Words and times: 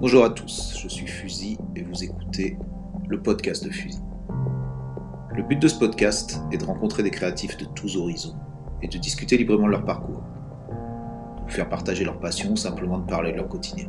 Bonjour 0.00 0.24
à 0.24 0.30
tous, 0.30 0.78
je 0.82 0.88
suis 0.88 1.06
Fusil 1.06 1.58
et 1.74 1.82
vous 1.82 2.04
écoutez 2.04 2.58
le 3.08 3.22
podcast 3.22 3.64
de 3.64 3.70
Fusil. 3.70 4.02
Le 5.34 5.42
but 5.42 5.60
de 5.60 5.66
ce 5.66 5.78
podcast 5.78 6.40
est 6.52 6.58
de 6.58 6.64
rencontrer 6.64 7.02
des 7.02 7.10
créatifs 7.10 7.56
de 7.56 7.64
tous 7.64 7.96
horizons 7.96 8.36
et 8.82 8.88
de 8.88 8.98
discuter 8.98 9.38
librement 9.38 9.66
de 9.66 9.72
leur 9.72 9.84
parcours, 9.84 10.22
de 11.38 11.42
vous 11.42 11.48
faire 11.48 11.68
partager 11.68 12.04
leur 12.04 12.20
passion 12.20 12.52
ou 12.52 12.56
simplement 12.56 12.98
de 12.98 13.06
parler 13.06 13.32
de 13.32 13.38
leur 13.38 13.48
quotidien. 13.48 13.88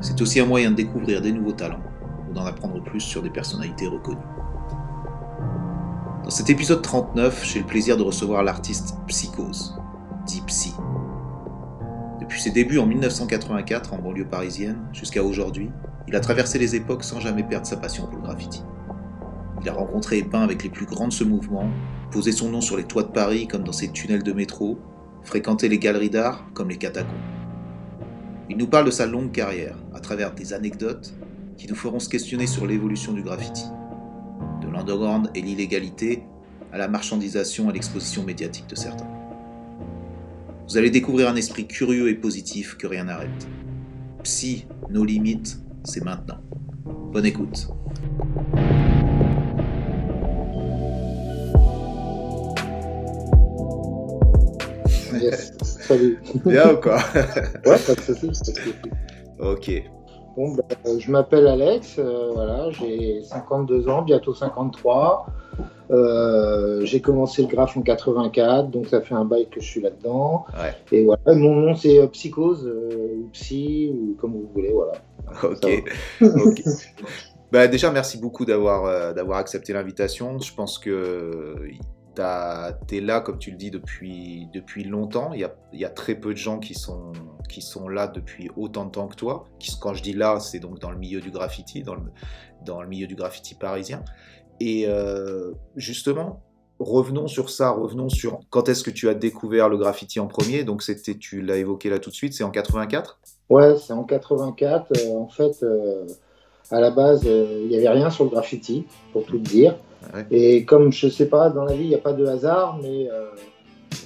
C'est 0.00 0.20
aussi 0.22 0.40
un 0.40 0.46
moyen 0.46 0.70
de 0.70 0.76
découvrir 0.76 1.20
des 1.20 1.32
nouveaux 1.32 1.52
talents 1.52 1.82
ou 2.30 2.32
d'en 2.32 2.46
apprendre 2.46 2.82
plus 2.82 3.00
sur 3.00 3.22
des 3.22 3.30
personnalités 3.30 3.86
reconnues. 3.86 4.16
Dans 6.24 6.30
cet 6.30 6.48
épisode 6.48 6.82
39, 6.82 7.44
j'ai 7.44 7.60
le 7.60 7.66
plaisir 7.66 7.96
de 7.96 8.02
recevoir 8.02 8.42
l'artiste 8.42 8.96
Psychose, 9.06 9.78
dit 10.26 10.42
Psy. 10.46 10.72
Depuis 12.28 12.42
ses 12.42 12.50
débuts 12.50 12.76
en 12.76 12.84
1984 12.84 13.94
en 13.94 13.98
banlieue 14.00 14.26
parisienne 14.26 14.76
jusqu'à 14.92 15.24
aujourd'hui, 15.24 15.70
il 16.08 16.14
a 16.14 16.20
traversé 16.20 16.58
les 16.58 16.76
époques 16.76 17.02
sans 17.02 17.20
jamais 17.20 17.42
perdre 17.42 17.66
sa 17.66 17.78
passion 17.78 18.06
pour 18.06 18.16
le 18.16 18.22
graffiti. 18.22 18.62
Il 19.62 19.68
a 19.70 19.72
rencontré 19.72 20.18
et 20.18 20.24
peint 20.24 20.42
avec 20.42 20.62
les 20.62 20.68
plus 20.68 20.84
grands 20.84 21.08
de 21.08 21.12
ce 21.14 21.24
mouvement, 21.24 21.70
posé 22.10 22.32
son 22.32 22.50
nom 22.50 22.60
sur 22.60 22.76
les 22.76 22.84
toits 22.84 23.04
de 23.04 23.12
Paris 23.12 23.48
comme 23.48 23.64
dans 23.64 23.72
ses 23.72 23.88
tunnels 23.92 24.22
de 24.22 24.34
métro, 24.34 24.78
fréquenté 25.22 25.70
les 25.70 25.78
galeries 25.78 26.10
d'art 26.10 26.44
comme 26.52 26.68
les 26.68 26.76
catacombes. 26.76 27.16
Il 28.50 28.58
nous 28.58 28.66
parle 28.66 28.84
de 28.84 28.90
sa 28.90 29.06
longue 29.06 29.32
carrière 29.32 29.78
à 29.94 30.00
travers 30.00 30.34
des 30.34 30.52
anecdotes 30.52 31.14
qui 31.56 31.66
nous 31.66 31.74
feront 31.74 31.98
se 31.98 32.10
questionner 32.10 32.46
sur 32.46 32.66
l'évolution 32.66 33.14
du 33.14 33.22
graffiti, 33.22 33.64
de 34.60 34.68
l'underground 34.68 35.30
et 35.34 35.40
l'illégalité 35.40 36.24
à 36.74 36.76
la 36.76 36.88
marchandisation 36.88 37.70
et 37.70 37.72
l'exposition 37.72 38.22
médiatique 38.22 38.66
de 38.66 38.76
certains. 38.76 39.17
Vous 40.68 40.76
allez 40.76 40.90
découvrir 40.90 41.30
un 41.30 41.36
esprit 41.36 41.66
curieux 41.66 42.10
et 42.10 42.14
positif 42.14 42.76
que 42.76 42.86
rien 42.86 43.04
n'arrête. 43.04 43.48
Psy, 44.22 44.66
nos 44.90 45.02
limites, 45.02 45.58
c'est 45.82 46.04
maintenant. 46.04 46.42
Bonne 47.10 47.24
écoute. 47.24 47.68
Yes. 55.18 55.54
Salut. 55.62 56.18
Bien 56.44 56.74
ou 56.74 56.76
quoi? 56.76 56.98
Ouais, 57.64 57.78
pas 57.78 57.94
de 57.94 58.00
soucis, 58.00 58.26
pas 58.26 58.26
de 58.26 58.34
soucis. 58.34 58.74
Ok. 59.38 59.70
Bon, 60.38 60.52
bah, 60.52 60.62
je 61.00 61.10
m'appelle 61.10 61.48
Alex, 61.48 61.96
euh, 61.98 62.30
voilà, 62.32 62.70
j'ai 62.70 63.24
52 63.24 63.88
ans, 63.88 64.02
bientôt 64.02 64.32
53. 64.32 65.26
Euh, 65.90 66.84
j'ai 66.84 67.00
commencé 67.00 67.42
le 67.42 67.48
graphe 67.48 67.76
en 67.76 67.82
84, 67.82 68.70
donc 68.70 68.86
ça 68.86 69.00
fait 69.00 69.16
un 69.16 69.24
bail 69.24 69.48
que 69.50 69.60
je 69.60 69.66
suis 69.66 69.80
là-dedans. 69.80 70.44
Ouais. 70.56 70.76
Et 70.92 71.04
voilà, 71.04 71.34
mon 71.34 71.56
nom 71.56 71.74
c'est 71.74 71.98
euh, 71.98 72.06
Psychose, 72.06 72.72
ou 72.72 73.28
Psy, 73.32 73.92
ou 73.92 74.14
comme 74.20 74.34
vous 74.34 74.48
voulez, 74.54 74.72
voilà. 74.72 74.92
Ok. 75.42 75.84
Bah, 77.50 77.66
déjà, 77.66 77.90
merci 77.90 78.18
beaucoup 78.18 78.44
d'avoir 78.44 79.14
d'avoir 79.14 79.38
accepté 79.38 79.72
l'invitation. 79.72 80.38
Je 80.38 80.52
pense 80.52 80.78
que 80.78 81.54
tu 82.86 82.96
es 82.96 83.00
là, 83.00 83.20
comme 83.20 83.38
tu 83.38 83.50
le 83.50 83.56
dis, 83.56 83.70
depuis, 83.70 84.48
depuis 84.52 84.84
longtemps. 84.84 85.32
Il 85.32 85.40
y, 85.72 85.84
a, 85.84 85.90
très 85.90 86.14
peu 86.14 86.32
de 86.32 86.38
gens 86.38 86.58
qui 86.58 86.74
sont, 86.74 87.12
qui 87.48 87.62
sont 87.62 87.88
là 87.88 88.08
depuis 88.08 88.50
autant 88.56 88.86
de 88.86 88.90
temps 88.90 89.08
que 89.08 89.16
toi. 89.16 89.44
Quand 89.80 89.94
je 89.94 90.02
dis 90.02 90.12
là, 90.12 90.40
c'est 90.40 90.58
donc 90.58 90.78
dans 90.80 90.90
le 90.90 90.98
milieu 90.98 91.20
du 91.20 91.30
graffiti, 91.30 91.82
dans 91.82 91.94
le, 91.94 92.02
dans 92.64 92.82
le 92.82 92.88
milieu 92.88 93.06
du 93.06 93.14
graffiti 93.14 93.54
parisien. 93.54 94.02
Et 94.60 94.86
euh, 94.88 95.52
justement, 95.76 96.42
revenons 96.78 97.28
sur 97.28 97.50
ça, 97.50 97.70
revenons 97.70 98.08
sur 98.08 98.40
quand 98.50 98.68
est-ce 98.68 98.82
que 98.82 98.90
tu 98.90 99.08
as 99.08 99.14
découvert 99.14 99.68
le 99.68 99.76
graffiti 99.76 100.18
en 100.18 100.26
premier. 100.26 100.64
Donc, 100.64 100.82
c'était, 100.82 101.16
tu 101.16 101.40
l'as 101.40 101.56
évoqué 101.56 101.90
là 101.90 101.98
tout 101.98 102.10
de 102.10 102.14
suite, 102.14 102.34
c'est 102.34 102.44
en 102.44 102.50
84 102.50 103.20
Ouais, 103.50 103.76
c'est 103.78 103.92
en 103.92 104.04
84. 104.04 104.86
euh, 104.96 105.18
en 105.18 105.28
fait, 105.28 105.62
euh, 105.62 106.06
à 106.70 106.80
la 106.80 106.90
base, 106.90 107.24
il 107.24 107.68
n'y 107.68 107.76
avait 107.76 107.88
rien 107.88 108.10
sur 108.10 108.24
le 108.24 108.30
graffiti, 108.30 108.84
pour 109.12 109.24
tout 109.24 109.38
dire. 109.38 109.76
Ouais. 110.14 110.26
Et 110.30 110.64
comme 110.64 110.92
je 110.92 111.08
sais 111.08 111.26
pas, 111.26 111.50
dans 111.50 111.64
la 111.64 111.74
vie, 111.74 111.84
il 111.84 111.88
n'y 111.88 111.94
a 111.94 111.98
pas 111.98 112.12
de 112.12 112.24
hasard, 112.26 112.78
mais 112.82 113.08
euh, 113.10 113.24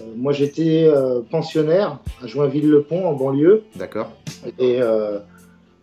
euh, 0.01 0.05
moi 0.17 0.33
j'étais 0.33 0.85
euh, 0.87 1.21
pensionnaire 1.31 1.99
à 2.23 2.27
Joinville-le-Pont, 2.27 3.07
en 3.07 3.13
banlieue. 3.15 3.63
D'accord 3.77 4.11
Et, 4.59 4.81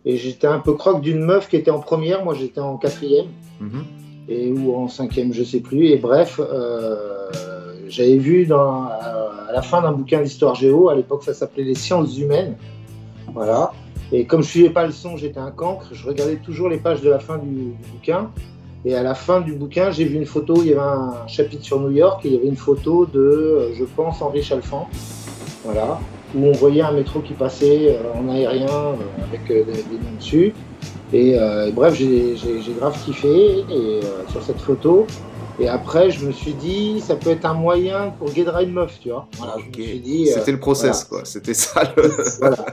et 0.06 0.18
j'étais 0.18 0.48
un 0.48 0.60
peu 0.60 0.74
croque 0.74 1.02
d'une 1.02 1.24
meuf 1.24 1.48
qui 1.50 1.56
était 1.56 1.72
en 1.72 1.80
première, 1.80 2.24
moi 2.24 2.34
j'étais 2.34 2.62
en 2.62 2.78
quatrième, 2.78 3.28
Mhm. 3.60 3.84
et, 4.30 4.52
ou 4.52 4.76
en 4.76 4.88
cinquième, 4.88 5.34
je 5.34 5.44
sais 5.44 5.60
plus. 5.60 5.88
Et 5.88 5.98
bref, 5.98 6.40
j'avais 7.88 8.18
vu 8.18 8.46
dans, 8.46 8.84
à, 8.84 9.46
à 9.50 9.52
la 9.54 9.62
fin 9.62 9.82
d'un 9.82 9.92
bouquin 9.92 10.22
d'histoire 10.22 10.56
géo, 10.56 10.90
à 10.90 10.96
l'époque 10.96 11.24
ça 11.24 11.34
s'appelait 11.34 11.64
Les 11.64 11.76
sciences 11.76 12.18
humaines. 12.18 12.56
Voilà. 13.34 13.72
Et 14.12 14.26
comme 14.26 14.42
je 14.42 14.50
suivais 14.50 14.70
pas 14.72 14.86
le 14.86 14.92
son, 14.92 15.18
j'étais 15.18 15.40
un 15.40 15.52
cancre, 15.52 15.88
je 15.92 16.08
regardais 16.08 16.38
toujours 16.38 16.68
les 16.70 16.78
pages 16.78 17.02
de 17.02 17.10
la 17.10 17.20
fin 17.20 17.38
du, 17.38 17.48
du 17.50 17.76
bouquin. 17.94 18.32
Et 18.86 18.96
à 18.96 19.04
la 19.04 19.14
fin 19.14 19.42
du 19.42 19.54
bouquin, 19.54 19.92
j'ai 19.92 20.06
vu 20.06 20.16
une 20.16 20.26
photo, 20.26 20.62
il 20.62 20.70
y 20.70 20.72
avait 20.72 20.82
un 20.82 21.28
chapitre 21.28 21.64
sur 21.64 21.80
New 21.82 21.92
York, 21.92 22.26
et 22.26 22.30
il 22.30 22.34
y 22.36 22.38
avait 22.38 22.48
une 22.48 22.56
photo 22.56 23.06
de, 23.06 23.20
euh, 23.20 23.74
je 23.74 23.84
pense, 23.84 24.22
Henri 24.22 24.42
Chalfant. 24.42 24.88
Voilà. 25.66 26.00
Où 26.34 26.46
on 26.46 26.52
voyait 26.54 26.82
un 26.82 26.92
métro 26.92 27.20
qui 27.20 27.34
passait 27.34 27.90
euh, 27.90 28.18
en 28.18 28.30
aérien 28.30 28.68
euh, 28.68 28.94
avec 29.28 29.48
des, 29.48 29.64
des 29.64 29.82
noms 29.82 30.16
dessus. 30.18 30.54
Et 31.12 31.36
bref, 31.74 31.96
j'ai 31.96 32.36
grave 32.80 32.96
kiffé 33.04 33.66
et, 33.72 34.00
sur 34.32 34.44
cette 34.44 34.60
photo. 34.60 35.08
Et 35.60 35.68
après, 35.68 36.10
je 36.10 36.26
me 36.26 36.32
suis 36.32 36.54
dit, 36.54 37.02
ça 37.02 37.16
peut 37.18 37.32
être 37.32 37.46
un 37.46 37.54
moyen 37.54 38.14
pour 38.18 38.32
guédrer 38.32 38.64
une 38.64 38.72
meuf, 38.72 38.98
tu 39.02 39.10
vois. 39.10 39.28
Voilà, 39.38 39.56
je 39.60 39.68
me 39.68 39.84
suis 39.86 40.00
dit. 40.00 40.30
euh, 40.30 40.34
C'était 40.36 40.54
le 40.54 40.60
process, 40.60 41.04
quoi. 41.04 41.26
C'était 41.26 41.54
ça 41.54 41.84
le. 41.98 42.10
voilà. 42.40 42.66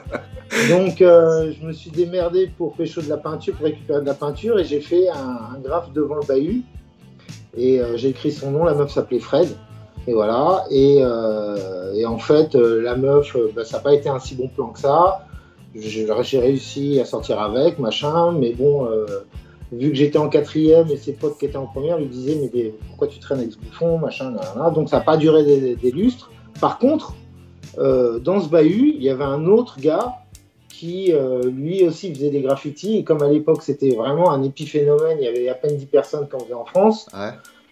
Donc, 0.70 1.02
euh, 1.02 1.52
je 1.58 1.66
me 1.66 1.72
suis 1.72 1.90
démerdé 1.90 2.48
pour 2.56 2.74
pécho 2.74 3.00
de 3.02 3.08
la 3.08 3.16
peinture, 3.16 3.54
pour 3.54 3.64
récupérer 3.66 4.00
de 4.02 4.06
la 4.06 4.14
peinture, 4.14 4.58
et 4.60 4.64
j'ai 4.64 4.80
fait 4.80 5.08
un, 5.08 5.56
un 5.56 5.58
graphe 5.58 5.92
devant 5.92 6.14
le 6.14 6.26
bahut. 6.26 6.62
Et 7.56 7.80
euh, 7.80 7.96
j'ai 7.96 8.10
écrit 8.10 8.30
son 8.30 8.52
nom, 8.52 8.64
la 8.64 8.74
meuf 8.74 8.92
s'appelait 8.92 9.18
Fred. 9.18 9.48
Et 10.06 10.12
voilà. 10.14 10.64
Et, 10.70 10.98
et 11.96 12.06
en 12.06 12.18
fait, 12.18 12.54
la 12.54 12.94
meuf, 12.94 13.36
bah, 13.56 13.64
ça 13.64 13.78
n'a 13.78 13.82
pas 13.82 13.92
été 13.94 14.08
un 14.08 14.20
si 14.20 14.36
bon 14.36 14.46
plan 14.46 14.68
que 14.68 14.78
ça. 14.78 15.26
J'ai 15.74 16.38
réussi 16.38 17.00
à 17.00 17.04
sortir 17.04 17.40
avec, 17.40 17.80
machin, 17.80 18.30
mais 18.30 18.52
bon, 18.52 18.88
vu 19.72 19.90
que 19.90 19.96
j'étais 19.96 20.18
en 20.18 20.28
quatrième 20.28 20.88
et 20.90 20.96
ses 20.96 21.12
potes 21.12 21.38
qui 21.38 21.46
étaient 21.46 21.56
en 21.56 21.66
première 21.66 21.98
lui 21.98 22.06
disaient 22.06 22.38
Mais 22.40 22.48
des- 22.48 22.74
pourquoi 22.88 23.08
tu 23.08 23.18
traînes 23.18 23.38
avec 23.40 23.52
ce 23.52 23.58
bouffon, 23.58 23.98
machin, 23.98 24.30
nan. 24.32 24.72
Donc 24.74 24.88
ça 24.88 24.98
n'a 24.98 25.04
pas 25.04 25.16
duré 25.16 25.44
des, 25.44 25.74
des 25.76 25.90
lustres. 25.90 26.30
Par 26.60 26.78
contre, 26.78 27.14
euh, 27.78 28.18
dans 28.18 28.40
ce 28.40 28.48
bahut, 28.48 28.94
il 28.96 29.02
y 29.02 29.10
avait 29.10 29.24
un 29.24 29.46
autre 29.46 29.78
gars 29.80 30.14
qui 30.68 31.12
euh, 31.12 31.42
lui 31.50 31.84
aussi 31.84 32.12
faisait 32.14 32.30
des 32.30 32.40
graffitis. 32.42 32.98
Et 32.98 33.04
comme 33.04 33.22
à 33.22 33.28
l'époque 33.28 33.62
c'était 33.62 33.90
vraiment 33.94 34.30
un 34.30 34.42
épiphénomène, 34.42 35.18
il 35.20 35.24
y 35.24 35.28
avait 35.28 35.48
à 35.48 35.54
peine 35.54 35.76
10 35.76 35.86
personnes 35.86 36.28
qui 36.28 36.36
en 36.36 36.40
faisaient 36.40 36.54
en 36.54 36.64
France, 36.64 37.06
Ouais. 37.14 37.30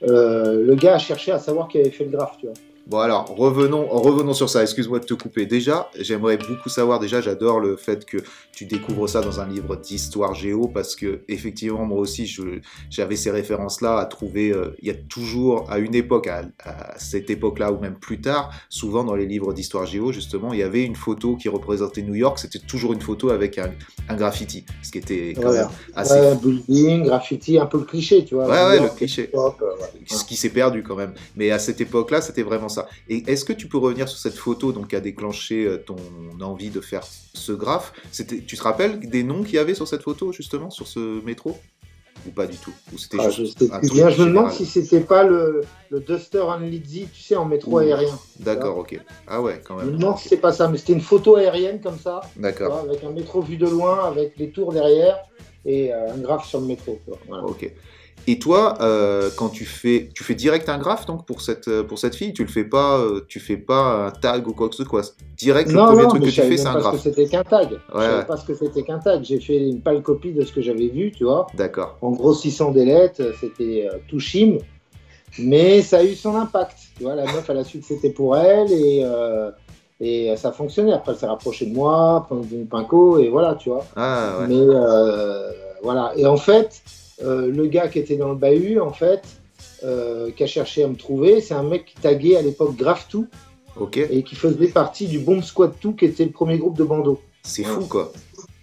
euh, 0.09 0.65
le 0.65 0.75
gars 0.75 0.95
a 0.95 0.99
cherché 0.99 1.31
à 1.33 1.39
savoir 1.39 1.69
qui 1.69 1.79
avait 1.79 1.91
fait 1.91 2.05
le 2.05 2.11
graphe, 2.11 2.37
tu 2.39 2.47
vois. 2.47 2.55
Bon 2.87 2.99
alors, 2.99 3.35
revenons, 3.35 3.87
revenons 3.89 4.35
sur 4.35 4.51
ça, 4.51 4.61
excuse-moi 4.61 4.99
de 4.99 5.07
te 5.07 5.15
couper. 5.15 5.47
Déjà, 5.47 5.89
j'aimerais 5.99 6.37
beaucoup 6.37 6.69
savoir, 6.69 7.01
déjà 7.01 7.23
j'adore 7.23 7.59
le 7.59 7.77
fait 7.77 8.05
que 8.05 8.19
tu 8.53 8.67
découvres 8.67 9.09
ça 9.09 9.23
dans 9.23 9.41
un 9.41 9.49
livre 9.49 9.75
d'histoire 9.77 10.35
géo, 10.35 10.69
parce 10.69 10.95
que 10.95 11.23
effectivement 11.29 11.87
moi 11.87 11.99
aussi 11.99 12.31
j'avais 12.91 13.17
ces 13.17 13.31
références-là 13.31 13.97
à 13.99 14.05
trouver, 14.05 14.53
euh, 14.53 14.77
il 14.83 14.89
y 14.89 14.91
a 14.91 14.95
toujours, 14.95 15.65
à 15.71 15.79
une 15.79 15.95
époque, 15.95 16.27
à, 16.27 16.43
à 16.63 16.99
cette 16.99 17.31
époque-là 17.31 17.73
ou 17.73 17.81
même 17.81 17.95
plus 17.95 18.21
tard, 18.21 18.51
souvent 18.69 19.03
dans 19.03 19.15
les 19.15 19.25
livres 19.25 19.55
d'histoire 19.55 19.87
géo 19.87 20.13
justement, 20.13 20.53
il 20.53 20.59
y 20.59 20.63
avait 20.63 20.85
une 20.85 20.95
photo 20.97 21.37
qui 21.37 21.49
représentait 21.49 22.03
New 22.03 22.15
York, 22.15 22.39
c'était 22.39 22.59
toujours 22.59 22.93
une 22.93 23.01
photo 23.01 23.31
avec 23.31 23.57
un, 23.57 23.71
un 24.11 24.15
graffiti, 24.15 24.67
ce 24.83 24.91
qui 24.91 24.99
était 24.99 25.33
quand 25.41 25.53
même 25.53 25.69
assez... 25.97 26.21
Ouais, 26.21 26.35
building, 26.37 27.05
graffiti, 27.05 27.59
un 27.59 27.65
peu 27.67 27.79
le 27.79 27.85
cliché, 27.85 28.27
tu 28.27 28.35
vois. 28.35 28.47
Ouais, 28.47 28.79
ouais, 28.79 28.81
le 28.83 28.95
cliché. 28.95 29.31
euh, 29.35 29.39
ouais. 29.39 29.87
ce 30.07 30.23
qui 30.25 30.37
s'est 30.37 30.51
perdu 30.51 30.83
quand 30.83 30.97
même. 30.97 31.15
Mais 31.35 31.51
à 31.51 31.59
cette 31.59 31.81
époque-là, 31.81 32.21
c'était 32.21 32.43
vraiment 32.43 32.69
ça. 32.75 32.89
Et 33.09 33.23
est-ce 33.31 33.45
que 33.45 33.53
tu 33.53 33.67
peux 33.69 33.79
revenir 33.79 34.09
sur 34.09 34.19
cette 34.19 34.35
photo 34.35 34.73
donc, 34.73 34.89
qui 34.89 34.97
a 34.97 35.01
déclenché 35.01 35.65
euh, 35.67 35.79
ton 35.79 35.97
envie 36.41 36.71
de 36.71 36.81
faire 36.81 37.03
ce 37.05 37.53
graphe? 37.53 37.93
Tu 38.13 38.25
te 38.57 38.63
rappelles 38.63 39.01
des 39.01 39.23
noms 39.23 39.43
qu'il 39.43 39.55
y 39.55 39.59
avait 39.59 39.75
sur 39.75 39.89
cette 39.89 40.03
photo, 40.03 40.33
justement, 40.33 40.71
sur 40.71 40.87
ce 40.87 41.25
métro? 41.25 41.57
Ou 42.27 42.31
pas 42.31 42.47
du 42.47 42.57
tout? 42.57 42.73
Ou 42.93 42.97
c'était 42.97 43.19
Ah, 43.21 43.29
juste 43.29 43.59
je 43.61 43.65
un 43.73 43.81
truc 43.81 43.93
bien. 43.93 44.09
Je 44.09 44.23
me 44.23 44.29
demande 44.29 44.51
si 44.51 44.65
c'était 44.65 45.01
pas 45.01 45.25
le, 45.25 45.61
le 45.91 46.01
Duster 46.01 46.41
and 46.41 46.61
Lizzy, 46.61 47.07
tu 47.13 47.21
sais, 47.21 47.37
en 47.37 47.45
métro 47.45 47.73
Ouh. 47.73 47.79
aérien. 47.79 48.19
D'accord, 48.41 48.79
ok. 48.79 48.99
Ah 49.27 49.43
ouais, 49.43 49.61
quand 49.63 49.79
Je 49.81 49.85
me 49.85 49.91
même. 49.91 50.01
demande 50.01 50.19
si 50.19 50.29
c'est 50.29 50.39
pas 50.39 50.53
ça, 50.53 50.69
mais 50.69 50.79
c'était 50.79 50.95
une 50.95 51.03
photo 51.03 51.37
aérienne 51.37 51.81
comme 51.83 51.99
ça, 51.99 52.23
D'accord, 52.37 52.87
avec 52.89 53.05
un 53.05 53.11
métro 53.11 53.43
vu 53.43 53.57
de 53.59 53.67
loin, 53.69 54.07
avec 54.07 54.39
les 54.39 54.49
tours 54.51 54.73
derrière 54.73 55.19
et 55.67 55.93
euh, 55.93 56.15
un 56.15 56.19
graphe 56.19 56.47
sur 56.47 56.61
le 56.61 56.67
métro. 56.67 56.99
Voilà. 57.29 57.45
ok. 57.45 57.71
Et 58.27 58.39
toi, 58.39 58.75
euh, 58.81 59.29
quand 59.37 59.51
tu 59.51 59.67
fais, 59.67 60.09
tu 60.15 60.25
fais 60.25 60.35
direct 60.35 60.69
un 60.71 60.79
graphe 60.79 61.05
donc 61.05 61.27
pour 61.27 61.43
cette 61.43 61.69
euh, 61.69 61.83
pour 61.83 61.99
cette 61.99 62.15
fille, 62.15 62.33
tu 62.33 62.43
le 62.43 62.49
fais 62.49 62.65
pas, 62.65 62.99
euh, 62.99 63.21
tu 63.29 63.39
fais 63.39 63.59
pas 63.59 64.07
un 64.07 64.11
tag 64.13 64.49
ou 64.49 64.53
quoi 64.55 64.71
que 64.71 64.77
ce 64.77 64.85
soit. 64.85 65.15
Direct, 65.37 65.69
le 65.71 65.77
Non, 65.77 65.87
premier 65.87 66.03
non, 66.05 66.09
truc 66.09 66.23
que 66.23 66.29
je 66.29 66.35
tu 66.35 66.37
savais 66.41 66.51
fais, 66.53 66.57
c'est 66.57 66.69
un 66.69 66.79
graphe. 66.79 66.95
que 66.97 67.01
c'était 67.03 67.27
qu'un 67.27 67.45
tag. 67.45 67.69
Je 67.71 67.75
Ouais, 67.99 68.05
savais 68.05 68.17
ouais. 68.19 68.25
pas 68.25 68.37
ce 68.39 68.47
que 68.47 68.55
c'était 68.55 68.83
qu'un 68.83 68.99
tag. 68.99 69.23
J'ai 69.25 69.41
fait 69.41 69.59
une 69.59 69.81
pâle 69.83 70.01
copie 70.03 70.33
de 70.33 70.43
ce 70.45 70.53
que 70.53 70.63
j'avais 70.63 70.89
vu, 70.89 71.13
tu 71.13 71.25
vois. 71.25 71.47
D'accord. 71.55 71.99
En 72.01 72.13
grossissant 72.13 72.71
des 72.71 72.87
lettres, 72.87 73.33
c'était 73.41 73.89
euh, 73.93 73.99
tout 74.09 74.21
chim. 74.21 74.57
Mais 75.39 75.83
ça 75.83 75.99
a 75.99 76.05
eu 76.05 76.15
son 76.15 76.35
impact. 76.37 76.79
Tu 76.97 77.03
vois, 77.03 77.15
la 77.17 77.25
meuf, 77.25 77.45
elle 77.51 77.59
a 77.59 77.65
su 77.65 77.81
que 77.81 77.85
c'était 77.85 78.11
pour 78.11 78.37
elle 78.37 78.71
et, 78.73 79.03
euh, 79.05 79.51
et 80.01 80.35
ça 80.37 80.51
fonctionnait. 80.53 80.93
Après, 80.93 81.13
elle 81.13 81.19
s'est 81.19 81.27
rapprochée 81.27 81.67
de 81.67 81.75
moi, 81.75 82.27
est 82.31 82.35
devenu 82.37 82.65
pinko, 82.65 83.19
et 83.19 83.29
voilà, 83.29 83.55
tu 83.57 83.69
vois. 83.69 83.85
Ah, 83.97 84.39
ouais. 84.41 84.47
Mais 84.49 84.65
voilà. 85.83 86.13
Et 86.17 86.25
en 86.27 86.37
fait, 86.37 86.83
euh, 87.25 87.51
le 87.51 87.67
gars 87.67 87.89
qui 87.89 87.99
était 87.99 88.17
dans 88.17 88.29
le 88.29 88.35
bahut, 88.37 88.79
en 88.81 88.93
fait, 88.93 89.23
euh, 89.83 90.31
qui 90.31 90.43
a 90.43 90.47
cherché 90.47 90.85
à 90.85 90.89
me 90.89 90.97
trouver, 90.97 91.41
c'est 91.41 91.55
un 91.55 91.63
mec 91.63 91.87
qui 91.87 91.95
taguait 91.97 92.37
à 92.37 92.43
l'époque 92.43 92.75
Ok. 93.77 93.97
et 93.97 94.23
qui 94.23 94.35
faisait 94.37 94.69
partie 94.69 95.07
du 95.07 95.19
Bomb 95.19 95.43
Squad 95.43 95.73
2, 95.83 95.93
qui 95.93 96.05
était 96.05 96.25
le 96.25 96.31
premier 96.31 96.59
groupe 96.59 96.77
de 96.79 96.85
bandeau. 96.85 97.21
C'est 97.43 97.65
fou, 97.65 97.87
quoi. 97.87 98.13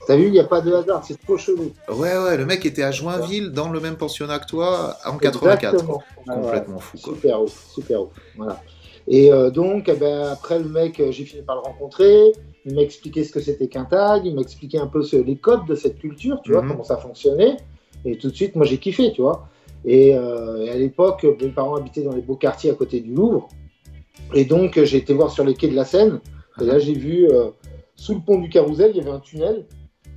T'as 0.07 0.15
vu, 0.15 0.25
il 0.27 0.31
n'y 0.31 0.39
a 0.39 0.45
pas 0.45 0.61
de 0.61 0.73
hasard, 0.73 1.03
c'est 1.05 1.19
trop 1.21 1.37
chelou. 1.37 1.71
Ouais, 1.89 2.17
ouais, 2.17 2.35
le 2.37 2.45
mec 2.45 2.65
était 2.65 2.81
à 2.81 2.91
Joinville, 2.91 3.51
dans 3.51 3.69
le 3.69 3.79
même 3.79 3.97
pensionnat 3.97 4.39
que 4.39 4.47
toi, 4.47 4.97
en 5.05 5.17
84. 5.17 5.63
Exactement. 5.73 6.01
Ouais, 6.27 6.33
ouais. 6.35 6.41
Complètement 6.41 6.79
fou, 6.79 6.97
quoi. 7.03 7.13
Super 7.13 7.41
ouf, 7.43 7.65
super 7.75 8.01
ouf. 8.03 8.09
Voilà. 8.35 8.61
Et 9.07 9.31
euh, 9.31 9.49
donc, 9.51 9.89
eh 9.89 9.93
ben, 9.93 10.27
après, 10.27 10.57
le 10.59 10.65
mec, 10.69 11.01
j'ai 11.11 11.25
fini 11.25 11.41
par 11.43 11.55
le 11.55 11.61
rencontrer. 11.61 12.31
Il 12.65 12.73
m'a 12.75 12.81
expliqué 12.81 13.23
ce 13.23 13.31
que 13.31 13.39
c'était 13.41 13.67
qu'un 13.67 13.85
tag. 13.85 14.25
Il 14.25 14.33
m'a 14.35 14.41
expliqué 14.41 14.77
un 14.79 14.87
peu 14.87 15.01
ce- 15.03 15.15
les 15.17 15.35
codes 15.35 15.65
de 15.67 15.75
cette 15.75 15.99
culture, 15.99 16.41
tu 16.43 16.51
vois, 16.53 16.61
Mhm. 16.61 16.69
comment 16.71 16.83
ça 16.83 16.97
fonctionnait. 16.97 17.57
Et 18.05 18.17
tout 18.17 18.29
de 18.29 18.35
suite, 18.35 18.55
moi, 18.55 18.65
j'ai 18.65 18.77
kiffé, 18.77 19.11
tu 19.11 19.21
vois. 19.21 19.47
Et, 19.85 20.15
euh, 20.15 20.71
à 20.71 20.75
l'époque, 20.75 21.25
mes 21.41 21.49
parents 21.49 21.75
habitaient 21.75 22.03
dans 22.03 22.15
les 22.15 22.21
beaux 22.21 22.35
quartiers 22.35 22.71
à 22.71 22.73
côté 22.73 22.99
du 22.99 23.13
Louvre. 23.13 23.47
Et 24.33 24.45
donc, 24.45 24.81
j'ai 24.83 24.97
été 24.97 25.13
voir 25.13 25.31
sur 25.31 25.43
les 25.43 25.53
quais 25.53 25.67
de 25.67 25.75
la 25.75 25.85
Seine. 25.85 26.19
Et 26.59 26.65
là, 26.65 26.79
j'ai 26.79 26.93
vu, 26.93 27.27
euh, 27.27 27.49
sous 27.95 28.15
le 28.15 28.21
pont 28.21 28.39
du 28.39 28.49
Carousel, 28.49 28.91
il 28.93 28.97
y 28.97 29.01
avait 29.01 29.11
un 29.11 29.19
tunnel. 29.19 29.65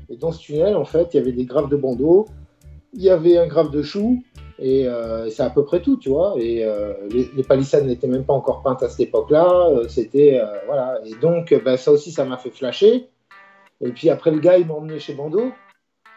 Et 0.08 0.16
dans 0.16 0.32
ce 0.32 0.40
tunnel, 0.40 0.76
en 0.76 0.84
fait, 0.84 1.14
il 1.14 1.16
y 1.18 1.20
avait 1.20 1.32
des 1.32 1.44
graves 1.44 1.68
de 1.68 1.76
bandeaux. 1.76 2.26
Il 2.92 3.02
y 3.02 3.10
avait 3.10 3.38
un 3.38 3.46
grave 3.46 3.70
de 3.70 3.82
choux. 3.82 4.22
Et 4.58 4.86
euh, 4.86 5.28
c'est 5.30 5.42
à 5.42 5.50
peu 5.50 5.64
près 5.64 5.80
tout, 5.82 5.96
tu 5.96 6.10
vois. 6.10 6.34
Et 6.38 6.64
les, 7.10 7.42
palissades 7.42 7.86
n'étaient 7.86 8.06
même 8.06 8.24
pas 8.24 8.34
encore 8.34 8.62
peintes 8.62 8.82
à 8.82 8.88
cette 8.88 9.08
époque-là. 9.08 9.70
C'était. 9.88 10.40
voilà. 10.66 11.00
Et 11.04 11.14
donc, 11.20 11.54
ben, 11.64 11.76
ça 11.76 11.90
aussi, 11.90 12.12
ça 12.12 12.24
m'a 12.24 12.36
fait 12.36 12.50
flasher. 12.50 13.08
Et 13.80 13.90
puis 13.90 14.10
après, 14.10 14.30
le 14.30 14.38
gars, 14.38 14.58
il 14.58 14.66
m'a 14.66 14.74
emmené 14.74 14.98
chez 14.98 15.14
Bando. 15.14 15.50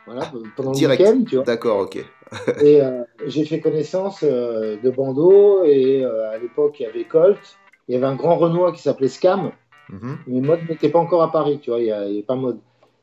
Voilà, 0.07 0.31
pendant 0.55 0.71
le 0.71 0.75
Direct. 0.75 1.01
week-end, 1.01 1.23
tu 1.27 1.35
vois. 1.35 1.45
D'accord, 1.45 1.79
ok. 1.81 1.97
Et 2.61 2.81
euh, 2.81 3.03
j'ai 3.25 3.45
fait 3.45 3.59
connaissance 3.59 4.23
euh, 4.23 4.77
de 4.81 4.89
Bando. 4.89 5.63
Et 5.65 6.03
euh, 6.03 6.31
à 6.31 6.37
l'époque, 6.37 6.79
il 6.79 6.83
y 6.83 6.85
avait 6.85 7.03
Colt. 7.03 7.37
Il 7.87 7.93
y 7.93 7.97
avait 7.97 8.05
un 8.05 8.15
grand 8.15 8.37
Renoir 8.37 8.73
qui 8.73 8.81
s'appelait 8.81 9.09
Scam. 9.09 9.51
Mhm. 9.89 10.17
Mais 10.27 10.41
Mode 10.41 10.59
n'était 10.69 10.89
pas 10.89 10.99
encore 10.99 11.23
à 11.23 11.31
Paris, 11.31 11.59
tu 11.61 11.69
vois. 11.69 11.79
Il 11.79 11.85
n'y 11.85 11.91
avait 11.91 12.23
pas 12.23 12.35
Mode. 12.35 12.59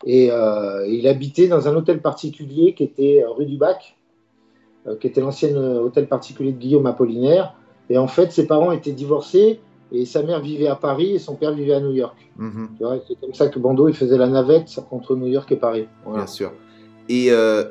Et 0.06 0.26
il 0.26 1.08
habitait 1.08 1.48
dans 1.48 1.66
un 1.66 1.74
hôtel 1.74 2.02
particulier 2.02 2.74
qui 2.74 2.84
était 2.84 3.24
rue 3.26 3.46
du 3.46 3.56
Bac, 3.56 3.96
qui 5.00 5.06
était 5.06 5.22
l'ancien 5.22 5.56
hôtel 5.56 6.08
particulier 6.08 6.52
de 6.52 6.58
Guillaume 6.58 6.84
Apollinaire. 6.84 7.54
Et 7.88 7.96
en 7.96 8.06
fait, 8.06 8.30
ses 8.30 8.46
parents 8.46 8.70
étaient 8.72 8.92
divorcés 8.92 9.60
et 9.92 10.04
sa 10.04 10.22
mère 10.22 10.40
vivait 10.40 10.66
à 10.66 10.74
Paris 10.74 11.14
et 11.14 11.18
son 11.18 11.36
père 11.36 11.52
vivait 11.52 11.74
à 11.74 11.80
New 11.80 11.92
York. 11.92 12.16
Mhm. 12.36 12.76
Vois, 12.80 12.98
c'est 13.06 13.18
comme 13.18 13.32
ça 13.32 13.48
que 13.48 13.58
Bando 13.58 13.88
il 13.88 13.94
faisait 13.94 14.18
la 14.18 14.26
navette 14.26 14.78
entre 14.90 15.16
New 15.16 15.28
York 15.28 15.50
et 15.52 15.56
Paris. 15.56 15.86
Voilà. 16.04 16.24
Bien 16.24 16.26
sûr. 16.26 16.52
Et 17.08 17.30
euh, 17.30 17.64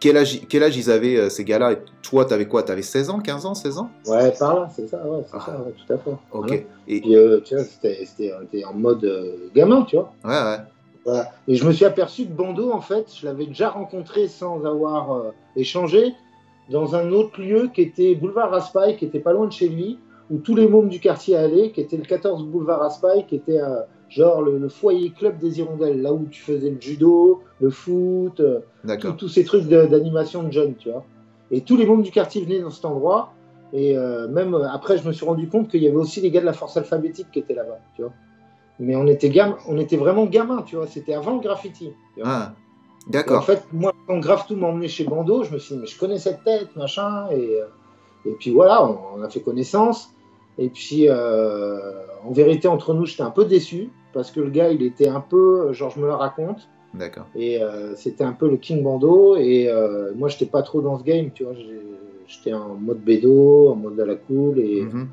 quel, 0.00 0.16
âge, 0.16 0.40
quel 0.48 0.62
âge 0.62 0.76
ils 0.76 0.90
avaient, 0.90 1.16
euh, 1.16 1.28
ces 1.28 1.44
gars-là? 1.44 1.74
Toi, 2.02 2.24
t'avais 2.24 2.46
quoi? 2.46 2.62
T'avais 2.62 2.82
16 2.82 3.10
ans, 3.10 3.20
15 3.20 3.46
ans, 3.46 3.54
16 3.54 3.78
ans? 3.78 3.90
Ouais, 4.06 4.32
par 4.38 4.54
là, 4.60 4.68
c'est 4.74 4.88
ça, 4.88 5.04
ouais, 5.06 5.22
c'est 5.26 5.36
Ah. 5.36 5.42
ça, 5.46 5.52
ouais, 5.62 5.72
tout 5.86 5.92
à 5.92 5.98
fait. 5.98 6.10
Ok. 6.32 6.50
Ouais. 6.50 6.66
Et, 6.88 7.00
Puis, 7.00 7.16
euh, 7.16 7.40
tu 7.44 7.54
vois, 7.54 7.64
c'était, 7.64 8.64
en 8.64 8.74
mode 8.74 9.04
euh, 9.04 9.48
gamin, 9.54 9.82
tu 9.82 9.96
vois. 9.96 10.12
ouais, 10.24 10.30
ouais. 10.30 10.58
Voilà. 11.04 11.30
Et 11.48 11.54
je 11.54 11.64
me 11.66 11.72
suis 11.72 11.86
aperçu 11.86 12.24
que 12.26 12.32
Bando, 12.32 12.70
en 12.72 12.82
fait, 12.82 13.06
je 13.18 13.24
l'avais 13.24 13.46
déjà 13.46 13.70
rencontré 13.70 14.28
sans 14.28 14.66
avoir 14.66 15.32
échangé 15.56 16.12
dans 16.68 16.94
un 16.94 17.10
autre 17.12 17.40
lieu 17.40 17.70
qui 17.72 17.80
était 17.80 18.14
boulevard 18.14 18.50
Raspail, 18.50 18.98
qui 18.98 19.06
était 19.06 19.18
pas 19.18 19.32
loin 19.32 19.46
de 19.46 19.52
chez 19.52 19.68
lui, 19.68 19.98
où 20.30 20.36
tous 20.38 20.54
les 20.54 20.68
mômes 20.68 20.90
du 20.90 21.00
quartier 21.00 21.36
allaient, 21.36 21.70
qui 21.70 21.80
était 21.80 21.96
le 21.96 22.04
14 22.04 22.44
boulevard 22.44 22.80
Raspail, 22.80 23.24
qui 23.26 23.36
était 23.36 23.58
euh, 23.60 23.80
genre 24.10 24.42
le, 24.42 24.58
le 24.58 24.68
foyer 24.68 25.10
club 25.10 25.38
des 25.38 25.58
Hirondelles, 25.60 26.02
là 26.02 26.12
où 26.12 26.26
tu 26.30 26.42
faisais 26.42 26.70
le 26.70 26.80
judo, 26.80 27.42
le 27.60 27.70
foot, 27.70 28.40
euh, 28.40 28.58
tous- 28.82 28.86
D'accord. 28.88 29.16
ces 29.30 29.44
trucs 29.44 29.64
d'animation 29.68 30.42
de 30.42 30.52
jeunes, 30.52 30.74
tu 30.76 30.90
vois. 30.90 31.04
Et 31.52 31.62
tous 31.62 31.76
les 31.76 31.86
mômes 31.86 32.02
du 32.02 32.10
quartier 32.10 32.42
venaient 32.44 32.60
dans 32.60 32.70
cet 32.70 32.84
endroit. 32.84 33.32
Et 33.72 33.96
euh, 33.96 34.26
même 34.28 34.54
euh, 34.54 34.68
après, 34.68 34.98
je 34.98 35.06
me 35.06 35.12
suis 35.12 35.24
rendu 35.24 35.48
compte 35.48 35.68
qu'il 35.70 35.82
y 35.82 35.86
avait 35.86 35.96
aussi 35.96 36.20
les 36.20 36.30
gars 36.32 36.40
de 36.40 36.46
la 36.46 36.52
force 36.52 36.76
alphabétique 36.76 37.28
qui 37.32 37.38
étaient 37.38 37.54
là-bas, 37.54 37.78
tu 37.94 38.02
vois. 38.02 38.12
Mais 38.80 38.96
on 38.96 39.06
était, 39.06 39.28
gam 39.30 39.54
on 39.68 39.78
était 39.78 39.96
vraiment 39.96 40.26
gamins, 40.26 40.62
tu 40.62 40.74
vois. 40.76 40.86
C'était 40.88 41.14
avant 41.14 41.34
le 41.36 41.40
graffiti. 41.40 41.90
Ah, 42.24 42.52
Et 43.06 43.08
en 43.08 43.10
D'accord. 43.12 43.44
fait, 43.44 43.62
moi, 43.72 43.92
quand 44.08 44.18
Graftou 44.18 44.56
m'a 44.56 44.66
emmené 44.68 44.88
chez 44.88 45.04
Bando, 45.04 45.44
je 45.44 45.52
me 45.52 45.58
suis 45.58 45.74
dit, 45.74 45.80
mais 45.82 45.86
je 45.86 45.98
connais 45.98 46.18
cette 46.18 46.42
tête, 46.44 46.74
machin. 46.76 47.28
Et, 47.30 47.58
et 48.26 48.32
puis 48.40 48.50
voilà, 48.50 48.84
on, 48.84 48.98
on 49.16 49.22
a 49.22 49.28
fait 49.28 49.40
connaissance. 49.40 50.10
Et 50.58 50.68
puis, 50.68 51.08
euh, 51.08 51.78
en 52.24 52.32
vérité, 52.32 52.68
entre 52.68 52.92
nous, 52.94 53.06
j'étais 53.06 53.22
un 53.22 53.30
peu 53.30 53.44
déçu 53.44 53.90
parce 54.12 54.30
que 54.30 54.40
le 54.40 54.50
gars, 54.50 54.70
il 54.70 54.82
était 54.82 55.08
un 55.08 55.20
peu, 55.20 55.68
euh, 55.68 55.72
genre, 55.72 55.90
je 55.90 56.00
me 56.00 56.06
le 56.06 56.14
raconte. 56.14 56.68
D'accord. 56.94 57.26
Et 57.36 57.62
euh, 57.62 57.94
c'était 57.94 58.24
un 58.24 58.32
peu 58.32 58.48
le 58.50 58.56
King 58.56 58.82
Bando. 58.82 59.36
Et 59.36 59.68
euh, 59.68 60.12
moi, 60.16 60.28
j'étais 60.28 60.46
pas 60.46 60.62
trop 60.62 60.80
dans 60.80 60.98
ce 60.98 61.04
game, 61.04 61.30
tu 61.32 61.44
vois. 61.44 61.54
J'étais 62.26 62.52
en 62.52 62.74
mode 62.74 63.00
bédo, 63.00 63.68
en 63.70 63.76
mode 63.76 63.98
à 64.00 64.06
la 64.06 64.16
cool. 64.16 64.58
Et, 64.58 64.82
Mhm. 64.82 65.08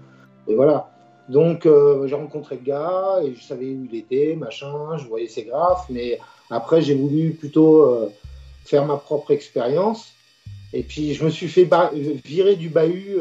et 0.48 0.56
voilà. 0.56 0.92
Donc, 1.30 1.66
euh, 1.66 2.08
j'ai 2.08 2.16
rencontré 2.16 2.56
le 2.56 2.62
gars 2.66 3.20
et 3.24 3.34
je 3.36 3.44
savais 3.44 3.66
où 3.66 3.86
il 3.92 3.98
était, 3.98 4.36
machin. 4.36 4.98
Je 4.98 5.08
voyais 5.08 5.28
ses 5.28 5.44
graphes. 5.44 5.86
Mais 5.90 6.20
après, 6.50 6.82
j'ai 6.82 6.96
voulu 6.96 7.32
plutôt 7.32 8.10
faire 8.66 8.86
ma 8.86 8.98
propre 8.98 9.32
expérience. 9.32 10.14
Et 10.74 10.84
puis, 10.84 11.14
je 11.14 11.24
me 11.24 11.30
suis 11.30 11.48
fait 11.48 11.68
virer 12.26 12.56
du 12.56 12.70
bahut 12.70 13.18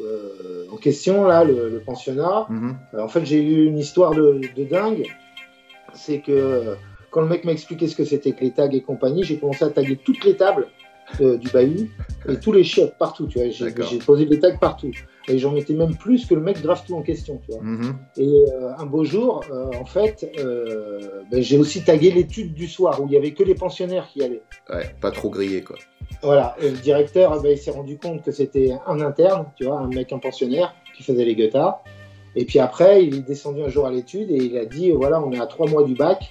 euh, 0.00 0.66
en 0.72 0.76
question, 0.76 1.24
là, 1.24 1.44
le, 1.44 1.68
le 1.68 1.80
pensionnat. 1.80 2.46
Mhm. 2.48 2.76
Euh, 2.94 3.00
En 3.00 3.08
fait, 3.08 3.24
j'ai 3.24 3.42
eu 3.42 3.66
une 3.66 3.78
histoire 3.78 4.12
de, 4.12 4.40
de 4.56 4.64
dingue. 4.64 5.06
C'est 5.94 6.20
que 6.20 6.32
euh, 6.32 6.74
quand 7.10 7.20
le 7.22 7.28
mec 7.28 7.44
m'a 7.44 7.52
expliqué 7.52 7.88
ce 7.88 7.96
que 7.96 8.04
c'était 8.04 8.32
que 8.32 8.40
les 8.40 8.50
tags 8.52 8.68
et 8.70 8.82
compagnie, 8.82 9.24
j'ai 9.24 9.38
commencé 9.38 9.64
à 9.64 9.70
taguer 9.70 9.96
toutes 9.96 10.24
les 10.24 10.36
tables 10.36 10.66
euh, 11.20 11.38
du 11.38 11.48
bahut 11.48 11.90
et 12.28 12.36
tous 12.36 12.52
les 12.52 12.64
chiottes 12.64 12.96
partout. 12.98 13.26
Tu 13.26 13.38
vois, 13.38 13.48
j'ai, 13.50 13.98
posé 13.98 14.26
des 14.26 14.38
tags 14.38 14.56
partout. 14.56 14.90
Et 15.28 15.38
j'en 15.38 15.52
mettais 15.52 15.74
même 15.74 15.96
plus 15.96 16.26
que 16.26 16.34
le 16.34 16.40
mec 16.40 16.60
grave 16.62 16.82
tout 16.86 16.94
en 16.94 17.02
question. 17.02 17.40
Tu 17.44 17.52
vois. 17.52 17.62
Mhm. 17.62 17.96
Et 18.16 18.44
euh, 18.52 18.76
un 18.76 18.86
beau 18.86 19.04
jour, 19.04 19.44
euh, 19.50 19.70
en 19.80 19.84
fait, 19.84 20.26
ben, 21.30 21.42
j'ai 21.42 21.58
aussi 21.58 21.82
tagué 21.82 22.10
l'étude 22.10 22.54
du 22.54 22.66
soir 22.66 23.00
où 23.00 23.06
il 23.06 23.12
y 23.12 23.16
avait 23.16 23.32
que 23.32 23.42
les 23.42 23.54
pensionnaires 23.54 24.08
qui 24.12 24.22
allaient. 24.22 24.42
Ouais, 24.68 24.94
pas 25.00 25.10
trop 25.10 25.30
grillé, 25.30 25.62
quoi. 25.62 25.76
Voilà, 26.22 26.56
et 26.60 26.70
le 26.70 26.76
directeur, 26.76 27.40
ben, 27.42 27.52
il 27.52 27.58
s'est 27.58 27.70
rendu 27.70 27.98
compte 27.98 28.22
que 28.22 28.30
c'était 28.30 28.72
un 28.86 29.00
interne, 29.00 29.46
tu 29.56 29.64
vois, 29.64 29.80
un 29.80 29.88
mec, 29.88 30.12
un 30.12 30.18
pensionnaire 30.18 30.74
qui 30.96 31.02
faisait 31.02 31.24
les 31.24 31.34
guettards. 31.34 31.82
Et 32.36 32.44
puis 32.44 32.58
après, 32.58 33.04
il 33.04 33.16
est 33.16 33.26
descendu 33.26 33.62
un 33.62 33.68
jour 33.68 33.86
à 33.86 33.90
l'étude 33.90 34.30
et 34.30 34.36
il 34.36 34.58
a 34.58 34.66
dit 34.66 34.90
voilà, 34.90 35.20
on 35.20 35.32
est 35.32 35.40
à 35.40 35.46
trois 35.46 35.68
mois 35.68 35.84
du 35.84 35.94
bac. 35.94 36.30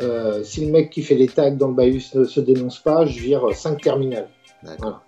Euh, 0.00 0.42
si 0.42 0.64
le 0.64 0.72
mec 0.72 0.88
qui 0.90 1.02
fait 1.02 1.14
les 1.16 1.28
tags 1.28 1.50
dans 1.50 1.68
le 1.68 1.74
bahut 1.74 2.00
ne 2.14 2.24
se 2.24 2.40
dénonce 2.40 2.78
pas, 2.78 3.04
je 3.04 3.20
vire 3.20 3.54
cinq 3.54 3.82
terminales. 3.82 4.28
D'accord. 4.62 5.02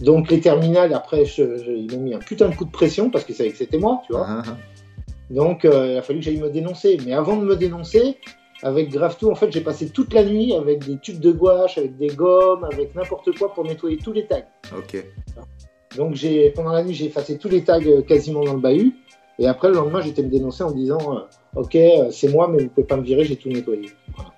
Donc 0.00 0.30
les 0.30 0.40
terminales, 0.40 0.94
après, 0.94 1.24
je- 1.24 1.58
je- 1.58 1.70
ils 1.70 1.90
m'ont 1.92 2.00
mis 2.02 2.14
un 2.14 2.18
putain 2.18 2.48
de 2.48 2.54
coup 2.54 2.64
de 2.64 2.70
pression 2.70 3.10
parce 3.10 3.24
qu'ils 3.24 3.34
savaient 3.34 3.50
que 3.50 3.56
c'était 3.58 3.78
moi, 3.78 4.02
tu 4.06 4.12
vois. 4.12 4.26
Ah, 4.28 4.42
ah, 4.46 4.56
Donc 5.30 5.64
euh, 5.64 5.92
il 5.92 5.96
a 5.98 6.02
fallu 6.02 6.20
que 6.20 6.24
j'aille 6.24 6.38
me 6.40 6.50
dénoncer. 6.50 6.98
Mais 7.04 7.12
avant 7.12 7.36
de 7.36 7.44
me 7.44 7.56
dénoncer, 7.56 8.16
avec 8.62 8.90
Graftou, 8.90 9.30
en 9.30 9.34
fait, 9.34 9.50
j'ai 9.52 9.60
passé 9.60 9.88
toute 9.90 10.14
la 10.14 10.24
nuit 10.24 10.54
avec 10.54 10.84
des 10.86 10.98
tubes 10.98 11.20
de 11.20 11.32
gouache, 11.32 11.76
avec 11.78 11.96
des 11.98 12.08
gommes, 12.08 12.64
avec 12.64 12.94
n'importe 12.94 13.36
quoi 13.38 13.52
pour 13.52 13.64
nettoyer 13.64 13.96
tous 13.98 14.12
les 14.12 14.26
tags. 14.26 14.44
ah. 14.72 14.76
Ok. 14.78 15.04
Donc 15.96 16.14
j'ai 16.14 16.50
pendant 16.50 16.72
la 16.72 16.82
nuit, 16.84 16.94
j'ai 16.94 17.06
effacé 17.06 17.38
tous 17.38 17.48
les 17.48 17.64
tags 17.64 17.80
euh, 17.86 18.02
quasiment 18.02 18.44
dans 18.44 18.54
le 18.54 18.60
bahut. 18.60 18.94
Et 19.38 19.46
après, 19.46 19.68
le 19.68 19.74
lendemain, 19.74 20.00
j'étais 20.00 20.22
me 20.22 20.28
dénoncer 20.28 20.62
en 20.62 20.70
disant 20.70 21.16
euh, 21.16 21.20
Ok, 21.60 21.74
euh, 21.74 22.10
c'est 22.10 22.28
moi, 22.28 22.48
mais 22.48 22.64
vous 22.64 22.68
pouvez 22.68 22.86
pas 22.86 22.96
me 22.96 23.02
virer, 23.02 23.24
j'ai 23.24 23.36
tout 23.36 23.48
nettoyé. 23.48 23.90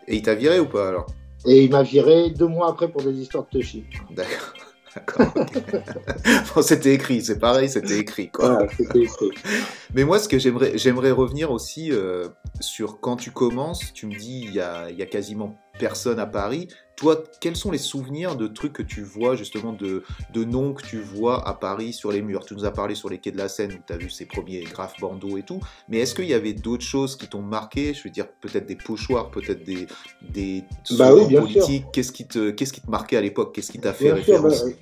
Et 0.07 0.17
il 0.17 0.23
t'a 0.23 0.35
viré 0.35 0.59
ou 0.61 0.67
pas 0.67 0.89
alors? 0.89 1.07
Et 1.47 1.65
il 1.65 1.71
m'a 1.71 1.83
viré 1.83 2.31
deux 2.31 2.49
mois 2.49 2.71
après 2.71 2.89
pour 2.89 3.03
des 3.03 3.13
histoires 3.13 3.45
de 3.45 3.59
touchy. 3.59 3.85
D'accord. 4.11 4.55
Bon, 6.55 6.63
c'était 6.63 6.95
écrit, 6.95 7.23
c'est 7.23 7.39
pareil, 7.39 7.69
c'était 7.69 7.99
écrit, 7.99 8.31
quoi. 8.31 8.67
Écrit. 8.95 9.31
Mais 9.95 10.05
moi, 10.05 10.19
ce 10.19 10.29
que 10.29 10.39
j'aimerais, 10.39 10.77
j'aimerais 10.77 11.13
revenir 11.13 11.53
aussi 11.53 11.93
euh, 11.93 12.29
sur 12.61 13.01
quand 13.01 13.17
tu 13.17 13.31
commences, 13.31 13.93
tu 13.93 14.07
me 14.07 14.19
dis 14.19 14.45
il 14.47 14.55
y 14.55 14.61
a, 14.61 14.91
il 14.91 14.99
y 14.99 15.03
a 15.03 15.07
quasiment 15.07 15.57
personne 15.79 16.19
à 16.19 16.27
Paris. 16.27 16.69
Toi, 16.97 17.23
quels 17.41 17.55
sont 17.55 17.71
les 17.71 17.79
souvenirs 17.79 18.35
de 18.35 18.49
trucs 18.49 18.73
que 18.73 18.83
tu 18.83 19.03
vois, 19.03 19.37
justement, 19.37 19.73
de, 19.73 20.03
de 20.35 20.45
noms 20.45 20.75
que 20.75 20.83
tu 20.83 20.99
vois 20.99 21.47
à 21.49 21.55
Paris 21.55 21.93
sur 21.93 22.11
les 22.11 22.23
murs? 22.23 22.45
Tu 22.45 22.55
nous 22.55 22.65
as 22.65 22.73
parlé 22.73 22.97
sur 22.97 23.09
les 23.09 23.19
quais 23.19 23.31
de 23.31 23.37
la 23.39 23.49
Seine 23.49 23.73
où 23.73 23.79
tu 23.87 23.93
as 23.93 23.97
vu 23.97 24.11
ces 24.11 24.27
premiers 24.27 24.65
graphes 24.65 24.99
bandeaux 25.01 25.39
et 25.39 25.45
tout. 25.45 25.61
Mais 25.89 25.99
est-ce 25.99 26.15
qu'il 26.17 26.27
y 26.27 26.35
avait 26.35 26.55
d'autres 26.55 26.85
choses 26.85 27.17
qui 27.17 27.29
t'ont 27.29 27.43
marqué? 27.43 27.95
Je 27.95 28.03
veux 28.03 28.11
dire, 28.11 28.27
peut-être 28.41 28.67
des 28.67 28.75
pochoirs, 28.75 29.31
peut-être 29.31 29.63
des, 29.63 29.87
des 30.21 30.65
Bah 30.91 31.15
oui, 31.15 31.33
politiques. 31.33 31.85
Qu'est-ce 31.93 32.11
qui, 32.11 32.27
te, 32.27 32.51
qu'est-ce 32.51 32.73
qui 32.73 32.81
te 32.81 32.91
marquait 32.91 33.17
à 33.17 33.21
l'époque? 33.21 33.55
Qu'est-ce 33.55 33.71
qui 33.71 33.79
t'a 33.79 33.95
fait 33.95 34.13
Bien 34.13 34.17
sûr, 34.17 34.43
référence? 34.43 34.65
bah, 34.65 34.73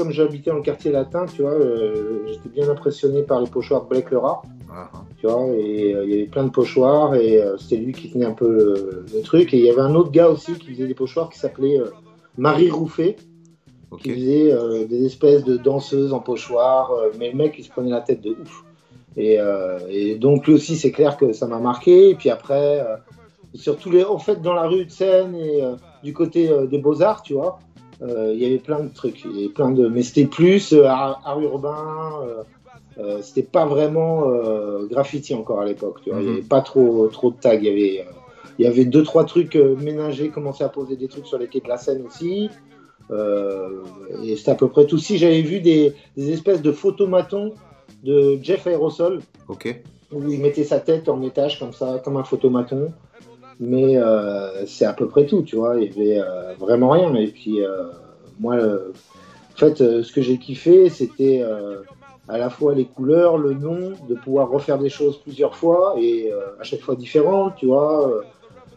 comme 0.00 0.12
j'habitais 0.12 0.50
dans 0.50 0.56
le 0.56 0.62
quartier 0.62 0.92
latin, 0.92 1.26
tu 1.26 1.42
vois, 1.42 1.50
euh, 1.50 2.26
j'étais 2.26 2.48
bien 2.48 2.70
impressionné 2.70 3.22
par 3.22 3.38
les 3.38 3.46
pochoirs 3.46 3.84
de 3.84 3.88
Blake 3.90 4.10
le 4.10 4.16
rat. 4.16 4.40
Ah, 4.72 4.88
ah. 4.94 5.02
tu 5.18 5.26
vois, 5.26 5.46
et 5.48 5.94
euh, 5.94 6.04
il 6.04 6.10
y 6.10 6.14
avait 6.14 6.24
plein 6.24 6.44
de 6.44 6.50
pochoirs, 6.50 7.16
et 7.16 7.42
euh, 7.42 7.58
c'était 7.58 7.76
lui 7.76 7.92
qui 7.92 8.10
tenait 8.10 8.24
un 8.24 8.32
peu 8.32 8.48
le, 8.48 9.04
le 9.14 9.20
truc. 9.20 9.52
Et 9.52 9.58
il 9.58 9.64
y 9.64 9.68
avait 9.68 9.82
un 9.82 9.94
autre 9.94 10.10
gars 10.10 10.30
aussi 10.30 10.54
qui 10.54 10.72
faisait 10.72 10.86
des 10.86 10.94
pochoirs 10.94 11.28
qui 11.28 11.38
s'appelait 11.38 11.78
Marie 12.38 12.70
Rouffet, 12.70 13.16
Ok. 13.90 14.00
qui 14.02 14.10
faisait 14.14 14.86
des 14.86 15.04
espèces 15.04 15.44
de 15.44 15.58
danseuses 15.58 16.14
en 16.14 16.20
pochoir, 16.20 16.92
euh, 16.92 17.10
mais 17.18 17.30
le 17.30 17.36
mec 17.36 17.56
il 17.58 17.64
se 17.64 17.70
prenait 17.70 17.90
la 17.90 18.00
tête 18.00 18.22
de 18.22 18.30
ouf. 18.30 18.64
Et, 19.18 19.38
et 19.90 20.14
donc 20.14 20.46
lui 20.46 20.54
aussi, 20.54 20.76
c'est 20.76 20.92
clair 20.92 21.18
que 21.18 21.34
ça 21.34 21.46
m'a 21.46 21.58
marqué. 21.58 22.08
Et 22.10 22.14
puis 22.14 22.30
après, 22.30 22.80
euh, 22.80 22.96
surtout 23.52 23.90
les, 23.90 24.04
en 24.04 24.18
fait, 24.18 24.40
dans 24.40 24.54
la 24.54 24.66
rue 24.66 24.86
de 24.86 24.90
Seine 24.90 25.34
et 25.34 25.62
du 26.02 26.14
côté 26.14 26.48
des 26.70 26.78
Beaux 26.78 27.02
Arts, 27.02 27.20
tu 27.22 27.34
vois, 27.34 27.58
il 28.02 28.38
y 28.38 28.46
avait 28.46 28.58
plein 28.58 28.80
de 28.82 28.88
trucs. 28.92 29.24
Il 29.24 29.36
y 29.36 29.44
avait 29.44 29.52
plein 29.52 29.70
de, 29.70 29.88
mais 29.88 30.02
c'était 30.02 30.26
plus 30.26 30.72
euh, 30.72 30.84
art, 30.86 31.20
art 31.24 31.40
urbain. 31.40 32.12
euh, 32.24 32.42
euh, 32.98 33.22
c'était 33.22 33.42
pas 33.44 33.66
vraiment 33.66 34.28
euh, 34.28 34.86
graffiti 34.86 35.34
encore 35.34 35.60
à 35.60 35.64
l'époque. 35.64 36.00
Il 36.06 36.12
y 36.12 36.16
Mhm. 36.16 36.28
avait 36.32 36.42
pas 36.42 36.60
trop 36.60 37.06
trop 37.08 37.30
de 37.30 37.36
tags. 37.36 37.54
Il 37.54 37.64
y 37.64 37.68
avait 37.68 38.00
euh, 38.00 38.12
il 38.58 38.64
y 38.64 38.68
avait 38.68 38.84
deux 38.84 39.02
trois 39.04 39.24
trucs 39.24 39.54
euh, 39.56 39.76
ménagés, 39.76 40.28
commençaient 40.30 40.64
à 40.64 40.68
poser 40.68 40.96
des 40.96 41.08
trucs 41.08 41.26
sur 41.26 41.38
les 41.38 41.46
quais 41.46 41.60
de 41.60 41.68
la 41.68 41.78
Seine 41.78 42.02
aussi. 42.06 42.50
Euh, 43.10 43.82
et 44.22 44.36
c'était 44.36 44.50
à 44.52 44.54
peu 44.54 44.68
près 44.68 44.86
tout. 44.86 44.98
Si 44.98 45.18
j'avais 45.18 45.42
vu 45.42 45.60
des, 45.60 45.94
des 46.16 46.32
espèces 46.32 46.62
de 46.62 46.72
photomatons 46.72 47.54
de 48.04 48.38
Jeff 48.42 48.66
Aerosol 48.66 49.20
où 50.12 50.22
il 50.28 50.40
mettait 50.40 50.64
sa 50.64 50.80
tête 50.80 51.08
en 51.08 51.22
étage 51.22 51.58
comme 51.58 51.72
ça, 51.72 52.00
comme 52.04 52.16
un 52.16 52.24
photomaton. 52.24 52.92
Mais 53.60 53.98
euh, 53.98 54.64
c'est 54.66 54.86
à 54.86 54.94
peu 54.94 55.06
près 55.06 55.26
tout, 55.26 55.42
tu 55.42 55.56
vois. 55.56 55.76
Il 55.76 55.84
y 55.84 56.00
avait 56.00 56.18
euh, 56.18 56.54
vraiment 56.58 56.90
rien. 56.90 57.14
Et 57.14 57.26
puis 57.26 57.62
euh, 57.62 57.84
moi, 58.40 58.56
en 58.56 59.56
fait, 59.56 59.76
ce 59.76 60.10
que 60.12 60.22
j'ai 60.22 60.38
kiffé, 60.38 60.88
c'était 60.88 61.44
à 62.26 62.38
la 62.38 62.48
fois 62.48 62.74
les 62.74 62.86
couleurs, 62.86 63.36
le 63.36 63.52
nom, 63.52 63.92
de 64.08 64.14
pouvoir 64.14 64.48
refaire 64.48 64.78
des 64.78 64.88
choses 64.88 65.18
plusieurs 65.18 65.54
fois 65.54 65.94
et 66.00 66.32
à 66.58 66.62
chaque 66.62 66.80
fois 66.80 66.96
différentes, 66.96 67.56
tu 67.56 67.66
vois. 67.66 68.22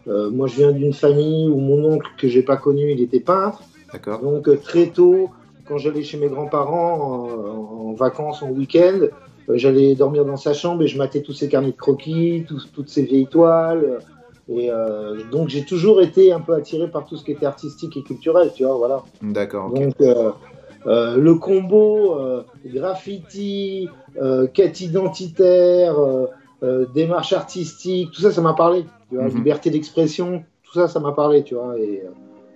Moi, 0.06 0.48
je 0.48 0.56
viens 0.58 0.74
d'une 0.74 0.92
famille 0.92 1.48
où 1.48 1.56
mon 1.56 1.94
oncle 1.94 2.10
que 2.18 2.28
j'ai 2.28 2.44
pas 2.44 2.58
connu, 2.58 2.92
il 2.92 3.02
était 3.02 3.22
peintre. 3.22 3.62
D'accord. 3.94 4.20
Donc 4.20 4.50
très 4.63 4.88
tôt, 4.88 5.30
quand 5.66 5.78
j'allais 5.78 6.04
chez 6.04 6.18
mes 6.18 6.28
grands-parents 6.28 7.00
en, 7.00 7.90
en 7.90 7.94
vacances, 7.94 8.44
en 8.44 8.50
week-end, 8.50 9.00
j'allais 9.48 9.96
dormir 9.96 10.25
dans 10.25 10.36
sa 10.36 10.54
chambre 10.54 10.84
et 10.84 10.88
je 10.88 10.98
matais 10.98 11.22
tous 11.22 11.34
ses 11.34 11.48
carnets 11.48 11.72
de 11.72 11.78
croquis, 11.78 12.46
toutes 12.74 12.90
ses 12.90 13.04
vieilles 13.04 13.28
toiles. 13.28 14.00
Et 14.50 14.70
euh, 14.70 15.20
donc 15.32 15.48
j'ai 15.48 15.64
toujours 15.64 16.02
été 16.02 16.34
un 16.34 16.42
peu 16.42 16.54
attiré 16.54 16.90
par 16.90 17.06
tout 17.06 17.16
ce 17.16 17.24
qui 17.24 17.32
était 17.32 17.46
artistique 17.46 17.96
et 17.96 18.04
culturel, 18.04 18.52
tu 18.54 18.66
vois, 18.66 18.76
voilà. 18.76 19.04
D'accord. 19.22 19.70
Donc 19.72 19.94
euh, 20.02 20.32
euh, 20.86 21.16
le 21.16 21.36
combo 21.36 22.18
graffiti, 22.66 23.88
quête 24.54 24.82
identitaire, 24.82 25.96
démarche 26.94 27.34
artistique, 27.34 28.12
tout 28.12 28.22
ça, 28.22 28.32
ça 28.32 28.42
m'a 28.42 28.54
parlé. 28.54 28.86
Tu 29.10 29.16
vois, 29.16 29.26
Mhm. 29.26 29.36
liberté 29.38 29.70
d'expression, 29.70 30.44
tout 30.64 30.74
ça, 30.74 30.88
ça 30.88 31.00
m'a 31.00 31.14
parlé, 31.14 31.44
tu 31.44 31.56
vois. 31.56 31.80
Et, 31.80 32.04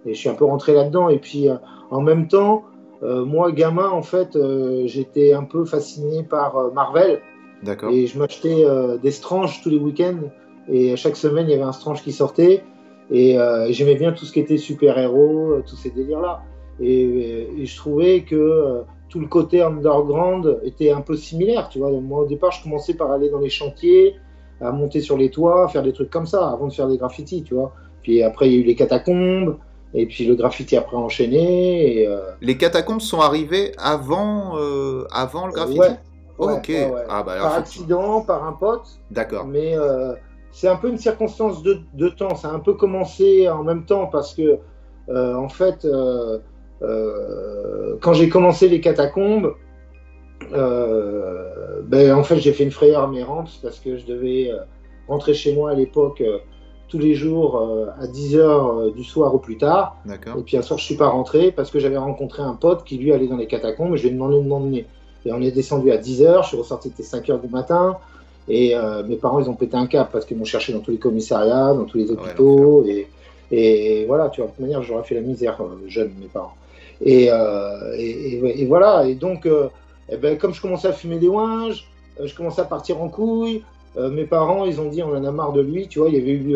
et 0.05 0.13
je 0.13 0.19
suis 0.19 0.29
un 0.29 0.33
peu 0.33 0.45
rentré 0.45 0.73
là-dedans. 0.73 1.07
Et 1.09 1.19
puis 1.19 1.47
en 1.89 2.01
même 2.01 2.27
temps, 2.27 2.65
moi, 3.01 3.51
gamin, 3.53 3.89
en 3.89 4.01
fait, 4.01 4.37
j'étais 4.85 5.31
un 5.33 5.43
peu 5.43 5.63
fasciné 5.63 6.23
par 6.23 6.71
Marvel. 6.73 7.21
D'accord. 7.63 7.91
Et 7.91 8.07
je 8.07 8.19
m'achetais 8.19 8.65
des 9.01 9.11
stranges 9.11 9.61
tous 9.63 9.69
les 9.69 9.77
week-ends. 9.77 10.29
Et 10.69 10.95
chaque 10.95 11.15
semaine, 11.15 11.47
il 11.47 11.51
y 11.51 11.55
avait 11.55 11.63
un 11.63 11.71
strange 11.71 12.01
qui 12.03 12.11
sortait. 12.11 12.63
Et 13.09 13.39
euh, 13.39 13.67
j'aimais 13.71 13.95
bien 13.95 14.11
tout 14.11 14.25
ce 14.25 14.33
qui 14.33 14.39
était 14.39 14.57
super-héros, 14.57 15.51
euh, 15.51 15.63
tous 15.65 15.77
ces 15.77 15.91
délires-là. 15.91 16.41
Et, 16.79 17.47
et 17.57 17.65
je 17.65 17.75
trouvais 17.77 18.21
que 18.21 18.35
euh, 18.35 18.81
tout 19.09 19.19
le 19.19 19.27
côté 19.27 19.61
underground 19.61 20.59
était 20.63 20.91
un 20.91 21.01
peu 21.01 21.15
similaire. 21.15 21.69
Tu 21.69 21.79
vois, 21.79 21.91
moi, 21.91 22.21
au 22.21 22.25
départ, 22.25 22.51
je 22.51 22.61
commençais 22.63 22.93
par 22.93 23.11
aller 23.11 23.29
dans 23.29 23.39
les 23.39 23.49
chantiers, 23.49 24.15
à 24.59 24.71
monter 24.71 25.01
sur 25.01 25.17
les 25.17 25.29
toits, 25.29 25.67
faire 25.69 25.83
des 25.83 25.93
trucs 25.93 26.09
comme 26.09 26.25
ça, 26.25 26.49
avant 26.49 26.67
de 26.67 26.73
faire 26.73 26.87
des 26.87 26.97
graffitis, 26.97 27.43
tu 27.43 27.53
vois. 27.53 27.73
Puis 28.03 28.21
après, 28.23 28.47
il 28.49 28.53
y 28.53 28.55
a 28.57 28.59
eu 28.59 28.63
les 28.63 28.75
catacombes. 28.75 29.57
Et 29.93 30.05
puis 30.05 30.25
le 30.25 30.35
graffiti 30.35 30.75
après 30.75 30.97
enchaîné. 30.97 32.01
Et, 32.01 32.07
euh, 32.07 32.19
Les 32.41 32.57
catacombes 32.57 32.99
sont 32.99 33.21
arrivées 33.21 33.71
avant, 33.77 34.57
euh, 34.57 35.05
avant 35.11 35.47
le 35.47 35.53
graffiti? 35.53 35.79
Ouais, 35.79 35.97
Oh, 36.39 36.47
ouais, 36.47 36.53
ok. 36.53 36.67
ouais, 36.67 36.91
ouais. 36.91 37.01
Ah, 37.09 37.23
bah, 37.23 37.31
alors, 37.31 37.47
par 37.47 37.57
accident, 37.57 38.21
par 38.21 38.45
un 38.45 38.51
pote. 38.51 38.99
D'accord. 39.09 39.45
mais 39.45 39.75
euh, 39.75 40.13
c'est 40.51 40.67
un 40.67 40.75
peu 40.75 40.89
une 40.89 40.97
circonstance 40.97 41.63
de, 41.63 41.79
de 41.93 42.09
temps. 42.09 42.35
Ça 42.35 42.49
a 42.49 42.51
un 42.51 42.59
peu 42.59 42.73
commencé 42.73 43.47
en 43.49 43.63
même 43.63 43.85
temps 43.85 44.07
parce 44.07 44.33
que, 44.33 44.57
euh, 45.09 45.35
en 45.35 45.49
fait, 45.49 45.85
euh, 45.85 46.39
euh, 46.81 47.95
quand 48.01 48.13
j'ai 48.13 48.29
commencé 48.29 48.67
les 48.69 48.81
catacombes, 48.81 49.53
ben, 50.51 52.13
en 52.13 52.23
fait, 52.23 52.37
j'ai 52.37 52.53
fait 52.53 52.63
une 52.63 52.71
frayeur 52.71 53.03
à 53.03 53.07
mes 53.07 53.23
rampes 53.23 53.49
parce 53.61 53.79
que 53.79 53.97
je 53.97 54.05
devais 54.05 54.51
rentrer 55.07 55.33
chez 55.33 55.53
moi 55.53 55.71
à 55.71 55.73
l'époque 55.73 56.23
tous 56.89 56.99
les 56.99 57.15
jours 57.15 57.57
à 57.99 58.05
10h 58.05 58.93
du 58.93 59.03
soir 59.03 59.33
au 59.35 59.39
plus 59.39 59.57
tard. 59.57 59.97
Et 60.37 60.43
puis 60.43 60.57
un 60.57 60.61
soir, 60.61 60.79
je 60.79 60.85
suis 60.85 60.95
pas 60.95 61.07
rentré 61.07 61.51
parce 61.51 61.69
que 61.69 61.79
j'avais 61.79 61.97
rencontré 61.97 62.43
un 62.43 62.53
pote 62.53 62.83
qui 62.83 62.97
lui 62.97 63.11
allait 63.11 63.27
dans 63.27 63.37
les 63.37 63.47
catacombes 63.47 63.93
et 63.95 63.97
je 63.97 64.03
lui 64.03 64.09
ai 64.09 64.13
demandé 64.13 64.41
de 64.41 64.47
m'emmener. 64.47 64.85
Et 65.25 65.33
on 65.33 65.41
est 65.41 65.51
descendu 65.51 65.91
à 65.91 65.97
10h, 65.97 66.43
je 66.43 66.47
suis 66.47 66.57
ressorti 66.57 66.93
à 66.97 67.01
5h 67.01 67.41
du 67.41 67.49
matin. 67.49 67.97
Et 68.49 68.75
euh, 68.75 69.03
mes 69.03 69.15
parents, 69.17 69.39
ils 69.39 69.49
ont 69.49 69.55
pété 69.55 69.75
un 69.75 69.87
cap 69.87 70.09
parce 70.11 70.25
qu'ils 70.25 70.37
m'ont 70.37 70.45
cherché 70.45 70.71
dans 70.73 70.79
tous 70.79 70.91
les 70.91 70.97
commissariats, 70.97 71.73
dans 71.73 71.83
tous 71.85 71.97
les 71.97 72.07
hôpitaux. 72.11 72.85
et, 72.87 73.07
et 73.51 74.05
voilà, 74.05 74.29
tu 74.29 74.41
vois, 74.41 74.47
de 74.49 74.55
toute 74.55 74.61
manière, 74.61 74.81
j'aurais 74.83 75.03
fait 75.03 75.15
la 75.15 75.21
misère 75.21 75.57
euh, 75.61 75.77
jeune, 75.87 76.11
mes 76.19 76.27
parents. 76.27 76.53
Et, 77.01 77.27
euh, 77.31 77.95
et, 77.97 78.09
et- 78.09 78.61
et 78.61 78.65
voilà, 78.65 79.05
et 79.07 79.15
donc, 79.15 79.47
eh 80.09 80.17
ben, 80.17 80.37
comme 80.37 80.53
je 80.53 80.61
commençais 80.61 80.87
à 80.87 80.93
fumer 80.93 81.17
des 81.19 81.27
ouinges, 81.27 81.85
je 82.23 82.33
commençais 82.35 82.61
à 82.61 82.65
partir 82.65 83.01
en 83.01 83.09
couille. 83.09 83.63
mes 83.97 84.25
parents, 84.25 84.65
ils 84.65 84.79
ont 84.81 84.89
dit, 84.89 85.01
on 85.03 85.09
en 85.15 85.23
a 85.25 85.31
marre 85.31 85.53
de 85.53 85.61
lui. 85.61 85.87
Tu 85.87 85.99
vois, 85.99 86.09
il 86.09 86.15
y 86.15 86.17
avait 86.21 86.31
eu 86.31 86.55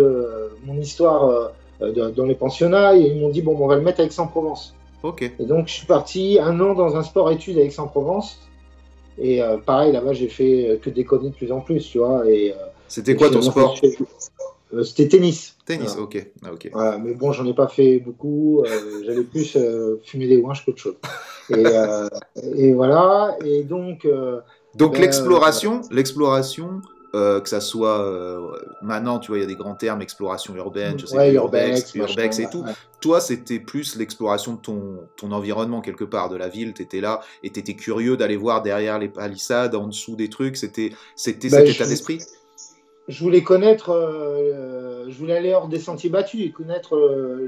mon 0.65 0.75
histoire 0.79 1.51
de- 1.81 2.09
dans 2.11 2.25
les 2.25 2.35
pensionnats 2.35 2.95
et 2.95 3.01
ils 3.01 3.19
m'ont 3.19 3.29
dit, 3.29 3.41
bon, 3.41 3.55
on 3.59 3.67
va 3.67 3.75
le 3.75 3.81
mettre 3.81 3.99
à 4.01 4.03
Aix-en-Provence. 4.03 4.73
Ok. 5.03 5.23
Et 5.39 5.45
donc, 5.45 5.67
je 5.67 5.73
suis 5.73 5.85
parti 5.87 6.37
un 6.41 6.59
an 6.59 6.73
dans 6.75 6.95
un 6.95 7.03
sport-études 7.03 7.57
à 7.57 7.61
Aix-en-Provence. 7.61 8.37
Et 9.17 9.41
euh, 9.41 9.57
pareil, 9.57 9.91
là-bas, 9.91 10.13
j'ai 10.13 10.29
fait 10.29 10.69
euh, 10.69 10.77
que 10.77 10.89
déconner 10.89 11.29
de 11.29 11.35
plus 11.35 11.51
en 11.51 11.61
plus, 11.61 11.81
tu 11.81 11.99
vois. 11.99 12.29
Et, 12.29 12.51
euh, 12.51 12.55
C'était 12.87 13.15
quoi 13.15 13.29
ton 13.29 13.41
sport 13.41 13.77
C'était 14.83 15.07
tennis. 15.07 15.55
Tennis, 15.65 15.89
Voilà. 15.89 16.03
ok. 16.03 16.27
Ah, 16.43 16.53
ok. 16.53 16.69
Voilà, 16.71 16.97
mais 16.97 17.13
bon, 17.13 17.31
j'en 17.31 17.45
ai 17.45 17.53
pas 17.53 17.67
fait 17.67 17.99
beaucoup. 17.99 18.63
J'allais 19.05 19.23
plus 19.23 19.57
fumer 20.03 20.27
des 20.27 20.37
ouinges 20.37 20.63
qu'autre 20.65 20.79
chose. 20.79 20.95
Et, 21.49 21.63
et 22.55 22.73
voilà. 22.73 23.35
Et 23.45 23.63
donc, 23.63 24.07
Donc 24.75 24.93
Ben, 24.93 25.01
l'exploration, 25.01 25.81
l'exploration, 25.91 26.81
euh, 27.13 27.41
que 27.41 27.49
ça 27.49 27.59
soit 27.59 28.01
euh, 28.05 28.39
maintenant, 28.81 29.19
tu 29.19 29.31
vois, 29.31 29.37
il 29.37 29.41
y 29.41 29.43
a 29.43 29.47
des 29.47 29.55
grands 29.55 29.75
termes, 29.75 30.01
exploration 30.01 30.55
urbaine, 30.55 30.97
je 30.97 31.05
sais 31.05 31.17
ouais, 31.17 31.33
urbex, 31.33 31.93
urbex, 31.93 32.39
et 32.39 32.49
tout. 32.49 32.61
ouais. 32.61 32.71
Toi, 33.01 33.19
c'était 33.19 33.59
plus 33.59 33.97
l'exploration 33.97 34.53
de 34.53 34.61
ton, 34.61 34.99
ton 35.17 35.31
environnement 35.31 35.81
quelque 35.81 36.05
part, 36.05 36.29
de 36.29 36.37
la 36.37 36.47
ville. 36.47 36.73
T'étais 36.73 37.01
là 37.01 37.19
et 37.43 37.49
t'étais 37.49 37.73
curieux 37.73 38.15
d'aller 38.15 38.37
voir 38.37 38.61
derrière 38.61 38.97
les 38.97 39.09
palissades, 39.09 39.75
en 39.75 39.87
dessous 39.87 40.15
des 40.15 40.29
trucs. 40.29 40.55
C'était, 40.55 40.91
c'était 41.15 41.49
Ben, 41.49 41.65
cet 41.65 41.75
état 41.75 41.85
d'esprit? 41.85 42.19
Je 43.07 43.23
voulais 43.23 43.43
connaître, 43.43 43.89
euh, 43.89 45.09
je 45.09 45.17
voulais 45.17 45.35
aller 45.35 45.53
hors 45.53 45.67
des 45.67 45.79
sentiers 45.79 46.09
battus 46.09 46.45
et 46.45 46.51
connaître 46.51 46.95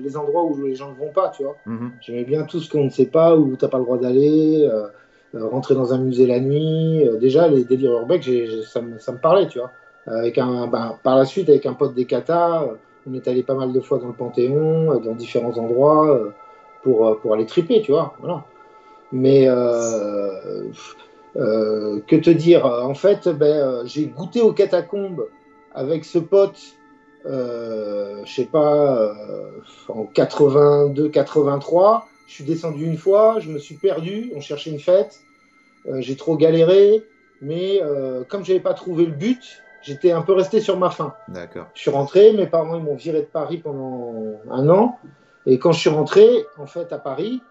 les 0.04 0.18
endroits 0.18 0.44
où 0.44 0.62
les 0.62 0.76
gens 0.76 0.92
ne 0.92 0.98
vont 0.98 1.14
pas, 1.14 1.30
tu 1.30 1.44
vois. 1.44 1.56
Mhm. 1.66 1.92
J'aimais 2.02 2.26
bien 2.26 2.44
tout 2.44 2.60
ce 2.60 2.70
qu'on 2.70 2.84
ne 2.86 2.90
sait 2.90 3.06
pas, 3.06 3.36
où 3.36 3.56
tu 3.56 3.64
n'as 3.64 3.70
pas 3.70 3.78
le 3.78 3.86
droit 3.86 3.98
d'aller, 3.98 4.68
rentrer 5.34 5.76
dans 5.76 5.94
un 5.94 5.98
musée 5.98 6.26
la 6.26 6.40
nuit. 6.40 7.08
Euh, 7.08 7.18
déjà, 7.18 7.48
les 7.48 7.64
délires 7.64 7.92
j'ai- 8.22 8.64
ça, 8.64 8.82
me, 8.82 9.00
ça 9.00 9.12
me 9.12 9.18
parlait, 9.18 9.48
tu 9.48 9.60
vois. 9.60 9.72
Avec 10.06 10.38
un, 10.38 10.68
ben, 10.68 10.98
par 11.04 11.18
la 11.18 11.26
suite, 11.26 11.50
avec 11.50 11.66
un 11.66 11.74
pote 11.74 11.94
des 11.94 12.06
euh, 12.64 12.76
on 13.10 13.14
est 13.14 13.28
allé 13.28 13.44
pas 13.44 13.56
mal 13.56 13.72
de 13.72 13.80
fois 13.80 14.00
dans 14.00 14.08
le 14.08 14.14
Panthéon, 14.14 14.94
euh, 14.94 15.00
dans 15.00 15.14
différents 15.14 15.58
endroits, 15.58 16.10
euh, 16.10 16.32
pour, 16.84 17.08
euh, 17.08 17.16
pour 17.22 17.34
aller 17.34 17.46
triper, 17.46 17.82
tu 17.82 17.92
vois. 17.92 18.16
Voilà. 18.20 18.44
Mais 19.12 19.48
euh, 19.48 20.64
euh, 21.36 22.00
que 22.08 22.16
te 22.16 22.30
dire 22.30 22.66
En 22.66 22.94
fait, 22.94 23.30
ben, 23.30 23.46
euh, 23.46 23.84
j'ai 23.86 24.08
goûté 24.08 24.42
aux 24.42 24.54
catacombes 24.54 25.26
avec 25.74 26.06
ce 26.06 26.20
pote, 26.20 26.60
euh, 27.26 28.22
je 28.26 28.34
sais 28.34 28.46
pas, 28.46 28.98
euh, 28.98 29.14
en 29.90 30.06
82-83. 30.06 32.08
Je 32.28 32.34
suis 32.34 32.44
descendu 32.44 32.86
une 32.86 32.98
fois, 32.98 33.40
je 33.40 33.50
me 33.50 33.60
suis 33.60 33.76
perdu, 33.76 34.32
on 34.36 34.42
cherchait 34.42 34.72
une 34.72 34.80
fête, 34.80 35.22
euh, 35.88 36.02
j'ai 36.02 36.16
trop 36.16 36.38
galéré, 36.38 37.04
mais 37.42 37.82
euh, 37.82 38.24
comme 38.24 38.46
j'avais 38.46 38.60
pas 38.60 38.74
trouvé 38.74 39.06
le 39.06 39.12
but, 39.12 39.62
j'étais 39.82 40.12
un 40.12 40.22
peu 40.22 40.34
resté 40.34 40.62
sur 40.62 40.78
ma 40.78 40.90
faim. 40.90 41.14
D'accord. 41.28 41.68
Je 41.74 41.82
suis 41.82 41.92
rentré, 41.92 42.32
mes 42.34 42.48
parents 42.48 42.78
ils 42.78 42.84
m'ont 42.84 42.96
viré 42.96 43.20
de 43.20 43.26
Paris 43.26 43.58
pendant 43.58 44.40
un 44.50 44.70
an, 44.70 44.98
et 45.46 45.60
quand 45.60 45.74
je 45.74 45.80
suis 45.80 45.90
rentré, 45.90 46.46
en 46.58 46.66
fait, 46.66 46.94
à 46.94 46.98
Paris, 46.98 47.42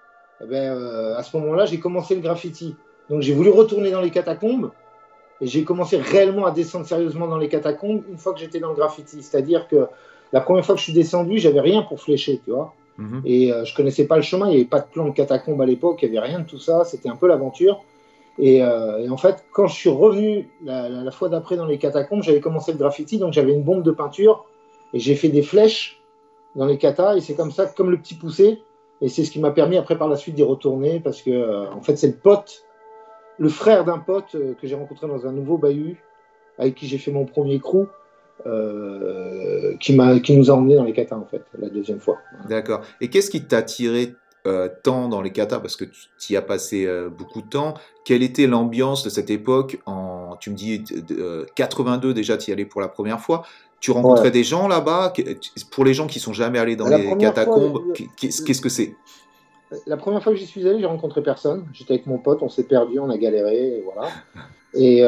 eh 0.42 0.46
ben, 0.46 0.76
euh, 0.76 1.16
à 1.16 1.22
ce 1.22 1.36
moment-là, 1.36 1.66
j'ai 1.66 1.78
commencé 1.78 2.14
le 2.14 2.20
graffiti. 2.20 2.74
Donc 3.10 3.20
j'ai 3.20 3.34
voulu 3.34 3.50
retourner 3.50 3.90
dans 3.90 4.00
les 4.00 4.10
catacombes, 4.10 4.70
et 5.40 5.46
j'ai 5.46 5.64
commencé 5.64 5.98
réellement 5.98 6.46
à 6.46 6.52
descendre 6.52 6.86
sérieusement 6.86 7.26
dans 7.26 7.36
les 7.36 7.48
catacombes 7.48 8.02
une 8.08 8.16
fois 8.16 8.32
que 8.32 8.40
j'étais 8.40 8.60
dans 8.60 8.70
le 8.70 8.76
graffiti. 8.76 9.22
C'est-à-dire 9.22 9.68
que 9.68 9.88
la 10.32 10.40
première 10.40 10.64
fois 10.64 10.74
que 10.74 10.78
je 10.78 10.84
suis 10.84 10.92
descendu, 10.92 11.38
j'avais 11.38 11.60
rien 11.60 11.82
pour 11.82 12.00
flécher, 12.00 12.40
tu 12.44 12.52
vois. 12.52 12.74
Mhm. 12.98 13.22
Et 13.24 13.52
euh, 13.52 13.64
je 13.64 13.74
connaissais 13.74 14.06
pas 14.06 14.16
le 14.16 14.22
chemin, 14.22 14.46
il 14.46 14.50
n'y 14.50 14.56
avait 14.56 14.64
pas 14.64 14.80
de 14.80 14.86
plan 14.86 15.06
de 15.06 15.12
catacombe 15.14 15.60
à 15.62 15.66
l'époque, 15.66 16.00
il 16.02 16.10
n'y 16.10 16.18
avait 16.18 16.26
rien 16.28 16.40
de 16.40 16.46
tout 16.46 16.58
ça, 16.58 16.84
c'était 16.84 17.08
un 17.08 17.16
peu 17.16 17.26
l'aventure. 17.26 17.82
Et, 18.38 18.62
euh, 18.62 19.08
en 19.10 19.16
fait, 19.16 19.44
quand 19.52 19.66
je 19.66 19.74
suis 19.74 19.90
revenu 19.90 20.48
la, 20.64 20.88
la- 20.88 21.10
fois 21.10 21.28
d'après 21.28 21.56
dans 21.56 21.66
les 21.66 21.78
catacombes, 21.78 22.22
j'avais 22.22 22.40
commencé 22.40 22.72
le 22.72 22.78
graffiti, 22.78 23.18
donc 23.18 23.32
j'avais 23.32 23.52
une 23.52 23.62
bombe 23.62 23.82
de 23.82 23.90
peinture 23.90 24.46
et 24.94 24.98
j'ai 24.98 25.14
fait 25.14 25.28
des 25.28 25.42
flèches 25.42 26.00
dans 26.54 26.66
les 26.66 26.78
catas 26.78 27.16
et 27.16 27.20
c'est 27.20 27.34
comme 27.34 27.50
ça, 27.50 27.66
comme 27.66 27.90
le 27.90 27.98
petit 27.98 28.14
poussé. 28.14 28.62
Et 29.00 29.08
c'est 29.08 29.24
ce 29.24 29.30
qui 29.30 29.40
m'a 29.40 29.50
permis 29.50 29.76
après 29.76 29.98
par 29.98 30.08
la 30.08 30.16
suite 30.16 30.34
d'y 30.36 30.42
retourner 30.44 31.00
parce 31.00 31.22
que 31.22 31.30
euh, 31.30 31.70
en 31.72 31.80
fait 31.82 31.96
c'est 31.96 32.06
le 32.06 32.14
pote, 32.16 32.64
le 33.38 33.48
frère 33.48 33.84
d'un 33.84 33.98
pote 33.98 34.34
euh, 34.36 34.54
que 34.54 34.66
j'ai 34.68 34.76
rencontré 34.76 35.08
dans 35.08 35.26
un 35.26 35.32
nouveau 35.32 35.58
bahut 35.58 35.96
avec 36.58 36.74
qui 36.76 36.86
j'ai 36.86 36.98
fait 36.98 37.10
mon 37.10 37.24
premier 37.24 37.58
crew. 37.58 37.86
Qui, 39.80 39.94
m'a, 39.94 40.20
qui 40.20 40.36
nous 40.36 40.50
a 40.50 40.54
emmenés 40.54 40.76
dans 40.76 40.84
les 40.84 40.92
katas 40.92 41.16
en 41.16 41.26
fait, 41.26 41.42
la 41.58 41.68
deuxième 41.68 42.00
fois. 42.00 42.18
D'accord. 42.48 42.82
Et 43.00 43.08
qu'est-ce 43.08 43.30
qui 43.30 43.44
t'a 43.44 43.62
tiré 43.62 44.14
euh, 44.44 44.68
tant 44.82 45.08
dans 45.08 45.22
les 45.22 45.30
katas 45.30 45.60
parce 45.60 45.76
que 45.76 45.84
tu 46.18 46.32
y 46.32 46.36
as 46.36 46.42
passé 46.42 46.84
euh, 46.84 47.08
beaucoup 47.08 47.42
de 47.42 47.48
temps. 47.48 47.74
Quelle 48.04 48.24
était 48.24 48.48
l'ambiance 48.48 49.04
de 49.04 49.08
cette 49.08 49.30
époque 49.30 49.80
en, 49.86 50.36
Tu 50.40 50.50
me 50.50 50.56
dis 50.56 50.82
82 51.54 52.08
euh, 52.08 52.12
déjà, 52.12 52.36
tu 52.36 52.50
y 52.50 52.52
allais 52.52 52.64
pour 52.64 52.80
la 52.80 52.88
première 52.88 53.20
fois. 53.20 53.44
Tu 53.78 53.92
rencontrais 53.92 54.32
des 54.32 54.42
gens 54.42 54.66
là-bas? 54.66 55.12
Pour 55.70 55.84
les 55.84 55.94
gens 55.94 56.08
qui 56.08 56.18
sont 56.18 56.32
jamais 56.32 56.58
allés 56.58 56.74
dans 56.74 56.88
les 56.88 57.16
catacombes, 57.18 57.92
qu'est-ce 58.16 58.60
que 58.60 58.68
c'est? 58.68 58.96
La 59.86 59.96
première 59.96 60.22
fois 60.24 60.32
que 60.32 60.38
j'y 60.38 60.46
suis 60.46 60.68
allé, 60.68 60.80
j'ai 60.80 60.86
rencontré 60.86 61.22
personne. 61.22 61.66
J'étais 61.72 61.94
avec 61.94 62.06
mon 62.06 62.18
pote, 62.18 62.42
on 62.42 62.48
s'est 62.48 62.64
perdu, 62.64 62.98
on 62.98 63.10
a 63.10 63.18
galéré, 63.18 63.78
et 63.78 63.82
voilà. 63.82 64.08
Et, 64.74 65.04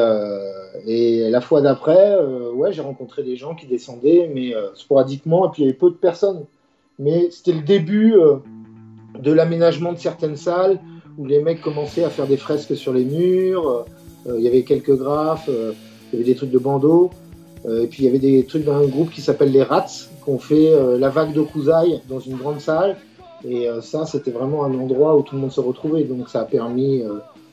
et, 0.85 1.29
la 1.29 1.41
fois 1.41 1.61
d'après, 1.61 2.15
ouais, 2.53 2.71
j'ai 2.71 2.81
rencontré 2.81 3.23
des 3.23 3.35
gens 3.35 3.55
qui 3.55 3.65
descendaient, 3.65 4.29
mais 4.33 4.53
sporadiquement, 4.75 5.47
et 5.47 5.51
puis 5.51 5.63
il 5.63 5.65
y 5.65 5.69
avait 5.69 5.77
peu 5.77 5.89
de 5.89 5.95
personnes. 5.95 6.45
Mais 6.99 7.29
c'était 7.31 7.53
le 7.53 7.61
début 7.61 8.15
de 9.19 9.31
l'aménagement 9.31 9.93
de 9.93 9.97
certaines 9.97 10.35
salles 10.35 10.79
où 11.17 11.25
les 11.25 11.41
mecs 11.41 11.61
commençaient 11.61 12.03
à 12.03 12.09
faire 12.09 12.27
des 12.27 12.37
fresques 12.37 12.75
sur 12.75 12.93
les 12.93 13.05
murs. 13.05 13.85
Euh, 14.27 14.35
il 14.37 14.43
y 14.43 14.47
avait 14.47 14.63
quelques 14.63 14.95
graphes, 14.95 15.49
euh, 15.49 15.73
il 16.11 16.19
y 16.19 16.21
avait 16.21 16.31
des 16.31 16.35
trucs 16.35 16.51
de 16.51 16.57
bandeau. 16.57 17.11
Euh, 17.65 17.83
et 17.83 17.87
puis 17.87 18.03
il 18.03 18.05
y 18.05 18.09
avait 18.09 18.19
des 18.19 18.45
trucs 18.45 18.65
d'un 18.65 18.85
groupe 18.85 19.11
qui 19.11 19.21
s'appelle 19.21 19.51
les 19.51 19.63
Rats, 19.63 19.85
qui 19.85 20.29
ont 20.29 20.39
fait 20.39 20.71
la 20.97 21.09
vague 21.09 21.33
de 21.33 21.41
Kouzaï 21.41 22.01
dans 22.09 22.19
une 22.19 22.37
grande 22.37 22.59
salle. 22.59 22.97
Et 23.47 23.67
ça, 23.81 24.05
c'était 24.05 24.31
vraiment 24.31 24.65
un 24.65 24.73
endroit 24.73 25.15
où 25.15 25.21
tout 25.21 25.35
le 25.35 25.41
monde 25.41 25.51
se 25.51 25.59
retrouvait. 25.59 26.03
Donc 26.03 26.29
ça 26.29 26.41
a 26.41 26.45
permis 26.45 27.03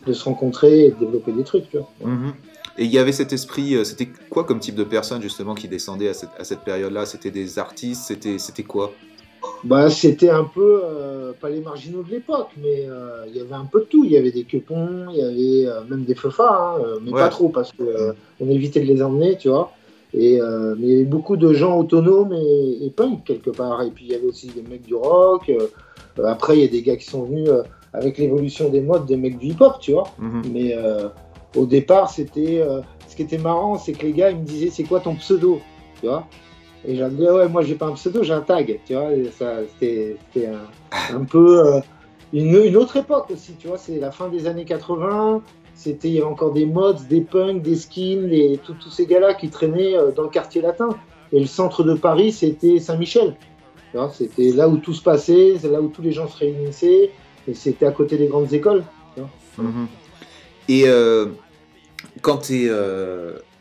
de 0.06 0.12
se 0.12 0.24
rencontrer 0.24 0.86
et 0.86 0.90
de 0.90 0.96
développer 0.96 1.32
des 1.32 1.44
trucs. 1.44 1.74
Mhm. 2.04 2.32
Et 2.78 2.84
il 2.84 2.90
y 2.90 2.98
avait 2.98 3.12
cet 3.12 3.32
esprit, 3.32 3.84
c'était 3.84 4.08
quoi 4.30 4.44
comme 4.44 4.58
type 4.58 4.74
de 4.74 4.84
personnes 4.84 5.20
justement 5.20 5.54
qui 5.54 5.68
descendaient 5.68 6.08
à 6.08 6.14
cette, 6.14 6.30
à 6.38 6.44
cette 6.44 6.60
période-là? 6.60 7.04
C'était 7.04 7.30
des 7.30 7.58
artistes? 7.58 8.14
C'était 8.38 8.62
quoi? 8.62 8.92
Bah, 9.64 9.90
c'était 9.90 10.30
un 10.30 10.44
peu, 10.44 10.80
euh, 10.84 11.32
pas 11.40 11.48
les 11.48 11.60
marginaux 11.60 12.02
de 12.02 12.10
l'époque, 12.10 12.50
mais 12.60 12.84
euh, 12.88 13.24
il 13.28 13.36
y 13.36 13.40
avait 13.40 13.54
un 13.54 13.64
peu 13.64 13.80
de 13.80 13.84
tout. 13.84 14.04
Il 14.04 14.10
y 14.10 14.16
avait 14.16 14.32
des 14.32 14.44
quepons, 14.44 15.06
il 15.10 15.18
y 15.18 15.22
avait 15.22 15.70
euh, 15.70 15.84
même 15.88 16.04
des 16.04 16.14
feufas, 16.14 16.76
hein, 16.78 16.98
mais 17.02 17.12
pas 17.12 17.28
trop 17.28 17.48
parce 17.48 17.72
qu'on 17.72 18.14
on 18.40 18.50
évitait 18.50 18.80
de 18.80 18.86
les 18.86 19.02
emmener, 19.02 19.36
tu 19.36 19.48
vois. 19.48 19.72
Et, 20.14 20.38
mais 20.78 20.86
il 20.86 20.92
y 20.92 20.94
avait 20.96 21.04
beaucoup 21.04 21.36
de 21.36 21.54
gens 21.54 21.78
autonomes 21.78 22.34
et, 22.34 22.92
punk 22.94 23.24
quelque 23.24 23.50
part. 23.50 23.82
Et 23.82 23.90
puis 23.90 24.04
il 24.04 24.12
y 24.12 24.14
avait 24.14 24.26
aussi 24.26 24.48
des 24.48 24.62
mecs 24.62 24.84
du 24.84 24.94
rock. 24.94 25.50
après, 26.22 26.58
il 26.58 26.62
y 26.62 26.64
a 26.64 26.68
des 26.68 26.82
gars 26.82 26.96
qui 26.96 27.06
sont 27.06 27.22
venus 27.22 27.48
avec 27.92 28.18
l'évolution 28.18 28.68
des 28.68 28.80
modes, 28.80 29.06
des 29.06 29.16
mecs 29.16 29.38
du 29.38 29.48
hip-hop, 29.48 29.76
tu 29.80 29.92
vois. 29.92 30.08
Mhm. 30.18 30.42
Mais 30.52 30.76
au 31.56 31.66
départ, 31.66 32.10
c'était. 32.10 32.64
ce 33.08 33.16
qui 33.16 33.22
était 33.22 33.38
marrant, 33.38 33.78
c'est 33.78 33.92
que 33.92 34.06
les 34.06 34.12
gars, 34.12 34.30
ils 34.30 34.38
me 34.38 34.44
disaient 34.44 34.70
c'est 34.70 34.84
quoi 34.84 35.00
ton 35.00 35.14
pseudo, 35.16 35.60
tu 36.00 36.06
vois. 36.06 36.26
Et 36.84 36.96
j'ai 36.96 37.08
dit, 37.10 37.22
ouais, 37.22 37.48
moi 37.48 37.62
j'ai 37.62 37.74
pas 37.74 37.86
un 37.86 37.92
pseudo, 37.92 38.22
j'ai 38.22 38.32
un 38.32 38.40
tag, 38.40 38.80
tu 38.84 38.94
vois. 38.94 39.10
C'était 39.78 40.16
un, 41.12 41.24
peu 41.24 41.66
euh, 41.66 41.80
une, 42.32 42.56
une, 42.56 42.76
autre 42.76 42.96
époque 42.96 43.30
aussi, 43.30 43.54
tu 43.58 43.68
vois. 43.68 43.78
C'est 43.78 44.00
la 44.00 44.10
fin 44.10 44.28
des 44.28 44.46
années 44.46 44.64
80. 44.64 45.42
C'était, 45.74 46.08
il 46.08 46.14
y 46.14 46.18
avait 46.18 46.26
encore 46.26 46.52
des 46.52 46.66
mods, 46.66 46.94
des 47.08 47.20
punks, 47.20 47.62
des 47.62 47.76
skins, 47.76 48.28
et 48.30 48.58
tous 48.64 48.90
ces 48.90 49.06
gars-là 49.06 49.34
qui 49.34 49.48
traînaient 49.48 49.96
euh, 49.96 50.10
dans 50.10 50.24
le 50.24 50.28
quartier 50.28 50.60
latin. 50.60 50.90
Et 51.32 51.40
le 51.40 51.46
centre 51.46 51.82
de 51.84 51.94
Paris, 51.94 52.32
c'était 52.32 52.78
Saint-Michel. 52.78 53.36
C'était 54.12 54.52
là 54.52 54.68
où 54.68 54.78
tout 54.78 54.94
se 54.94 55.02
passait, 55.02 55.54
c'est 55.58 55.68
là 55.68 55.80
où 55.80 55.88
tous 55.88 56.02
les 56.02 56.12
gens 56.12 56.26
se 56.26 56.38
réunissaient, 56.38 57.10
et 57.48 57.54
c'était 57.54 57.86
à 57.86 57.92
côté 57.92 58.16
des 58.16 58.26
grandes 58.26 58.52
écoles. 58.52 58.84
Mhm. 59.58 59.86
Et 60.68 60.84
euh, 60.86 61.26
quand 62.22 62.38
tu 62.38 62.64
es 62.64 62.70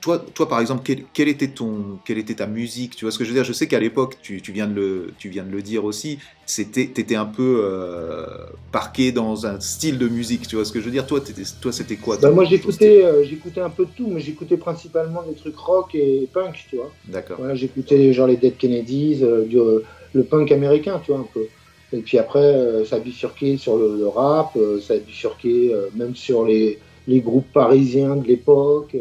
toi, 0.02 0.24
toi, 0.34 0.50
par 0.50 0.60
exemple, 0.60 0.84
quelle, 1.14 1.30
était 1.30 1.50
ton, 1.50 2.00
quelle 2.04 2.18
était 2.18 2.34
ta 2.34 2.48
musique? 2.48 2.96
Tu 2.96 3.06
vois 3.06 3.12
ce 3.12 3.20
que 3.20 3.24
je 3.24 3.30
veux 3.30 3.36
dire? 3.36 3.44
Je 3.44 3.54
sais 3.54 3.68
qu'à 3.68 3.80
l'époque, 3.80 4.18
tu, 4.22 4.42
viens 4.52 4.68
de 4.68 4.74
le, 4.74 5.14
tu 5.20 5.30
viens 5.30 5.44
de 5.44 5.52
le 5.52 5.62
dire 5.62 5.86
aussi, 5.86 6.18
c'était, 6.48 6.82
étais 6.82 7.16
un 7.16 7.26
peu 7.26 7.62
euh, 7.64 8.26
parqué 8.72 9.12
dans 9.12 9.46
un 9.46 9.60
style 9.60 10.00
de 10.00 10.08
musique. 10.08 10.48
Tu 10.48 10.56
vois 10.56 10.66
ce 10.66 10.72
que 10.72 10.80
je 10.80 10.86
veux 10.86 10.92
dire? 10.92 11.06
Toi, 11.06 11.22
toi, 11.62 11.72
c'était 11.72 11.98
quoi? 11.98 12.18
Bah, 12.18 12.32
Moi, 12.32 12.46
j'écoutais, 12.46 13.06
euh, 13.06 13.24
j'écoutais 13.24 13.62
un 13.62 13.70
peu 13.70 13.86
de 13.86 13.92
tout, 13.96 14.08
mais 14.08 14.20
j'écoutais 14.20 14.58
principalement 14.58 15.22
des 15.22 15.36
trucs 15.36 15.58
rock 15.58 15.94
et 15.94 16.28
punk, 16.34 16.66
tu 16.68 16.78
vois. 16.78 16.92
D'accord. 17.08 17.38
j'écoutais 17.54 18.12
genre 18.12 18.28
les 18.28 18.38
Dead 18.38 18.58
Kennedys, 18.58 19.20
euh, 19.22 19.84
le 20.14 20.24
punk 20.24 20.52
américain, 20.52 21.00
tu 21.06 21.12
vois 21.12 21.22
un 21.22 21.28
peu. 21.32 21.46
Et 21.94 22.00
puis 22.00 22.18
après, 22.18 22.86
ça 22.86 22.98
a 22.98 23.00
bifurqué 23.00 23.58
sur 23.58 23.78
le, 23.78 24.08
rap, 24.08 24.58
ça 24.82 24.94
a 24.94 24.98
bifurqué 24.98 25.76
même 25.96 26.16
sur 26.16 26.46
les, 26.46 26.80
les 27.08 27.20
groupes 27.20 27.52
parisiens 27.52 28.16
de 28.16 28.28
l'époque 28.28 28.96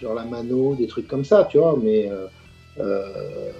genre 0.00 0.14
la 0.14 0.24
mano, 0.24 0.74
des 0.74 0.86
trucs 0.86 1.08
comme 1.08 1.24
ça, 1.24 1.46
tu 1.50 1.58
vois. 1.58 1.78
Mais 1.80 2.08
euh, 2.10 2.26
euh, 2.80 3.50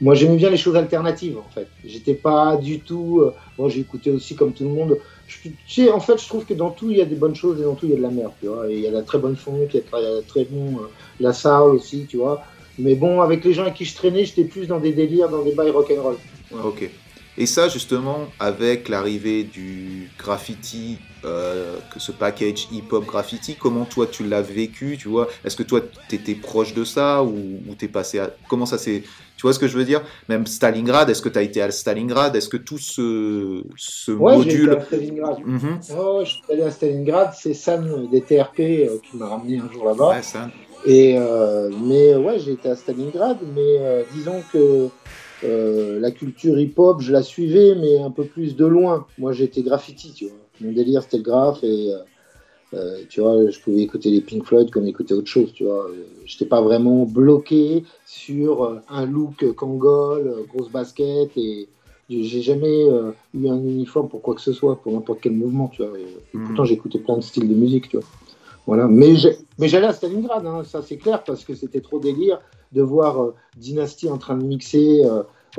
moi, 0.00 0.14
j'aimais 0.14 0.36
bien 0.36 0.50
les 0.50 0.56
choses 0.56 0.76
alternatives, 0.76 1.38
en 1.38 1.48
fait. 1.54 1.68
J'étais 1.84 2.14
pas 2.14 2.56
du 2.56 2.80
tout. 2.80 3.20
Euh, 3.22 3.34
bon, 3.56 3.68
j'écoutais 3.68 4.10
aussi 4.10 4.34
comme 4.34 4.52
tout 4.52 4.64
le 4.64 4.70
monde. 4.70 4.98
tu 5.26 5.52
sais, 5.68 5.90
en 5.90 6.00
fait, 6.00 6.20
je 6.20 6.26
trouve 6.26 6.44
que 6.44 6.54
dans 6.54 6.70
tout, 6.70 6.90
il 6.90 6.98
y 6.98 7.02
a 7.02 7.06
des 7.06 7.14
bonnes 7.14 7.36
choses 7.36 7.60
et 7.60 7.64
dans 7.64 7.74
tout, 7.74 7.86
il 7.86 7.90
y 7.90 7.94
a 7.94 7.96
de 7.96 8.02
la 8.02 8.10
merde, 8.10 8.32
tu 8.40 8.48
vois. 8.48 8.70
Et 8.70 8.74
il 8.74 8.80
y 8.80 8.88
a 8.88 8.90
la 8.90 9.02
très 9.02 9.18
bonne 9.18 9.36
funk, 9.36 9.68
il 9.72 9.80
y 9.80 9.94
a 9.94 10.00
la 10.00 10.22
très 10.22 10.44
bon. 10.44 10.80
la 11.20 11.32
soul 11.32 11.74
aussi, 11.74 12.06
tu 12.08 12.16
vois. 12.16 12.42
Mais 12.78 12.96
bon, 12.96 13.20
avec 13.20 13.44
les 13.44 13.52
gens 13.52 13.62
avec 13.62 13.74
qui 13.74 13.84
je 13.84 13.94
traînais, 13.94 14.24
j'étais 14.24 14.44
plus 14.44 14.66
dans 14.66 14.80
des 14.80 14.92
délires, 14.92 15.28
dans 15.28 15.42
des 15.42 15.52
bails 15.52 15.70
rock'n'roll. 15.70 16.16
Ok. 16.64 16.90
Et 17.36 17.46
ça, 17.46 17.68
justement, 17.68 18.28
avec 18.38 18.88
l'arrivée 18.88 19.42
du 19.42 20.08
graffiti, 20.18 20.98
euh, 21.24 21.78
ce 21.96 22.12
package 22.12 22.68
hip-hop 22.70 23.04
graffiti, 23.06 23.56
comment 23.58 23.84
toi 23.84 24.06
tu 24.06 24.24
l'as 24.24 24.42
vécu, 24.42 24.96
tu 24.96 25.08
vois? 25.08 25.28
Est-ce 25.44 25.56
que 25.56 25.64
toi 25.64 25.80
tu 26.08 26.14
étais 26.14 26.34
proche 26.34 26.74
de 26.74 26.84
ça 26.84 27.24
ou, 27.24 27.60
ou 27.68 27.74
t'es 27.74 27.88
passé 27.88 28.20
à... 28.20 28.30
Comment 28.48 28.66
ça 28.66 28.78
s'est... 28.78 29.02
Tu 29.36 29.42
vois 29.42 29.52
ce 29.52 29.58
que 29.58 29.66
je 29.66 29.76
veux 29.76 29.84
dire? 29.84 30.00
Même 30.28 30.46
Stalingrad, 30.46 31.10
est-ce 31.10 31.22
que 31.22 31.28
tu 31.28 31.38
as 31.38 31.42
été 31.42 31.60
à 31.60 31.72
Stalingrad? 31.72 32.36
Est-ce 32.36 32.48
que 32.48 32.56
tout 32.56 32.78
ce, 32.78 33.64
ce 33.76 34.12
ouais, 34.12 34.36
module... 34.36 34.70
Été 34.70 34.76
à 34.76 34.84
Stalingrad. 34.84 35.38
Mhm. 35.44 35.78
je 35.80 36.30
suis 36.30 36.42
allé 36.52 36.62
à 36.62 36.70
Stalingrad, 36.70 37.32
c'est 37.36 37.54
Sam 37.54 38.08
des 38.12 38.20
TRP 38.20 38.60
euh, 38.60 38.98
qui 39.10 39.16
m'a 39.16 39.26
ramené 39.26 39.58
un 39.58 39.72
jour 39.72 39.86
là-bas. 39.86 40.10
Ouais, 40.10 40.22
Sam. 40.22 40.50
Et, 40.86 41.16
euh, 41.18 41.68
mais 41.82 42.14
ouais, 42.14 42.38
j'ai 42.38 42.52
été 42.52 42.68
à 42.68 42.76
Stalingrad, 42.76 43.38
mais 43.56 44.04
disons 44.14 44.42
que 44.52 44.88
euh, 45.44 46.00
la 46.00 46.10
culture 46.10 46.58
hip-hop, 46.58 47.00
je 47.00 47.12
la 47.12 47.22
suivais, 47.22 47.74
mais 47.74 47.98
un 47.98 48.10
peu 48.10 48.24
plus 48.24 48.56
de 48.56 48.66
loin. 48.66 49.06
Moi, 49.18 49.32
j'étais 49.32 49.62
graffiti, 49.62 50.12
tu 50.12 50.26
vois. 50.26 50.38
Mon 50.60 50.72
délire, 50.72 51.02
c'était 51.02 51.18
le 51.18 51.22
graphe 51.22 51.62
et 51.62 51.92
euh, 51.92 51.98
euh, 52.74 53.02
tu 53.08 53.20
vois, 53.20 53.50
je 53.50 53.58
pouvais 53.60 53.82
écouter 53.82 54.10
les 54.10 54.20
Pink 54.20 54.44
Floyd 54.44 54.70
comme 54.70 54.86
écouter 54.86 55.14
autre 55.14 55.28
chose, 55.28 55.52
tu 55.52 55.64
vois. 55.64 55.88
J'étais 56.24 56.46
pas 56.46 56.60
vraiment 56.60 57.04
bloqué 57.04 57.84
sur 58.06 58.80
un 58.88 59.06
look 59.06 59.44
Kangol, 59.54 60.44
grosse 60.48 60.70
basket 60.70 61.36
et 61.36 61.68
j'ai 62.08 62.42
jamais 62.42 62.86
eu 63.34 63.48
un 63.48 63.58
uniforme 63.58 64.08
pour 64.08 64.22
quoi 64.22 64.34
que 64.34 64.40
ce 64.40 64.52
soit, 64.52 64.76
pour 64.76 64.92
n'importe 64.92 65.20
quel 65.22 65.32
mouvement, 65.32 65.68
tu 65.68 65.82
vois. 65.82 65.92
Hmm. 66.32 66.46
Pourtant, 66.46 66.64
j'écoutais 66.64 66.98
plein 66.98 67.16
de 67.16 67.22
styles 67.22 67.48
de 67.48 67.54
musique, 67.54 67.88
tu 67.88 67.98
vois. 67.98 68.06
Voilà. 68.66 68.88
Mais 68.88 69.16
j'allais 69.16 69.86
à 69.86 69.92
Stalingrad, 69.92 70.46
hein, 70.46 70.62
ça 70.64 70.82
c'est 70.82 70.96
clair, 70.96 71.22
parce 71.24 71.44
que 71.44 71.54
c'était 71.54 71.80
trop 71.80 71.98
délire 71.98 72.40
de 72.72 72.82
voir 72.82 73.32
Dynasty 73.56 74.08
en 74.08 74.18
train 74.18 74.36
de 74.36 74.44
mixer 74.44 75.04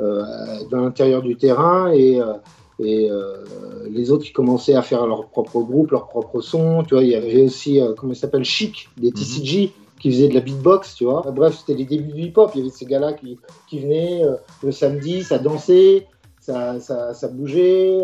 euh, 0.00 0.24
dans 0.70 0.80
l'intérieur 0.80 1.22
du 1.22 1.36
terrain 1.36 1.90
et, 1.90 2.20
euh, 2.20 2.34
et 2.78 3.10
euh, 3.10 3.44
les 3.88 4.10
autres 4.10 4.24
qui 4.24 4.32
commençaient 4.32 4.74
à 4.74 4.82
faire 4.82 5.06
leur 5.06 5.28
propre 5.28 5.60
groupe, 5.60 5.92
leur 5.92 6.06
propre 6.08 6.42
son. 6.42 6.82
Tu 6.82 6.94
vois, 6.94 7.02
il 7.02 7.10
y 7.10 7.14
avait 7.14 7.44
aussi, 7.44 7.80
comment 7.96 8.12
il 8.12 8.16
s'appelle, 8.16 8.44
Chic, 8.44 8.90
des 8.98 9.08
mhm. 9.08 9.14
TCG. 9.14 9.72
qui 9.98 10.10
faisaient 10.10 10.28
de 10.28 10.34
la 10.34 10.40
beatbox, 10.40 10.96
tu 10.96 11.04
vois. 11.04 11.22
Bref, 11.34 11.56
c'était 11.58 11.78
les 11.78 11.86
débuts 11.86 12.12
du 12.12 12.22
hip-hop. 12.24 12.50
Il 12.54 12.58
y 12.58 12.60
avait 12.62 12.70
ces 12.70 12.84
gars-là 12.84 13.14
qui, 13.14 13.38
qui 13.68 13.78
venaient 13.78 14.22
le 14.62 14.72
samedi, 14.72 15.22
ça 15.22 15.38
dansait, 15.38 16.06
ça, 16.40 16.78
ça, 16.80 17.14
ça 17.14 17.28
bougeait. 17.28 17.98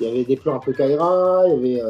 il 0.00 0.06
y 0.06 0.10
avait 0.10 0.24
des 0.24 0.36
plans 0.36 0.56
un 0.56 0.58
peu 0.58 0.72
Kaira, 0.72 1.44
il 1.46 1.52
y 1.52 1.80
avait 1.80 1.82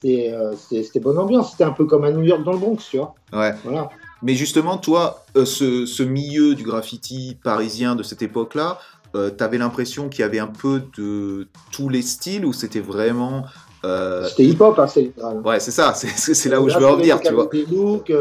c'était 0.00 1.00
bonne 1.00 1.18
ambiance. 1.18 1.52
C'était 1.52 1.64
un 1.64 1.72
peu 1.72 1.86
comme 1.86 2.04
à 2.04 2.10
New 2.10 2.22
York 2.22 2.42
dans 2.44 2.52
le 2.52 2.58
Bronx, 2.58 2.78
tu 2.90 2.98
vois. 2.98 3.14
Ouais. 3.32 3.54
Voilà. 3.64 3.90
Mais 4.22 4.34
justement, 4.34 4.78
toi, 4.78 5.24
euh, 5.36 5.44
ce, 5.44 6.02
milieu 6.02 6.54
du 6.54 6.64
graffiti 6.64 7.36
parisien 7.42 7.94
de 7.94 8.02
cette 8.02 8.22
époque-là, 8.22 8.78
euh, 9.14 9.30
tu 9.36 9.42
avais 9.44 9.58
l'impression 9.58 10.08
qu'il 10.08 10.20
y 10.20 10.24
avait 10.24 10.40
un 10.40 10.48
peu 10.48 10.82
de 10.96 11.46
tous 11.70 11.88
les 11.88 12.02
styles 12.02 12.44
ou 12.44 12.52
c'était 12.52 12.80
vraiment. 12.80 13.44
Euh, 13.84 14.26
c'était 14.26 14.44
hip-hop, 14.44 14.78
hein, 14.78 14.86
c'est 14.88 15.12
Ouais, 15.44 15.60
c'est 15.60 15.70
ça, 15.70 15.94
c'est 15.94 16.48
là 16.48 16.60
où 16.60 16.68
je 16.68 16.78
veux 16.78 16.86
en 16.86 16.96
venir, 16.96 17.20
tu 17.20 17.32
vois. 17.32 17.48
Des 17.52 17.64
looks, 17.66 18.12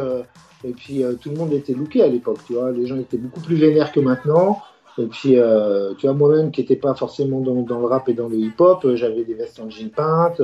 et 0.64 0.72
puis 0.72 1.04
tout 1.22 1.30
le 1.30 1.36
monde 1.36 1.54
était 1.54 1.74
looké 1.74 2.04
à 2.04 2.08
l'époque, 2.08 2.40
tu 2.46 2.54
vois. 2.54 2.72
Les 2.72 2.86
gens 2.86 2.98
étaient 2.98 3.18
beaucoup 3.18 3.42
plus 3.42 3.56
vénères 3.56 3.92
que 3.92 4.00
maintenant. 4.00 4.62
Et 5.00 5.06
puis, 5.06 5.38
tu 6.00 6.08
vois, 6.08 6.14
moi-même 6.14 6.52
qui 6.52 6.62
n'étais 6.62 6.76
pas 6.76 6.96
forcément 6.96 7.40
dans, 7.40 7.62
dans, 7.62 7.80
le 7.80 7.86
rap 7.86 8.10
et 8.10 8.14
dans 8.14 8.28
le 8.28 8.36
hip-hop, 8.36 8.96
j'avais 8.96 9.24
des 9.24 9.36
vestes 9.36 9.60
en 9.60 9.70
jean 9.70 9.92
peinte, 9.92 10.42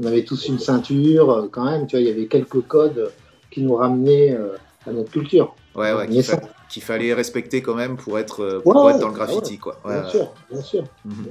on 0.00 0.06
avait 0.06 0.24
tous 0.24 0.46
une 0.46 0.58
ceinture, 0.60 1.48
quand 1.50 1.64
même, 1.64 1.86
tu 1.86 1.96
vois, 1.96 2.00
il 2.00 2.08
y 2.08 2.10
avait 2.10 2.26
quelques 2.26 2.60
codes 2.66 3.10
qui 3.50 3.62
nous 3.62 3.74
ramenaient 3.74 4.36
à 4.86 4.92
notre 4.92 5.10
culture. 5.10 5.54
Ouais, 5.76 5.92
ouais, 5.92 6.08
qu'il, 6.70 6.82
fallait 6.82 7.12
respecter 7.12 7.60
quand 7.60 7.74
même 7.74 7.96
pour 7.96 8.18
être, 8.18 8.42
euh, 8.42 8.60
pour 8.60 8.90
être 8.90 8.98
dans 8.98 9.08
le 9.08 9.14
graffiti. 9.14 9.58
Quoi. 9.58 9.78
bien, 9.84 10.08
sûr, 10.08 10.32
bien, 10.50 10.62
sûr, 10.62 10.84
mhm. 11.04 11.26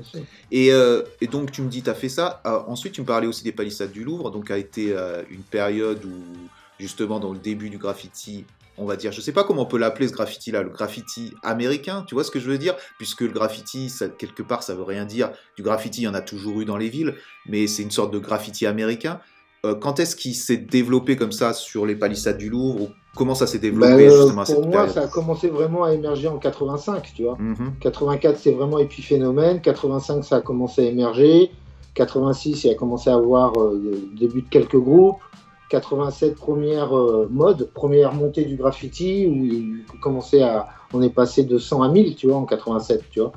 Et, 0.51 0.71
euh, 0.71 1.01
et, 1.19 1.27
donc, 1.27 1.51
tu 1.51 1.63
me 1.63 1.69
dis, 1.69 1.81
tu 1.81 1.89
as 1.89 1.95
fait 1.95 2.09
ça. 2.09 2.41
Euh, 2.45 2.59
ensuite, 2.67 2.93
tu 2.93 3.01
me 3.01 3.07
parlais 3.07 3.25
aussi 3.25 3.43
des 3.43 3.51
palissades 3.51 3.91
du 3.91 4.03
Louvre, 4.03 4.29
donc 4.29 4.51
a 4.51 4.57
été 4.57 4.95
une 5.31 5.41
période 5.41 6.05
où, 6.05 6.47
justement, 6.79 7.19
dans 7.19 7.33
le 7.33 7.39
début 7.39 7.71
du 7.71 7.79
graffiti, 7.79 8.45
on 8.77 8.85
va 8.85 8.95
dire, 8.95 9.11
je 9.11 9.21
sais 9.21 9.31
pas 9.31 9.43
comment 9.43 9.63
on 9.63 9.65
peut 9.65 9.77
l'appeler 9.77 10.07
ce 10.07 10.13
graffiti-là, 10.13 10.63
le 10.63 10.69
graffiti 10.69 11.33
américain, 11.43 12.03
tu 12.07 12.15
vois 12.15 12.23
ce 12.23 12.31
que 12.31 12.39
je 12.39 12.49
veux 12.49 12.57
dire? 12.57 12.75
Puisque 12.97 13.21
le 13.21 13.29
graffiti, 13.29 13.89
ça, 13.89 14.09
quelque 14.09 14.43
part, 14.43 14.63
ça 14.63 14.75
veut 14.75 14.83
rien 14.83 15.05
dire. 15.05 15.31
Du 15.55 15.63
graffiti, 15.63 16.01
il 16.01 16.05
y 16.05 16.07
en 16.07 16.13
a 16.13 16.21
toujours 16.21 16.61
eu 16.61 16.65
dans 16.65 16.77
les 16.77 16.89
villes, 16.89 17.15
mais 17.47 17.67
c'est 17.67 17.83
une 17.83 17.91
sorte 17.91 18.13
de 18.13 18.19
graffiti 18.19 18.65
américain. 18.65 19.19
Euh, 19.65 19.73
quand 19.73 19.99
est-ce 19.99 20.15
qu'il 20.15 20.35
s'est 20.35 20.57
développé 20.57 21.15
comme 21.15 21.31
ça 21.31 21.53
sur 21.53 21.85
les 21.85 21.95
palissades 21.95 22.38
du 22.38 22.49
Louvre? 22.49 22.89
Comment 23.15 23.33
ça 23.33 23.47
s'est 23.47 23.59
développé 23.59 24.07
bah, 24.07 24.15
justement 24.15 24.41
à 24.41 24.45
cette 24.45 24.55
Pour 24.57 24.67
moi, 24.67 24.89
ça 24.89 25.03
a 25.03 25.07
commencé 25.07 25.47
vraiment 25.49 25.85
à 25.85 25.93
émerger 25.93 26.27
en 26.27 26.38
85, 26.38 27.13
tu 27.15 27.23
vois. 27.23 27.38
Mhm. 27.39 27.73
84, 27.79 28.38
c'est 28.38 28.51
vraiment 28.51 28.77
épiphénomène. 28.77 29.61
85, 29.61 30.23
ça 30.23 30.38
a 30.38 30.41
commencé 30.41 30.85
à 30.85 30.89
émerger. 30.89 31.51
86, 31.95 32.65
il 32.65 32.71
a 32.71 32.75
commencé 32.75 33.09
à 33.09 33.15
avoir 33.15 33.57
euh, 33.57 33.81
le 33.81 34.17
début 34.19 34.41
de 34.41 34.49
quelques 34.49 34.77
groupes. 34.77 35.21
87, 35.69 36.36
première 36.36 36.91
mode, 37.30 37.69
première 37.73 38.13
montée 38.13 38.45
du 38.45 38.56
graffiti, 38.56 39.25
où 39.28 39.45
il 39.45 39.84
commençait 40.01 40.41
à, 40.43 40.67
on 40.93 41.01
est 41.01 41.10
passé 41.10 41.43
de 41.43 41.58
100 41.58 41.82
à 41.82 41.89
1000, 41.89 42.15
tu 42.15 42.28
vois, 42.28 42.38
en 42.38 42.45
87, 42.45 43.04
tu 43.12 43.19
vois. 43.19 43.32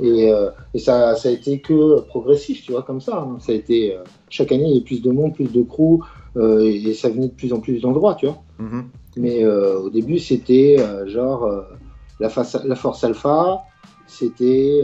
Et, 0.00 0.32
euh, 0.32 0.50
et 0.74 0.78
ça, 0.80 1.14
ça 1.14 1.28
a 1.28 1.32
été 1.32 1.60
que 1.60 2.00
progressif, 2.00 2.62
tu 2.64 2.72
vois, 2.72 2.82
comme 2.82 3.00
ça. 3.00 3.18
hein. 3.18 3.36
Ça 3.38 3.52
a 3.52 3.54
été, 3.54 3.94
euh, 3.94 4.00
chaque 4.28 4.50
année, 4.50 4.64
il 4.64 4.68
y 4.70 4.72
avait 4.76 4.84
plus 4.84 5.02
de 5.02 5.10
monde, 5.12 5.34
plus 5.34 5.44
de 5.52 5.62
crew, 5.62 6.00
euh, 6.36 6.60
et, 6.62 6.74
et 6.88 6.94
ça 6.94 7.08
venait 7.10 7.28
de 7.28 7.32
plus 7.34 7.52
en 7.52 7.60
plus 7.60 7.80
d'endroits, 7.80 8.14
tu 8.16 8.26
vois. 8.26 8.42
Mhm. 8.58 8.86
Mais 9.16 9.46
au 9.46 9.90
début, 9.90 10.18
c'était 10.18 10.76
genre 11.06 11.48
la, 12.18 12.28
face- 12.28 12.64
la 12.64 12.74
Force 12.74 13.04
Alpha, 13.04 13.62
c'était 14.08 14.82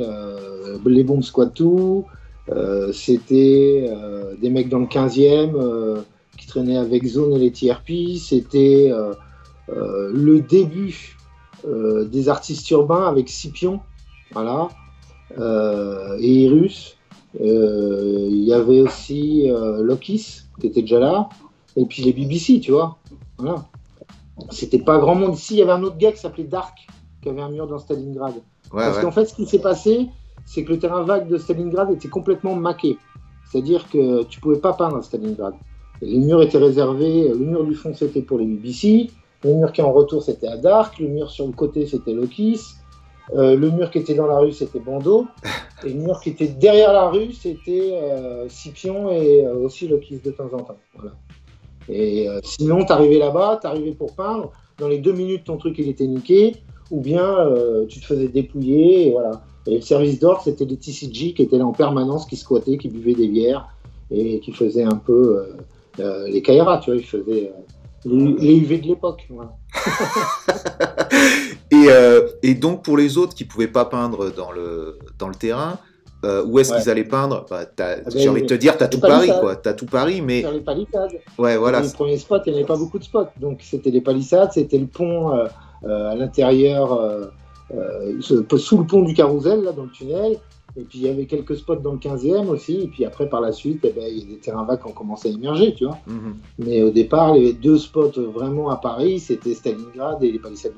les 0.86 1.02
bombes 1.04 1.24
Squatou, 1.24 2.04
euh, 2.52 2.92
c'était 2.92 3.90
des 4.40 4.50
mecs 4.50 4.68
dans 4.68 4.78
le 4.78 4.86
15e 4.86 5.56
avec 6.56 7.06
Zone 7.06 7.32
et 7.34 7.38
les 7.38 7.52
TRP, 7.52 8.16
c'était 8.18 8.90
euh, 8.90 9.14
euh, 9.68 10.10
le 10.12 10.40
début 10.40 11.16
euh, 11.66 12.04
des 12.04 12.28
artistes 12.28 12.68
urbains 12.70 13.06
avec 13.06 13.28
Scipion, 13.28 13.80
voilà, 14.32 14.68
et 16.18 16.44
Irus. 16.44 16.96
Il 17.38 18.44
y 18.44 18.52
avait 18.52 18.80
aussi 18.80 19.48
Lokis 19.48 20.42
qui 20.60 20.66
était 20.66 20.82
déjà 20.82 20.98
là, 20.98 21.28
et 21.76 21.86
puis 21.86 22.02
les 22.02 22.12
BBC, 22.12 22.60
tu 22.60 22.72
vois. 22.72 22.98
Voilà. 23.38 23.64
C'était 24.50 24.78
pas 24.78 24.98
grand 24.98 25.14
monde. 25.14 25.34
Ici, 25.34 25.54
il 25.54 25.58
y 25.58 25.62
avait 25.62 25.72
un 25.72 25.82
autre 25.82 25.98
gars 25.98 26.12
qui 26.12 26.18
s'appelait 26.18 26.44
Dark, 26.44 26.76
qui 27.22 27.28
avait 27.28 27.42
un 27.42 27.50
mur 27.50 27.66
dans 27.66 27.78
Stalingrad. 27.78 28.34
Ouais, 28.34 28.40
Parce 28.72 28.96
ouais. 28.96 29.02
qu'en 29.02 29.10
fait, 29.10 29.26
ce 29.26 29.34
qui 29.34 29.46
s'est 29.46 29.60
passé, 29.60 30.08
c'est 30.46 30.64
que 30.64 30.72
le 30.72 30.78
terrain 30.78 31.02
vague 31.02 31.28
de 31.28 31.38
Stalingrad 31.38 31.90
était 31.90 32.08
complètement 32.08 32.54
maqué. 32.56 32.98
C'est-à-dire 33.50 33.88
que 33.90 34.22
tu 34.24 34.40
pouvais 34.40 34.58
pas 34.58 34.72
peindre 34.72 34.96
à 34.96 35.02
Stalingrad. 35.02 35.54
Les 36.02 36.18
murs 36.18 36.42
étaient 36.42 36.58
réservés, 36.58 37.28
le 37.28 37.36
mur 37.36 37.64
du 37.64 37.74
fond 37.74 37.92
c'était 37.94 38.22
pour 38.22 38.38
les 38.38 38.46
BBC, 38.46 39.10
le 39.44 39.54
mur 39.54 39.72
qui 39.72 39.80
est 39.80 39.84
en 39.84 39.92
retour 39.92 40.22
c'était 40.22 40.48
à 40.48 40.56
Dark, 40.56 40.98
le 40.98 41.08
mur 41.08 41.30
sur 41.30 41.46
le 41.46 41.52
côté 41.52 41.86
c'était 41.86 42.12
Lokis, 42.12 42.60
euh, 43.34 43.56
le 43.56 43.70
mur 43.70 43.90
qui 43.90 43.98
était 43.98 44.14
dans 44.14 44.26
la 44.26 44.38
rue 44.38 44.52
c'était 44.52 44.80
Bando, 44.80 45.26
et 45.84 45.90
le 45.90 46.00
mur 46.00 46.20
qui 46.20 46.30
était 46.30 46.48
derrière 46.48 46.92
la 46.92 47.08
rue 47.10 47.32
c'était 47.32 47.90
euh, 47.92 48.48
Scipion 48.48 49.10
et 49.10 49.44
euh, 49.44 49.56
aussi 49.56 49.88
Lokis 49.88 50.20
de 50.24 50.30
temps 50.30 50.50
en 50.52 50.58
temps. 50.58 50.78
Voilà. 50.94 51.12
Et 51.88 52.28
euh, 52.28 52.40
sinon, 52.44 52.84
t'arrivais 52.84 53.18
là-bas, 53.18 53.58
t'arrivais 53.60 53.92
pour 53.92 54.14
peindre, 54.14 54.52
dans 54.78 54.88
les 54.88 54.98
deux 54.98 55.12
minutes 55.12 55.44
ton 55.44 55.56
truc 55.56 55.76
il 55.78 55.88
était 55.88 56.06
niqué, 56.06 56.56
ou 56.90 57.00
bien 57.00 57.46
tu 57.88 58.00
te 58.00 58.04
faisais 58.04 58.28
dépouiller, 58.28 59.08
et 59.08 59.12
voilà. 59.12 59.42
Et 59.66 59.76
le 59.76 59.80
service 59.82 60.18
d'ordre, 60.18 60.40
c'était 60.42 60.64
les 60.64 60.76
TCG 60.76 61.34
qui 61.34 61.42
étaient 61.42 61.58
là 61.58 61.66
en 61.66 61.72
permanence, 61.72 62.26
qui 62.26 62.36
squattaient, 62.36 62.78
qui 62.78 62.88
buvaient 62.88 63.14
des 63.14 63.28
bières, 63.28 63.68
et 64.10 64.40
qui 64.40 64.52
faisaient 64.52 64.84
un 64.84 64.96
peu 64.96 65.38
euh, 65.38 65.56
les 65.98 66.42
Kaira, 66.42 66.78
tu 66.78 66.90
vois, 66.90 67.00
ils 67.00 67.06
faisaient 67.06 67.52
euh, 68.06 68.34
les, 68.38 68.56
UV 68.56 68.78
de 68.78 68.86
l'époque. 68.88 69.26
Voilà. 69.30 69.52
Et, 71.72 71.86
euh, 71.88 72.26
et 72.42 72.54
donc 72.54 72.82
pour 72.82 72.96
les 72.96 73.16
autres 73.16 73.34
qui 73.34 73.44
pouvaient 73.44 73.68
pas 73.68 73.84
peindre 73.84 74.30
dans 74.30 74.50
le, 74.50 74.98
dans 75.18 75.28
le 75.28 75.34
terrain, 75.36 75.78
euh, 76.24 76.44
où 76.44 76.58
est-ce 76.58 76.72
Ouais. 76.72 76.80
qu'ils 76.80 76.90
allaient 76.90 77.04
peindre? 77.04 77.46
Bah, 77.48 77.64
t'as- 77.64 77.96
ben, 77.98 78.04
J'ai 78.14 78.28
envie 78.28 78.42
de 78.42 78.46
te 78.48 78.54
dire, 78.54 78.76
t'as 78.76 78.88
tout 78.88 78.98
Paris, 79.00 79.30
quoi. 79.40 79.54
T'as 79.56 79.72
tout 79.72 79.86
Paris, 79.86 80.20
mais 80.20 80.44
les 80.52 80.60
palissades. 80.60 81.12
ouais, 81.38 81.56
voilà. 81.56 81.80
Les 81.80 81.90
premiers 81.92 82.18
spots, 82.18 82.38
il 82.46 82.52
n'y 82.52 82.58
avait 82.58 82.66
pas 82.66 82.76
beaucoup 82.76 82.98
de 82.98 83.04
spots. 83.04 83.28
Donc 83.40 83.60
c'était 83.62 83.90
les 83.90 84.00
palissades, 84.00 84.50
c'était 84.52 84.78
le 84.78 84.86
pont 84.86 85.32
euh, 85.34 85.46
euh, 85.84 86.10
à 86.10 86.14
l'intérieur, 86.16 86.92
euh, 86.92 87.26
euh, 87.74 88.20
sous 88.20 88.78
le 88.78 88.84
pont 88.86 89.02
du 89.02 89.14
carrousel, 89.14 89.62
là, 89.62 89.70
dans 89.72 89.84
le 89.84 89.90
tunnel. 89.90 90.38
Et 90.76 90.82
puis 90.82 90.98
il 90.98 91.02
y 91.02 91.08
avait 91.08 91.26
quelques 91.26 91.56
spots 91.56 91.76
dans 91.76 91.92
le 91.92 91.98
15e 91.98 92.48
aussi. 92.48 92.82
Et 92.82 92.86
puis 92.88 93.04
après, 93.04 93.28
par 93.28 93.40
la 93.40 93.52
suite, 93.52 93.80
eh 93.84 93.92
ben, 93.92 94.04
il 94.08 94.18
y 94.18 94.22
a 94.22 94.34
des 94.34 94.38
terrains 94.38 94.64
vagues 94.64 94.80
qui 94.80 94.88
ont 94.88 94.92
commencé 94.92 95.28
à 95.28 95.32
émerger, 95.32 95.74
tu 95.74 95.84
vois. 95.84 95.98
Mhm. 96.06 96.36
Mais 96.58 96.82
au 96.82 96.90
départ, 96.90 97.34
les 97.34 97.52
deux 97.52 97.78
spots 97.78 98.12
vraiment 98.32 98.70
à 98.70 98.76
Paris, 98.76 99.18
c'était 99.20 99.54
Stalingrad 99.54 100.22
et 100.22 100.30
les 100.30 100.38
palissades. 100.38 100.74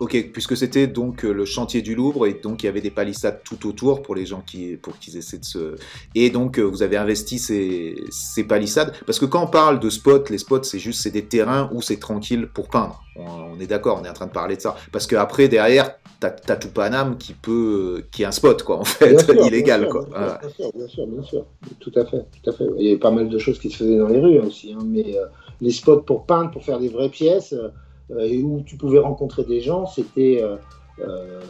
Ok, 0.00 0.30
puisque 0.32 0.56
c'était 0.56 0.86
donc 0.86 1.24
euh, 1.24 1.32
le 1.32 1.44
chantier 1.44 1.82
du 1.82 1.94
Louvre 1.94 2.26
et 2.26 2.34
donc 2.34 2.62
il 2.62 2.66
y 2.66 2.68
avait 2.68 2.80
des 2.80 2.90
palissades 2.90 3.40
tout 3.44 3.68
autour 3.68 4.02
pour 4.02 4.14
les 4.14 4.24
gens 4.26 4.40
qui 4.40 4.76
pour 4.76 4.98
qu'ils 4.98 5.16
essaient 5.18 5.38
de 5.38 5.44
se 5.44 5.76
et 6.14 6.30
donc 6.30 6.58
euh, 6.58 6.62
vous 6.62 6.82
avez 6.82 6.96
investi 6.96 7.38
ces, 7.38 7.94
ces 8.10 8.44
palissades 8.44 8.94
parce 9.06 9.18
que 9.18 9.26
quand 9.26 9.44
on 9.44 9.46
parle 9.48 9.80
de 9.80 9.90
spots, 9.90 10.24
les 10.30 10.38
spots 10.38 10.62
c'est 10.64 10.78
juste 10.78 11.02
c'est 11.02 11.10
des 11.10 11.26
terrains 11.26 11.70
où 11.74 11.82
c'est 11.82 11.98
tranquille 11.98 12.48
pour 12.52 12.68
peindre. 12.68 13.02
On, 13.16 13.26
on 13.26 13.60
est 13.60 13.66
d'accord, 13.66 13.98
on 14.00 14.04
est 14.04 14.08
en 14.08 14.14
train 14.14 14.26
de 14.26 14.32
parler 14.32 14.56
de 14.56 14.62
ça 14.62 14.76
parce 14.92 15.06
que 15.06 15.14
après 15.14 15.48
derrière 15.48 15.94
t'as 16.20 16.30
t'as 16.30 16.56
tout 16.56 16.70
Paname 16.70 17.18
qui 17.18 17.34
peut 17.34 18.04
qui 18.10 18.22
est 18.22 18.26
un 18.26 18.32
spot 18.32 18.62
quoi 18.62 18.78
en 18.78 18.84
fait 18.84 19.18
sûr, 19.18 19.34
illégal 19.46 19.82
bien 19.82 19.88
sûr, 19.90 19.90
quoi. 19.90 20.06
Bien, 20.16 20.18
Voilà. 20.18 20.40
sûr, 20.40 20.48
bien 20.48 20.50
sûr, 20.50 20.72
bien 20.74 20.88
sûr, 20.88 21.06
bien 21.06 21.22
sûr. 21.22 21.46
Tout 21.80 21.92
à 21.96 22.04
fait, 22.06 22.24
tout 22.42 22.50
à 22.50 22.52
fait. 22.54 22.64
Il 22.78 22.84
y 22.86 22.88
avait 22.88 22.98
pas 22.98 23.10
mal 23.10 23.28
de 23.28 23.38
choses 23.38 23.58
qui 23.58 23.70
se 23.70 23.76
faisaient 23.78 23.98
dans 23.98 24.08
les 24.08 24.20
rues 24.20 24.38
hein, 24.38 24.44
aussi, 24.46 24.72
hein, 24.72 24.82
mais 24.86 25.16
euh, 25.18 25.26
les 25.60 25.70
spots 25.70 26.00
pour 26.02 26.26
peindre, 26.26 26.50
pour 26.50 26.64
faire 26.64 26.78
des 26.80 26.88
vraies 26.88 27.08
pièces, 27.10 27.52
euh, 27.52 27.68
et 28.20 28.42
où 28.42 28.62
tu 28.64 28.76
pouvais 28.76 28.98
rencontrer 28.98 29.44
des 29.44 29.60
gens, 29.60 29.86
c'était 29.86 30.40
euh, 30.42 30.56
euh, 31.00 31.40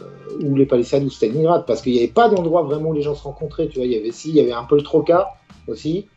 ou 0.41 0.55
les 0.55 0.65
palissades 0.65 1.03
ou 1.03 1.09
Stalingrad, 1.09 1.65
parce 1.65 1.81
qu'il 1.81 1.93
n'y 1.93 1.99
avait 1.99 2.07
pas 2.07 2.29
d'endroit 2.29 2.63
vraiment 2.63 2.89
où 2.89 2.93
les 2.93 3.01
gens 3.01 3.15
se 3.15 3.23
rencontraient. 3.23 3.67
Tu 3.67 3.77
vois, 3.77 3.85
il 3.85 3.91
y 3.91 3.97
avait 3.97 4.11
si, 4.11 4.29
il 4.29 4.35
y 4.35 4.39
avait 4.39 4.53
un 4.53 4.63
peu 4.63 4.75
le 4.75 4.83
troca 4.83 5.33
aussi, 5.67 6.07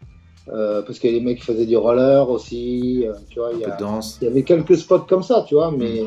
euh, 0.48 0.82
parce 0.82 0.98
que 0.98 1.08
les 1.08 1.20
mecs 1.20 1.42
faisaient 1.42 1.66
du 1.66 1.76
roller 1.76 2.28
aussi. 2.30 3.04
euh, 3.06 3.14
tu 3.28 3.40
vois, 3.40 3.50
il 3.52 3.60
y, 3.60 4.26
avait 4.26 4.42
quelques 4.42 4.76
spots 4.76 5.00
comme 5.00 5.22
ça, 5.22 5.44
tu 5.46 5.54
vois, 5.54 5.72
mais 5.72 6.00
euh, 6.00 6.06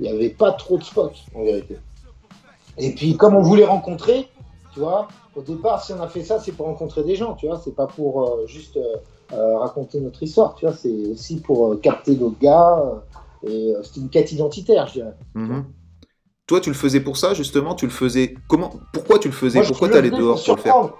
il 0.00 0.04
n'y 0.04 0.08
avait 0.08 0.30
pas 0.30 0.52
trop 0.52 0.78
de 0.78 0.84
spots 0.84 1.12
en 1.34 1.44
vérité. 1.44 1.76
Et 2.78 2.94
puis, 2.94 3.16
comme 3.16 3.34
on 3.34 3.42
voulait 3.42 3.64
rencontrer, 3.64 4.28
tu 4.72 4.80
vois, 4.80 5.08
au 5.34 5.42
départ, 5.42 5.84
si 5.84 5.92
on 5.92 6.00
a 6.00 6.08
fait 6.08 6.22
ça, 6.22 6.38
c'est 6.38 6.52
pour 6.52 6.66
rencontrer 6.66 7.02
des 7.02 7.16
gens, 7.16 7.34
tu 7.34 7.46
vois, 7.46 7.60
c'est 7.62 7.74
pas 7.74 7.86
pour 7.86 8.22
euh, 8.22 8.46
juste 8.46 8.76
euh, 8.76 8.96
euh, 9.32 9.58
raconter 9.58 10.00
notre 10.00 10.22
histoire, 10.22 10.54
tu 10.54 10.64
vois, 10.64 10.74
c'est 10.74 11.06
aussi 11.12 11.40
pour 11.40 11.72
euh, 11.72 11.76
capter 11.76 12.14
d'autres 12.14 12.38
gars. 12.40 13.02
Et 13.46 13.74
euh, 13.74 13.82
c'était 13.82 14.00
une 14.00 14.10
quête 14.10 14.32
identitaire, 14.32 14.86
je 14.88 14.92
dirais. 14.94 15.14
Mhm. 15.34 15.64
Toi 16.46 16.60
tu 16.60 16.70
le 16.70 16.76
faisais 16.76 17.00
pour 17.00 17.16
ça 17.16 17.34
justement, 17.34 17.74
tu 17.74 17.84
le 17.86 17.92
faisais 17.92 18.34
comment 18.48 18.72
Pourquoi 18.92 19.18
tu 19.18 19.28
le 19.28 19.34
faisais 19.34 19.58
Moi, 19.58 19.68
Pourquoi 19.68 19.88
t'allais 19.88 20.10
dehors 20.10 20.42
pour 20.42 20.56
le 20.56 20.62
faire. 20.62 20.90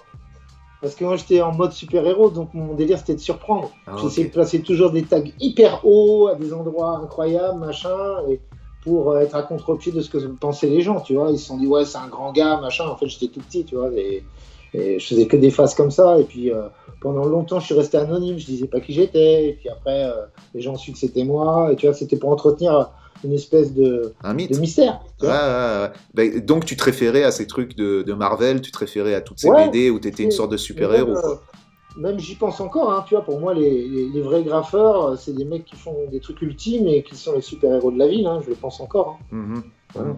Parce 0.80 0.94
que 0.94 1.04
moi, 1.04 1.16
j'étais 1.16 1.40
en 1.40 1.52
mode 1.52 1.72
super-héros, 1.72 2.30
donc 2.30 2.54
mon 2.54 2.74
délire, 2.74 2.98
c'était 2.98 3.14
de 3.14 3.20
surprendre. 3.20 3.72
Ah, 3.86 3.96
J'essayais 4.00 4.28
de 4.28 4.32
placer 4.32 4.62
toujours 4.62 4.92
des 4.92 5.02
tags 5.02 5.24
hyper 5.40 5.84
hauts, 5.84 6.28
à 6.28 6.36
des 6.36 6.52
endroits 6.52 6.98
incroyables, 6.98 7.58
machin, 7.58 8.22
et 8.28 8.40
pour 8.84 9.10
euh, 9.10 9.20
être 9.20 9.34
à 9.34 9.42
contre-pied 9.42 9.90
de 9.90 10.00
ce 10.00 10.08
que 10.08 10.18
pensaient 10.18 10.68
les 10.68 10.82
gens, 10.82 11.00
tu 11.00 11.14
vois. 11.14 11.30
Ils 11.32 11.38
se 11.38 11.46
sont 11.46 11.58
dit, 11.58 11.66
ouais, 11.66 11.84
c'est 11.84 11.98
un 11.98 12.06
grand 12.06 12.32
gars, 12.32 12.60
machin. 12.60 12.86
En 12.86 12.96
fait, 12.96 13.08
j'étais 13.08 13.26
tout 13.26 13.40
petit, 13.40 13.64
tu 13.64 13.74
vois, 13.74 13.90
et, 13.92 14.22
et 14.74 14.98
je 14.98 15.06
faisais 15.06 15.26
que 15.26 15.36
des 15.36 15.50
faces 15.50 15.74
comme 15.74 15.90
ça. 15.90 16.18
Et 16.18 16.24
puis, 16.24 16.52
euh, 16.52 16.62
pendant 17.00 17.24
longtemps, 17.24 17.60
je 17.60 17.66
suis 17.66 17.74
resté 17.74 17.96
anonyme, 17.96 18.38
je 18.38 18.46
disais 18.46 18.66
pas 18.66 18.80
qui 18.80 18.92
j'étais. 18.92 19.48
Et 19.48 19.52
puis 19.54 19.68
après, 19.68 20.04
euh, 20.04 20.26
les 20.54 20.60
gens 20.60 20.72
ont 20.74 20.78
su 20.78 20.92
que 20.92 20.98
c'était 20.98 21.24
moi. 21.24 21.70
Et 21.72 21.76
tu 21.76 21.86
vois, 21.86 21.94
c'était 21.94 22.16
pour 22.16 22.30
entretenir 22.30 22.90
une 23.24 23.32
espèce 23.32 23.74
de, 23.74 24.12
Un 24.22 24.34
mythe. 24.34 24.52
de 24.52 24.58
mystère. 24.58 25.00
Ouais, 25.22 25.28
ouais, 25.28 25.34
ouais. 25.34 25.90
Ben, 26.14 26.40
donc 26.44 26.64
tu 26.64 26.76
te 26.76 26.84
référais 26.84 27.24
à 27.24 27.30
ces 27.32 27.46
trucs 27.48 27.74
de, 27.76 28.02
de 28.02 28.12
Marvel, 28.12 28.60
tu 28.60 28.70
te 28.70 28.78
référais 28.78 29.14
à 29.14 29.20
toutes 29.20 29.40
ces 29.40 29.50
BD 29.50 29.90
où 29.90 29.98
tu 29.98 30.06
étais 30.08 30.22
une 30.22 30.30
sorte 30.30 30.52
de 30.52 30.56
super-héros. 30.56 31.14
Même, 31.14 31.16
euh, 31.24 31.34
même 31.96 32.18
j'y 32.20 32.36
pense 32.36 32.60
encore, 32.60 32.92
hein, 32.92 33.04
tu 33.08 33.14
vois, 33.16 33.24
pour 33.24 33.40
moi, 33.40 33.54
les, 33.54 33.88
les- 33.88 34.08
les 34.08 34.20
vrais 34.22 34.44
graffeurs, 34.44 35.18
c'est 35.18 35.32
des 35.34 35.44
mecs 35.44 35.64
qui 35.64 35.74
font 35.74 35.96
des 36.12 36.20
trucs 36.20 36.40
ultimes 36.42 36.86
et 36.86 37.02
qui 37.02 37.16
sont 37.16 37.34
les 37.34 37.40
super-héros 37.40 37.90
de 37.90 37.98
la 37.98 38.06
ville, 38.06 38.26
hein, 38.26 38.40
je 38.44 38.50
le 38.50 38.54
pense 38.54 38.78
encore. 38.80 39.18
hein. 39.32 39.36
Mhm. 39.36 39.62
Voilà. 39.94 40.16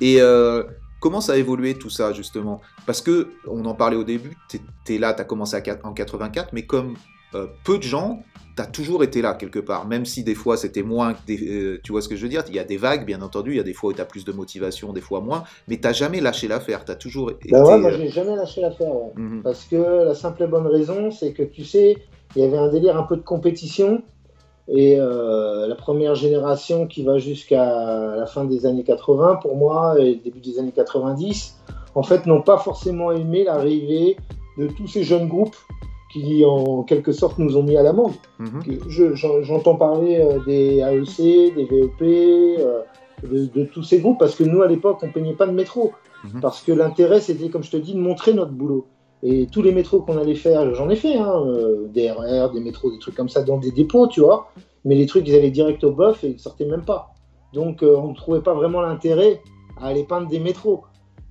Et 0.00 0.20
euh, 0.20 0.64
comment 1.00 1.20
ça 1.20 1.34
a 1.34 1.36
évolué 1.36 1.74
tout 1.74 1.90
ça 1.90 2.12
justement? 2.12 2.60
Parce 2.86 3.00
que 3.00 3.30
on 3.46 3.64
en 3.64 3.74
parlait 3.74 3.96
au 3.96 4.04
début, 4.04 4.36
tu 4.48 4.94
es 4.94 4.98
là, 4.98 5.14
tu 5.14 5.20
as 5.20 5.24
commencé 5.24 5.56
à 5.56 5.62
en 5.84 5.92
84, 5.92 6.52
mais 6.52 6.66
comme 6.66 6.94
euh, 7.34 7.46
peu 7.64 7.78
de 7.78 7.82
gens, 7.82 8.22
tu 8.56 8.62
as 8.62 8.66
toujours 8.66 9.04
été 9.04 9.20
là 9.20 9.34
quelque 9.34 9.58
part, 9.58 9.86
même 9.86 10.06
si 10.06 10.24
des 10.24 10.34
fois 10.34 10.56
c'était 10.56 10.82
moins, 10.82 11.14
des, 11.26 11.38
euh, 11.48 11.80
tu 11.82 11.92
vois 11.92 12.00
ce 12.00 12.08
que 12.08 12.16
je 12.16 12.22
veux 12.22 12.28
dire? 12.28 12.42
Il 12.48 12.54
y 12.54 12.58
a 12.58 12.64
des 12.64 12.76
vagues, 12.76 13.04
bien 13.04 13.20
entendu, 13.20 13.50
il 13.52 13.56
y 13.56 13.60
a 13.60 13.64
des 13.64 13.74
fois 13.74 13.90
où 13.90 13.92
tu 13.92 14.00
as 14.00 14.04
plus 14.04 14.24
de 14.24 14.32
motivation, 14.32 14.92
des 14.92 15.00
fois 15.00 15.20
moins, 15.20 15.44
mais 15.68 15.78
tu 15.78 15.92
jamais 15.92 16.20
lâché 16.20 16.48
l'affaire, 16.48 16.84
tu 16.84 16.92
as 16.92 16.96
toujours 16.96 17.30
été... 17.30 17.50
Bah 17.50 17.62
ouais, 17.62 17.78
moi, 17.78 17.90
euh, 17.90 17.98
j'ai 17.98 18.08
jamais 18.08 18.34
lâché 18.34 18.60
l'affaire, 18.60 18.88
ouais. 18.88 19.12
mhm. 19.16 19.42
Parce 19.42 19.64
que 19.64 19.76
la 19.76 20.14
simple 20.14 20.44
et 20.44 20.46
bonne 20.46 20.66
raison, 20.66 21.10
c'est 21.10 21.32
que 21.32 21.42
tu 21.42 21.64
sais, 21.64 21.98
il 22.34 22.42
y 22.42 22.44
avait 22.44 22.58
un 22.58 22.68
délire 22.68 22.96
un 22.96 23.02
peu 23.02 23.16
de 23.16 23.22
compétition. 23.22 24.02
Et 24.68 24.96
euh, 24.98 25.68
la 25.68 25.74
première 25.76 26.14
génération 26.16 26.86
qui 26.86 27.04
va 27.04 27.18
jusqu'à 27.18 28.14
la 28.16 28.26
fin 28.26 28.44
des 28.44 28.66
années 28.66 28.82
80, 28.82 29.36
pour 29.36 29.56
moi, 29.56 29.94
et 30.00 30.16
début 30.16 30.40
des 30.40 30.58
années 30.58 30.72
90, 30.74 31.58
en 31.94 32.02
fait, 32.02 32.26
n'ont 32.26 32.42
pas 32.42 32.58
forcément 32.58 33.12
aimé 33.12 33.44
l'arrivée 33.44 34.16
de 34.58 34.66
tous 34.66 34.86
ces 34.88 35.04
jeunes 35.04 35.28
groupes 35.28 35.56
qui 36.12 36.44
en 36.44 36.82
quelque 36.82 37.12
sorte 37.12 37.38
nous 37.38 37.56
ont 37.56 37.62
mis 37.62 37.76
à 37.76 37.82
l'amende. 37.82 38.12
Je- 38.88 39.14
j'en- 39.14 39.42
J'entends 39.42 39.76
parler 39.76 40.18
euh, 40.18 40.38
des 40.46 40.78
AEC, 40.78 41.54
des 41.54 41.64
VEP, 41.64 42.02
euh, 42.58 42.80
de, 43.22 43.46
de 43.46 43.64
tous 43.66 43.82
ces 43.82 44.00
groupes, 44.00 44.18
parce 44.18 44.34
que 44.34 44.44
nous, 44.44 44.62
à 44.62 44.66
l'époque, 44.66 44.98
on 45.02 45.10
peignait 45.10 45.34
pas 45.34 45.46
de 45.46 45.52
métro. 45.52 45.92
Mhm. 46.24 46.40
Parce 46.40 46.62
que 46.62 46.72
l'intérêt, 46.72 47.20
c'était, 47.20 47.48
comme 47.50 47.62
je 47.62 47.70
te 47.70 47.76
dis, 47.76 47.94
de 47.94 48.00
montrer 48.00 48.34
notre 48.34 48.52
boulot. 48.52 48.86
Et 49.22 49.46
tous 49.50 49.62
les 49.62 49.72
métros 49.72 50.02
qu'on 50.02 50.18
allait 50.18 50.34
faire, 50.34 50.74
j'en 50.74 50.90
ai 50.90 50.96
fait, 50.96 51.16
hein, 51.16 51.42
euh, 51.46 51.86
des 51.88 52.10
RR, 52.10 52.52
des 52.52 52.60
métros, 52.60 52.90
des 52.90 52.98
trucs 52.98 53.14
comme 53.14 53.28
ça, 53.28 53.42
dans 53.42 53.56
des 53.56 53.70
dépôts, 53.70 54.06
tu 54.06 54.20
vois. 54.20 54.48
Mais 54.84 54.94
les 54.94 55.06
trucs, 55.06 55.26
ils 55.26 55.34
allaient 55.34 55.50
direct 55.50 55.82
au 55.84 55.92
bof 55.92 56.22
et 56.22 56.28
ils 56.28 56.38
sortaient 56.38 56.66
même 56.66 56.84
pas. 56.84 57.14
Donc, 57.52 57.82
euh, 57.82 57.96
on 57.96 58.10
ne 58.10 58.14
trouvait 58.14 58.42
pas 58.42 58.54
vraiment 58.54 58.80
l'intérêt 58.80 59.40
à 59.80 59.88
aller 59.88 60.04
peindre 60.04 60.28
des 60.28 60.38
métros. 60.38 60.84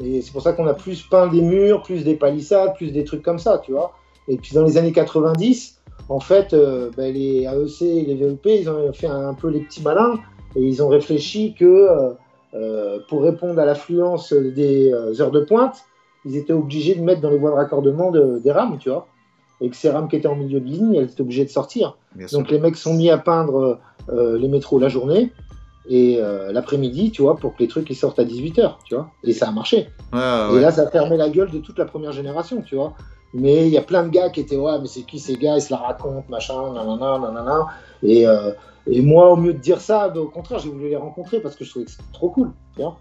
Et 0.04 0.22
c'est 0.22 0.32
pour 0.32 0.42
ça 0.42 0.54
qu'on 0.54 0.68
a 0.68 0.74
plus 0.74 1.04
peint 1.04 1.28
des 1.28 1.42
murs, 1.42 1.84
plus 1.84 2.04
des 2.04 2.16
palissades, 2.16 2.74
plus 2.76 2.92
des 2.92 3.04
trucs 3.04 3.22
comme 3.22 3.40
ça, 3.40 3.60
tu 3.60 3.72
vois. 3.72 3.94
Et 4.28 4.38
puis 4.38 4.56
dans 4.56 4.64
les 4.64 4.78
années 4.78 4.92
90, 4.92 5.80
en 6.10 6.20
fait, 6.20 6.54
euh, 6.54 6.90
ben, 6.98 7.14
les 7.14 7.44
AEC 7.44 7.82
et 7.82 8.06
les 8.06 8.16
VEP, 8.16 8.46
ils 8.48 8.70
ont 8.70 8.92
fait 8.94 9.08
un, 9.08 9.34
peu 9.36 9.48
les 9.48 9.62
petits 9.62 9.84
malins 9.84 10.16
et 10.56 10.62
ils 10.62 10.82
ont 10.84 10.90
réfléchi 10.90 11.54
que 11.54 12.14
pour 13.10 13.22
répondre 13.22 13.60
à 13.60 13.66
l'affluence 13.66 14.32
des 14.32 14.90
heures 15.20 15.32
de 15.32 15.42
pointe, 15.42 15.84
ils 16.26 16.36
étaient 16.38 16.54
obligés 16.54 16.96
de 16.96 17.02
mettre 17.02 17.22
dans 17.22 17.30
les 17.30 17.38
voies 17.38 17.52
de 17.52 17.56
raccordement 17.56 18.12
de- 18.12 18.40
des 18.40 18.52
rames, 18.52 18.78
tu 18.80 18.90
vois. 18.90 19.08
Et 19.62 19.70
que 19.70 19.76
ces 19.76 19.90
rames 19.90 20.08
qui 20.10 20.16
étaient 20.18 20.28
en 20.28 20.36
milieu 20.36 20.60
de 20.60 20.66
ligne, 20.66 20.96
elles 20.96 21.06
étaient 21.12 21.22
obligées 21.22 21.46
de 21.46 21.50
sortir. 21.50 21.98
Bien 22.16 22.28
sûr. 22.28 22.40
Donc 22.40 22.52
les 22.52 22.60
mecs 22.60 22.76
sont 22.76 22.94
mis 22.94 23.10
à 23.10 23.18
peindre 23.18 23.80
euh, 24.10 24.38
les 24.38 24.48
métros 24.48 24.80
la 24.80 24.90
journée 24.90 25.32
et 25.88 26.18
euh, 26.20 26.52
l'après-midi, 26.52 27.12
tu 27.12 27.22
vois, 27.22 27.38
pour 27.38 27.56
que 27.56 27.64
les 27.64 27.68
trucs 27.68 27.90
ils 27.90 27.96
sortent 27.96 28.20
à 28.20 28.24
18h, 28.26 28.80
tu 28.84 28.96
vois. 28.96 29.12
Et 29.24 29.34
ça 29.34 29.48
a 29.48 29.52
marché. 29.52 29.90
Ouais, 30.14 30.58
Et 30.58 30.60
là, 30.60 30.72
ça 30.72 30.90
fermait 30.90 31.18
la 31.18 31.30
gueule 31.30 31.52
de 31.52 31.60
toute 31.60 31.78
la 31.78 31.86
première 31.86 32.12
génération, 32.12 32.62
tu 32.62 32.76
vois. 32.76 32.94
Mais 33.34 33.68
il 33.68 33.74
y 33.74 33.78
a 33.78 33.82
plein 33.82 34.04
de 34.04 34.10
gars 34.10 34.30
qui 34.30 34.40
étaient, 34.42 34.56
ouais, 34.58 34.80
mais 34.80 34.88
c'est 34.88 35.02
qui 35.02 35.20
ces 35.20 35.36
gars 35.36 35.56
Ils 35.58 35.62
se 35.62 35.72
la 35.72 35.78
racontent, 35.78 36.26
machin, 36.30 36.74
nanana, 36.74 37.20
nanana. 37.20 37.68
Et, 38.02 38.26
euh, 38.28 38.52
et 38.88 39.02
moi, 39.02 39.32
au 39.32 39.36
mieux 39.36 39.54
de 39.54 39.60
dire 39.60 39.82
ça, 39.82 40.08
au 40.16 40.28
contraire, 40.28 40.60
j'ai 40.60 40.70
voulu 40.70 40.90
les 40.90 40.96
rencontrer 40.96 41.40
parce 41.42 41.56
que 41.56 41.66
je 41.66 41.70
trouvais 41.70 41.86
que 41.86 41.92
c'était 41.92 42.04
trop 42.14 42.30
cool, 42.30 42.52
tu 42.76 42.82
vois. 42.82 42.98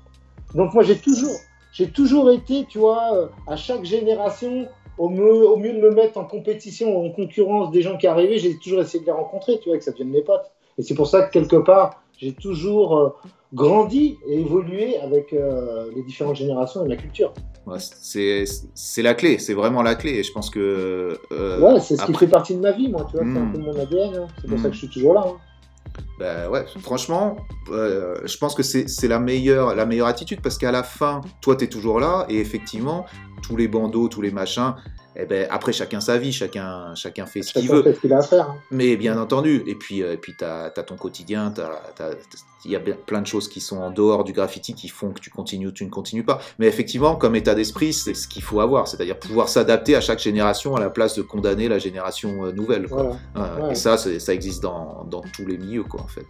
Donc 0.55 0.75
moi, 0.75 0.83
j'ai 0.83 0.97
toujours, 0.97 1.37
j'ai 1.75 1.89
toujours 1.91 2.31
été, 2.31 2.65
tu 2.67 2.79
vois, 2.79 3.15
euh, 3.15 3.27
à 3.47 3.57
chaque 3.57 3.85
génération, 3.85 4.67
au 4.97 5.09
mieux, 5.09 5.47
au 5.49 5.57
mieux 5.57 5.73
de 5.73 5.81
me 5.81 5.91
mettre 5.91 6.17
en 6.19 6.25
compétition, 6.25 7.05
en 7.05 7.11
concurrence 7.11 7.71
des 7.73 7.83
gens 7.83 7.97
qui 7.97 8.07
arrivaient, 8.07 8.39
j'ai 8.39 8.57
toujours 8.59 8.81
essayé 8.81 9.01
de 9.01 9.07
les 9.07 9.13
rencontrer, 9.13 9.59
tu 9.61 9.69
vois, 9.69 9.79
que 9.79 9.85
ça 9.85 9.91
devienne 9.91 10.11
mes 10.11 10.23
potes. 10.23 10.51
Et 10.79 10.83
c'est 10.83 10.95
pour 10.95 11.09
ça 11.09 11.23
que 11.23 11.33
quelque 11.33 11.57
part, 11.57 12.03
j'ai 12.17 12.33
toujours 12.33 12.97
euh, 12.99 13.09
grandi 13.53 14.17
et 14.27 14.41
évolué 14.41 14.99
avec 14.99 15.33
euh, 15.33 15.91
les 15.97 16.03
différentes 16.03 16.37
générations 16.37 16.85
et 16.85 16.89
ma 16.89 16.97
culture. 16.97 17.33
Ouais, 17.67 17.79
c'est 17.79 19.03
la 19.03 19.15
clé, 19.15 19.39
c'est 19.39 19.55
vraiment 19.55 19.83
la 19.83 19.95
clé. 19.95 20.11
Et 20.19 20.23
je 20.23 20.33
pense 20.33 20.51
que. 20.51 21.19
euh, 21.33 21.61
Ouais, 21.61 21.81
c'est 21.81 21.97
ce 21.97 22.05
qui 22.07 22.15
fait 22.15 22.27
partie 22.29 22.55
de 22.55 22.61
ma 22.61 22.73
vie, 22.73 22.89
moi, 22.89 23.07
tu 23.11 23.17
vois, 23.17 23.27
c'est 23.33 23.39
un 23.39 23.45
Mm. 23.47 23.53
peu 23.53 23.59
mon 23.59 23.79
ADN, 23.79 24.15
hein. 24.15 24.27
c'est 24.41 24.49
pour 24.49 24.59
Mm. 24.59 24.63
ça 24.63 24.69
que 24.69 24.75
je 24.75 24.79
suis 24.79 24.89
toujours 24.89 25.15
là. 25.15 25.25
hein. 25.27 25.37
Bah 26.19 26.49
ouais, 26.49 26.65
franchement, 26.81 27.37
euh, 27.71 28.21
je 28.25 28.37
pense 28.39 28.55
que 28.55 28.63
c'est 28.63 29.09
la 29.09 29.19
meilleure, 29.19 29.75
la 29.75 29.85
meilleure 29.85 30.07
attitude 30.07 30.41
parce 30.41 30.59
qu'à 30.59 30.71
la 30.71 30.83
fin, 30.83 31.21
toi, 31.41 31.57
tu 31.57 31.65
es 31.65 31.69
toujours 31.69 31.99
là 31.99 32.27
et 32.29 32.39
effectivement, 32.39 33.05
tous 33.43 33.57
les 33.57 33.69
bandeaux, 33.69 34.09
tous 34.09 34.23
les 34.23 34.31
machins, 34.31 34.75
eh 35.17 35.27
ben, 35.27 35.47
après, 35.51 35.73
chacun 35.73 36.01
sa 36.01 36.19
vie, 36.19 36.33
chacun, 36.33 36.95
chacun 36.95 37.27
fait 37.27 37.43
ce 37.43 37.53
qu'il 37.53 37.69
veut. 37.71 37.83
fait 37.83 37.95
ce 37.95 38.01
qu'il 38.01 38.13
a 38.13 38.19
à 38.19 38.23
faire. 38.23 38.51
hein. 38.51 38.57
Mais 38.71 38.97
bien 38.97 39.19
entendu, 39.19 39.63
et 39.67 39.75
puis 39.75 40.03
euh, 40.03 40.15
et 40.15 40.17
puis 40.17 40.35
t'as 40.37 40.67
as 40.67 40.71
ton 40.71 40.97
quotidien, 40.97 41.53
il 42.67 42.71
y 42.71 42.77
a 42.77 42.81
plein 42.81 43.21
de 43.21 43.27
choses 43.27 43.49
qui 43.49 43.61
sont 43.61 43.77
en 43.77 43.91
dehors 43.91 44.25
du 44.25 44.33
graffiti 44.33 44.75
qui 44.75 44.89
font 44.89 45.11
que 45.13 45.21
tu 45.21 45.29
continues 45.31 45.67
ou 45.67 45.73
tu 45.73 45.85
ne 45.85 45.91
continues 45.91 46.25
pas. 46.25 46.41
Mais 46.59 46.67
effectivement, 46.67 47.15
comme 47.15 47.37
état 47.37 47.55
d'esprit, 47.55 47.93
c'est 47.93 48.15
ce 48.15 48.27
qu'il 48.27 48.43
faut 48.43 48.61
avoir, 48.61 48.89
c'est-à-dire 48.89 49.19
pouvoir 49.19 49.49
s'adapter 49.51 49.95
à 49.97 50.01
chaque 50.01 50.19
génération 50.21 50.75
à 50.75 50.81
la 50.81 50.89
place 50.89 51.15
de 51.15 51.23
condamner 51.23 51.69
la 51.69 51.79
génération 51.79 52.47
euh, 52.47 52.53
nouvelle. 52.53 52.89
quoi. 52.89 53.03
Voilà. 53.35 53.51
Euh, 53.59 53.65
Ouais. 53.65 53.73
Et 53.73 53.75
ça, 53.75 53.97
ça 53.99 54.35
existe 54.35 54.63
dans, 54.63 55.05
dans 55.11 55.21
tous 55.21 55.47
les 55.47 55.59
milieux, 55.59 55.85
quoi, 55.85 56.01
en 56.01 56.09
fait. 56.09 56.27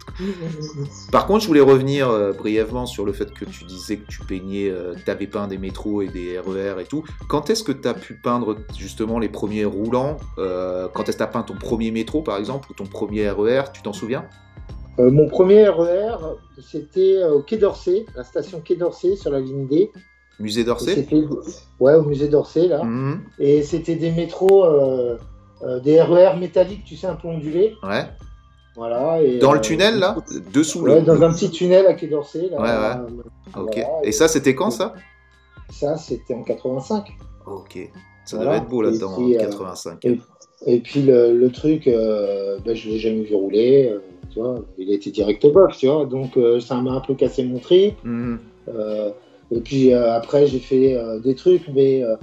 Par 1.11 1.25
contre, 1.25 1.41
je 1.41 1.47
voulais 1.47 1.61
revenir 1.61 2.09
euh, 2.09 2.33
brièvement 2.33 2.85
sur 2.85 3.05
le 3.05 3.13
fait 3.13 3.31
que 3.33 3.45
tu 3.45 3.63
disais 3.63 3.97
que 3.97 4.07
tu 4.07 4.19
peignais, 4.25 4.71
tu 5.03 5.09
avais 5.11 5.27
peint 5.27 5.47
des 5.47 5.57
métros 5.57 6.01
et 6.01 6.07
des 6.07 6.37
RER 6.39 6.75
et 6.81 6.85
tout. 6.85 7.03
Quand 7.29 7.49
est-ce 7.49 7.63
que 7.63 7.71
tu 7.71 7.87
as 7.87 7.93
pu 7.93 8.13
peindre 8.15 8.57
justement 8.77 9.19
les 9.19 9.29
premiers 9.29 9.65
roulants 9.65 10.17
euh, 10.37 10.87
Quand 10.93 11.03
est-ce 11.03 11.13
que 11.13 11.17
tu 11.17 11.23
as 11.23 11.27
peint 11.27 11.43
ton 11.43 11.55
premier 11.55 11.91
métro, 11.91 12.21
par 12.21 12.37
exemple, 12.37 12.71
ou 12.71 12.73
ton 12.73 12.85
premier 12.85 13.29
RER 13.29 13.63
Tu 13.73 13.81
t'en 13.81 13.93
souviens? 13.93 14.25
Euh, 14.99 15.11
mon 15.11 15.27
premier 15.27 15.67
RER, 15.67 16.15
c'était 16.61 17.17
euh, 17.17 17.33
au 17.35 17.41
Quai 17.41 17.57
d'Orsay, 17.57 18.05
la 18.15 18.23
station 18.23 18.61
Quai 18.61 18.75
d'Orsay 18.75 19.15
sur 19.17 19.31
la 19.31 19.39
ligne 19.41 19.67
D. 19.67 19.91
Musée 20.39 20.61
Et 20.61 20.63
d'Orsay? 20.63 21.07
Ouais, 21.79 21.93
au 21.95 22.03
musée 22.03 22.27
d'Orsay, 22.29 22.67
là. 22.67 22.83
Mhm. 22.83 23.21
Et 23.39 23.61
c'était 23.63 23.95
des 23.95 24.11
métros, 24.11 24.65
euh, 24.65 25.17
des 25.83 26.01
RER 26.01 26.37
métalliques, 26.39 26.83
tu 26.85 26.95
sais, 26.95 27.07
un 27.07 27.15
peu 27.15 27.27
ondulés. 27.27 27.75
Ouais. 27.83 28.05
Voilà. 28.75 29.21
Et, 29.21 29.37
Dans 29.39 29.53
le 29.53 29.61
tunnel, 29.61 29.99
là? 29.99 30.17
Dessous 30.53 30.81
Ouais, 30.81 30.99
le... 30.99 31.05
dans 31.05 31.21
un 31.21 31.31
petit 31.31 31.49
tunnel 31.49 31.87
à 31.87 31.93
Quai 31.93 32.07
d'Orsay. 32.07 32.49
Là, 32.49 32.61
Ouais, 32.61 32.69
Euh, 33.59 33.61
Ok. 33.61 33.73
voilà. 33.75 33.87
Et 34.03 34.11
ça, 34.11 34.27
c'était 34.27 34.55
quand, 34.55 34.71
ça? 34.71 34.93
Ça, 35.69 35.97
c'était 35.97 36.33
en 36.33 36.43
85. 36.43 37.07
Ok. 37.47 37.89
Ça 38.25 38.37
Voilà. 38.37 38.51
devait 38.53 38.63
être 38.63 38.69
beau 38.69 38.81
là-dedans, 38.81 39.11
en 39.17 39.31
euh, 39.31 39.37
85. 39.37 40.05
et- 40.05 40.19
Et 40.67 40.79
puis 40.79 41.01
le, 41.01 41.37
le 41.37 41.49
truc, 41.51 41.87
euh, 41.87 42.57
ben, 42.65 42.75
je 42.75 42.89
l'ai 42.89 42.97
jamais 42.97 43.21
vu 43.21 43.35
rouler, 43.35 43.89
euh, 43.89 43.99
tu 44.33 44.39
vois, 44.39 44.55
il 44.79 44.91
était 44.91 45.11
direct 45.11 45.43
au 45.45 45.51
box, 45.51 45.77
tu 45.77 45.87
vois, 45.87 46.05
donc 46.05 46.37
euh, 46.37 46.59
ça 46.59 46.75
m'a 46.81 46.91
un 46.93 47.01
peu 47.01 47.13
cassé 47.13 47.43
mon 47.43 47.59
trip. 47.59 47.95
Mhm. 48.03 48.39
Et 49.51 49.59
puis 49.61 49.93
après, 49.93 50.47
j'ai 50.47 50.57
fait 50.59 50.97
des 51.23 51.35
trucs, 51.35 51.67
mais 51.67 52.03
euh, 52.03 52.15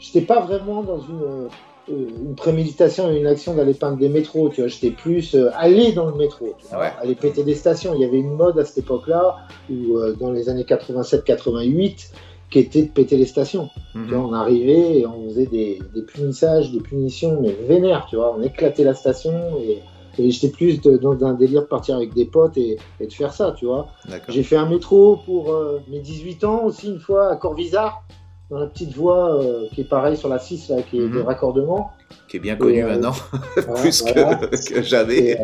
j'étais 0.00 0.22
pas 0.22 0.40
vraiment 0.40 0.82
dans 0.82 0.98
une, 0.98 1.48
une 1.88 2.34
préméditation 2.34 3.12
et 3.12 3.18
une 3.20 3.26
action 3.28 3.54
d'aller 3.54 3.74
peindre 3.74 3.98
des 3.98 4.08
métros, 4.08 4.48
tu 4.48 4.60
vois, 4.62 4.68
j'étais 4.68 4.90
plus 4.90 5.36
aller 5.54 5.92
dans 5.92 6.06
le 6.10 6.16
métro, 6.16 6.54
tu 6.58 6.66
vois, 6.66 6.80
Ouais. 6.80 6.92
aller 7.00 7.14
péter 7.14 7.44
des 7.44 7.54
stations. 7.54 7.94
Il 7.94 8.00
y 8.00 8.04
avait 8.04 8.18
une 8.18 8.34
mode 8.34 8.58
à 8.58 8.64
cette 8.64 8.78
époque-là, 8.78 9.36
où 9.70 10.00
dans 10.18 10.32
les 10.32 10.48
années 10.48 10.64
87-88, 10.64 12.10
qui 12.50 12.58
était 12.60 12.82
de 12.82 12.88
péter 12.88 13.16
les 13.16 13.26
stations. 13.26 13.68
Mhm. 13.94 14.06
Tu 14.08 14.14
vois, 14.14 14.24
on 14.26 14.32
arrivait 14.32 14.98
et 15.00 15.06
on 15.06 15.28
faisait 15.28 15.46
des, 15.46 15.80
des 15.94 16.02
punissages, 16.02 16.70
des 16.70 16.80
punitions, 16.80 17.38
mais 17.40 17.54
vénères, 17.66 18.06
tu 18.08 18.16
vois. 18.16 18.36
On 18.38 18.42
éclatait 18.42 18.84
la 18.84 18.94
station 18.94 19.32
et, 19.60 19.82
et 20.18 20.30
j'étais 20.30 20.50
plus 20.50 20.80
de- 20.80 20.96
dans 20.96 21.24
un 21.24 21.34
délire 21.34 21.62
de 21.62 21.66
partir 21.66 21.96
avec 21.96 22.14
des 22.14 22.26
potes 22.26 22.56
et, 22.56 22.76
et 23.00 23.06
de 23.08 23.12
faire 23.12 23.32
ça, 23.32 23.54
tu 23.58 23.64
vois. 23.66 23.88
J'ai 24.28 24.42
fait 24.44 24.56
un 24.56 24.68
métro 24.68 25.16
pour 25.24 25.52
euh, 25.52 25.80
mes 25.90 25.98
18 25.98 26.44
ans 26.44 26.64
aussi, 26.64 26.88
une 26.88 27.00
fois 27.00 27.32
à 27.32 27.36
Corvisart, 27.36 28.04
dans 28.50 28.58
la 28.58 28.66
petite 28.66 28.94
voie 28.94 29.42
euh, 29.42 29.66
qui 29.74 29.80
est 29.80 29.88
pareil 29.88 30.16
sur 30.16 30.28
la 30.28 30.38
6, 30.38 30.68
là, 30.68 30.76
qui 30.82 30.98
est 30.98 31.08
de 31.08 31.18
Mhm. 31.18 31.22
raccordement. 31.22 31.90
Qui 32.28 32.36
est 32.36 32.40
bien 32.40 32.54
connu 32.56 32.74
Et, 32.78 32.82
euh, 32.82 32.88
maintenant, 32.88 33.12
plus 33.76 34.02
que, 34.02 34.12
voilà. 34.12 34.36
que 34.68 34.82
jamais. 34.82 35.16
Et, 35.16 35.36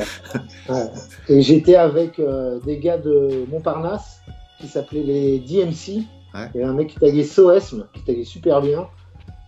ouais. 0.73 0.87
Et 1.29 1.43
j'étais 1.43 1.75
avec 1.77 2.21
des 2.65 2.79
gars 2.79 2.99
de 2.99 3.45
Montparnasse 3.51 4.21
qui 4.61 4.69
s'appelaient 4.69 5.03
les 5.03 5.39
DMC. 5.41 6.05
Il 6.35 6.61
y 6.61 6.63
avait 6.63 6.71
un 6.71 6.75
mec 6.75 6.89
qui 6.89 6.99
taguait 6.99 7.25
SOESM, 7.25 7.87
qui 7.93 8.03
taguait 8.03 8.25
super 8.25 8.61
bien. 8.61 8.87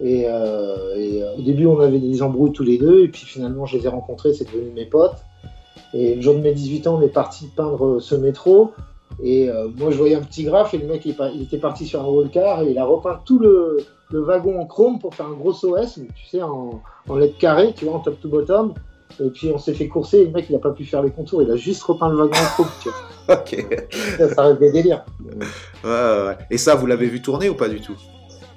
Et, 0.01 0.25
euh, 0.27 0.97
euh, 0.97 1.37
au 1.38 1.42
début, 1.42 1.66
on 1.66 1.79
avait 1.81 2.01
des 2.01 2.23
embrouilles 2.23 2.53
tous 2.53 2.64
les 2.64 2.79
deux. 2.79 3.05
Et 3.05 3.09
puis 3.09 3.25
finalement, 3.25 3.66
je 3.66 3.79
les 3.79 3.85
ai 3.87 3.88
rencontrés, 3.88 4.33
c'est 4.35 4.45
devenu 4.45 4.71
mes 4.73 4.87
potes. 4.87 5.25
Et 5.95 6.14
le 6.14 6.23
jour 6.23 6.35
de 6.35 6.40
mes 6.40 6.53
18 6.53 6.87
ans, 6.87 6.99
on 6.99 7.03
est 7.03 7.09
parti 7.09 7.49
peindre 7.55 7.87
euh, 7.87 8.01
ce 8.01 8.14
métro. 8.14 8.73
Et 9.23 9.51
moi, 9.77 9.90
je 9.90 9.99
voyais 9.99 10.14
un 10.14 10.23
petit 10.23 10.42
graphe 10.42 10.73
et 10.73 10.79
le 10.79 10.87
mec, 10.87 11.05
il, 11.05 11.42
était 11.42 11.59
parti 11.59 11.87
sur 11.87 12.01
un 12.01 12.07
wallcar 12.07 12.62
et 12.62 12.71
il 12.71 12.79
a 12.79 12.85
repeint 12.85 13.21
tout 13.27 13.38
le, 13.38 13.77
wagon 14.11 14.59
en 14.59 14.64
chrome 14.64 14.99
pour 14.99 15.14
faire 15.14 15.27
un 15.27 15.35
gros 15.35 15.53
OS, 15.66 16.01
tu 16.14 16.27
sais, 16.27 16.42
en, 16.42 16.81
en 17.09 17.16
lettres 17.16 17.37
carrées, 17.37 17.75
tu 17.77 17.85
vois, 17.85 17.97
en 17.97 17.99
top 18.01 18.18
to 18.21 18.29
bottom. 18.29 18.73
Et 19.20 19.31
puis 19.31 19.51
on 19.55 19.59
s'est 19.59 19.75
fait 19.75 19.88
courser 19.88 20.18
et 20.18 20.25
le 20.27 20.31
mec, 20.31 20.46
il 20.48 20.55
a 20.57 20.59
pas 20.59 20.70
pu 20.70 20.85
faire 20.85 21.03
les 21.03 21.11
contours, 21.11 21.42
il 21.42 21.51
a 21.51 21.57
juste 21.57 21.83
repeint 21.83 22.09
le 22.09 22.16
wagon 22.16 22.33
en 22.37 22.44
chrome, 22.55 22.68
tu 22.83 22.88
vois. 22.88 22.98
Ok. 23.29 23.66
Ça, 24.18 24.35
ça 24.35 24.42
reste 24.42 24.59
des 24.61 24.72
délires. 24.72 25.05
Ouais, 25.85 25.90
ouais. 25.90 26.37
Et 26.51 26.59
ça, 26.59 26.75
vous 26.75 26.87
l'avez 26.87 27.07
vu 27.07 27.22
tourner 27.22 27.48
ou 27.48 27.55
pas 27.55 27.68
du 27.68 27.81
tout? 27.81 27.94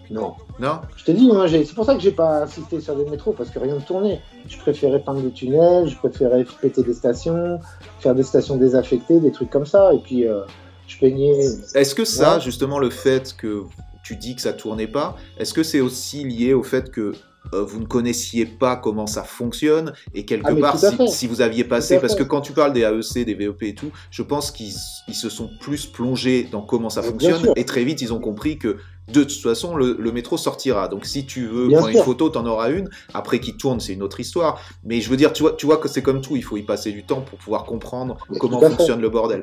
Non. 0.09 0.33
Non? 0.59 0.79
Je 0.97 1.03
te 1.05 1.11
dis, 1.11 1.29
j'ai- 1.47 1.65
c'est 1.65 1.73
pour 1.75 1.85
ça 1.85 1.93
que 1.95 2.01
j'ai 2.01 2.11
pas 2.11 2.39
assisté 2.43 2.79
sur 2.81 2.95
des 2.95 3.05
métros, 3.05 3.31
parce 3.33 3.49
que 3.49 3.59
rien 3.59 3.75
ne 3.75 3.79
tournait. 3.79 4.21
Je 4.47 4.57
préférais 4.57 4.99
peindre 4.99 5.21
des 5.21 5.31
tunnels, 5.31 5.87
je 5.87 5.95
préférais 5.97 6.45
péter 6.61 6.83
des 6.83 6.93
stations, 6.93 7.59
faire 7.99 8.15
des 8.15 8.23
stations 8.23 8.55
désaffectées, 8.57 9.19
des 9.19 9.31
trucs 9.31 9.49
comme 9.49 9.65
ça. 9.65 9.93
Et 9.93 9.99
puis, 9.99 10.27
euh, 10.27 10.41
je 10.87 10.97
peignais. 10.99 11.37
Est-ce 11.75 11.93
que 11.95 12.05
ça, 12.05 12.35
Ouais. 12.35 12.41
justement, 12.41 12.79
le 12.79 12.89
fait 12.89 13.35
que 13.37 13.63
tu 14.03 14.15
dis 14.15 14.35
que 14.35 14.41
ça 14.41 14.53
tournait 14.53 14.87
pas, 14.87 15.15
est-ce 15.39 15.53
que 15.53 15.63
c'est 15.63 15.81
aussi 15.81 16.23
lié 16.23 16.53
au 16.53 16.63
fait 16.63 16.91
que 16.91 17.13
vous 17.53 17.79
ne 17.79 17.85
connaissiez 17.85 18.45
pas 18.45 18.75
comment 18.75 19.07
ça 19.07 19.23
fonctionne. 19.23 19.93
Et 20.13 20.25
quelque 20.25 20.47
Ah, 20.47 20.55
part, 20.55 20.77
si, 21.09 21.27
vous 21.27 21.41
aviez 21.41 21.63
passé, 21.63 21.99
parce 21.99 22.15
que 22.15 22.23
quand 22.23 22.41
tu 22.41 22.53
parles 22.53 22.73
des 22.73 22.81
AEC, 22.81 23.25
des 23.25 23.33
VEP 23.33 23.63
et 23.63 23.75
tout, 23.75 23.91
je 24.11 24.21
pense 24.21 24.51
qu'ils 24.51 24.73
ils 25.07 25.15
se 25.15 25.29
sont 25.29 25.49
plus 25.59 25.85
plongés 25.85 26.47
dans 26.51 26.61
comment 26.61 26.89
ça 26.89 27.03
fonctionne. 27.03 27.51
et 27.55 27.65
très 27.65 27.83
vite 27.83 28.01
ils 28.01 28.13
ont 28.13 28.19
compris 28.19 28.57
que 28.57 28.77
de 29.11 29.23
toute 29.23 29.41
façon 29.41 29.75
le, 29.75 29.95
le 29.99 30.11
métro 30.11 30.37
sortira. 30.37 30.87
Donc 30.87 31.05
si 31.05 31.25
tu 31.25 31.45
veux 31.45 31.67
Bien 31.67 31.79
prendre 31.79 31.95
une 31.95 32.03
photo, 32.03 32.29
t'en 32.29 32.45
auras 32.45 32.71
une. 32.71 32.89
Après 33.13 33.39
qu'il 33.39 33.55
tourne, 33.55 33.79
c'est 33.79 33.93
une 33.93 34.01
autre 34.03 34.19
histoire. 34.19 34.59
Mais 34.83 35.01
je 35.01 35.09
veux 35.09 35.17
dire, 35.17 35.31
tu 35.31 35.43
vois, 35.43 35.53
tu 35.53 35.65
vois 35.65 35.77
que 35.77 35.87
c'est 35.87 36.01
comme 36.01 36.21
tout, 36.21 36.35
il 36.35 36.43
faut 36.43 36.57
y 36.57 36.63
passer 36.63 36.91
du 36.91 37.05
temps 37.05 37.21
pour 37.21 37.37
pouvoir 37.37 37.65
comprendre 37.65 38.17
Mais 38.29 38.39
comment 38.39 38.59
fonctionne 38.59 39.01
le 39.01 39.09
bordel. 39.09 39.41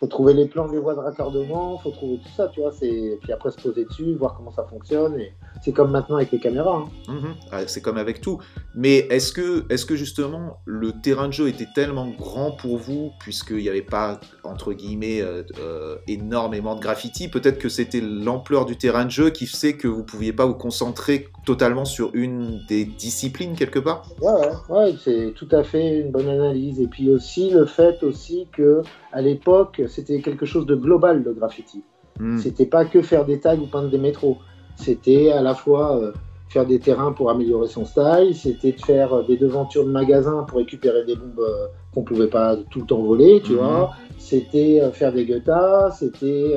Faut 0.00 0.06
trouver 0.06 0.32
les 0.32 0.46
plans 0.46 0.66
des 0.66 0.78
voies 0.78 0.94
de 0.94 1.00
raccordement, 1.00 1.76
faut 1.78 1.90
trouver 1.90 2.18
tout 2.18 2.30
ça, 2.34 2.48
tu 2.48 2.60
vois. 2.60 2.72
C'est 2.72 3.18
puis 3.22 3.32
après 3.32 3.50
se 3.50 3.60
poser 3.60 3.84
dessus, 3.84 4.14
voir 4.14 4.34
comment 4.34 4.50
ça 4.50 4.64
fonctionne. 4.64 5.20
Et 5.20 5.34
c'est 5.62 5.72
comme 5.72 5.90
maintenant 5.90 6.16
avec 6.16 6.32
les 6.32 6.38
caméras. 6.38 6.86
Hein. 6.86 7.12
Mhm. 7.12 7.34
Ah, 7.52 7.66
c'est 7.66 7.82
comme 7.82 7.98
avec 7.98 8.22
tout. 8.22 8.38
Mais 8.74 8.98
est-ce 9.10 9.30
que, 9.30 9.70
est-ce 9.70 9.84
que 9.84 9.96
justement 9.96 10.58
le 10.64 10.92
terrain 10.92 11.28
de 11.28 11.34
jeu 11.34 11.48
était 11.48 11.68
tellement 11.74 12.08
grand 12.08 12.52
pour 12.52 12.78
vous, 12.78 13.12
puisqu'il 13.20 13.58
n'y 13.58 13.68
avait 13.68 13.82
pas 13.82 14.20
entre 14.42 14.72
guillemets 14.72 15.20
euh, 15.20 15.42
euh, 15.60 15.96
énormément 16.08 16.76
de 16.76 16.80
graffiti 16.80 17.28
Peut-être 17.28 17.58
que 17.58 17.68
c'était 17.68 18.00
l'ampleur 18.00 18.64
du 18.64 18.76
terrain 18.76 19.04
de 19.04 19.10
jeu 19.10 19.28
qui 19.28 19.46
fait 19.46 19.74
que 19.74 19.86
vous 19.86 20.02
pouviez 20.02 20.32
pas 20.32 20.46
vous 20.46 20.54
concentrer 20.54 21.28
totalement 21.44 21.84
sur 21.84 22.10
une 22.14 22.62
des 22.68 22.84
disciplines 22.84 23.54
quelque 23.54 23.78
part? 23.78 24.06
Ouais, 24.22 24.32
ouais, 24.32 24.76
ouais 24.76 24.94
c'est 25.02 25.32
tout 25.34 25.48
à 25.52 25.62
fait 25.62 26.00
une 26.00 26.10
bonne 26.10 26.28
analyse. 26.28 26.80
Et 26.80 26.86
puis 26.86 27.10
aussi 27.10 27.50
le 27.50 27.66
fait 27.66 28.02
aussi 28.02 28.46
que 28.52 28.82
à 29.12 29.20
l'époque 29.20 29.82
c'était 29.90 30.20
quelque 30.20 30.46
chose 30.46 30.66
de 30.66 30.74
global 30.74 31.22
le 31.22 31.32
graffiti. 31.32 31.82
Hmm. 32.18 32.38
C'était 32.38 32.66
pas 32.66 32.84
que 32.84 33.02
faire 33.02 33.24
des 33.24 33.40
tags 33.40 33.56
ou 33.56 33.66
peindre 33.66 33.90
des 33.90 33.98
métros. 33.98 34.38
C'était 34.76 35.30
à 35.30 35.42
la 35.42 35.54
fois 35.54 35.96
euh, 35.96 36.12
faire 36.48 36.66
des 36.66 36.78
terrains 36.78 37.12
pour 37.12 37.30
améliorer 37.30 37.68
son 37.68 37.84
style, 37.84 38.34
c'était 38.34 38.72
de 38.72 38.80
faire 38.80 39.12
euh, 39.12 39.22
des 39.22 39.36
devantures 39.36 39.84
de 39.84 39.90
magasins 39.90 40.44
pour 40.48 40.58
récupérer 40.58 41.04
des 41.04 41.16
bombes 41.16 41.40
euh, 41.40 41.66
qu'on 41.94 42.02
pouvait 42.02 42.28
pas 42.28 42.56
tout 42.70 42.80
le 42.80 42.86
temps 42.86 43.02
voler, 43.02 43.42
tu 43.44 43.52
hmm. 43.52 43.56
vois. 43.56 43.90
C'était 44.18 44.82
faire 44.92 45.12
des 45.12 45.24
guettas, 45.24 45.92
c'était 45.92 46.54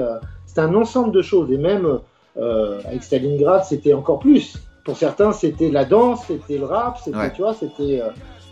un 0.57 0.75
ensemble 0.75 1.13
de 1.13 1.21
choses. 1.21 1.49
Et 1.49 1.57
même 1.57 1.99
avec 2.35 3.03
Stalingrad, 3.03 3.63
c'était 3.63 3.93
encore 3.93 4.19
plus. 4.19 4.57
Pour 4.83 4.97
certains, 4.97 5.31
c'était 5.31 5.71
la 5.71 5.85
danse, 5.85 6.25
c'était 6.27 6.57
le 6.57 6.65
rap, 6.65 6.97
c'était, 6.97 7.31
tu 7.33 7.41
vois, 7.41 7.53
c'était. 7.53 8.01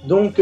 donc, 0.07 0.41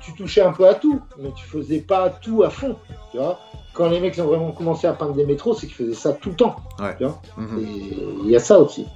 tu 0.00 0.12
touchais 0.14 0.40
un 0.40 0.52
peu 0.52 0.66
à 0.66 0.74
tout, 0.74 1.00
mais 1.18 1.30
tu 1.36 1.44
faisais 1.44 1.80
pas 1.80 2.10
tout 2.10 2.42
à 2.42 2.50
fond, 2.50 2.74
tu 3.12 3.18
vois. 3.18 3.38
Quand 3.74 3.88
les 3.88 4.00
mecs 4.00 4.18
ont 4.18 4.26
vraiment 4.26 4.52
commencé 4.52 4.86
à 4.86 4.92
peindre 4.92 5.14
des 5.14 5.24
métros, 5.24 5.54
c'est 5.54 5.66
qu'ils 5.66 5.76
faisaient 5.76 5.94
ça 5.94 6.12
tout 6.12 6.30
le 6.30 6.36
temps. 6.36 6.56
Tu 6.98 7.04
vois 7.04 7.20
mhm. 7.36 7.58
Et 7.58 7.98
il 8.24 8.30
y 8.30 8.36
a 8.36 8.40
ça 8.40 8.58
aussi. 8.58 8.86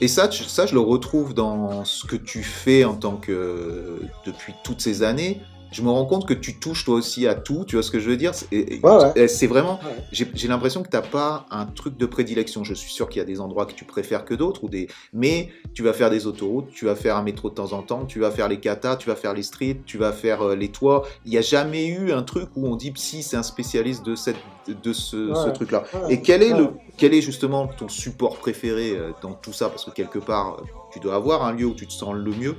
Et 0.00 0.08
ça, 0.08 0.30
ça, 0.30 0.66
je 0.66 0.74
le 0.74 0.80
retrouve 0.80 1.34
dans 1.34 1.84
ce 1.84 2.06
que 2.06 2.16
tu 2.16 2.42
fais 2.42 2.84
en 2.84 2.94
tant 2.94 3.16
que 3.16 4.02
depuis 4.26 4.54
toutes 4.62 4.80
ces 4.80 5.02
années 5.02 5.40
je 5.72 5.82
me 5.82 5.88
rends 5.88 6.04
compte 6.04 6.26
que 6.26 6.34
tu 6.34 6.58
touches 6.58 6.84
toi 6.84 6.96
aussi 6.96 7.26
à 7.26 7.34
tout, 7.34 7.64
tu 7.66 7.76
vois 7.76 7.82
ce 7.82 7.90
que 7.90 8.00
je 8.00 8.10
veux 8.10 8.16
dire? 8.16 8.32
C'est 8.34 9.46
vraiment, 9.46 9.78
j'ai 10.12 10.48
l'impression 10.48 10.82
que 10.82 10.88
tu 10.88 10.96
n'as 10.96 11.02
pas 11.02 11.46
un 11.50 11.66
truc 11.66 11.96
de 11.96 12.06
prédilection. 12.06 12.64
Je 12.64 12.74
suis 12.74 12.92
sûr 12.92 13.08
qu'il 13.08 13.20
y 13.20 13.22
a 13.22 13.26
des 13.26 13.40
endroits 13.40 13.66
que 13.66 13.72
tu 13.72 13.84
préfères 13.84 14.24
que 14.24 14.34
d'autres, 14.34 14.64
ou 14.64 14.68
des... 14.68 14.88
mais 15.12 15.50
tu 15.74 15.82
vas 15.82 15.92
faire 15.92 16.10
des 16.10 16.26
autoroutes, 16.26 16.70
tu 16.72 16.86
vas 16.86 16.94
faire 16.96 17.16
un 17.16 17.22
métro 17.22 17.50
de 17.50 17.54
temps 17.54 17.72
en 17.72 17.82
temps, 17.82 18.04
tu 18.04 18.20
vas 18.20 18.30
faire 18.30 18.48
les 18.48 18.58
katas, 18.58 18.96
tu 18.96 19.08
vas 19.08 19.16
faire 19.16 19.34
les 19.34 19.42
streets, 19.42 19.82
tu 19.86 19.98
vas 19.98 20.12
faire 20.12 20.42
euh, 20.42 20.56
les 20.56 20.68
toits. 20.68 21.06
Il 21.24 21.30
n'y 21.30 21.38
a 21.38 21.42
jamais 21.42 21.86
eu 21.86 22.12
un 22.12 22.22
truc 22.22 22.48
où 22.56 22.66
on 22.66 22.76
dit 22.76 22.92
si 22.96 23.22
c'est 23.22 23.36
un 23.36 23.42
spécialiste 23.42 24.04
de, 24.04 24.14
cette, 24.14 24.36
de 24.66 24.92
ce, 24.92 25.50
truc-là. 25.50 25.84
Et 26.08 26.20
quel 26.20 26.42
est, 26.42 26.56
le, 26.56 26.70
quel 26.96 27.14
est 27.14 27.20
justement 27.20 27.66
ton 27.66 27.88
support 27.88 28.36
préféré 28.38 28.90
euh, 28.90 29.12
dans 29.22 29.32
tout 29.32 29.52
ça? 29.52 29.68
Parce 29.68 29.84
que 29.84 29.90
quelque 29.90 30.18
part, 30.18 30.58
euh, 30.58 30.64
tu 30.92 31.00
dois 31.00 31.14
avoir 31.14 31.44
un 31.44 31.52
lieu 31.52 31.66
où 31.66 31.74
tu 31.74 31.86
te 31.86 31.92
sens 31.92 32.14
le 32.14 32.32
mieux. 32.32 32.56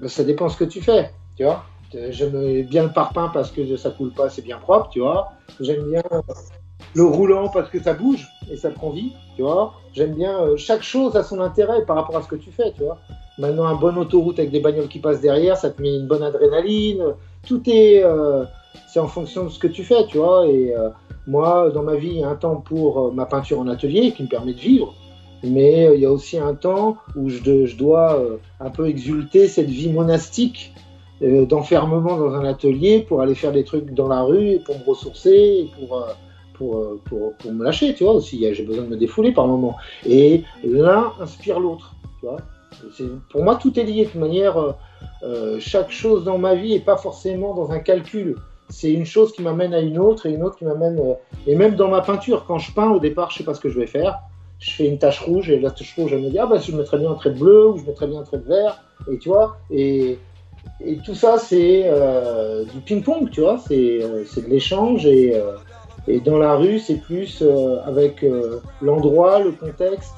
Ben, 0.00 0.08
ça 0.08 0.24
dépend 0.24 0.48
ce 0.48 0.56
que 0.56 0.64
tu 0.64 0.80
fais, 0.80 1.12
tu 1.36 1.44
vois? 1.44 1.64
J'aime 2.10 2.62
bien 2.62 2.84
le 2.84 2.92
parpaing 2.92 3.30
parce 3.32 3.50
que 3.50 3.76
ça 3.76 3.90
coule 3.90 4.12
pas, 4.12 4.28
c'est 4.28 4.42
bien 4.42 4.58
propre, 4.58 4.88
tu 4.90 5.00
vois. 5.00 5.32
J'aime 5.60 5.90
bien 5.90 6.02
le 6.94 7.04
roulant 7.04 7.48
parce 7.48 7.70
que 7.70 7.82
ça 7.82 7.94
bouge 7.94 8.28
et 8.50 8.56
ça 8.56 8.70
prend 8.70 8.90
vie, 8.90 9.12
tu 9.36 9.42
vois. 9.42 9.74
J'aime 9.94 10.14
bien 10.14 10.40
euh, 10.40 10.56
chaque 10.56 10.82
chose 10.82 11.16
a 11.16 11.22
son 11.22 11.40
intérêt 11.40 11.84
par 11.84 11.96
rapport 11.96 12.16
à 12.16 12.22
ce 12.22 12.28
que 12.28 12.36
tu 12.36 12.50
fais, 12.50 12.72
tu 12.72 12.82
vois. 12.82 12.98
Maintenant, 13.38 13.64
un 13.64 13.74
bon 13.74 13.96
autoroute 13.96 14.38
avec 14.38 14.50
des 14.50 14.60
bagnoles 14.60 14.88
qui 14.88 14.98
passent 14.98 15.20
derrière, 15.20 15.56
ça 15.56 15.70
te 15.70 15.80
met 15.80 15.94
une 15.94 16.06
bonne 16.06 16.22
adrénaline. 16.22 17.02
Tout 17.46 17.62
est, 17.66 18.02
euh, 18.04 18.44
c'est 18.86 19.00
en 19.00 19.08
fonction 19.08 19.44
de 19.44 19.48
ce 19.48 19.58
que 19.58 19.68
tu 19.68 19.84
fais, 19.84 20.06
tu 20.06 20.18
vois. 20.18 20.46
Et 20.46 20.74
euh, 20.76 20.90
moi, 21.26 21.70
dans 21.70 21.82
ma 21.82 21.96
vie, 21.96 22.08
il 22.08 22.18
y 22.18 22.24
a 22.24 22.28
un 22.28 22.36
temps 22.36 22.56
pour 22.56 23.12
ma 23.12 23.24
peinture 23.24 23.58
en 23.58 23.68
atelier 23.68 24.12
qui 24.12 24.22
me 24.22 24.28
permet 24.28 24.52
de 24.52 24.60
vivre. 24.60 24.94
Mais 25.44 25.90
il 25.94 26.00
y 26.00 26.06
a 26.06 26.12
aussi 26.12 26.38
un 26.38 26.54
temps 26.54 26.98
où 27.16 27.28
je 27.28 27.76
dois 27.76 28.22
un 28.60 28.70
peu 28.70 28.86
exulter 28.86 29.48
cette 29.48 29.68
vie 29.68 29.90
monastique 29.90 30.72
euh, 31.22 31.46
d'enfermement 31.46 32.16
dans 32.16 32.34
un 32.34 32.44
atelier 32.44 33.00
pour 33.00 33.20
aller 33.20 33.36
faire 33.36 33.52
des 33.52 33.62
trucs 33.62 33.94
dans 33.94 34.08
la 34.08 34.22
rue, 34.22 34.58
pour 34.64 34.76
me 34.76 34.84
ressourcer, 34.84 35.70
pour, 35.78 35.98
euh, 35.98 36.06
euh, 36.62 36.96
pour, 37.04 37.34
pour, 37.34 37.52
me 37.52 37.62
lâcher, 37.64 37.94
tu 37.94 38.02
vois, 38.02 38.14
aussi. 38.14 38.44
J'ai 38.52 38.64
besoin 38.64 38.84
de 38.84 38.88
me 38.88 38.96
défouler 38.96 39.30
par 39.30 39.46
moment. 39.46 39.76
Et 40.04 40.42
l'un 40.64 41.12
inspire 41.20 41.60
l'autre, 41.60 41.94
tu 42.18 42.26
vois. 42.26 42.38
Pour 43.30 43.44
moi, 43.44 43.54
tout 43.56 43.78
est 43.78 43.84
lié. 43.84 44.08
De 44.12 44.18
manière, 44.18 44.74
chaque 45.60 45.90
chose 45.90 46.24
dans 46.24 46.38
ma 46.38 46.54
vie 46.54 46.72
n'est 46.72 46.80
pas 46.80 46.96
forcément 46.96 47.54
dans 47.54 47.70
un 47.70 47.78
calcul. 47.78 48.36
C'est 48.68 48.92
une 48.92 49.04
chose 49.04 49.32
qui 49.32 49.42
m'amène 49.42 49.74
à 49.74 49.80
une 49.80 49.98
autre 49.98 50.26
et 50.26 50.32
une 50.32 50.42
autre 50.42 50.56
qui 50.56 50.64
m'amène. 50.64 51.00
et 51.46 51.54
même 51.54 51.76
dans 51.76 51.88
ma 51.88 52.00
peinture, 52.00 52.44
quand 52.46 52.58
je 52.58 52.72
peins, 52.72 52.90
au 52.90 52.98
départ, 52.98 53.30
je 53.30 53.38
sais 53.38 53.44
pas 53.44 53.54
ce 53.54 53.60
que 53.60 53.68
je 53.68 53.78
vais 53.78 53.86
faire. 53.86 54.18
Je 54.58 54.70
fais 54.70 54.88
une 54.88 54.98
tache 54.98 55.20
rouge 55.20 55.50
et 55.50 55.60
la 55.60 55.70
tache 55.70 55.94
rouge, 55.96 56.12
je 56.12 56.16
me 56.16 56.30
dis, 56.30 56.38
ah 56.38 56.46
bah, 56.46 56.58
je 56.58 56.74
mettrais 56.74 56.98
bien 56.98 57.10
un 57.10 57.14
trait 57.14 57.30
de 57.30 57.38
bleu 57.38 57.68
ou 57.68 57.78
je 57.78 57.84
mettrais 57.84 58.06
bien 58.06 58.20
un 58.20 58.24
trait 58.24 58.38
de 58.38 58.46
vert. 58.46 58.82
Et 59.10 59.18
tu 59.18 59.28
vois, 59.28 59.56
et, 59.70 60.18
et 60.84 60.96
tout 60.98 61.14
ça, 61.14 61.38
c'est 61.38 61.82
euh, 61.86 62.64
du 62.64 62.80
ping-pong, 62.80 63.30
tu 63.30 63.40
vois, 63.40 63.58
c'est 63.66 64.02
euh, 64.02 64.24
de 64.36 64.46
l'échange. 64.48 65.06
Et, 65.06 65.34
euh, 65.34 65.56
et, 66.08 66.20
dans 66.20 66.38
la 66.38 66.56
rue, 66.56 66.78
c'est 66.78 66.96
plus 66.96 67.44
avec 67.86 68.24
l'endroit, 68.80 69.38
le 69.38 69.52
contexte 69.52 70.14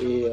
et, 0.00 0.24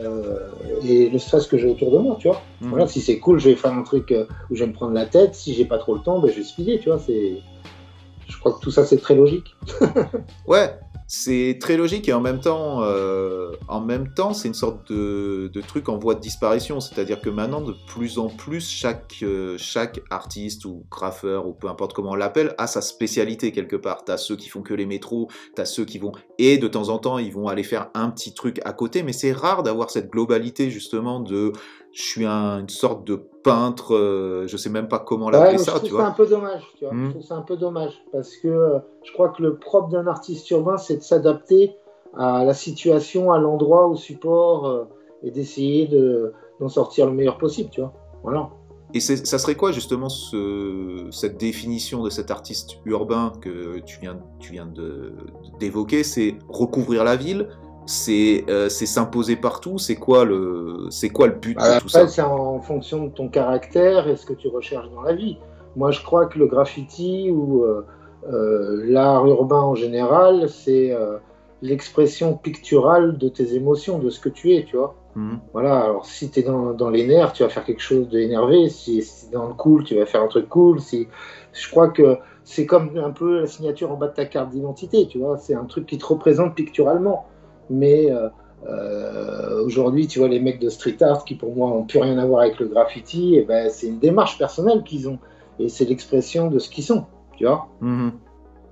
et, 0.84 1.10
le 1.10 1.19
stress 1.19 1.47
que 1.47 1.58
j'ai 1.58 1.67
autour 1.67 1.91
de 1.91 1.97
moi, 1.97 2.15
tu 2.17 2.30
vois. 2.30 2.41
Mhm. 2.62 2.69
Voilà, 2.69 2.88
si 2.88 3.02
c'est 3.02 3.19
cool, 3.19 3.39
je 3.39 3.49
vais 3.49 3.56
faire 3.56 3.73
un 3.73 3.84
truc 3.84 4.13
où 4.49 4.56
je 4.56 4.63
vais 4.63 4.69
me 4.69 4.73
prendre 4.73 4.93
la 4.93 5.06
tête. 5.06 5.36
Si 5.36 5.54
j'ai 5.54 5.65
pas 5.65 5.78
trop 5.78 5.95
le 5.95 6.02
temps, 6.02 6.19
ben, 6.19 6.32
je 6.32 6.38
vais 6.38 6.43
speeder, 6.43 6.80
tu 6.80 6.89
vois. 6.89 7.02
Je 7.08 8.39
crois 8.39 8.54
que 8.54 8.60
tout 8.60 8.71
ça, 8.71 8.86
c'est 8.86 8.97
très 8.97 9.15
logique. 9.15 9.56
ouais, 10.47 10.73
c'est 11.07 11.57
très 11.59 11.77
logique 11.77 12.07
et 12.07 12.13
en 12.13 12.21
même 12.21 12.39
temps, 12.39 12.83
euh, 12.83 13.51
en 13.67 13.81
même 13.81 14.13
temps, 14.13 14.33
c'est 14.33 14.47
une 14.47 14.53
sorte 14.53 14.91
de, 14.91 15.49
truc 15.67 15.89
en 15.89 15.97
voie 15.97 16.15
de 16.15 16.19
disparition. 16.19 16.79
C'est-à-dire 16.79 17.21
que 17.21 17.29
maintenant, 17.29 17.61
de 17.61 17.75
plus 17.87 18.17
en 18.17 18.27
plus, 18.27 18.69
chaque, 18.69 19.15
euh, 19.23 19.55
chaque 19.57 20.01
artiste 20.09 20.65
ou 20.65 20.85
graffeur 20.89 21.47
ou 21.47 21.53
peu 21.53 21.67
importe 21.67 21.93
comment 21.93 22.11
on 22.11 22.15
l'appelle 22.15 22.53
a 22.57 22.67
sa 22.67 22.81
spécialité 22.81 23.51
quelque 23.51 23.75
part. 23.75 24.03
T'as 24.05 24.17
ceux 24.17 24.35
qui 24.35 24.49
font 24.49 24.61
que 24.61 24.73
les 24.73 24.85
métros, 24.85 25.29
t'as 25.55 25.65
ceux 25.65 25.85
qui 25.85 25.99
vont 25.99 26.11
et 26.37 26.57
de 26.57 26.67
temps 26.67 26.89
en 26.89 26.97
temps 26.97 27.17
ils 27.17 27.31
vont 27.31 27.47
aller 27.47 27.63
faire 27.63 27.89
un 27.93 28.09
petit 28.09 28.33
truc 28.33 28.59
à 28.65 28.73
côté. 28.73 29.03
Mais 29.03 29.13
c'est 29.13 29.31
rare 29.31 29.63
d'avoir 29.63 29.89
cette 29.89 30.09
globalité 30.09 30.69
justement 30.69 31.19
de 31.19 31.53
je 31.93 32.01
suis 32.01 32.25
une 32.25 32.69
sorte 32.69 33.06
de 33.06 33.15
peintre, 33.15 33.95
euh, 33.95 34.47
je 34.47 34.58
sais 34.58 34.69
même 34.69 34.88
pas 34.88 34.99
comment 34.99 35.29
l'appeler 35.29 35.60
ça. 35.60 35.73
Je 35.75 35.88
trouve 35.88 35.99
ça 35.99 36.08
un 36.08 36.12
peu 36.12 36.25
dommage, 36.25 36.63
tu 36.77 36.86
vois. 36.86 36.93
Je 36.93 36.99
hmm. 36.99 37.10
trouve 37.12 37.21
ça 37.21 37.36
un 37.36 37.41
peu 37.41 37.56
dommage 37.56 38.03
parce 38.12 38.36
que 38.38 38.47
euh, 38.47 38.79
je 39.03 39.13
crois 39.13 39.29
que 39.29 39.43
le 39.43 39.58
propre 39.58 39.89
d'un 39.89 40.08
artiste 40.08 40.49
urbain, 40.49 40.77
c'est 40.77 40.97
de 40.97 41.03
s'adapter 41.03 41.75
à 42.17 42.43
la 42.43 42.53
situation, 42.53 43.32
à 43.32 43.38
l'endroit, 43.38 43.88
au 43.88 43.95
support 43.95 44.65
euh, 44.65 44.86
et 45.21 45.29
d'essayer 45.29 45.88
d'en 46.60 46.67
sortir 46.67 47.06
le 47.06 47.13
meilleur 47.13 47.38
possible, 47.38 47.69
tu 47.69 47.82
vois. 47.82 47.93
Voilà. 48.23 48.49
Et 48.95 48.99
ça 48.99 49.39
serait 49.39 49.56
quoi 49.56 49.71
justement 49.71 50.08
ce, 50.08 51.08
cette 51.10 51.38
définition 51.38 52.03
de 52.03 52.12
cet 52.12 52.29
artiste 52.29 52.77
urbain 52.86 53.34
que 53.41 53.79
tu 53.79 53.99
viens, 53.99 54.19
tu 54.39 54.51
viens 54.51 54.71
d'évoquer? 55.60 56.03
C'est 56.03 56.36
recouvrir 56.47 57.03
la 57.03 57.15
ville, 57.15 57.49
euh, 58.10 58.69
c'est 58.69 58.86
s'imposer 58.86 59.36
partout 59.36 59.78
C'est 59.78 59.96
quoi 59.96 60.26
le 60.26 60.89
quoi 61.13 61.28
le 61.28 61.34
but 61.34 61.58
de 61.58 61.80
tout 61.80 61.89
ça? 61.89 62.08
C'est 62.08 62.22
en 62.22 62.60
fonction 62.60 63.06
de 63.06 63.10
ton 63.10 63.28
caractère 63.28 64.08
et 64.08 64.15
ce 64.15 64.26
que 64.26 64.34
tu 64.34 64.48
recherches 64.48 64.89
dans 64.91 65.02
la 65.02 65.13
vie. 65.13 65.38
Moi, 65.76 65.91
je 65.91 66.02
crois 66.04 66.28
que 66.28 66.38
le 66.39 66.48
graffiti 66.48 67.30
ou 67.32 67.63
euh, 67.63 67.86
euh, 68.32 68.84
l'art 68.86 69.26
urbain 69.28 69.62
en 69.62 69.76
général, 69.76 70.50
c'est 70.50 70.96
l'expression 71.62 72.36
picturale 72.36 73.17
de 73.17 73.30
tes 73.30 73.56
émotions, 73.56 74.00
de 74.00 74.10
ce 74.10 74.19
que 74.19 74.30
tu 74.30 74.54
es, 74.54 74.63
tu 74.65 74.78
vois. 74.78 74.96
Mhm. 75.15 75.39
Voilà, 75.54 75.82
alors 75.82 76.06
si 76.06 76.30
tu 76.32 76.39
es 76.39 76.43
dans, 76.43 76.74
dans, 76.74 76.89
les 76.89 77.06
nerfs, 77.06 77.34
tu 77.34 77.43
vas 77.43 77.50
faire 77.50 77.63
quelque 77.63 77.82
chose 77.82 78.10
d'énervé. 78.10 78.69
Si, 78.69 79.02
si 79.02 79.30
dans 79.30 79.48
le 79.48 79.54
cool, 79.54 79.84
tu 79.84 79.96
vas 79.96 80.06
faire 80.06 80.24
un 80.24 80.28
truc 80.28 80.50
cool. 80.50 80.80
Si, 80.80 81.08
je 81.54 81.69
crois 81.69 81.89
que 81.89 82.17
c'est 82.43 82.65
comme 82.65 82.98
un 82.98 83.12
peu 83.12 83.41
la 83.41 83.48
signature 83.48 83.91
en 83.91 83.96
bas 83.96 84.08
de 84.08 84.13
ta 84.13 84.26
carte 84.26 84.50
d'identité, 84.50 85.08
tu 85.08 85.19
vois. 85.19 85.38
C'est 85.38 85.54
un 85.54 85.65
truc 85.65 85.86
qui 85.86 85.98
te 85.98 86.06
représente 86.06 86.56
picturalement 86.56 87.28
mais 87.69 88.12
euh, 88.12 88.30
euh, 88.67 89.63
aujourd'hui, 89.63 90.08
tu 90.08 90.19
vois, 90.19 90.28
les 90.28 90.39
mecs 90.39 90.60
de 90.60 90.69
street 90.69 90.97
art 91.02 91.26
qui 91.26 91.36
pour 91.36 91.56
moi 91.56 91.69
n'ont 91.69 91.84
plus 91.84 91.99
rien 91.99 92.17
à 92.17 92.26
voir 92.26 92.41
avec 92.41 92.60
le 92.60 92.67
graffiti, 92.67 93.36
et 93.36 93.39
eh 93.39 93.43
ben, 93.43 93.69
c'est 93.69 93.88
une 93.88 93.99
démarche 93.99 94.38
personnelle 94.38 94.83
qu'ils 94.83 95.10
ont, 95.10 95.19
et 95.60 95.69
c'est 95.69 95.85
l'expression 95.85 96.50
de 96.50 96.60
ce 96.60 96.69
qu'ils 96.69 96.83
sont, 96.83 97.06
tu 97.37 97.46
vois. 97.46 97.67
Mhm. 97.81 98.12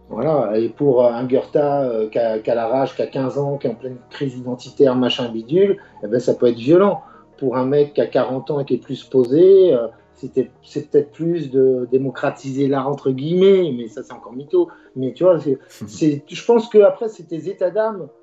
Voilà, 0.10 0.58
et 0.58 0.68
pour 0.68 1.06
un 1.06 1.26
Goethe 1.26 1.56
euh, 1.56 2.10
qui, 2.10 2.20
a, 2.20 2.56
la 2.56 2.68
rage, 2.68 2.96
qui 2.96 3.02
a 3.02 3.08
15 3.08 3.38
ans, 3.38 3.58
qui 3.58 3.68
est 3.68 3.70
en 3.70 3.76
pleine 3.76 3.98
crise 4.10 4.38
identitaire, 4.38 4.94
machin 4.96 5.30
bidule, 5.30 5.78
eh 6.04 6.08
ben, 6.08 6.20
ça 6.20 6.34
peut 6.34 6.48
être 6.48 6.58
violent. 6.58 7.02
Pour 7.38 7.56
un 7.56 7.66
mec 7.66 7.94
qui 7.94 8.02
a 8.02 8.08
40 8.08 8.52
ans 8.52 8.60
et 8.60 8.66
qui 8.66 8.76
est 8.76 8.84
plus 8.84 9.04
posé, 9.04 9.74
c'est 10.64 10.92
peut-être 10.92 11.12
plus 11.12 11.52
de 11.52 11.88
démocratiser 11.92 12.68
l'art 12.68 12.88
entre 12.88 13.12
guillemets, 13.12 13.74
mais 13.76 13.88
ça 13.88 14.04
c'est 14.04 14.14
encore 14.14 14.34
mytho. 14.34 14.70
Mais 14.96 15.14
tu 15.14 15.24
vois, 15.24 15.40
c'est, 15.40 16.24
je 16.28 16.46
pense 16.46 16.70
que 16.70 16.80
après 16.80 17.10
c'est 17.10 17.24
tes 17.24 17.50
états 17.50 17.72
d'âme 17.72 18.02
euh, 18.04 18.21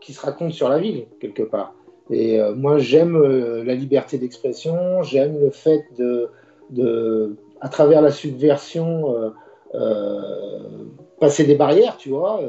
qui 0.00 0.12
se 0.12 0.20
raconte 0.20 0.52
sur 0.52 0.68
la 0.68 0.78
ville, 0.78 1.06
quelque 1.20 1.42
part. 1.42 1.74
Et 2.10 2.40
euh, 2.40 2.54
moi, 2.54 2.78
j'aime 2.78 3.16
euh, 3.16 3.62
la 3.64 3.74
liberté 3.74 4.18
d'expression, 4.18 5.02
j'aime 5.02 5.38
le 5.38 5.50
fait 5.50 5.84
de, 5.98 6.28
de, 6.70 7.36
à 7.60 7.68
travers 7.68 8.00
la 8.00 8.10
subversion, 8.10 9.32
passer 11.20 11.44
des 11.44 11.54
barrières, 11.54 11.96
tu 11.98 12.10
vois, 12.10 12.40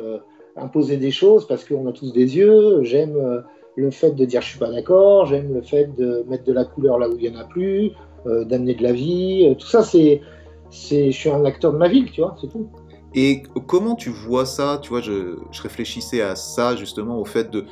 imposer 0.55 0.97
des 0.97 1.11
choses 1.11 1.47
parce 1.47 1.65
qu'on 1.65 1.87
a 1.87 1.91
tous 1.91 2.13
des 2.13 2.37
yeux. 2.37 2.83
J'aime 2.83 3.43
le 3.75 3.91
fait 3.91 4.11
de 4.11 4.25
dire 4.25 4.41
je 4.41 4.49
suis 4.49 4.59
pas 4.59 4.71
d'accord, 4.71 5.25
j'aime 5.25 5.53
le 5.53 5.61
fait 5.61 5.93
de 5.97 6.23
mettre 6.29 6.45
de 6.45 6.53
la 6.53 6.63
couleur 6.63 6.97
là 6.97 7.09
où 7.09 7.17
il 7.17 7.25
y 7.25 7.29
en 7.29 7.39
a 7.39 7.43
plus, 7.43 7.91
d'amener 8.25 8.75
de 8.75 8.83
la 8.83 8.93
vie. 8.93 9.53
tout 9.59 9.67
ça, 9.67 9.83
c'est, 9.83 10.21
c'est, 10.69 11.11
je 11.11 11.17
suis 11.17 11.29
un 11.29 11.43
acteur 11.43 11.73
de 11.73 11.77
ma 11.77 11.89
ville, 11.89 12.09
tu 12.11 12.21
vois, 12.21 12.35
c'est 12.39 12.47
tout. 12.47 12.69
Et 13.15 13.43
comment 13.67 13.95
tu 13.95 14.09
vois 14.09 14.45
ça 14.45 14.79
Tu 14.81 14.89
vois, 14.89 15.01
je, 15.01 15.37
je, 15.51 15.61
réfléchissais 15.61 16.21
à 16.21 16.35
ça 16.35 16.75
justement, 16.75 17.17
au 17.17 17.25
fait 17.25 17.49
de 17.49 17.65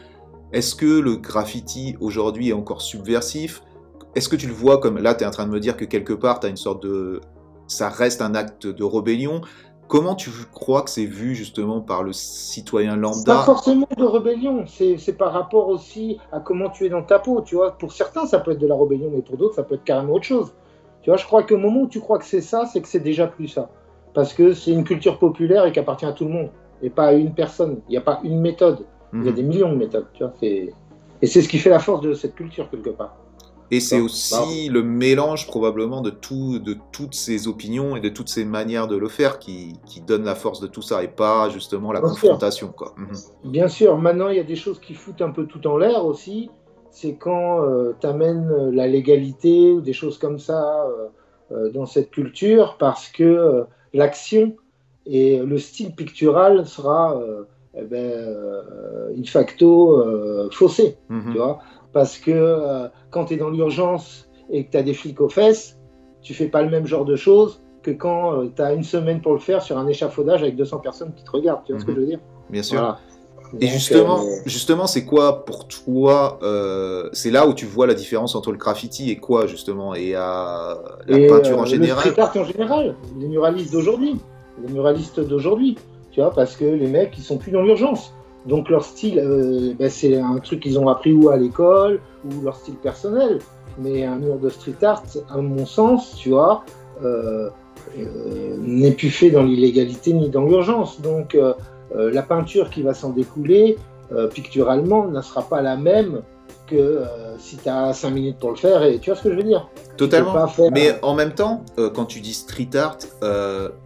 est-ce 0.52 0.76
que 0.76 1.00
le 1.00 1.18
graffiti 1.18 1.96
aujourd'hui 2.00 2.50
est 2.50 2.54
encore 2.54 2.82
subversif? 2.82 3.62
Est-ce 4.16 4.30
que 4.30 4.36
tu 4.36 4.48
le 4.48 4.54
vois 4.54 4.80
comme 4.80 4.98
là, 4.98 5.14
tu 5.14 5.24
es 5.24 5.28
en 5.28 5.32
train 5.32 5.46
de 5.46 5.52
me 5.52 5.60
dire 5.60 5.78
que 5.78 5.86
quelque 5.86 6.14
part, 6.14 6.40
tu 6.40 6.48
as 6.48 6.50
une 6.50 6.58
sorte 6.58 6.82
de. 6.84 7.22
Ça 7.68 7.90
reste 7.90 8.22
un 8.22 8.34
acte 8.34 8.66
de 8.66 8.84
rébellion. 8.84 9.42
Comment 9.88 10.16
tu 10.16 10.32
crois 10.52 10.82
que 10.82 10.90
c'est 10.90 11.06
vu 11.06 11.36
justement 11.36 11.82
par 11.82 12.04
le 12.04 12.12
citoyen 12.14 12.98
lambda 12.98 13.36
Pas 13.36 13.44
forcément 13.44 13.88
de 13.96 14.04
rébellion, 14.04 14.66
c'est 14.68 15.18
par 15.18 15.32
rapport 15.32 15.70
aussi 15.70 16.18
à 16.32 16.40
comment 16.40 16.70
tu 16.70 16.86
es 16.86 16.90
dans 16.90 17.04
ta 17.04 17.20
peau. 17.20 17.42
Tu 17.42 17.56
vois, 17.56 17.78
pour 17.78 17.94
certains, 17.94 18.26
ça 18.26 18.40
peut 18.40 18.52
être 18.52 18.60
de 18.60 18.68
la 18.68 18.76
rébellion, 18.76 19.10
mais 19.14 19.22
pour 19.22 19.38
d'autres, 19.38 19.56
ça 19.56 19.64
peut 19.64 19.76
être 19.76 19.86
carrément 19.86 20.14
autre 20.14 20.26
chose. 20.26 20.54
Tu 21.04 21.10
vois, 21.10 21.18
je 21.18 21.26
crois 21.26 21.44
qu'au 21.44 21.58
moment 21.58 21.82
où 21.82 21.88
tu 21.88 22.02
crois 22.02 22.20
que 22.20 22.26
c'est 22.26 22.42
ça, 22.42 22.66
c'est 22.66 22.82
que 22.82 22.88
c'est 22.88 23.00
déjà 23.00 23.28
plus 23.28 23.48
ça 23.48 23.70
parce 24.18 24.34
que 24.34 24.54
c'est 24.54 24.72
une 24.72 24.84
culture 24.84 25.20
populaire 25.20 25.68
et 25.68 25.72
qui 25.72 25.78
appartient 25.78 26.04
à 26.04 26.12
tout 26.12 26.26
le 26.26 26.32
monde 26.32 26.50
et 26.82 26.90
pas 26.90 27.10
à 27.10 27.14
une 27.14 27.36
personne. 27.36 27.82
Il 27.88 27.92
n'y 27.92 27.98
a 27.98 28.02
pas 28.02 28.20
une 28.24 28.42
méthode. 28.42 28.80
Il 29.14 29.20
y 29.20 29.28
a 29.28 29.30
mhm. 29.30 29.36
des 29.36 29.44
millions 29.44 29.72
de 29.72 29.78
méthodes. 29.78 30.08
Tu 30.16 30.24
vois, 30.24 30.34
et 30.42 30.74
c'est 31.22 31.44
ce 31.44 31.48
qui 31.48 31.60
fait 31.60 31.70
la 31.70 31.78
force 31.78 32.02
de 32.02 32.16
cette 32.16 32.34
culture 32.34 32.68
quelque 32.72 32.90
part. 32.90 33.16
Et 33.70 33.80
c'est 33.80 34.00
aussi 34.00 34.70
le 34.70 34.82
mélange 34.82 35.46
probablement 35.46 36.02
de, 36.02 36.10
tout, 36.10 36.58
de 36.58 36.76
toutes 36.92 37.14
ces 37.14 37.48
opinions 37.48 37.96
et 37.96 38.00
de 38.00 38.10
toutes 38.10 38.30
ces 38.30 38.44
manières 38.44 38.88
de 38.88 38.98
le 38.98 39.08
faire 39.08 39.38
qui, 39.38 39.74
qui 39.86 40.02
donne 40.02 40.24
la 40.24 40.34
force 40.34 40.62
de 40.62 40.68
tout 40.68 40.82
ça 40.82 41.04
et 41.04 41.10
pas 41.10 41.50
justement 41.50 41.92
la 41.92 42.02
confrontation. 42.02 42.70
Quoi. 42.76 42.96
Mhm. 42.98 43.52
Bien 43.52 43.68
sûr, 43.68 44.00
maintenant 44.00 44.30
il 44.30 44.38
y 44.38 44.40
a 44.40 44.44
des 44.44 44.56
choses 44.56 44.80
qui 44.80 44.96
foutent 44.96 45.22
un 45.22 45.30
peu 45.30 45.46
tout 45.46 45.68
en 45.68 45.78
l'air 45.78 46.04
aussi. 46.04 46.50
C'est 46.90 47.18
quand 47.18 47.62
euh, 47.62 47.94
tu 48.02 48.08
amènes 48.08 48.72
la 48.72 48.88
légalité 48.88 49.74
ou 49.74 49.82
des 49.82 49.94
choses 49.94 50.18
comme 50.18 50.40
ça 50.40 50.86
euh, 50.86 51.08
euh, 51.52 51.70
dans 51.70 51.86
cette 51.86 52.10
culture 52.10 52.78
parce 52.80 53.10
que 53.10 53.68
l'action 53.94 54.56
et 55.06 55.40
le 55.40 55.58
style 55.58 55.96
pictural 55.96 56.66
sera 56.66 57.18
euh, 57.18 57.44
eh 57.76 57.84
ben, 57.84 57.98
euh, 57.98 59.14
in 59.18 59.24
facto 59.24 60.00
euh, 60.00 60.50
faussé, 60.52 60.98
mhm. 61.10 61.32
tu 61.32 61.38
vois, 61.38 61.60
parce 61.94 62.18
que 62.18 62.90
quand 63.10 63.26
tu 63.26 63.36
es 63.36 63.38
dans 63.38 63.50
l'urgence 63.50 64.30
et 64.50 64.66
que 64.66 64.72
tu 64.72 64.78
as 64.78 64.84
des 64.84 64.94
flics 64.94 65.22
aux 65.22 65.30
fesses, 65.30 65.80
tu 66.22 66.34
fais 66.34 66.48
pas 66.48 66.62
le 66.62 66.70
même 66.70 66.86
genre 66.86 67.06
de 67.06 67.16
choses 67.16 67.62
que 67.84 67.92
quand 67.92 68.48
tu 68.56 68.62
as 68.62 68.74
une 68.74 68.84
semaine 68.84 69.22
pour 69.22 69.34
le 69.34 69.40
faire 69.40 69.62
sur 69.62 69.78
un 69.78 69.88
échafaudage 69.88 70.42
avec 70.44 70.56
200 70.56 70.80
personnes 70.80 71.14
qui 71.14 71.24
te 71.24 71.32
regardent, 71.32 71.64
tu 71.66 71.72
vois 71.72 71.80
ce 71.80 71.86
que 71.86 71.92
mhm. 71.92 71.96
je 71.96 72.02
veux 72.02 72.08
dire? 72.08 72.20
Bien 72.50 72.64
sûr. 72.64 72.98
Et 73.60 73.68
justement, 73.68 74.22
justement, 74.46 74.88
c'est 74.88 75.06
quoi 75.06 75.46
pour 75.46 75.68
toi 75.68 76.40
C'est 77.14 77.32
là 77.32 77.48
où 77.48 77.54
tu 77.54 77.66
vois 77.66 77.88
la 77.88 77.94
différence 77.94 78.36
entre 78.36 78.52
le 78.52 78.58
graffiti 78.58 79.12
et 79.12 79.18
quoi 79.18 79.48
justement 79.48 79.96
et 79.96 80.12
la 80.12 80.78
peinture 81.08 81.60
en 81.60 81.66
général. 81.66 82.06
Le 82.06 82.12
street 82.12 82.22
art 82.22 82.38
en 82.38 82.46
général, 82.46 82.96
les 83.20 83.28
muralistes 83.28 83.72
d'aujourd'hui, 83.72 84.20
les 84.66 84.74
muralistes 84.74 85.20
d'aujourd'hui, 85.20 85.78
tu 86.12 86.22
vois, 86.22 86.32
parce 86.32 86.56
que 86.56 86.66
les 86.66 86.88
mecs 86.88 87.14
ils 87.18 87.24
sont 87.24 87.38
plus 87.38 87.52
dans 87.52 87.62
l'urgence. 87.62 88.14
Donc 88.48 88.70
leur 88.70 88.84
style, 88.84 89.20
euh, 89.20 89.74
ben, 89.78 89.90
c'est 89.90 90.18
un 90.18 90.38
truc 90.38 90.62
qu'ils 90.62 90.80
ont 90.80 90.88
appris 90.88 91.14
ou 91.14 91.30
à 91.30 91.38
l'école 91.38 92.00
ou 92.26 92.44
leur 92.44 92.56
style 92.56 92.76
personnel. 92.76 93.40
Mais 93.78 94.06
un 94.06 94.16
mur 94.16 94.40
de 94.40 94.50
street 94.50 94.84
art, 94.84 95.04
à 95.30 95.38
mon 95.38 95.66
sens, 95.66 96.16
tu 96.16 96.30
vois, 96.30 96.64
euh, 97.04 97.50
euh, 98.00 98.58
n'est 98.60 98.92
plus 98.92 99.12
fait 99.12 99.30
dans 99.30 99.44
l'illégalité 99.44 100.14
ni 100.14 100.30
dans 100.30 100.46
l'urgence. 100.46 101.02
Donc 101.02 101.38
euh, 101.96 102.12
la 102.12 102.24
peinture 102.24 102.70
qui 102.70 102.82
va 102.82 102.94
s'en 102.94 103.12
découler, 103.12 103.78
euh, 104.12 104.28
picturalement, 104.28 105.08
ne 105.08 105.22
sera 105.22 105.44
pas 105.44 105.62
la 105.62 105.78
même 105.78 106.22
que 106.66 106.76
euh, 106.76 107.38
si 107.40 107.56
tu 107.56 107.70
as 107.70 107.94
5 107.94 108.10
minutes 108.10 108.40
pour 108.40 108.50
le 108.50 108.58
faire. 108.58 108.84
Et 108.84 109.00
tu 109.00 109.10
vois 109.10 109.18
ce 109.18 109.24
que 109.24 109.32
je 109.32 109.36
veux 109.36 109.44
dire 109.44 109.70
Totalement. 109.96 110.48
Mais 110.74 111.00
en 111.02 111.16
même 111.16 111.34
temps, 111.34 111.64
quand 111.96 112.06
tu 112.06 112.20
dis 112.20 112.34
street 112.34 112.70
art, 112.76 112.98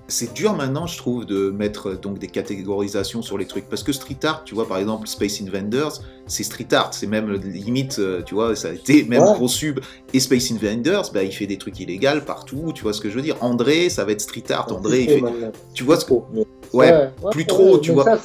c'est 0.07 0.33
dur 0.33 0.53
maintenant, 0.53 0.85
je 0.85 0.97
trouve, 0.97 1.25
de 1.25 1.51
mettre 1.51 1.93
donc 1.93 2.19
des 2.19 2.27
catégorisations 2.27 3.21
sur 3.21 3.37
les 3.37 3.45
trucs. 3.45 3.69
Parce 3.69 3.83
que 3.83 3.93
street 3.93 4.17
art, 4.23 4.43
tu 4.43 4.53
vois, 4.53 4.67
par 4.67 4.77
exemple, 4.77 5.07
Space 5.07 5.41
Invaders, 5.41 6.01
c'est 6.27 6.43
street 6.43 6.73
art. 6.73 6.93
C'est 6.93 7.07
même 7.07 7.31
limite, 7.31 8.01
tu 8.25 8.33
vois, 8.33 8.55
ça 8.57 8.69
a 8.69 8.71
été 8.71 9.03
même 9.09 9.23
ouais. 9.23 9.47
sub. 9.47 9.79
Et 10.13 10.19
Space 10.19 10.51
Invaders, 10.51 11.11
bah, 11.13 11.23
il 11.23 11.31
fait 11.31 11.47
des 11.47 11.57
trucs 11.57 11.79
illégaux 11.79 12.21
partout. 12.25 12.73
Tu 12.75 12.83
vois 12.83 12.93
ce 12.93 12.99
que 12.99 13.09
je 13.09 13.15
veux 13.15 13.21
dire 13.21 13.37
André, 13.41 13.89
ça 13.89 14.03
va 14.03 14.11
être 14.11 14.21
street 14.21 14.51
art. 14.51 14.69
André, 14.71 15.03
il 15.03 15.09
fait. 15.09 15.23
Tu 15.73 15.83
vois 15.83 15.97
ce 15.97 16.03
que. 16.03 16.13
Ouais, 16.73 17.09
plus 17.31 17.45
trop, 17.45 17.77
tu 17.77 17.91
vois. 17.91 18.03
Ça, 18.03 18.17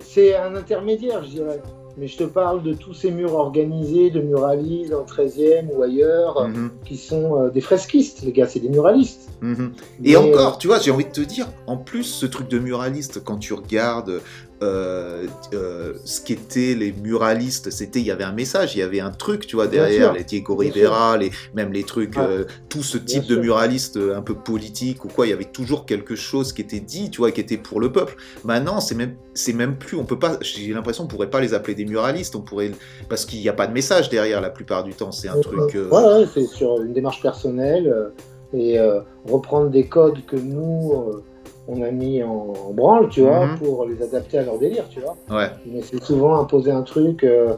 c'est 0.00 0.36
un 0.36 0.54
intermédiaire, 0.54 1.22
je 1.24 1.30
dirais. 1.30 1.62
Mais 1.96 2.06
je 2.06 2.16
te 2.16 2.24
parle 2.24 2.62
de 2.62 2.72
tous 2.72 2.94
ces 2.94 3.10
murs 3.10 3.34
organisés, 3.34 4.10
de 4.10 4.20
muralistes 4.20 4.94
en 4.94 5.04
13e 5.04 5.66
ou 5.74 5.82
ailleurs, 5.82 6.48
mhm. 6.48 6.70
qui 6.84 6.96
sont 6.96 7.36
euh, 7.36 7.50
des 7.50 7.60
fresquistes, 7.60 8.22
les 8.22 8.32
gars, 8.32 8.46
c'est 8.46 8.60
des 8.60 8.68
muralistes. 8.68 9.28
Mhm. 9.40 9.72
Et 10.04 10.16
encore, 10.16 10.58
tu 10.58 10.68
vois, 10.68 10.78
j'ai 10.78 10.90
envie 10.92 11.04
de 11.04 11.10
te 11.10 11.20
dire, 11.20 11.48
en 11.66 11.76
plus, 11.76 12.04
ce 12.04 12.26
truc 12.26 12.48
de 12.48 12.58
muraliste, 12.58 13.22
quand 13.24 13.38
tu 13.38 13.52
regardes 13.54 14.20
euh, 14.62 15.26
euh, 15.54 15.94
ce 16.04 16.20
qu'étaient 16.20 16.74
les 16.74 16.92
muralistes, 16.92 17.70
c'était 17.70 18.00
il 18.00 18.06
y 18.06 18.10
avait 18.10 18.24
un 18.24 18.32
message, 18.32 18.76
il 18.76 18.80
y 18.80 18.82
avait 18.82 19.00
un 19.00 19.10
truc, 19.10 19.46
tu 19.46 19.56
vois, 19.56 19.66
derrière 19.66 20.12
les 20.12 20.22
Diego 20.22 20.54
Rivera, 20.54 21.16
les, 21.16 21.30
même 21.54 21.72
les 21.72 21.82
trucs, 21.82 22.12
ah. 22.16 22.26
euh, 22.26 22.44
tout 22.68 22.82
ce 22.82 22.98
type 22.98 23.26
de 23.26 23.36
muraliste 23.36 23.96
un 23.96 24.20
peu 24.20 24.34
politique 24.34 25.06
ou 25.06 25.08
quoi, 25.08 25.26
il 25.26 25.30
y 25.30 25.32
avait 25.32 25.46
toujours 25.46 25.86
quelque 25.86 26.14
chose 26.14 26.52
qui 26.52 26.60
était 26.60 26.80
dit, 26.80 27.10
tu 27.10 27.18
vois, 27.18 27.30
qui 27.30 27.40
était 27.40 27.56
pour 27.56 27.80
le 27.80 27.90
peuple. 27.90 28.16
Maintenant, 28.44 28.80
c'est 28.80 28.94
même, 28.94 29.16
c'est 29.32 29.54
même 29.54 29.78
plus, 29.78 29.96
on 29.96 30.04
peut 30.04 30.18
pas, 30.18 30.36
j'ai 30.42 30.74
l'impression, 30.74 31.04
on 31.04 31.08
pourrait 31.08 31.30
pas 31.30 31.40
les 31.40 31.54
appeler 31.54 31.74
des 31.74 31.86
muralistes, 31.86 32.36
on 32.36 32.42
pourrait, 32.42 32.72
parce 33.08 33.24
qu'il 33.24 33.40
n'y 33.40 33.48
a 33.48 33.54
pas 33.54 33.66
de 33.66 33.72
message 33.72 34.10
derrière 34.10 34.42
la 34.42 34.50
plupart 34.50 34.84
du 34.84 34.92
temps, 34.92 35.10
c'est 35.10 35.28
un 35.28 35.40
truc. 35.40 35.74
Ouais, 35.90 36.26
c'est 36.34 36.46
sur 36.46 36.82
une 36.82 36.92
démarche 36.92 37.22
personnelle 37.22 38.12
et 38.52 38.78
reprendre 39.26 39.70
des 39.70 39.86
codes 39.86 40.26
que 40.26 40.36
nous 40.36 41.22
on 41.68 41.82
a 41.82 41.90
mis 41.90 42.22
en, 42.22 42.72
branle, 42.72 43.08
tu 43.08 43.22
vois, 43.22 43.46
mhm. 43.46 43.58
pour 43.58 43.86
les 43.86 44.02
adapter 44.02 44.38
à 44.38 44.42
leur 44.42 44.58
délire, 44.58 44.84
tu 44.88 45.00
vois. 45.00 45.16
Ouais. 45.30 45.50
Mais 45.66 45.82
c'est 45.82 46.02
souvent 46.02 46.40
imposer 46.40 46.70
un 46.72 46.82
truc 46.82 47.24
euh, 47.24 47.54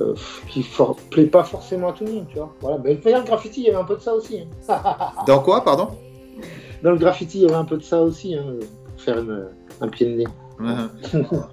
euh, 0.00 0.14
qui 0.48 0.60
ne 0.60 1.10
plaît 1.10 1.26
pas 1.26 1.44
forcément 1.44 1.88
à 1.88 1.92
tout 1.92 2.04
le 2.04 2.12
monde, 2.12 2.26
tu 2.28 2.36
vois. 2.36 2.52
Voilà. 2.60 2.78
Mais 2.84 2.94
le 2.94 3.22
graffiti, 3.24 3.62
il 3.62 3.66
y 3.66 3.68
avait 3.68 3.78
un 3.78 3.84
peu 3.84 3.96
de 3.96 4.02
ça 4.02 4.14
aussi. 4.14 4.40
Hein. 4.40 4.78
Dans 5.26 5.40
quoi, 5.40 5.64
pardon? 5.64 5.88
Dans 6.82 6.92
le 6.92 6.98
graffiti, 6.98 7.38
il 7.38 7.42
y 7.42 7.46
avait 7.46 7.54
un 7.54 7.64
peu 7.64 7.76
de 7.76 7.82
ça 7.82 8.00
aussi, 8.02 8.34
hein, 8.34 8.44
pour 8.94 9.02
faire 9.02 9.24
un 9.80 9.88
pied 9.88 10.06
de 10.06 10.18
nez. 10.18 10.26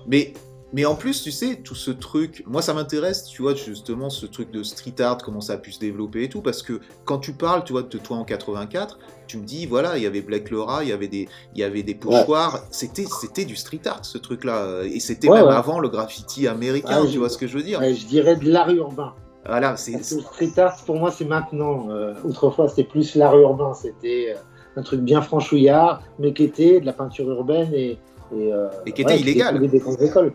Mais 0.07 0.33
mais 0.75 0.83
en 0.83 0.95
plus, 0.95 1.23
tu 1.23 1.31
sais, 1.31 1.55
tout 1.63 1.73
ce 1.73 1.89
truc, 1.89 2.43
moi 2.45 2.61
ça 2.61 2.73
m'intéresse, 2.73 3.23
tu 3.23 3.41
vois, 3.41 3.55
justement, 3.55 4.09
ce 4.09 4.25
truc 4.25 4.51
de 4.51 4.61
street 4.61 4.99
art, 4.99 5.19
comment 5.23 5.39
ça 5.39 5.53
a 5.53 5.57
pu 5.57 5.71
se 5.71 5.79
développer 5.79 6.23
et 6.23 6.29
tout, 6.29 6.41
parce 6.41 6.61
que 6.61 6.81
quand 7.05 7.17
tu 7.17 7.31
parles, 7.31 7.63
tu 7.63 7.71
vois, 7.71 7.83
de 7.83 7.97
toi 7.97 8.17
en 8.17 8.25
84, 8.25 8.99
tu 9.25 9.37
me 9.37 9.45
dis, 9.45 9.67
voilà, 9.67 9.95
il 9.95 10.03
y 10.03 10.05
avait 10.05 10.19
Black 10.19 10.49
Laura, 10.49 10.83
il 10.83 10.89
y 10.89 10.91
avait 10.91 11.07
des, 11.07 11.29
il 11.53 11.61
y 11.61 11.63
avait 11.63 11.81
des 11.81 11.95
pochoirs, 11.95 12.59
c'était, 12.71 13.05
c'était 13.21 13.45
du 13.45 13.55
street 13.55 13.83
art, 13.85 14.03
ce 14.03 14.17
truc-là, 14.17 14.81
et 14.83 14.99
c'était 14.99 15.29
même 15.29 15.47
avant 15.47 15.79
le 15.79 15.87
graffiti 15.87 16.45
américain, 16.45 17.05
tu 17.09 17.19
vois 17.19 17.29
ce 17.29 17.37
que 17.37 17.47
je 17.47 17.55
veux 17.55 17.63
dire 17.63 17.79
Je 17.81 18.05
dirais 18.05 18.35
de 18.35 18.51
l'art 18.51 18.69
urbain. 18.69 19.13
Voilà, 19.45 19.77
c'est. 19.77 19.93
Le 19.93 20.03
street 20.03 20.59
art, 20.59 20.75
pour 20.85 20.97
moi, 20.97 21.09
c'est 21.09 21.23
maintenant. 21.23 21.89
Euh, 21.89 22.15
autrefois, 22.25 22.67
c'était 22.67 22.83
plus 22.83 23.15
l'art 23.15 23.37
urbain, 23.37 23.73
c'était 23.75 24.33
euh, 24.35 24.39
un 24.75 24.81
truc 24.81 24.99
bien 24.99 25.21
franchouillard, 25.21 26.01
mais 26.19 26.33
qui 26.33 26.43
était 26.43 26.81
de 26.81 26.85
la 26.85 26.93
peinture 26.93 27.29
urbaine 27.29 27.73
et 27.73 27.97
et, 28.37 28.53
euh, 28.53 28.67
qui 28.85 29.01
était 29.01 29.19
illégal. 29.19 29.61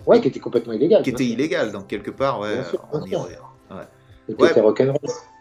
Ouais, 0.06 0.20
qui 0.20 0.28
était 0.28 0.40
complètement 0.40 0.72
illégal. 0.72 1.02
Qui 1.02 1.10
était 1.10 1.24
illégal, 1.24 1.72
donc 1.72 1.86
quelque 1.86 2.10
part, 2.10 2.40
ouais. 2.40 2.60
on 2.92 3.04
y 3.04 3.14
revient. 3.14 3.36
Ouais. 3.70 3.76
Et 4.28 4.34
qui 4.34 4.44
était 4.44 4.60
rock'n'roll. 4.60 4.98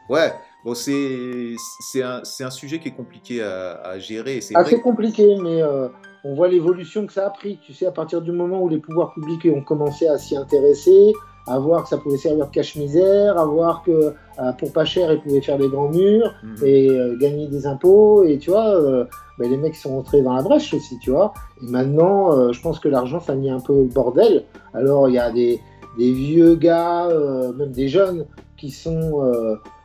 Ouais, 0.09 0.33
bon, 0.65 0.73
c'est 0.73 1.55
un, 2.01 2.21
un, 2.39 2.49
sujet 2.49 2.79
qui 2.79 2.87
est 2.87 2.95
compliqué 2.95 3.43
à, 3.43 3.73
à 3.83 3.99
gérer. 3.99 4.41
C'est 4.41 4.55
assez 4.55 4.79
compliqué, 4.81 5.37
mais 5.41 5.61
euh, 5.61 5.87
on 6.23 6.33
voit 6.33 6.47
l'évolution 6.47 7.05
que 7.05 7.13
ça 7.13 7.27
a 7.27 7.29
pris. 7.29 7.59
Tu 7.63 7.73
sais, 7.73 7.85
à 7.85 7.91
partir 7.91 8.21
du 8.21 8.31
moment 8.31 8.61
où 8.61 8.69
les 8.69 8.79
pouvoirs 8.79 9.13
publics 9.13 9.45
ont 9.53 9.63
commencé 9.63 10.07
à 10.07 10.17
s'y 10.17 10.35
intéresser, 10.35 11.13
à 11.49 11.57
voir 11.57 11.83
que 11.83 11.89
ça 11.89 11.97
pouvait 11.97 12.17
servir 12.17 12.45
de 12.45 12.51
cache-misère, 12.51 13.37
à 13.37 13.45
voir 13.45 13.81
que 13.83 13.91
euh, 13.91 14.51
pour 14.53 14.71
pas 14.71 14.85
cher, 14.85 15.11
ils 15.11 15.19
pouvaient 15.19 15.41
faire 15.41 15.57
des 15.57 15.67
grands 15.67 15.89
murs 15.89 16.31
mhm. 16.43 16.55
et 16.63 16.89
euh, 16.89 17.17
gagner 17.17 17.47
des 17.47 17.65
impôts. 17.65 18.23
Et 18.23 18.37
tu 18.37 18.51
vois, 18.51 18.67
euh, 18.67 19.05
ben, 19.39 19.49
les 19.49 19.57
mecs 19.57 19.75
sont 19.75 19.97
entrés 19.97 20.21
dans 20.21 20.33
la 20.33 20.43
brèche 20.43 20.73
aussi, 20.75 20.99
tu 20.99 21.09
vois. 21.09 21.33
Et 21.61 21.65
maintenant, 21.65 22.51
je 22.51 22.61
pense 22.61 22.79
que 22.79 22.87
l'argent, 22.87 23.19
ça 23.19 23.33
a 23.33 23.35
mis 23.35 23.49
un 23.49 23.59
peu 23.59 23.73
le 23.73 23.85
bordel. 23.85 24.45
Alors, 24.73 25.09
il 25.09 25.15
y 25.15 25.19
a 25.19 25.31
des, 25.31 25.59
des 25.97 26.11
vieux 26.11 26.55
gars, 26.55 27.09
même 27.57 27.71
des 27.71 27.87
jeunes, 27.87 28.25
qui 28.57 28.69
sont 28.69 29.23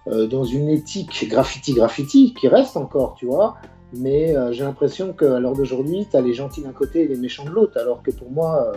dans 0.07 0.45
une 0.45 0.69
éthique 0.69 1.29
graffiti-graffiti, 1.29 2.35
qui 2.35 2.49
reste 2.49 2.77
encore, 2.77 3.15
tu 3.19 3.27
vois. 3.27 3.57
Mais 3.93 4.35
j'ai 4.53 4.65
l'impression 4.65 5.13
qu'à 5.13 5.39
l'heure 5.39 5.55
d'aujourd'hui, 5.55 6.07
tu 6.11 6.17
as 6.17 6.21
les 6.21 6.35
gentils 6.35 6.63
d'un 6.63 6.73
côté 6.73 7.03
et 7.05 7.09
les 7.09 7.17
méchants 7.17 7.45
de 7.45 7.51
l'autre. 7.51 7.79
Alors 7.81 8.03
que 8.03 8.11
pour 8.11 8.31
moi 8.31 8.73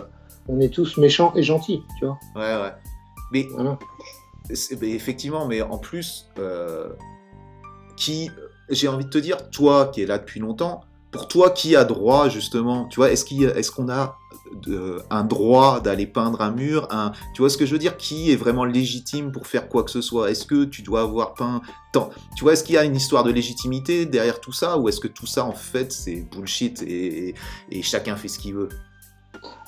on 0.48 0.60
est 0.60 0.72
tous 0.72 0.96
méchants 0.96 1.32
et 1.36 1.42
gentils, 1.42 1.82
tu 1.98 2.06
vois. 2.06 2.18
Ouais, 2.34 2.62
ouais. 2.62 2.72
Mais 3.30 3.46
effectivement, 4.82 5.46
mais 5.46 5.60
en 5.60 5.78
plus, 5.78 6.28
euh, 6.38 6.88
qui, 7.96 8.30
j'ai 8.70 8.88
envie 8.88 9.04
de 9.04 9.10
te 9.10 9.18
dire, 9.18 9.50
toi 9.50 9.86
qui 9.86 10.02
es 10.02 10.06
là 10.06 10.18
depuis 10.18 10.40
longtemps, 10.40 10.80
pour 11.10 11.28
toi, 11.28 11.50
qui 11.50 11.74
a 11.74 11.84
droit 11.84 12.28
justement 12.28 12.86
Tu 12.86 12.96
vois, 12.96 13.10
est-ce 13.10 13.24
qu'on 13.24 13.42
est 13.42 13.70
qu'on 13.70 13.88
a 13.88 14.16
un 15.10 15.24
droit 15.24 15.80
d'aller 15.80 16.06
peindre 16.06 16.40
un 16.40 16.50
mur 16.50 16.86
un, 16.90 17.12
Tu 17.34 17.42
vois 17.42 17.50
ce 17.50 17.56
que 17.56 17.66
je 17.66 17.72
veux 17.72 17.78
dire 17.78 17.96
Qui 17.96 18.30
est 18.30 18.36
vraiment 18.36 18.64
légitime 18.64 19.32
pour 19.32 19.46
faire 19.46 19.68
quoi 19.68 19.84
que 19.84 19.90
ce 19.90 20.00
soit? 20.00 20.30
Est-ce 20.30 20.44
que 20.44 20.64
tu 20.64 20.82
dois 20.82 21.02
avoir 21.02 21.34
peint 21.34 21.62
tant 21.92 22.10
Tu 22.36 22.44
vois, 22.44 22.52
est-ce 22.52 22.64
qu'il 22.64 22.74
y 22.74 22.78
a 22.78 22.84
une 22.84 22.96
histoire 22.96 23.24
de 23.24 23.30
légitimité 23.30 24.06
derrière 24.06 24.40
tout 24.40 24.52
ça 24.52 24.78
Ou 24.78 24.88
est-ce 24.88 25.00
que 25.00 25.08
tout 25.08 25.26
ça, 25.26 25.44
en 25.44 25.52
fait, 25.52 25.92
c'est 25.92 26.26
bullshit 26.30 26.82
et, 26.82 27.34
chacun 27.82 28.16
fait 28.16 28.28
ce 28.28 28.38
qu'il 28.38 28.54
veut? 28.54 28.68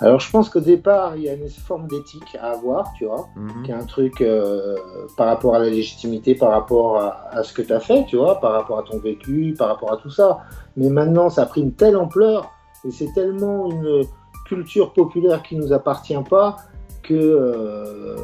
Alors 0.00 0.18
je 0.18 0.30
pense 0.30 0.48
qu'au 0.48 0.60
départ, 0.60 1.16
il 1.16 1.24
y 1.24 1.28
a 1.28 1.34
une 1.34 1.48
forme 1.48 1.86
d'éthique 1.86 2.36
à 2.40 2.52
avoir, 2.52 2.92
tu 2.96 3.04
vois, 3.04 3.28
mhm. 3.36 3.62
qui 3.64 3.70
est 3.70 3.74
un 3.74 3.84
truc 3.84 4.20
euh, 4.20 4.76
par 5.16 5.26
rapport 5.26 5.54
à 5.54 5.58
la 5.58 5.68
légitimité, 5.68 6.34
par 6.34 6.50
rapport 6.50 6.98
à, 6.98 7.28
à 7.30 7.42
ce 7.42 7.52
que 7.52 7.62
tu 7.62 7.72
as 7.72 7.80
fait, 7.80 8.04
tu 8.06 8.16
vois, 8.16 8.40
par 8.40 8.52
rapport 8.52 8.78
à 8.78 8.82
ton 8.82 8.98
vécu, 8.98 9.54
par 9.58 9.68
rapport 9.68 9.92
à 9.92 9.96
tout 9.98 10.10
ça. 10.10 10.40
Mais 10.76 10.88
maintenant, 10.88 11.28
ça 11.28 11.42
a 11.42 11.46
pris 11.46 11.60
une 11.60 11.72
telle 11.72 11.96
ampleur 11.96 12.50
et 12.84 12.90
c'est 12.90 13.12
tellement 13.12 13.70
une, 13.70 14.06
culture 14.50 14.92
populaire 14.92 15.44
qui 15.44 15.54
nous 15.54 15.72
appartient 15.72 16.24
pas 16.28 16.56
que 17.04 17.14
euh, 17.14 18.16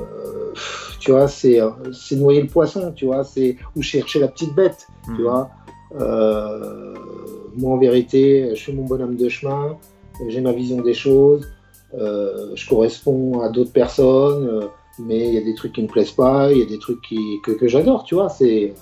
tu 0.99 1.13
vois 1.13 1.29
c'est 1.29 1.61
c'est 1.93 2.17
noyer 2.17 2.43
le 2.43 2.49
poisson 2.49 2.93
tu 2.97 3.07
vois 3.07 3.23
c'est 3.23 3.57
ou 3.77 3.83
chercher 3.83 4.19
la 4.19 4.27
petite 4.27 4.53
bête 4.53 4.89
tu 5.05 5.13
mhm. 5.13 5.23
vois 5.23 5.51
euh, 6.01 6.95
moi 7.57 7.75
en 7.75 7.79
vérité 7.79 8.51
je 8.51 8.61
suis 8.61 8.73
mon 8.73 8.85
bonhomme 8.85 9.15
de 9.15 9.29
chemin 9.29 9.77
j'ai 10.29 10.41
ma 10.41 10.53
vision 10.53 10.81
des 10.81 10.95
choses 10.95 11.49
euh, 11.99 12.55
je 12.55 12.69
corresponds 12.69 13.41
à 13.41 13.49
d'autres 13.49 13.73
personnes 13.73 14.69
mais 14.99 15.29
il 15.29 15.35
y 15.35 15.39
a 15.39 15.43
des 15.43 15.55
trucs 15.55 15.73
qui 15.73 15.83
me 15.83 15.89
plaisent 15.89 16.13
pas 16.13 16.53
il 16.53 16.59
y 16.59 16.63
a 16.63 16.67
des 16.67 16.79
trucs 16.79 17.01
qui, 17.03 17.39
que, 17.45 17.53
que 17.53 17.69
j'adore 17.69 18.05
tu 18.05 18.15
vois 18.15 18.29
c'est 18.29 18.75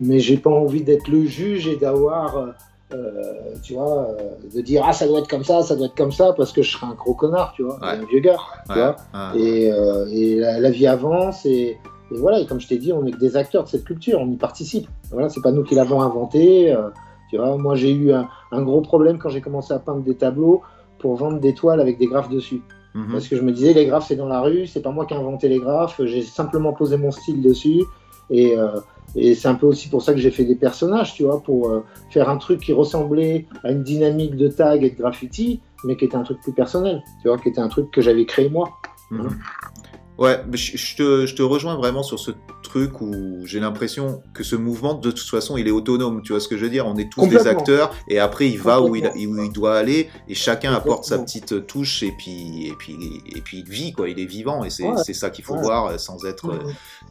mais 0.00 0.18
j'ai 0.18 0.36
pas 0.36 0.50
envie 0.50 0.82
d'être 0.82 1.08
le 1.08 1.24
juge 1.26 1.66
et 1.68 1.76
d'avoir 1.76 2.54
euh, 2.92 3.54
tu 3.62 3.74
vois, 3.74 4.08
euh, 4.08 4.34
de 4.52 4.60
dire 4.60 4.82
ah 4.84 4.92
ça 4.92 5.06
doit 5.06 5.20
être 5.20 5.28
comme 5.28 5.44
ça, 5.44 5.62
ça 5.62 5.76
doit 5.76 5.86
être 5.86 5.94
comme 5.94 6.10
ça, 6.10 6.32
parce 6.32 6.52
que 6.52 6.62
je 6.62 6.72
serais 6.72 6.86
un 6.86 6.94
gros 6.94 7.14
connard, 7.14 7.52
tu 7.54 7.62
vois, 7.62 7.78
un 7.82 8.04
vieux 8.04 8.18
gars, 8.18 8.38
tu 8.68 8.74
vois. 8.74 8.96
Et, 9.36 9.70
euh, 9.70 10.06
la, 10.58 10.70
vie 10.70 10.88
avance 10.88 11.46
et, 11.46 11.78
et, 12.10 12.16
voilà. 12.16 12.40
Et 12.40 12.46
comme 12.46 12.60
je 12.60 12.66
t'ai 12.66 12.78
dit, 12.78 12.92
on 12.92 13.06
est 13.06 13.12
que 13.12 13.18
des 13.18 13.36
acteurs 13.36 13.62
de 13.64 13.68
cette 13.68 13.84
culture, 13.84 14.18
on 14.20 14.28
y 14.28 14.36
participe. 14.36 14.88
Voilà, 15.12 15.28
c'est 15.28 15.40
pas 15.40 15.52
nous 15.52 15.62
qui 15.62 15.76
l'avons 15.76 16.02
inventé. 16.02 16.74
Tu 17.30 17.36
vois, 17.38 17.56
moi 17.56 17.76
j'ai 17.76 17.92
eu 17.92 18.12
un, 18.12 18.28
un, 18.52 18.62
gros 18.62 18.80
problème 18.80 19.18
quand 19.18 19.30
j'ai 19.30 19.40
commencé 19.40 19.72
à 19.72 19.78
peindre 19.78 20.02
des 20.02 20.16
tableaux 20.16 20.62
pour 20.98 21.16
vendre 21.16 21.40
des 21.40 21.54
toiles 21.54 21.80
avec 21.80 21.98
des 21.98 22.06
graphes 22.06 22.28
dessus. 22.28 22.62
Mhm. 22.94 23.12
Parce 23.12 23.28
que 23.28 23.36
je 23.36 23.42
me 23.42 23.52
disais 23.52 23.72
les 23.72 23.86
graphes 23.86 24.06
c'est 24.08 24.16
dans 24.16 24.28
la 24.28 24.40
rue, 24.40 24.66
c'est 24.66 24.82
pas 24.82 24.90
moi 24.90 25.06
qui 25.06 25.14
ai 25.14 25.16
inventé 25.16 25.48
les 25.48 25.58
graphes, 25.58 26.00
j'ai 26.04 26.22
simplement 26.22 26.72
posé 26.72 26.96
mon 26.96 27.10
style 27.10 27.40
dessus 27.40 27.84
et 28.30 28.56
et 29.16 29.34
c'est 29.34 29.48
un 29.48 29.54
peu 29.54 29.66
aussi 29.66 29.88
pour 29.88 30.02
ça 30.02 30.12
que 30.12 30.20
j'ai 30.20 30.30
fait 30.30 30.44
des 30.44 30.54
personnages, 30.54 31.14
tu 31.14 31.24
vois, 31.24 31.42
pour 31.42 31.68
euh, 31.68 31.84
faire 32.10 32.28
un 32.28 32.36
truc 32.36 32.60
qui 32.60 32.72
ressemblait 32.72 33.46
à 33.64 33.72
une 33.72 33.82
dynamique 33.82 34.36
de 34.36 34.48
tag 34.48 34.84
et 34.84 34.90
de 34.90 34.96
graffiti, 34.96 35.60
mais 35.84 35.96
qui 35.96 36.04
était 36.04 36.16
un 36.16 36.22
truc 36.22 36.40
plus 36.40 36.52
personnel, 36.52 37.02
tu 37.22 37.28
vois, 37.28 37.38
qui 37.38 37.48
était 37.48 37.60
un 37.60 37.68
truc 37.68 37.90
que 37.90 38.00
j'avais 38.00 38.24
créé 38.24 38.48
moi. 38.48 38.70
Mhm. 39.10 39.28
Ouais, 40.20 40.38
je, 40.52 40.96
te, 40.96 41.24
je, 41.24 41.34
te, 41.34 41.40
rejoins 41.40 41.76
vraiment 41.76 42.02
sur 42.02 42.18
ce 42.18 42.30
truc 42.62 43.00
où 43.00 43.40
j'ai 43.46 43.58
l'impression 43.58 44.22
que 44.34 44.44
ce 44.44 44.54
mouvement, 44.54 44.92
de 44.92 45.10
toute 45.10 45.30
façon, 45.30 45.56
il 45.56 45.66
est 45.66 45.70
autonome. 45.70 46.20
Tu 46.20 46.34
vois 46.34 46.40
ce 46.40 46.46
que 46.46 46.58
je 46.58 46.64
veux 46.64 46.70
dire? 46.70 46.86
On 46.86 46.94
est 46.96 47.10
tous 47.10 47.26
des 47.26 47.46
acteurs 47.46 47.90
et 48.06 48.18
après, 48.18 48.46
il 48.46 48.60
va 48.60 48.82
où 48.82 48.94
il, 48.94 49.06
où 49.06 49.42
il 49.42 49.50
doit 49.50 49.78
aller 49.78 50.10
et 50.28 50.34
chacun 50.34 50.74
apporte 50.74 51.04
sa 51.04 51.18
petite 51.18 51.66
touche 51.66 52.02
et 52.02 52.12
puis, 52.12 52.66
et 52.66 52.74
puis, 52.74 53.22
et 53.34 53.40
puis 53.40 53.60
il 53.60 53.70
vit, 53.70 53.92
quoi. 53.94 54.10
Il 54.10 54.20
est 54.20 54.26
vivant 54.26 54.62
et 54.62 54.68
c'est 54.68 55.14
ça 55.14 55.30
qu'il 55.30 55.44
faut 55.44 55.56
voir 55.56 55.86
euh, 55.86 55.96
sans 55.96 56.26
être. 56.26 56.50
Euh, 56.50 56.64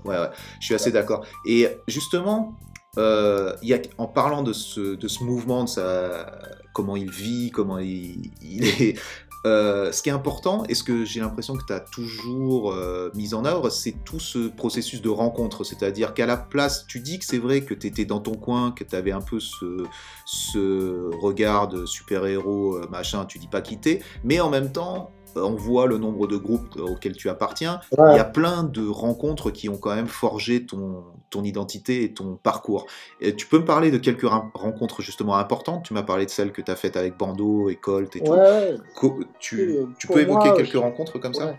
ouais, 0.05 0.15
ouais, 0.15 0.29
je 0.59 0.65
suis 0.67 0.75
assez 0.75 0.91
d'accord. 0.91 1.25
Et 1.47 1.67
justement, 1.87 2.59
euh, 2.99 3.55
y 3.63 3.73
a, 3.73 3.79
en 3.97 4.05
parlant 4.05 4.43
de 4.43 4.53
ce, 4.53 4.95
de 4.95 5.07
ce 5.07 5.23
mouvement, 5.23 5.63
de 5.63 5.69
sa, 5.69 6.31
comment 6.73 6.95
il 6.95 7.09
vit, 7.09 7.49
comment 7.49 7.79
il, 7.79 8.31
il 8.43 8.65
est 8.65 8.99
euh, 9.45 9.91
ce 9.91 10.01
qui 10.01 10.09
est 10.09 10.13
important, 10.13 10.63
et 10.67 10.75
ce 10.75 10.83
que 10.83 11.05
j'ai 11.05 11.21
l'impression 11.21 11.55
que 11.55 11.63
tu 11.65 11.71
as 11.71 11.79
toujours 11.79 12.73
euh, 12.73 13.09
mis 13.15 13.33
en 13.33 13.45
œuvre, 13.45 13.69
c'est 13.69 13.95
tout 14.03 14.19
ce 14.19 14.49
processus 14.49 15.01
de 15.01 15.09
rencontre. 15.09 15.63
C'est-à-dire 15.63 16.13
qu'à 16.13 16.25
la 16.25 16.35
place, 16.35 16.85
tu 16.87 16.99
dis 16.99 17.19
que 17.19 17.25
c'est 17.25 17.37
vrai 17.37 17.61
que 17.61 17.73
tu 17.73 17.87
étais 17.87 18.05
dans 18.05 18.19
ton 18.19 18.33
coin, 18.33 18.71
que 18.71 18.83
tu 18.83 18.95
avais 18.95 19.11
un 19.11 19.21
peu 19.21 19.39
ce, 19.39 19.83
ce 20.25 21.09
regard 21.21 21.69
de 21.69 21.85
super-héros, 21.85 22.75
euh, 22.75 22.87
machin, 22.89 23.25
tu 23.25 23.39
dis 23.39 23.47
pas 23.47 23.61
quitter, 23.61 24.03
mais 24.23 24.41
en 24.41 24.49
même 24.49 24.71
temps, 24.71 25.11
on 25.35 25.55
voit 25.55 25.87
le 25.87 25.97
nombre 25.97 26.27
de 26.27 26.37
groupes 26.37 26.75
auxquels 26.77 27.15
tu 27.15 27.29
appartiens. 27.29 27.79
Il 27.91 28.15
y 28.15 28.19
a 28.19 28.25
plein 28.25 28.63
de 28.63 28.87
rencontres 28.87 29.51
qui 29.51 29.69
ont 29.69 29.77
quand 29.77 29.95
même 29.95 30.07
forgé 30.07 30.65
ton, 30.65 31.03
ton 31.29 31.43
identité 31.43 32.03
et 32.03 32.13
ton 32.13 32.35
parcours. 32.41 32.85
Et 33.21 33.35
tu 33.35 33.47
peux 33.47 33.59
me 33.59 33.65
parler 33.65 33.91
de 33.91 33.97
quelques 33.97 34.27
rencontres 34.53 35.01
justement 35.01 35.37
importantes? 35.37 35.85
Tu 35.85 35.93
m'as 35.93 36.03
parlé 36.03 36.25
de 36.25 36.31
celles 36.31 36.51
que 36.51 36.61
tu 36.61 36.71
as 36.71 36.75
faites 36.75 36.97
avec 36.97 37.17
Bando 37.17 37.69
et 37.69 37.75
Colt 37.75 38.15
et 38.15 38.21
tout. 38.21 38.35
Tu, 39.39 39.77
tu 39.97 40.07
peux 40.07 40.21
évoquer 40.21 40.53
quelques 40.55 40.81
rencontres 40.81 41.19
comme 41.19 41.33
ça? 41.33 41.55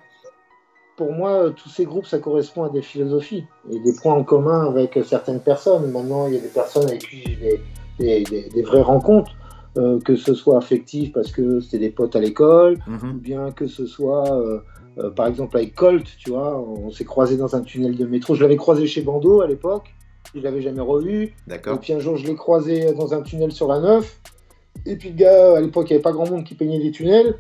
Pour 0.97 1.13
moi, 1.13 1.51
tous 1.57 1.71
ces 1.71 1.87
groupes, 1.87 2.05
ça 2.05 2.19
correspond 2.19 2.65
à 2.65 2.69
des 2.69 2.83
philosophies 2.83 3.47
et 3.71 3.79
des 3.81 3.95
points 3.95 4.13
en 4.13 4.23
commun 4.23 4.67
avec 4.69 4.99
certaines 5.07 5.41
personnes. 5.41 5.91
Maintenant, 5.91 6.27
il 6.27 6.35
y 6.35 6.37
a 6.37 6.41
des 6.41 6.49
personnes 6.49 6.89
avec 6.89 7.01
qui 7.01 7.23
j'ai 7.25 7.61
des, 7.99 8.51
des, 8.53 8.63
vraies 8.63 8.83
rencontres. 8.83 9.33
Euh, 9.77 10.01
que 10.01 10.17
ce 10.17 10.35
soit 10.35 10.59
affectif 10.59 11.13
parce 11.13 11.31
que 11.31 11.61
c'était 11.61 11.79
des 11.79 11.91
potes 11.91 12.17
à 12.17 12.21
l'école, 12.21 12.79
mhm. 12.89 13.11
ou 13.11 13.19
bien 13.21 13.53
que 13.53 13.69
ce 13.69 13.87
soit, 13.87 14.29
euh, 14.37 14.59
euh, 14.99 15.11
par 15.11 15.29
exemple, 15.29 15.57
avec 15.57 15.77
Colt, 15.77 16.05
tu 16.19 16.31
vois, 16.31 16.61
on 16.61 16.91
s'est 16.91 17.05
croisé 17.05 17.37
dans 17.37 17.55
un 17.55 17.61
tunnel 17.61 17.97
de 17.97 18.05
métro. 18.05 18.35
Je 18.35 18.43
l'avais 18.43 18.57
croisé 18.57 18.89
chez 18.89 19.01
Bando 19.03 19.43
à 19.43 19.47
l'époque, 19.47 19.95
je 20.35 20.41
l'avais 20.41 20.61
jamais 20.61 20.81
revu. 20.81 21.37
D'accord. 21.47 21.77
Et 21.77 21.79
puis 21.79 21.93
un 21.93 22.01
jour, 22.01 22.17
je 22.17 22.27
l'ai 22.27 22.35
croisé 22.35 22.93
dans 22.95 23.15
un 23.15 23.23
tunnel 23.23 23.53
sur 23.53 23.69
la 23.69 23.79
9. 23.79 24.21
Et 24.87 24.97
puis 24.97 25.11
le 25.11 25.15
gars, 25.15 25.59
à 25.59 25.61
l'époque, 25.61 25.89
il 25.89 25.93
n'y 25.93 25.97
avait 25.99 26.03
pas 26.03 26.13
grand 26.13 26.29
monde 26.29 26.43
qui 26.43 26.57
peignait 26.57 26.81
des 26.81 26.91
tunnels. 26.91 27.37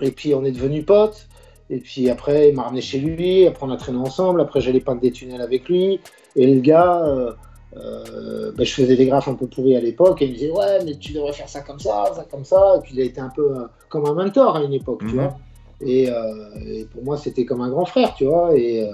Et 0.00 0.12
puis 0.12 0.36
on 0.36 0.44
est 0.44 0.52
devenus 0.52 0.86
potes. 0.86 1.26
Et 1.68 1.78
puis 1.78 2.08
après, 2.10 2.50
il 2.50 2.54
m'a 2.54 2.62
ramené 2.62 2.80
chez 2.80 3.00
lui. 3.00 3.48
Après, 3.48 3.66
on 3.66 3.70
a 3.70 3.76
traîné 3.76 3.98
ensemble. 3.98 4.40
Après, 4.40 4.60
j'allais 4.60 4.80
peindre 4.80 5.00
des 5.00 5.10
tunnels 5.10 5.40
avec 5.40 5.68
lui. 5.68 5.98
Et 6.36 6.46
le 6.46 6.60
gars, 6.60 7.34
euh, 7.76 8.50
ben, 8.56 8.66
je 8.66 8.72
faisais 8.72 8.96
des 8.96 9.06
graphes 9.06 9.28
un 9.28 9.34
peu 9.34 9.46
pourris 9.46 9.76
à 9.76 9.80
l'époque 9.80 10.22
et 10.22 10.24
il 10.24 10.32
me 10.32 10.34
disait 10.36 10.50
ouais 10.50 10.84
mais 10.84 10.96
tu 10.96 11.12
devrais 11.12 11.32
faire 11.32 11.48
ça 11.48 11.60
comme 11.60 11.78
ça, 11.78 12.12
ça 12.14 12.26
comme 12.30 12.44
ça. 12.44 12.76
Et 12.76 12.80
puis 12.80 12.94
il 12.94 13.00
a 13.00 13.04
été 13.04 13.20
un 13.20 13.28
peu 13.28 13.56
euh, 13.56 13.64
comme 13.88 14.06
un 14.06 14.14
mentor 14.14 14.56
à 14.56 14.62
une 14.62 14.72
époque 14.72 15.00
tu 15.00 15.14
mhm. 15.14 15.14
vois. 15.14 15.36
Et, 15.80 16.10
euh, 16.10 16.24
et, 16.66 16.84
pour 16.86 17.04
moi 17.04 17.16
c'était 17.16 17.44
comme 17.44 17.60
un 17.60 17.70
grand 17.70 17.84
frère 17.84 18.14
tu 18.14 18.24
vois. 18.24 18.56
Et, 18.56 18.90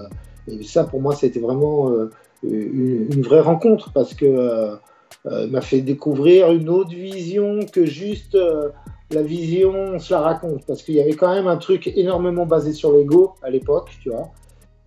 et 0.48 0.62
ça 0.62 0.84
pour 0.84 1.00
moi 1.00 1.14
c'était 1.14 1.40
vraiment 1.40 1.90
une, 2.42 3.08
une, 3.10 3.22
vraie 3.22 3.40
rencontre 3.40 3.92
parce 3.92 4.14
que 4.14 4.76
il 5.24 5.50
m'a 5.50 5.60
fait 5.60 5.80
découvrir 5.80 6.52
une 6.52 6.68
autre 6.68 6.94
vision 6.94 7.60
que 7.72 7.84
juste 7.84 8.38
la 9.10 9.22
vision 9.22 9.72
on 9.72 9.98
se 9.98 10.12
la 10.12 10.20
raconte. 10.20 10.66
Parce 10.66 10.82
qu'il 10.82 10.96
y 10.96 11.00
avait 11.00 11.14
quand 11.14 11.34
même 11.34 11.46
un 11.48 11.56
truc 11.56 11.90
énormément 11.96 12.44
basé 12.44 12.74
sur 12.74 12.92
l'ego 12.92 13.32
à 13.42 13.48
l'époque 13.48 13.90
tu 14.02 14.10
vois 14.10 14.30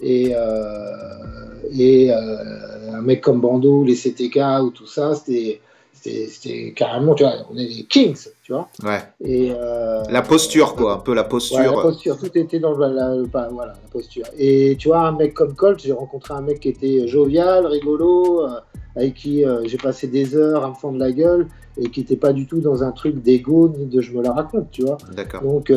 et, 0.01 0.31
euh, 0.33 1.59
et 1.71 2.11
euh, 2.11 2.93
un 2.93 3.01
mec 3.01 3.21
comme 3.21 3.41
Bando, 3.41 3.83
les 3.83 3.95
CTK 3.95 4.39
ou 4.63 4.69
tout 4.69 4.87
ça, 4.87 5.15
c'était 5.15 5.61
c'était 6.01 6.71
carrément, 6.73 7.13
tu 7.13 7.23
vois, 7.23 7.33
on 7.51 7.57
est 7.57 7.67
des 7.67 7.83
kings, 7.83 8.29
tu 8.41 8.53
vois. 8.53 8.69
Ouais. 8.85 9.01
Et, 9.19 9.51
euh, 9.51 10.01
la 10.09 10.21
posture, 10.21 10.73
quoi, 10.75 10.93
un 10.93 10.97
peu 10.99 11.13
la 11.13 11.25
posture. 11.25 11.57
Ouais, 11.57 11.65
la 11.65 11.73
posture, 11.73 12.17
tout 12.17 12.37
était 12.37 12.59
dans 12.59 12.77
la, 12.77 13.17
voilà, 13.33 13.51
la 13.65 13.89
posture. 13.91 14.23
Et 14.37 14.77
tu 14.79 14.87
vois, 14.87 15.01
un 15.01 15.11
mec 15.11 15.33
comme 15.33 15.55
Colt, 15.55 15.81
j'ai 15.83 15.91
rencontré 15.91 16.33
un 16.33 16.39
mec 16.39 16.61
qui 16.61 16.69
était 16.69 17.05
jovial, 17.05 17.65
rigolo, 17.65 18.47
avec 18.95 19.15
qui 19.15 19.43
j'ai 19.65 19.77
passé 19.77 20.07
des 20.07 20.37
heures 20.37 20.63
à 20.63 20.69
me 20.69 20.75
fendre 20.75 20.97
la 20.99 21.11
gueule 21.11 21.47
et 21.75 21.89
qui 21.89 21.99
n'était 21.99 22.15
pas 22.15 22.31
du 22.31 22.47
tout 22.47 22.61
dans 22.61 22.81
un 22.81 22.93
truc 22.93 23.21
d'ego 23.21 23.67
ni 23.67 23.85
de 23.85 23.99
je 23.99 24.13
me 24.13 24.23
la 24.23 24.31
raconte, 24.31 24.71
tu 24.71 24.83
vois. 24.83 24.97
D'accord. 25.13 25.41
Donc, 25.41 25.69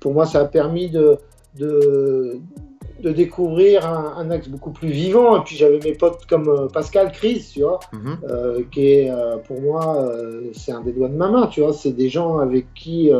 pour 0.00 0.12
moi, 0.12 0.26
ça 0.26 0.40
a 0.40 0.44
permis 0.44 0.90
de, 0.90 1.16
de, 1.58 2.40
de 3.00 3.12
découvrir 3.12 3.86
un, 3.86 4.30
axe 4.30 4.48
beaucoup 4.48 4.70
plus 4.70 4.88
vivant. 4.88 5.38
Et 5.38 5.44
puis 5.44 5.56
j'avais 5.56 5.78
mes 5.80 5.92
potes 5.92 6.26
comme 6.26 6.48
euh, 6.48 6.68
Pascal 6.68 7.12
Chris, 7.12 7.50
tu 7.52 7.62
vois, 7.62 7.80
mhm. 7.92 8.18
euh, 8.28 8.62
qui 8.70 8.92
est 8.92 9.10
euh, 9.10 9.36
pour 9.38 9.60
moi, 9.60 10.10
c'est 10.52 10.72
un 10.72 10.80
des 10.80 10.92
doigts 10.92 11.08
de 11.08 11.16
ma 11.16 11.28
main, 11.28 11.46
tu 11.46 11.60
vois. 11.60 11.72
C'est 11.72 11.92
des 11.92 12.08
gens 12.08 12.38
avec 12.38 12.72
qui 12.74 13.10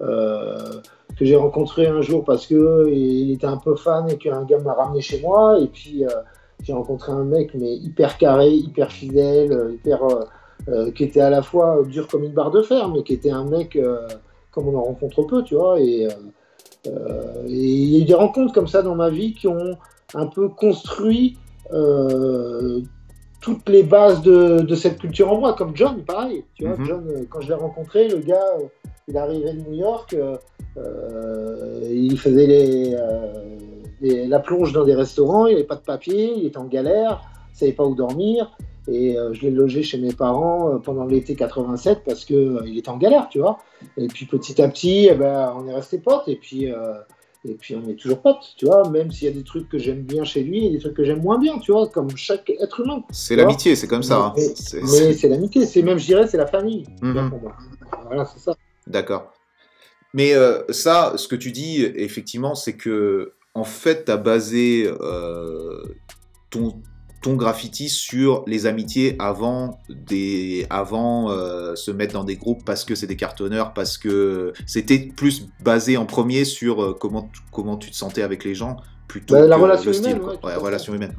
que 0.00 1.24
j'ai 1.24 1.36
rencontré 1.36 1.86
un 1.86 2.00
jour 2.00 2.24
parce 2.24 2.46
que 2.46 2.88
il 2.90 3.32
était 3.32 3.46
un 3.46 3.56
peu 3.56 3.76
fan 3.76 4.10
et 4.10 4.18
qu'un 4.18 4.42
gars 4.42 4.58
m'a 4.58 4.74
ramené 4.74 5.00
chez 5.00 5.20
moi. 5.20 5.58
Et 5.60 5.68
puis 5.68 6.04
j'ai 6.62 6.72
rencontré 6.72 7.12
un 7.12 7.24
mec 7.24 7.54
mais 7.54 7.74
hyper 7.74 8.18
carré, 8.18 8.50
hyper 8.50 8.90
fidèle, 8.90 9.72
hyper 9.74 10.00
qui 10.94 11.04
était 11.04 11.20
à 11.20 11.30
la 11.30 11.42
fois 11.42 11.82
dur 11.86 12.08
comme 12.08 12.24
une 12.24 12.32
barre 12.32 12.50
de 12.50 12.62
fer, 12.62 12.88
mais 12.88 13.02
qui 13.02 13.14
était 13.14 13.30
un 13.30 13.44
mec 13.44 13.78
comme 14.50 14.68
on 14.68 14.76
en 14.76 14.82
rencontre 14.82 15.22
peu, 15.22 15.42
tu 15.42 15.54
vois. 15.54 15.80
Et 15.80 16.08
euh, 16.86 17.46
et 17.46 17.52
il 17.52 17.88
y 17.90 17.96
a 17.96 18.00
eu 18.00 18.04
des 18.04 18.14
rencontres 18.14 18.52
comme 18.52 18.68
ça 18.68 18.82
dans 18.82 18.94
ma 18.94 19.10
vie 19.10 19.34
qui 19.34 19.48
ont 19.48 19.76
un 20.14 20.26
peu 20.26 20.48
construit 20.48 21.38
euh, 21.72 22.80
toutes 23.40 23.68
les 23.68 23.82
bases 23.82 24.22
de, 24.22 24.74
cette 24.74 24.98
culture 24.98 25.32
en 25.32 25.38
moi, 25.38 25.54
comme 25.54 25.76
John, 25.76 26.02
pareil. 26.04 26.44
Tu 26.54 26.66
vois, 26.66 26.76
mhm. 26.76 26.86
John, 26.86 27.04
euh, 27.08 27.24
quand 27.28 27.40
je 27.40 27.48
l'ai 27.48 27.54
rencontré, 27.54 28.08
le 28.08 28.18
gars, 28.18 28.56
il 29.08 29.16
arrivait 29.16 29.54
de 29.54 29.60
New 29.68 29.74
York, 29.74 30.16
il 31.90 32.18
faisait 32.18 32.46
les, 32.46 34.26
la 34.26 34.38
plonge 34.38 34.72
dans 34.72 34.84
des 34.84 34.94
restaurants, 34.94 35.46
il 35.46 35.52
n'avait 35.52 35.64
pas 35.64 35.76
de 35.76 35.82
papier, 35.82 36.32
il 36.36 36.46
était 36.46 36.58
en 36.58 36.64
galère, 36.64 37.22
il 37.52 37.58
savait 37.58 37.72
pas 37.72 37.84
où 37.84 37.94
dormir. 37.94 38.56
Et 38.88 39.16
je 39.32 39.40
l'ai 39.42 39.50
logé 39.50 39.82
chez 39.82 39.98
mes 39.98 40.12
parents 40.12 40.78
pendant 40.84 41.06
l'été 41.06 41.34
87 41.34 42.02
parce 42.04 42.24
qu'il 42.24 42.58
il 42.66 42.78
était 42.78 42.90
en 42.90 42.98
galère, 42.98 43.28
tu 43.30 43.38
vois. 43.38 43.58
Et 43.96 44.08
puis 44.08 44.26
petit 44.26 44.60
à 44.60 44.68
petit, 44.68 45.08
eh 45.10 45.14
ben, 45.14 45.54
on 45.56 45.66
est 45.66 45.74
resté 45.74 45.98
potes. 45.98 46.28
Et 46.28 46.36
puis, 46.36 46.70
et 47.46 47.54
puis 47.54 47.76
on 47.76 47.86
est 47.88 47.94
toujours 47.94 48.22
potes, 48.22 48.54
tu 48.56 48.64
vois, 48.64 48.88
même 48.88 49.10
s'il 49.10 49.28
y 49.28 49.30
a 49.30 49.34
des 49.34 49.44
trucs 49.44 49.68
que 49.68 49.78
j'aime 49.78 50.02
bien 50.02 50.24
chez 50.24 50.42
lui 50.42 50.66
et 50.66 50.70
des 50.70 50.78
trucs 50.78 50.94
que 50.94 51.04
j'aime 51.04 51.20
moins 51.20 51.38
bien, 51.38 51.58
tu 51.58 51.72
vois, 51.72 51.88
comme 51.88 52.16
chaque 52.16 52.48
être 52.48 52.80
humain. 52.80 53.02
C'est 53.10 53.36
l'amitié, 53.36 53.76
c'est 53.76 53.86
comme 53.86 54.02
ça. 54.02 54.32
Mais, 54.36 54.48
hein. 54.48 55.12
c'est 55.12 55.28
l'amitié, 55.28 55.66
c'est 55.66 55.82
même, 55.82 55.98
je 55.98 56.06
dirais, 56.06 56.26
c'est 56.26 56.38
la 56.38 56.46
famille. 56.46 56.86
Mhm. 57.02 57.32
Voilà, 58.06 58.24
c'est 58.24 58.40
ça. 58.40 58.56
D'accord. 58.86 59.32
Mais 60.14 60.32
euh, 60.34 60.62
ça, 60.70 61.14
ce 61.16 61.28
que 61.28 61.36
tu 61.36 61.52
dis, 61.52 61.82
effectivement, 61.82 62.54
c'est 62.54 62.76
que, 62.76 63.34
en 63.52 63.64
fait, 63.64 64.06
tu 64.06 64.12
as 64.12 64.16
basé 64.16 64.90
euh, 65.00 65.82
ton, 66.48 66.80
ton 67.24 67.36
graffiti 67.36 67.88
sur 67.88 68.44
les 68.46 68.66
amitiés 68.66 69.16
avant 69.18 69.80
des 69.88 70.66
avant 70.68 71.30
euh, 71.30 71.74
se 71.74 71.90
mettre 71.90 72.12
dans 72.12 72.22
des 72.22 72.36
groupes 72.36 72.66
parce 72.66 72.84
que 72.84 72.94
c'est 72.94 73.06
des 73.06 73.16
cartonneurs 73.16 73.72
parce 73.72 73.96
que 73.96 74.52
c'était 74.66 74.98
plus 74.98 75.46
basé 75.60 75.96
en 75.96 76.04
premier 76.04 76.44
sur 76.44 76.82
euh, 76.82 76.92
comment 76.92 77.30
comment 77.50 77.78
tu 77.78 77.90
te 77.90 77.96
sentais 77.96 78.20
avec 78.20 78.44
les 78.44 78.54
gens 78.54 78.76
plutôt 79.08 79.36
bah, 79.36 79.46
la 79.46 79.56
relation 79.56 79.90
humaine, 79.90 80.20
relation 80.42 80.94
humaine 80.94 81.16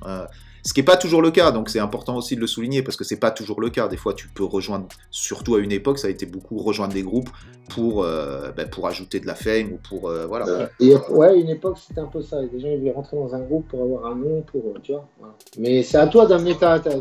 ce 0.66 0.74
qui 0.74 0.80
n'est 0.80 0.86
pas 0.86 0.97
toujours 0.97 1.22
le 1.22 1.30
cas, 1.30 1.51
donc 1.51 1.70
c'est 1.70 1.80
important 1.80 2.18
aussi 2.18 2.36
de 2.36 2.41
le 2.41 2.47
souligner 2.47 2.82
parce 2.82 2.97
que 2.97 3.03
c'est 3.03 3.20
pas 3.20 3.30
toujours 3.30 3.61
le 3.61 3.70
cas. 3.70 3.88
Des 3.88 3.97
fois, 3.97 4.16
tu 4.16 4.28
peux 4.28 4.43
rejoindre, 4.43 4.88
surtout 5.11 5.53
à 5.53 5.59
une 5.59 5.72
époque, 5.72 5.99
ça 5.99 6.07
a 6.07 6.09
été 6.09 6.26
beaucoup 6.26 6.57
rejoindre 6.57 6.93
des 6.95 7.03
groupes 7.03 7.30
pour, 7.70 8.03
euh, 8.03 8.51
ben, 8.51 8.68
pour 8.68 8.88
ajouter 8.88 9.20
de 9.20 9.28
la 9.28 9.36
fame 9.36 9.74
ou 9.74 9.78
pour 9.78 10.09
euh, 10.09 10.26
voilà. 10.26 10.47
Euh, 10.47 10.68
et, 10.80 10.95
ouais, 11.11 11.39
une 11.39 11.49
époque 11.49 11.78
c'était 11.78 12.01
un 12.01 12.07
peu 12.07 12.24
ça. 12.24 12.41
Les 12.41 12.59
gens 12.59 12.70
ils 12.70 12.80
voulaient 12.80 12.91
rentrer 12.91 13.16
dans 13.16 13.36
un 13.36 13.41
groupe 13.41 13.68
pour 13.68 13.84
avoir 13.84 14.07
un 14.07 14.16
nom, 14.16 14.41
pour 14.41 14.63
tu 14.82 14.93
vois. 14.93 15.07
Mais 15.59 15.84
c'est 15.84 15.97
à 15.97 16.07
toi 16.07 16.26
d'amener 16.26 16.55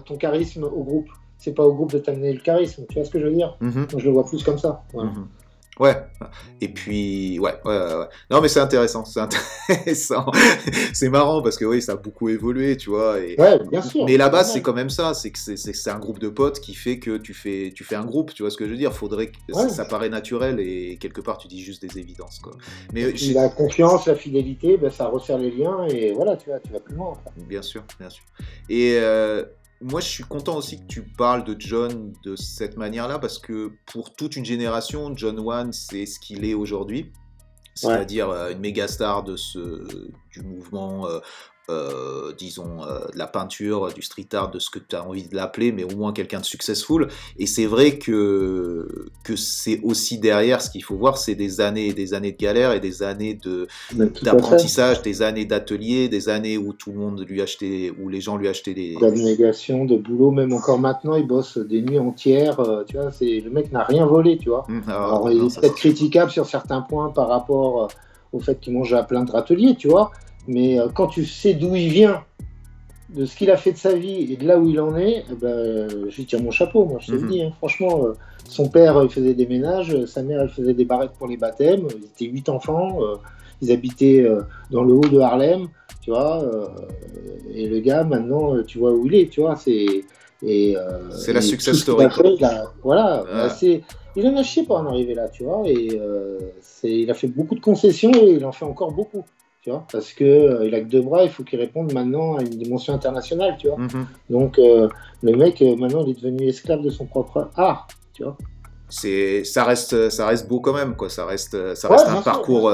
ton 0.05 0.17
charisme 0.17 0.65
au 0.65 0.85
groupe. 0.85 1.09
C'est 1.39 1.53
pas 1.53 1.65
au 1.65 1.73
groupe 1.73 1.93
de 1.93 1.99
t'amener 1.99 2.35
le 2.35 2.41
charisme. 2.41 2.85
Tu 2.89 2.97
vois 2.97 3.05
ce 3.05 3.11
que 3.11 3.19
je 3.19 3.25
veux 3.25 3.35
dire? 3.35 3.57
Mhm. 3.61 3.87
je 3.97 4.05
le 4.05 4.11
vois 4.11 4.27
plus 4.27 4.43
comme 4.45 4.59
ça. 4.59 4.85
Mhm. 4.93 5.27
Ouais. 5.81 5.97
Et 6.61 6.69
puis, 6.69 7.39
ouais, 7.41 7.55
ouais, 7.65 7.77
ouais. 7.77 8.07
Non, 8.31 8.41
mais 8.41 8.49
c'est 8.49 8.61
intéressant. 8.61 9.05
C'est 9.05 9.21
intéressant. 9.21 10.31
c'est 10.93 11.09
marrant 11.09 11.43
parce 11.43 11.57
que 11.57 11.65
oui, 11.65 11.83
ça 11.83 11.93
a 11.93 11.97
beaucoup 11.97 12.29
évolué, 12.29 12.77
tu 12.77 12.91
vois. 12.91 13.19
Et... 13.19 13.35
Ouais, 13.39 13.59
bien 13.71 13.83
sûr. 13.83 14.05
Mais 14.05 14.17
la 14.17 14.29
base, 14.29 14.53
c'est 14.53 14.63
quand 14.63 14.73
même 14.73 14.91
ça. 14.91 15.15
C'est 15.15 15.31
que 15.31 15.39
c'est 15.39 15.91
un 15.91 15.99
groupe 15.99 16.21
de 16.21 16.29
potes 16.29 16.61
qui 16.61 16.75
fait 16.75 16.99
que 16.99 17.17
tu 17.17 17.35
fais, 17.35 17.73
tu 17.75 17.83
fais 17.83 17.97
un 17.97 18.05
groupe. 18.05 18.33
Tu 18.35 18.43
vois 18.43 18.51
ce 18.51 18.57
que 18.57 18.67
je 18.67 18.71
veux 18.71 18.77
dire? 18.77 18.93
Faudrait 18.93 19.29
que 19.29 19.53
ça, 19.69 19.85
paraît 19.85 20.09
naturel 20.09 20.61
et 20.61 20.97
quelque 21.01 21.21
part, 21.21 21.39
tu 21.39 21.49
dis 21.49 21.63
juste 21.63 21.83
des 21.83 21.99
évidences, 21.99 22.39
quoi. 22.39 22.53
Mais 22.93 23.13
la 23.33 23.49
confiance, 23.49 24.07
la 24.07 24.15
fidélité, 24.15 24.77
ben, 24.77 24.91
ça 24.91 25.07
resserre 25.07 25.39
les 25.39 25.51
liens 25.51 25.87
et 25.89 26.13
voilà, 26.13 26.37
tu 26.37 26.51
vois, 26.51 26.61
tu 26.61 26.73
vas 26.73 26.81
plus 26.81 26.95
loin. 26.95 27.15
Bien 27.49 27.63
sûr, 27.63 27.83
bien 27.99 28.11
sûr. 28.11 28.25
Et 28.69 28.99
euh, 29.01 29.45
moi, 29.85 30.01
je 30.01 30.09
suis 30.09 30.25
content 30.25 30.57
aussi 30.57 30.79
que 30.81 30.87
tu 30.87 31.03
parles 31.03 31.45
de 31.45 31.55
John 31.59 32.15
de 32.25 32.37
cette 32.37 32.79
manière-là, 32.79 33.19
parce 33.19 33.39
que 33.39 33.71
pour 33.85 34.17
toute 34.17 34.35
une 34.35 34.45
génération, 34.45 35.15
John 35.15 35.39
Wan, 35.39 35.75
c'est 35.75 36.07
ce 36.07 36.19
qu'il 36.19 36.47
est 36.47 36.55
aujourd'hui. 36.55 37.13
C'est-à-dire 37.75 38.31
euh, 38.31 38.53
une 38.53 38.61
méga 38.61 38.89
star 38.89 39.25
de 39.25 39.37
ce, 39.37 40.09
du 40.31 40.43
mouvement 40.43 41.07
euh, 41.71 42.33
disons, 42.37 42.83
euh, 42.83 42.99
de 43.13 43.19
la 43.19 43.27
peinture, 43.27 43.91
du 43.95 44.03
street 44.03 44.29
art, 44.35 44.51
de 44.51 44.59
ce 44.59 44.69
que 44.69 44.79
tu 44.79 44.95
as 44.97 45.03
envie 45.03 45.29
de 45.29 45.35
l'appeler, 45.35 45.73
mais 45.73 45.85
au 45.85 45.97
moins 45.97 46.13
quelqu'un 46.13 46.41
de 46.41 46.45
successful. 46.45 47.09
Et 47.39 47.47
c'est 47.47 47.65
vrai 47.65 47.99
que, 47.99 49.07
que 49.25 49.35
c'est 49.35 49.81
aussi 49.83 50.19
derrière, 50.19 50.61
ce 50.61 50.69
qu'il 50.69 50.85
faut 50.85 50.97
voir, 50.97 51.17
c'est 51.17 51.35
des 51.35 51.63
années 51.63 51.87
et 51.87 51.93
des 51.95 52.13
années 52.13 52.33
de 52.33 52.37
galère 52.37 52.73
et 52.73 52.81
des 52.81 53.03
années 53.03 53.39
d'apprentissage, 54.23 55.01
des 55.01 55.23
années 55.23 55.47
d'atelier, 55.47 56.09
des 56.11 56.29
années 56.29 56.59
où 56.59 56.75
tout 56.75 56.93
le 56.93 56.99
monde 56.99 57.25
lui 57.27 57.41
achetait, 57.41 57.93
où 57.99 58.11
les 58.11 58.21
gens 58.21 58.37
lui 58.37 58.49
achetaient 58.49 58.75
des... 58.75 58.97
D'abnégation, 59.01 59.87
de 59.87 59.97
boulot, 59.97 60.33
même 60.33 60.53
encore 60.53 60.79
maintenant, 60.79 61.15
il 61.15 61.27
bosse 61.27 61.57
des 61.57 61.81
nuits 61.81 61.99
entières, 61.99 62.61
euh, 62.61 62.85
tu 62.87 62.99
vois, 62.99 63.11
c'est, 63.11 63.41
le 63.41 63.51
mec 63.51 63.73
n'a 63.73 63.85
rien 63.85 64.05
volé, 64.05 64.37
tu 64.37 64.51
vois. 64.51 64.67
Mmh, 64.69 64.81
ah, 64.89 65.05
Alors, 65.07 65.31
il 65.31 65.47
est 65.47 65.61
peut-être 65.61 65.77
critiquable 65.77 66.31
sur 66.31 66.45
certains 66.45 66.83
points 66.83 67.09
par 67.09 67.29
rapport 67.29 67.89
au 68.35 68.41
fait 68.41 68.61
qu'il 68.61 68.75
mange 68.75 68.93
à 68.93 69.03
plein 69.03 69.25
de 69.25 69.31
râteliers, 69.31 69.77
tu 69.77 69.89
vois. 69.89 70.11
Mais 70.47 70.79
euh, 70.79 70.89
quand 70.93 71.09
tu 71.09 71.25
sais 71.25 71.55
d'où 71.55 71.75
il 71.75 71.89
vient, 71.89 72.23
de 73.11 73.27
ce 73.27 73.37
qu'il 73.37 73.51
a 73.51 73.57
fait 73.57 73.73
de 73.73 73.77
sa 73.77 73.95
vie 73.95 74.33
et 74.33 74.37
de 74.37 74.47
là 74.47 74.59
où 74.59 74.69
il 74.69 74.81
en 74.81 74.97
est, 74.97 75.25
eh 75.31 75.35
ben, 75.35 75.89
je 76.09 76.17
lui 76.17 76.27
tire 76.27 76.43
mon 76.43 76.51
chapeau, 76.51 76.85
moi, 76.85 76.99
je 77.01 77.09
te 77.09 77.13
le 77.13 77.21
mhm. 77.21 77.29
dis. 77.29 77.43
Hein. 77.43 77.53
Franchement, 77.59 78.07
euh, 78.07 78.13
son 78.49 78.69
père, 78.69 79.01
il 79.03 79.09
faisait 79.09 79.35
des 79.35 79.47
ménages, 79.47 80.05
sa 80.07 80.23
mère, 80.23 80.41
elle 80.41 80.49
faisait 80.49 80.75
des 80.75 80.85
barrettes 80.85 81.13
pour 81.19 81.29
les 81.29 81.37
baptêmes. 81.37 81.87
Ils 81.97 82.05
étaient 82.05 82.33
huit 82.33 82.49
enfants, 82.49 82.99
euh, 83.03 83.17
ils 83.63 83.71
habitaient 83.71 84.27
dans 84.71 84.83
le 84.83 84.93
haut 84.95 85.09
de 85.09 85.19
Harlem, 85.21 85.69
tu 86.03 86.11
vois. 86.11 86.45
et 87.55 87.69
le 87.69 87.81
gars, 87.81 88.05
maintenant, 88.05 88.63
tu 88.67 88.79
vois 88.79 88.93
où 88.93 89.07
il 89.07 89.15
est, 89.15 89.31
tu 89.31 89.41
vois. 89.41 89.57
C'est 89.57 90.05
c'est 90.43 91.33
la 91.33 91.41
success 91.41 91.79
story. 91.79 92.07
voilà, 92.83 93.25
il 94.17 94.27
en 94.27 94.37
a 94.37 94.43
chié 94.43 94.65
pour 94.65 94.77
en 94.77 94.87
arriver 94.87 95.15
là, 95.15 95.29
tu 95.29 95.45
vois. 95.45 95.63
Et 95.67 95.99
il 96.83 97.11
a 97.11 97.15
fait 97.15 97.29
beaucoup 97.29 97.55
de 97.55 97.61
concessions 97.61 98.13
et 98.13 98.33
il 98.33 98.45
en 98.45 98.53
fait 98.53 98.67
encore 98.67 98.93
beaucoup 98.93 99.25
parce 99.91 100.13
que 100.13 100.25
euh, 100.25 100.67
il 100.67 100.75
a 100.75 100.81
que 100.81 100.87
deux 100.87 101.03
bras, 101.03 101.25
il 101.25 101.31
faut 101.31 101.43
qu'il 101.43 101.59
réponde 101.59 101.93
maintenant 101.93 102.37
à 102.37 102.43
une 102.43 102.51
dimension 102.51 102.93
internationale, 102.93 103.57
tu 103.59 103.69
vois. 103.69 103.79
Mhm. 103.79 104.07
Donc 104.31 104.59
euh, 104.59 104.89
le 105.23 105.37
mec 105.37 105.63
euh, 105.63 105.77
maintenant 105.77 106.05
il 106.05 106.11
est 106.11 106.21
devenu 106.21 106.49
esclave 106.49 106.83
de 106.83 106.91
son 106.91 107.07
propre 107.07 107.51
art, 107.57 107.89
tu 108.13 108.25
vois. 108.25 108.37
C'est 108.91 109.43
ça 109.45 109.65
reste 109.65 110.11
ça 110.11 110.27
reste 110.27 110.47
beau 110.47 110.61
quand 110.61 110.75
même 110.75 110.95
quoi. 110.95 111.09
Ça 111.09 111.25
reste 111.25 111.75
ça 111.75 111.89
reste 111.89 112.07
un 112.07 112.21
parcours 112.21 112.71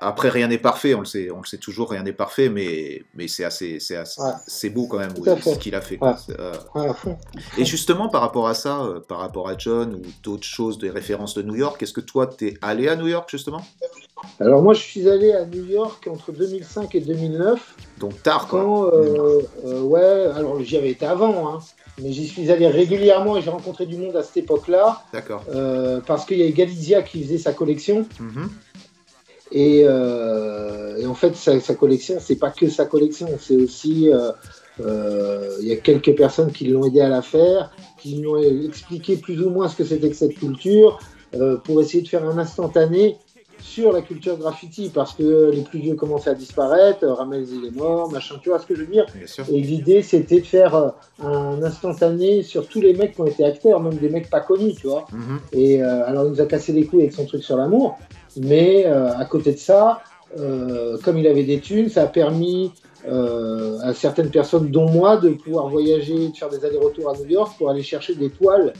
après 0.00 0.28
rien 0.28 0.46
n'est 0.46 0.58
parfait 0.58 0.94
on 0.94 1.00
le 1.00 1.06
sait 1.06 1.30
on 1.30 1.40
le 1.40 1.46
sait 1.46 1.56
toujours 1.56 1.90
rien 1.90 2.02
n'est 2.02 2.12
parfait 2.12 2.48
mais 2.50 3.02
mais 3.14 3.26
c'est 3.28 3.44
assez 3.44 3.78
c'est 3.80 4.70
beau 4.70 4.86
quand 4.86 4.98
même 4.98 5.14
ce 5.16 5.58
qu'il 5.58 5.74
a 5.74 5.80
fait 5.80 5.98
et 7.56 7.64
justement 7.64 8.08
par 8.08 8.20
rapport 8.20 8.46
à 8.46 8.54
ça 8.54 8.86
par 9.08 9.18
rapport 9.18 9.48
à 9.48 9.56
John 9.56 9.94
ou 9.94 10.02
d'autres 10.22 10.46
choses 10.46 10.78
des 10.78 10.90
références 10.90 11.34
de 11.34 11.42
New 11.42 11.56
York 11.56 11.82
est-ce 11.82 11.94
que 11.94 12.02
toi 12.02 12.26
t'es 12.26 12.54
allé 12.60 12.86
à 12.86 12.94
New 12.94 13.08
York 13.08 13.28
justement? 13.28 13.62
Alors 14.40 14.62
moi 14.62 14.74
je 14.74 14.80
suis 14.80 15.08
allé 15.08 15.32
à 15.32 15.44
New 15.44 15.64
York 15.64 16.06
entre 16.10 16.32
2005 16.32 16.94
et 16.94 17.00
2009. 17.00 17.74
Donc 17.98 18.22
tard 18.22 18.46
quoi. 18.46 18.94
Euh, 18.94 19.42
euh, 19.64 19.80
ouais, 19.82 20.30
alors 20.34 20.62
j'y 20.62 20.76
avais 20.76 20.90
été 20.90 21.06
avant, 21.06 21.48
hein, 21.48 21.58
mais 22.00 22.12
j'y 22.12 22.26
suis 22.26 22.50
allé 22.50 22.68
régulièrement 22.68 23.36
et 23.36 23.42
j'ai 23.42 23.50
rencontré 23.50 23.86
du 23.86 23.96
monde 23.96 24.16
à 24.16 24.22
cette 24.22 24.38
époque-là. 24.38 25.02
D'accord. 25.12 25.44
Euh, 25.52 26.00
parce 26.06 26.24
qu'il 26.24 26.38
y 26.38 26.44
a 26.44 26.50
Galizia 26.50 27.02
qui 27.02 27.22
faisait 27.24 27.38
sa 27.38 27.52
collection. 27.52 28.06
Mhm. 28.20 28.48
Et, 29.50 29.88
en 29.88 31.14
fait 31.14 31.34
sa, 31.34 31.58
sa 31.58 31.74
collection, 31.74 32.18
c'est 32.20 32.36
pas 32.36 32.50
que 32.50 32.68
sa 32.68 32.84
collection, 32.84 33.28
c'est 33.40 33.56
aussi 33.56 34.10
il 34.78 35.66
y 35.66 35.72
a 35.72 35.76
quelques 35.76 36.14
personnes 36.14 36.52
qui 36.52 36.66
l'ont 36.66 36.84
aidé 36.84 37.00
à 37.00 37.08
la 37.08 37.22
faire, 37.22 37.72
qui 37.98 38.16
lui 38.16 38.26
ont 38.26 38.38
expliqué 38.38 39.16
plus 39.16 39.42
ou 39.42 39.50
moins 39.50 39.68
ce 39.68 39.74
que 39.74 39.84
c'était 39.84 40.10
que 40.10 40.16
cette 40.16 40.34
culture, 40.34 41.00
pour 41.64 41.80
essayer 41.80 42.02
de 42.02 42.08
faire 42.08 42.24
un 42.24 42.38
instantané 42.38 43.16
sur 43.60 43.92
la 43.92 44.02
culture 44.02 44.36
graffiti 44.36 44.90
parce 44.92 45.14
que 45.14 45.50
les 45.50 45.62
plus 45.62 45.78
vieux 45.78 45.94
commençaient 45.94 46.30
à 46.30 46.34
disparaître, 46.34 47.06
Ramel 47.06 47.46
il 47.50 47.66
est 47.66 47.76
mort, 47.76 48.10
machin, 48.10 48.36
tu 48.42 48.48
vois 48.48 48.58
ce 48.58 48.66
que 48.66 48.74
je 48.74 48.82
veux 48.82 48.86
dire 48.86 49.06
Et 49.50 49.60
l'idée 49.60 50.02
c'était 50.02 50.40
de 50.40 50.46
faire 50.46 50.74
euh, 50.74 50.90
un 51.22 51.62
instantané 51.62 52.42
sur 52.42 52.66
tous 52.68 52.80
les 52.80 52.94
mecs 52.94 53.14
qui 53.14 53.20
ont 53.20 53.26
été 53.26 53.44
acteurs, 53.44 53.80
même 53.80 53.94
des 53.94 54.08
mecs 54.08 54.30
pas 54.30 54.40
connus, 54.40 54.74
tu 54.74 54.86
vois. 54.86 55.06
Mhm. 55.12 55.40
Et 55.52 55.82
euh, 55.82 56.06
alors 56.06 56.24
il 56.24 56.30
nous 56.30 56.40
a 56.40 56.46
cassé 56.46 56.72
les 56.72 56.86
couilles 56.86 57.02
avec 57.02 57.12
son 57.12 57.26
truc 57.26 57.42
sur 57.42 57.56
l'amour, 57.56 57.98
mais 58.36 58.86
euh, 58.86 59.12
à 59.16 59.24
côté 59.24 59.52
de 59.52 59.58
ça, 59.58 60.02
comme 61.04 61.16
il 61.16 61.26
avait 61.26 61.44
des 61.44 61.58
thunes, 61.58 61.88
ça 61.88 62.02
a 62.02 62.06
permis 62.06 62.70
à 63.06 63.94
certaines 63.94 64.30
personnes, 64.30 64.70
dont 64.70 64.86
moi, 64.90 65.16
de 65.16 65.30
pouvoir 65.30 65.68
voyager, 65.68 66.28
de 66.28 66.36
faire 66.36 66.50
des 66.50 66.62
allers-retours 66.66 67.08
à 67.08 67.14
New 67.14 67.26
York 67.26 67.56
pour 67.56 67.70
aller 67.70 67.82
chercher 67.82 68.14
des 68.14 68.28
toiles. 68.28 68.74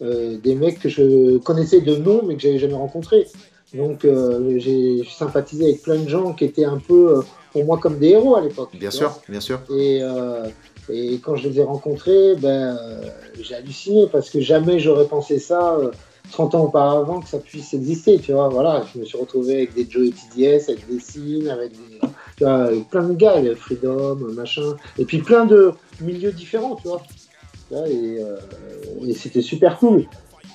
des 0.00 0.54
mecs 0.54 0.78
que 0.78 0.90
je 0.90 1.38
connaissais 1.38 1.80
de 1.80 1.96
nom 1.96 2.20
mais 2.26 2.36
que 2.36 2.42
j'avais 2.42 2.58
jamais 2.58 2.74
rencontrés. 2.74 3.26
Donc 3.74 4.04
euh, 4.04 4.58
j'ai 4.58 5.04
sympathisé 5.04 5.64
avec 5.64 5.82
plein 5.82 5.98
de 5.98 6.08
gens 6.08 6.32
qui 6.32 6.44
étaient 6.44 6.64
un 6.64 6.78
peu 6.78 7.18
euh, 7.18 7.22
pour 7.52 7.64
moi 7.64 7.78
comme 7.78 7.98
des 7.98 8.08
héros 8.08 8.36
à 8.36 8.40
l'époque. 8.40 8.70
Bien 8.74 8.90
sûr, 8.90 9.12
bien 9.28 9.40
sûr. 9.40 9.60
Et, 9.70 10.00
euh, 10.02 10.48
et, 10.88 11.18
quand 11.18 11.36
je 11.36 11.48
les 11.48 11.60
ai 11.60 11.62
rencontrés, 11.62 12.34
ben, 12.36 12.76
j'ai 13.40 13.54
halluciné 13.54 14.08
parce 14.10 14.28
que 14.30 14.40
jamais 14.40 14.80
j'aurais 14.80 15.06
pensé 15.06 15.38
ça 15.38 15.78
30 16.32 16.54
ans 16.56 16.64
auparavant 16.64 17.20
que 17.20 17.28
ça 17.28 17.38
puisse 17.38 17.72
exister. 17.74 18.18
Tu 18.18 18.32
vois, 18.32 18.48
voilà, 18.48 18.84
je 18.92 18.98
me 18.98 19.04
suis 19.04 19.18
retrouvé 19.18 19.54
avec 19.54 19.74
des 19.74 19.86
Joe 19.88 20.10
TDS, 20.10 20.68
avec 20.68 20.88
des 20.88 20.98
signes, 20.98 21.48
avec 21.48 21.72
des, 21.72 22.00
tu 22.36 22.44
vois, 22.44 22.70
plein 22.90 23.04
de 23.04 23.14
gars, 23.14 23.36
Freedom, 23.54 24.16
machin, 24.34 24.74
et 24.98 25.04
puis 25.04 25.18
plein 25.18 25.44
de 25.44 25.72
milieux 26.00 26.32
différents, 26.32 26.74
tu 26.74 26.88
vois. 26.88 27.02
Et, 27.88 28.18
et 29.06 29.14
c'était 29.14 29.42
super 29.42 29.78
cool. 29.78 30.06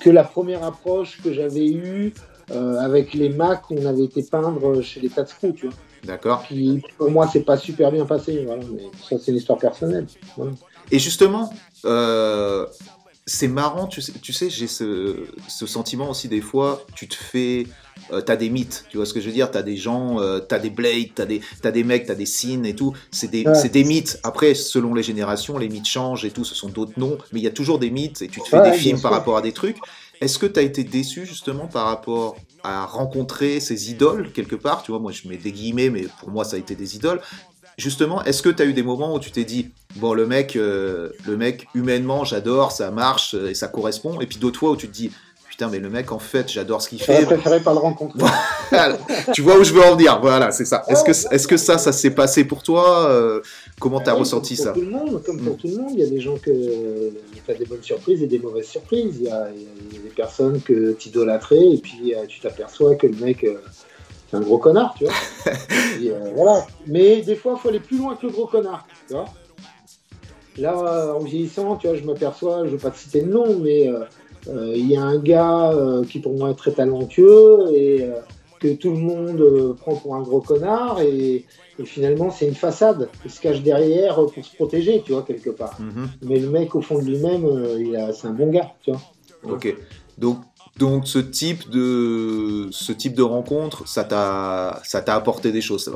Que 0.02 0.10
la 0.10 0.24
première 0.24 0.62
approche 0.64 1.22
que 1.22 1.32
j'avais 1.32 1.66
eue, 1.66 2.12
euh, 2.50 2.78
avec 2.78 3.14
les 3.14 3.30
Macs, 3.30 3.70
on 3.70 3.86
avait 3.86 4.04
été 4.04 4.22
peindre 4.22 4.80
chez 4.82 5.00
les 5.00 5.08
Tatscrew, 5.08 5.52
tu 5.52 5.66
vois. 5.66 5.76
D'accord. 6.04 6.44
Qui, 6.46 6.82
pour 6.96 7.10
moi, 7.10 7.28
c'est 7.32 7.40
pas 7.40 7.56
super 7.56 7.90
bien 7.90 8.06
passé, 8.06 8.44
voilà, 8.46 8.62
mais 8.72 8.82
ça, 9.08 9.16
c'est 9.18 9.32
une 9.32 9.38
histoire 9.38 9.58
personnelle. 9.58 10.06
Et 10.92 10.98
justement, 10.98 11.52
euh, 11.84 12.66
c'est 13.26 13.48
marrant, 13.48 13.88
tu 13.88 14.00
sais, 14.00 14.12
tu 14.22 14.32
sais 14.32 14.48
j'ai 14.48 14.68
ce, 14.68 15.24
ce, 15.48 15.66
sentiment 15.66 16.10
aussi 16.10 16.28
des 16.28 16.40
fois, 16.40 16.84
tu 16.94 17.08
te 17.08 17.14
fais... 17.14 17.66
Euh, 18.12 18.20
t'as 18.20 18.36
des 18.36 18.50
mythes, 18.50 18.84
tu 18.88 18.98
vois 18.98 19.06
ce 19.06 19.12
que 19.12 19.20
je 19.20 19.26
veux 19.26 19.32
dire? 19.32 19.50
T'as 19.50 19.62
des 19.62 19.76
gens, 19.76 20.20
euh, 20.20 20.38
t'as 20.38 20.60
des 20.60 20.70
Blade, 20.70 21.08
t'as 21.14 21.24
des, 21.24 21.40
as 21.64 21.70
des 21.72 21.82
mecs, 21.82 22.06
t'as 22.06 22.14
des 22.14 22.26
Sin 22.26 22.62
et 22.62 22.76
tout. 22.76 22.92
C'est 23.10 23.28
des, 23.28 23.44
des, 23.72 23.84
mythes. 23.84 24.20
Après, 24.22 24.54
selon 24.54 24.94
les 24.94 25.02
générations, 25.02 25.58
les 25.58 25.68
mythes 25.68 25.88
changent 25.88 26.24
et 26.24 26.30
tout, 26.30 26.44
ce 26.44 26.54
sont 26.54 26.68
d'autres 26.68 26.92
noms, 26.98 27.18
mais 27.32 27.40
il 27.40 27.42
y 27.42 27.48
a 27.48 27.50
toujours 27.50 27.80
des 27.80 27.90
mythes 27.90 28.22
et 28.22 28.28
tu 28.28 28.40
te 28.40 28.48
fais 28.48 28.62
des 28.62 28.76
films 28.76 29.00
par 29.00 29.10
rapport 29.10 29.36
à 29.36 29.42
des 29.42 29.52
trucs. 29.52 29.78
Est-ce 30.20 30.38
que 30.38 30.46
tu 30.46 30.58
as 30.58 30.62
été 30.62 30.84
déçu 30.84 31.26
justement 31.26 31.66
par 31.66 31.86
rapport 31.86 32.36
à 32.62 32.86
rencontrer 32.86 33.60
ces 33.60 33.90
idoles 33.90 34.32
quelque 34.32 34.56
part? 34.56 34.82
Tu 34.82 34.90
vois, 34.90 35.00
moi 35.00 35.12
je 35.12 35.28
mets 35.28 35.36
des 35.36 35.52
guillemets, 35.52 35.90
mais 35.90 36.06
pour 36.20 36.30
moi 36.30 36.44
ça 36.44 36.56
a 36.56 36.58
été 36.58 36.74
des 36.74 36.96
idoles. 36.96 37.20
Justement, 37.78 38.24
est-ce 38.24 38.40
que 38.42 38.48
tu 38.48 38.62
as 38.62 38.64
eu 38.64 38.72
des 38.72 38.82
moments 38.82 39.14
où 39.14 39.18
tu 39.18 39.30
t'es 39.30 39.44
dit, 39.44 39.70
bon, 39.96 40.14
le 40.14 40.26
mec, 40.26 40.56
euh, 40.56 41.10
le 41.26 41.36
mec 41.36 41.68
humainement, 41.74 42.24
j'adore, 42.24 42.72
ça 42.72 42.90
marche 42.90 43.34
et 43.34 43.52
ça 43.52 43.68
correspond, 43.68 44.18
et 44.20 44.26
puis 44.26 44.38
d'autres 44.38 44.58
fois 44.58 44.70
où 44.70 44.76
tu 44.76 44.88
te 44.88 44.94
dis, 44.94 45.10
putain, 45.56 45.68
mais 45.68 45.78
le 45.78 45.90
mec, 45.90 46.10
en 46.10 46.18
fait, 46.18 46.50
j'adore 46.50 46.80
ce 46.80 46.88
qu'il 46.88 47.02
fait. 47.02 47.20
Je 47.20 47.26
préféré 47.26 47.60
pas 47.60 47.72
le 47.72 47.78
rencontrer. 47.78 48.18
tu 49.34 49.42
vois 49.42 49.58
où 49.58 49.64
je 49.64 49.74
veux 49.74 49.82
en 49.82 49.94
venir, 49.94 50.20
voilà, 50.22 50.52
c'est 50.52 50.64
ça. 50.64 50.84
Est-ce 50.88 51.04
que, 51.04 51.34
est 51.34 51.46
que 51.46 51.56
ça, 51.58 51.76
ça 51.76 51.92
s'est 51.92 52.10
passé 52.10 52.44
pour 52.44 52.62
toi 52.62 53.10
euh, 53.10 53.42
Comment 53.78 54.00
tu 54.00 54.08
as 54.08 54.14
ressenti 54.14 54.56
ça 54.56 54.72
tout 54.72 54.80
le 54.80 54.90
monde, 54.90 55.22
Comme 55.24 55.40
pour 55.40 55.54
mm. 55.54 55.58
tout 55.58 55.68
le 55.68 55.76
monde, 55.76 55.90
il 55.92 56.00
y 56.00 56.02
a 56.02 56.08
des 56.08 56.20
gens 56.20 56.36
que 56.36 56.50
tu 57.10 57.50
as 57.50 57.54
des 57.54 57.66
bonnes 57.66 57.82
surprises 57.82 58.22
et 58.22 58.26
des 58.26 58.38
mauvaises 58.38 58.68
surprises. 58.68 59.16
Il 59.20 59.26
y 59.26 59.30
a, 59.30 59.48
des 59.48 60.08
personnes 60.10 60.60
que 60.60 60.92
tu 60.92 61.08
idolâtrais 61.08 61.68
et 61.72 61.78
puis 61.78 62.14
euh, 62.14 62.24
tu 62.26 62.40
t'aperçois 62.40 62.94
que 62.94 63.06
le 63.06 63.16
mec. 63.16 63.44
Euh, 63.44 63.58
c'est 64.28 64.36
un 64.38 64.40
gros 64.40 64.58
connard, 64.58 64.92
tu 64.98 65.04
vois. 65.04 65.14
voilà. 66.34 66.66
Mais 66.88 67.22
des 67.22 67.36
fois, 67.36 67.54
il 67.56 67.60
faut 67.60 67.68
aller 67.68 67.78
plus 67.78 67.98
loin 67.98 68.16
que 68.16 68.26
le 68.26 68.32
gros 68.32 68.46
connard, 68.46 68.84
tu 69.06 69.14
vois. 69.14 69.26
Là, 70.58 71.14
en 71.14 71.20
vieillissant, 71.20 71.76
tu 71.76 71.86
vois, 71.86 71.96
je 71.96 72.02
m'aperçois, 72.02 72.64
je 72.64 72.72
ne 72.72 72.76
vais 72.76 72.82
pas 72.82 72.90
te 72.90 72.98
citer 72.98 73.20
le 73.20 73.30
nom, 73.30 73.56
mais 73.60 73.88
euh, 74.48 74.72
il 74.76 74.90
y 74.90 74.96
a 74.96 75.02
un 75.02 75.18
gars 75.18 75.70
euh, 75.72 76.04
qui 76.04 76.20
pour 76.20 76.34
moi 76.34 76.50
est 76.50 76.54
très 76.54 76.72
talentueux 76.72 77.66
et 77.72 78.02
euh, 78.02 78.20
que 78.60 78.72
tout 78.74 78.92
le 78.92 78.98
monde 78.98 79.76
prend 79.80 79.96
pour 79.96 80.14
un 80.14 80.22
gros 80.22 80.40
connard 80.40 81.00
et, 81.00 81.44
finalement 81.84 82.30
c'est 82.30 82.46
une 82.46 82.54
façade 82.54 83.08
il 83.24 83.30
se 83.30 83.40
cache 83.40 83.62
derrière 83.62 84.16
pour 84.16 84.44
se 84.44 84.54
protéger 84.56 85.02
tu 85.04 85.12
vois 85.12 85.22
quelque 85.22 85.50
part 85.50 85.78
mhm. 85.80 86.08
mais 86.22 86.38
le 86.38 86.48
mec 86.50 86.74
au 86.74 86.80
fond 86.80 86.98
de 86.98 87.04
lui-même 87.04 87.46
c'est 88.12 88.28
un 88.28 88.32
bon 88.32 88.50
gars 88.50 88.72
tu 88.82 88.92
vois 88.92 89.00
ok 89.54 89.76
donc 90.18 90.38
donc 90.78 91.06
ce 91.06 91.18
type 91.18 91.70
de 91.70 92.68
ce 92.70 92.92
type 92.92 93.14
de 93.14 93.22
rencontre, 93.22 93.88
ça 93.88 94.04
t'a 94.04 94.80
ça 94.84 95.00
t'a 95.00 95.14
apporté 95.14 95.50
des 95.50 95.62
choses. 95.62 95.90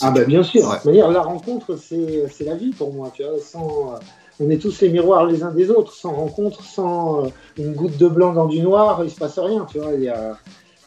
ah 0.00 0.10
bah 0.12 0.24
bien 0.24 0.44
sûr. 0.44 0.62
manière, 0.84 1.10
la 1.10 1.22
rencontre 1.22 1.76
c'est 1.76 2.44
la 2.44 2.54
vie 2.54 2.70
pour 2.70 2.92
moi. 2.92 3.10
Tu 3.12 3.24
vois, 3.24 3.40
sans 3.40 3.98
on 4.40 4.50
est 4.50 4.58
tous 4.58 4.80
les 4.80 4.90
miroirs 4.90 5.26
les 5.26 5.42
uns 5.42 5.50
des 5.50 5.70
autres. 5.70 5.92
Sans 5.92 6.12
rencontre, 6.12 6.62
sans 6.62 7.24
euh, 7.24 7.28
une 7.58 7.72
goutte 7.74 7.96
de 7.98 8.08
blanc 8.08 8.32
dans 8.32 8.46
du 8.46 8.60
noir, 8.60 9.02
il 9.04 9.10
se 9.10 9.16
passe 9.16 9.38
rien. 9.38 9.66
Tu 9.70 9.78
vois, 9.78 9.90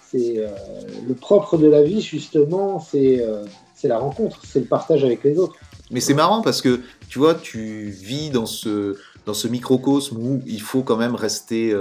c'est 0.10 0.36
euh, 0.38 0.50
le 1.08 1.14
propre 1.14 1.58
de 1.58 1.68
la 1.68 1.84
vie 1.84 2.02
justement, 2.02 2.82
euh, 2.96 3.46
c'est 3.86 3.90
la 3.90 4.00
rencontre, 4.00 4.40
c'est 4.44 4.60
le 4.62 4.66
partage 4.66 5.04
avec 5.04 5.24
les 5.24 5.38
autres. 5.38 5.54
Mais 5.92 6.00
c'est 6.00 6.16
marrant 6.16 6.42
parce 6.42 6.64
que 6.64 6.82
tu 7.08 7.20
vois, 7.20 7.36
tu 7.36 7.92
vis 7.92 8.32
dans 8.32 8.48
ce 8.48 8.98
dans 9.28 9.36
ce 9.36 9.48
microcosme 9.48 10.18
où 10.18 10.42
il 10.48 10.62
faut 10.62 10.82
quand 10.82 10.98
même 10.98 11.14
rester 11.14 11.72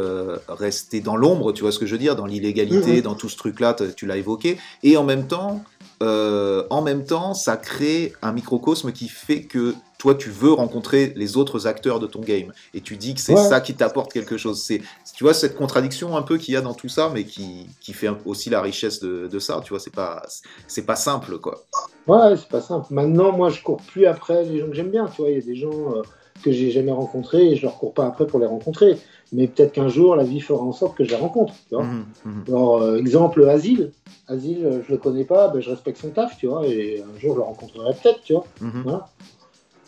rester 0.49 1.01
dans 1.01 1.17
l'ombre, 1.17 1.53
tu 1.53 1.63
vois 1.63 1.73
ce 1.73 1.79
que 1.79 1.87
je 1.87 1.93
veux 1.93 1.99
dire, 1.99 2.15
dans 2.15 2.27
l'illégalité, 2.27 3.01
mm-hmm. 3.01 3.03
dans 3.03 3.15
tout 3.15 3.31
ce 3.31 3.39
truc-là, 3.39 3.75
tu 3.97 4.05
l'as 4.05 4.19
évoqué, 4.19 4.59
et 4.83 4.99
en 4.99 5.05
même 5.05 5.27
temps, 5.27 5.65
en 6.03 6.83
même 6.83 7.05
temps, 7.05 7.33
ça 7.33 7.57
crée 7.57 8.13
un 8.21 8.33
microcosme 8.33 8.93
qui 8.93 9.09
fait 9.09 9.45
que 9.45 9.75
toi, 10.05 10.15
tu 10.15 10.29
veux 10.29 10.53
rencontrer 10.53 11.15
les 11.17 11.39
autres 11.39 11.67
acteurs 11.67 11.99
de 11.99 12.07
ton 12.07 12.21
game. 12.21 12.53
Et 12.75 12.83
tu 12.83 12.99
dis 12.99 13.15
que 13.15 13.23
c'est 13.23 13.37
ça 13.37 13.63
qui 13.63 13.73
t'apporte 13.73 14.13
quelque 14.13 14.37
chose. 14.37 14.61
C'est, 14.61 14.83
tu 15.17 15.25
vois, 15.25 15.33
cette 15.33 15.57
contradiction 15.57 16.15
un 16.15 16.21
peu 16.21 16.37
qu'il 16.37 16.53
y 16.53 16.59
a 16.59 16.61
dans 16.61 16.75
tout 16.75 16.91
ça, 16.91 17.11
mais 17.15 17.25
qui, 17.25 17.71
qui 17.81 17.95
fait 17.95 18.11
aussi 18.27 18.51
la 18.51 18.61
richesse 18.61 19.01
de, 19.01 19.29
de 19.29 19.39
ça. 19.39 19.63
Tu 19.65 19.71
vois, 19.71 19.81
c'est 19.81 19.95
pas, 19.95 20.23
c'est 20.69 20.85
pas 20.85 20.97
simple, 20.97 21.39
quoi. 21.39 21.65
Ouais, 22.07 22.37
c'est 22.37 22.51
pas 22.51 22.61
simple. 22.61 22.85
Maintenant, 22.91 23.33
moi, 23.33 23.49
je 23.49 23.63
cours 23.63 23.81
plus 23.81 24.05
après 24.05 24.45
les 24.45 24.59
gens 24.61 24.67
que 24.67 24.75
j'aime 24.75 24.91
bien. 24.91 25.07
Tu 25.07 25.23
vois, 25.23 25.31
il 25.31 25.39
y 25.39 25.43
a 25.43 25.43
des 25.43 25.57
gens 25.57 25.97
euh, 25.97 26.03
que 26.43 26.53
j'ai 26.53 26.71
jamais 26.71 26.93
rencontrés 26.93 27.53
et 27.53 27.57
je 27.57 27.63
leur 27.63 27.79
cours 27.79 27.95
pas 27.95 28.05
après 28.05 28.27
pour 28.27 28.41
les 28.41 28.47
rencontrer. 28.47 28.99
Mais 29.33 29.49
peut-être 29.49 29.73
qu'un 29.73 29.89
jour, 29.89 30.17
la 30.17 30.25
vie 30.25 30.41
fera 30.41 30.63
en 30.63 30.73
sorte 30.73 30.99
que 30.99 31.05
je 31.05 31.09
les 31.09 31.17
rencontre. 31.17 31.55
Tu 31.71 31.77
vois 31.77 31.85
mmh, 31.85 32.05
mmh. 32.27 32.45
Alors, 32.49 32.83
euh, 32.83 32.99
exemple, 32.99 33.49
Asile. 33.49 33.91
Asile, 34.29 34.83
je 34.87 34.93
le 34.93 34.99
connais 34.99 35.25
pas, 35.25 35.49
ben, 35.49 35.61
je 35.61 35.71
respecte 35.71 35.99
son 35.99 36.11
taf, 36.11 36.37
tu 36.37 36.47
vois, 36.47 36.67
et 36.67 37.03
un 37.03 37.19
jour, 37.19 37.33
je 37.33 37.39
le 37.39 37.45
rencontrerai 37.45 37.95
peut-être, 37.95 38.21
tu 38.23 38.35
vois. 38.35 38.45
Mmh. 38.61 38.83
Voilà 38.83 39.09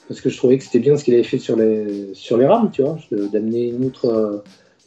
parce 0.09 0.21
que 0.21 0.31
je 0.31 0.37
trouvais 0.37 0.59
que 0.59 0.65
c'était 0.65 0.79
bien 0.79 0.97
ce 0.97 1.05
qu'il 1.05 1.15
avait 1.15 1.23
fait 1.23 1.39
sur 1.39 1.57
les, 1.57 2.15
sur 2.15 2.37
les 2.37 2.47
rames, 2.47 2.71
tu 2.71 2.83
vois, 2.83 2.97
d'amener 3.11 3.69
une 3.69 3.87
autre, 3.87 4.07
euh, 4.07 4.39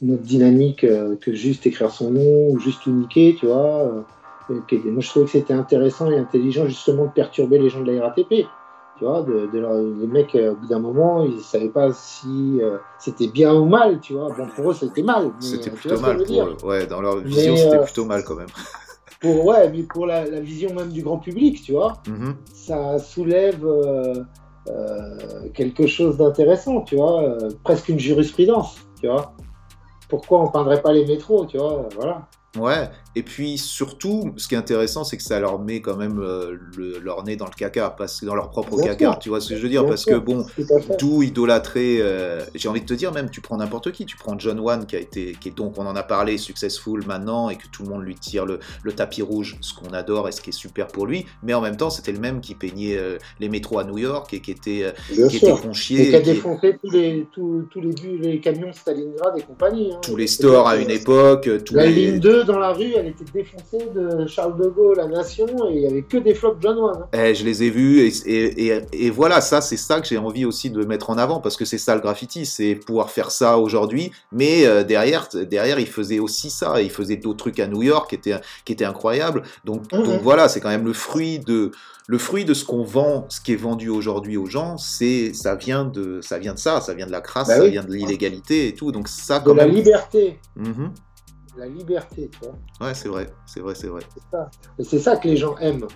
une 0.01 0.13
autre 0.13 0.23
dynamique 0.23 0.83
euh, 0.83 1.15
que 1.19 1.33
juste 1.33 1.65
écrire 1.67 1.91
son 1.91 2.11
nom 2.11 2.49
ou 2.49 2.59
juste 2.59 2.83
tout 2.83 2.91
niquer, 2.91 3.35
tu 3.37 3.47
vois. 3.47 3.83
Euh, 3.83 4.01
moi, 4.49 5.01
je 5.01 5.09
trouvais 5.09 5.25
que 5.25 5.31
c'était 5.31 5.53
intéressant 5.53 6.09
et 6.09 6.17
intelligent 6.17 6.65
justement 6.65 7.05
de 7.05 7.11
perturber 7.11 7.59
les 7.59 7.69
gens 7.69 7.81
de 7.81 7.91
la 7.91 8.01
RATP. 8.07 8.47
Tu 8.97 9.05
vois, 9.05 9.21
de, 9.21 9.49
les 10.01 10.07
mecs, 10.07 10.35
au 10.35 10.55
bout 10.55 10.67
d'un 10.67 10.79
moment, 10.79 11.23
ils 11.23 11.35
ne 11.35 11.41
savaient 11.41 11.69
pas 11.69 11.93
si 11.93 12.59
c'était 12.97 13.27
bien 13.27 13.53
ou 13.53 13.65
mal, 13.65 14.01
tu 14.01 14.13
vois. 14.13 14.29
Bon, 14.35 14.47
pour 14.53 14.71
eux, 14.71 14.73
c'était 14.73 15.03
mal. 15.03 15.31
C'était 15.39 15.69
plutôt 15.69 15.99
mal 16.01 16.17
pour 16.25 16.43
eux. 16.43 16.57
Ouais, 16.63 16.85
dans 16.85 16.99
leur 16.99 17.19
vision, 17.19 17.55
c'était 17.55 17.81
plutôt 17.81 18.03
mal 18.03 18.25
quand 18.25 18.35
même. 18.35 18.47
pour, 19.19 19.45
ouais, 19.45 19.69
mais 19.69 19.83
pour 19.83 20.05
la, 20.05 20.23
vision 20.39 20.73
même 20.73 20.89
du 20.89 21.03
grand 21.03 21.17
public, 21.19 21.61
tu 21.61 21.73
vois, 21.73 22.01
mm-hmm. 22.05 22.33
ça 22.53 22.99
soulève 22.99 23.65
euh, 23.65 24.13
quelque 25.53 25.87
chose 25.87 26.17
d'intéressant, 26.17 26.81
tu 26.81 26.95
vois, 26.95 27.23
euh, 27.23 27.49
presque 27.63 27.89
une 27.89 27.99
jurisprudence, 27.99 28.77
tu 29.01 29.07
vois. 29.07 29.33
Pourquoi 30.07 30.41
on 30.41 30.47
peindrait 30.47 30.81
pas 30.81 30.91
les 30.91 31.05
métros, 31.05 31.45
tu 31.45 31.57
vois, 31.57 31.87
voilà. 31.95 32.27
Ouais, 32.57 32.89
et 33.15 33.23
puis 33.23 33.57
surtout, 33.57 34.33
ce 34.37 34.47
qui 34.47 34.53
est 34.53 34.57
intéressant, 34.57 35.03
c'est 35.03 35.17
que 35.17 35.23
ça 35.23 35.39
leur 35.39 35.59
met 35.59 35.81
quand 35.81 35.97
même 35.97 36.19
euh, 36.19 36.57
leur 37.03 37.23
nez 37.23 37.35
dans 37.35 37.45
le 37.45 37.55
caca, 37.57 37.89
parce, 37.89 38.23
dans 38.23 38.35
leur 38.35 38.51
propre 38.51 38.79
caca, 38.79 39.17
tu 39.19 39.29
vois 39.29 39.41
ce 39.41 39.49
que 39.49 39.57
je 39.57 39.63
veux 39.63 39.69
dire? 39.69 39.85
Parce 39.85 40.05
que 40.05 40.15
bon, 40.15 40.45
d'où 40.99 41.23
idolâtrer, 41.23 41.97
euh, 42.01 42.41
j'ai 42.53 42.69
envie 42.69 42.81
de 42.81 42.85
te 42.85 42.93
dire 42.93 43.11
même, 43.11 43.31
tu 43.31 43.41
prends 43.41 43.57
n'importe 43.57 43.91
qui, 43.91 44.05
tu 44.05 44.15
prends 44.15 44.37
John 44.37 44.59
Wan 44.59 44.85
qui 44.85 44.95
a 44.95 44.99
été, 44.99 45.31
qui 45.41 45.49
est 45.49 45.57
donc, 45.57 45.79
on 45.79 45.87
en 45.87 45.95
a 45.95 46.03
parlé, 46.03 46.37
successful 46.37 47.03
maintenant, 47.07 47.49
et 47.49 47.55
que 47.55 47.67
tout 47.71 47.81
le 47.81 47.89
monde 47.89 48.03
lui 48.03 48.13
tire 48.13 48.45
le, 48.45 48.59
tapis 48.95 49.23
rouge, 49.23 49.57
ce 49.61 49.73
qu'on 49.73 49.91
adore 49.93 50.27
et 50.27 50.31
ce 50.31 50.41
qui 50.41 50.51
est 50.51 50.53
super 50.53 50.87
pour 50.87 51.07
lui, 51.07 51.25
mais 51.41 51.55
en 51.55 51.61
même 51.61 51.77
temps, 51.77 51.89
c'était 51.89 52.11
le 52.11 52.19
même 52.19 52.41
qui 52.41 52.53
peignait 52.53 52.97
euh, 52.97 53.17
les 53.39 53.49
métros 53.49 53.79
à 53.79 53.85
New 53.85 53.97
York 53.97 54.31
et 54.33 54.39
qui 54.39 54.51
était, 54.51 54.93
qui 55.07 55.37
était 55.37 55.51
conchié. 55.51 56.07
Et 56.07 56.09
qui 56.09 56.15
a 56.15 56.21
défoncé 56.21 56.77
tous 56.81 56.91
les, 56.91 57.27
tous, 57.33 57.65
les, 57.81 58.17
les 58.17 58.39
camions 58.39 58.71
Stalingrad 58.71 59.37
et 59.37 59.41
compagnie. 59.41 59.93
Hein. 59.93 59.99
Tous 60.03 60.15
les 60.15 60.27
stores 60.27 60.67
à 60.67 60.77
une 60.77 60.91
époque, 60.91 61.49
tous 61.65 61.73
la 61.73 61.87
les... 61.87 61.93
ligne 61.93 62.19
2 62.19 62.43
dans 62.43 62.59
la 62.59 62.71
rue, 62.71 62.93
elle 62.99 63.07
était 63.07 63.25
défoncée 63.33 63.89
de 63.93 64.25
Charles 64.27 64.57
de 64.57 64.67
Gaulle, 64.67 64.97
la 64.97 65.07
Nation, 65.07 65.47
et 65.69 65.73
il 65.73 65.79
n'y 65.79 65.85
avait 65.85 66.01
que 66.01 66.17
des 66.17 66.33
flops 66.33 66.63
Wayne. 66.63 66.77
Hein. 66.79 67.07
Eh, 67.13 67.35
je 67.35 67.43
les 67.43 67.63
ai 67.63 67.69
vus, 67.69 68.11
et, 68.25 68.81
et, 68.93 69.09
voilà, 69.09 69.41
ça, 69.41 69.61
c'est 69.61 69.77
ça 69.77 69.99
que 70.01 70.07
j'ai 70.07 70.17
envie 70.17 70.45
aussi 70.45 70.69
de 70.69 70.83
mettre 70.85 71.09
en 71.09 71.17
avant, 71.17 71.39
parce 71.39 71.57
que 71.57 71.65
c'est 71.65 71.77
ça 71.77 71.95
le 71.95 72.01
graffiti, 72.01 72.45
c'est 72.45 72.75
pouvoir 72.75 73.09
faire 73.09 73.31
ça 73.31 73.57
aujourd'hui, 73.57 74.11
mais 74.31 74.65
euh, 74.65 74.83
derrière, 74.83 75.27
derrière, 75.33 75.79
il 75.79 75.87
faisait 75.87 76.19
aussi 76.19 76.49
ça, 76.49 76.81
il 76.81 76.91
faisait 76.91 77.17
d'autres 77.17 77.37
trucs 77.37 77.59
à 77.59 77.67
New 77.67 77.83
York 77.83 78.09
qui 78.09 78.15
étaient, 78.15 78.39
qui 78.65 78.73
étaient 78.73 78.85
incroyables. 78.85 79.43
Donc, 79.65 79.91
mhm. 79.91 80.03
donc 80.03 80.21
voilà, 80.21 80.49
c'est 80.49 80.59
quand 80.59 80.69
même 80.69 80.85
le 80.85 80.93
fruit 80.93 81.39
de 81.39 81.71
le 82.07 82.17
fruit 82.17 82.43
de 82.43 82.55
ce 82.55 82.65
qu'on 82.65 82.81
vend, 82.81 83.27
ce 83.29 83.39
qui 83.39 83.53
est 83.53 83.55
vendu 83.55 83.87
aujourd'hui 83.87 84.35
aux 84.35 84.47
gens, 84.47 84.79
c'est 84.79 85.31
ça 85.35 85.53
vient 85.53 85.85
de 85.85 86.21
ça 86.21 86.39
vient 86.39 86.55
de 86.55 86.59
ça, 86.59 86.81
ça 86.81 86.95
vient 86.95 87.05
de 87.05 87.11
la 87.11 87.21
crasse, 87.21 87.49
bah 87.49 87.57
ça 87.57 87.67
vient 87.67 87.83
de 87.83 87.93
l'illégalité 87.93 88.67
et 88.67 88.73
tout. 88.73 88.91
Donc 88.91 89.07
ça, 89.07 89.39
quand 89.39 89.53
de 89.53 89.57
la 89.57 89.67
liberté. 89.67 90.39
Mhm 90.55 90.91
la 91.59 91.67
liberté, 91.67 92.29
tu 92.31 92.39
vois. 92.39 92.87
Ouais, 92.87 92.93
c'est 92.93 93.09
vrai, 93.09 93.27
c'est 93.45 93.59
vrai, 93.59 93.75
c'est 93.75 93.87
vrai. 93.87 94.01
Et 94.79 94.83
c'est 94.83 94.99
ça 94.99 95.17
que 95.17 95.27
les 95.27 95.37
gens 95.37 95.57
aiment. 95.57 95.87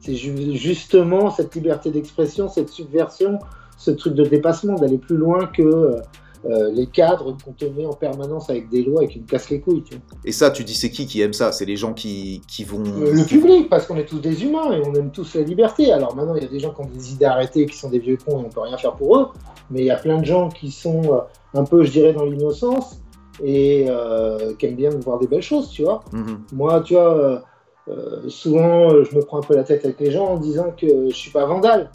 C'est 0.00 0.14
justement 0.14 1.30
cette 1.30 1.54
liberté 1.54 1.90
d'expression, 1.90 2.48
cette 2.48 2.70
subversion, 2.70 3.38
ce 3.76 3.92
truc 3.92 4.14
de 4.14 4.24
dépassement, 4.24 4.74
d'aller 4.74 4.98
plus 4.98 5.16
loin 5.16 5.46
que 5.46 5.62
euh, 5.62 6.00
euh, 6.44 6.72
les 6.72 6.86
cadres 6.86 7.36
qu'on 7.44 7.52
te 7.52 7.64
met 7.66 7.86
en 7.86 7.92
permanence 7.92 8.50
avec 8.50 8.68
des 8.68 8.82
lois 8.82 9.04
et 9.04 9.08
qui 9.08 9.20
nous 9.20 9.26
cassent 9.26 9.50
les 9.50 9.60
couilles. 9.60 9.84
Tu 9.84 9.94
vois. 9.94 10.02
Et 10.24 10.32
ça, 10.32 10.50
tu 10.50 10.64
dis, 10.64 10.74
c'est 10.74 10.90
qui 10.90 11.06
qui 11.06 11.20
aime 11.20 11.32
ça? 11.32 11.52
C'est 11.52 11.66
les 11.66 11.76
gens 11.76 11.92
qui, 11.92 12.42
qui 12.48 12.64
vont. 12.64 12.82
Euh, 12.82 13.12
le 13.12 13.24
public, 13.24 13.68
parce 13.68 13.86
qu'on 13.86 13.96
est 13.96 14.06
tous 14.06 14.18
des 14.18 14.42
humains 14.42 14.72
et 14.72 14.82
on 14.84 14.92
aime 14.94 15.12
tous 15.12 15.36
la 15.36 15.42
liberté. 15.42 15.92
Alors 15.92 16.16
maintenant, 16.16 16.34
il 16.34 16.42
y 16.42 16.46
a 16.46 16.50
des 16.50 16.58
gens 16.58 16.72
qui 16.72 16.80
ont 16.80 16.90
des 16.92 17.12
idées 17.12 17.26
arrêtées, 17.26 17.66
qui 17.66 17.76
sont 17.76 17.90
des 17.90 18.00
vieux 18.00 18.16
cons 18.16 18.42
et 18.42 18.46
on 18.46 18.50
peut 18.50 18.60
rien 18.60 18.76
faire 18.78 18.94
pour 18.94 19.18
eux. 19.18 19.28
Mais 19.70 19.82
il 19.82 19.86
y 19.86 19.90
a 19.90 19.96
plein 19.96 20.18
de 20.18 20.24
gens 20.24 20.48
qui 20.48 20.72
sont 20.72 21.22
un 21.54 21.64
peu, 21.64 21.84
je 21.84 21.92
dirais, 21.92 22.12
dans 22.12 22.24
l'innocence 22.24 23.01
et 23.42 23.86
euh, 23.88 24.54
qui 24.54 24.66
aime 24.66 24.76
bien 24.76 24.90
voir 24.90 25.18
des 25.18 25.26
belles 25.26 25.42
choses, 25.42 25.70
tu 25.70 25.82
vois. 25.82 26.00
Mhm. 26.12 26.42
Moi, 26.52 26.80
tu 26.80 26.94
vois, 26.94 27.16
euh, 27.16 27.38
euh, 27.88 28.28
souvent, 28.28 28.90
je 29.02 29.16
me 29.16 29.22
prends 29.22 29.38
un 29.38 29.42
peu 29.42 29.54
la 29.54 29.64
tête 29.64 29.84
avec 29.84 30.00
les 30.00 30.10
gens 30.10 30.26
en 30.26 30.38
disant 30.38 30.72
que 30.76 31.08
je 31.08 31.14
suis 31.14 31.30
pas 31.30 31.46
vandale. 31.46 31.90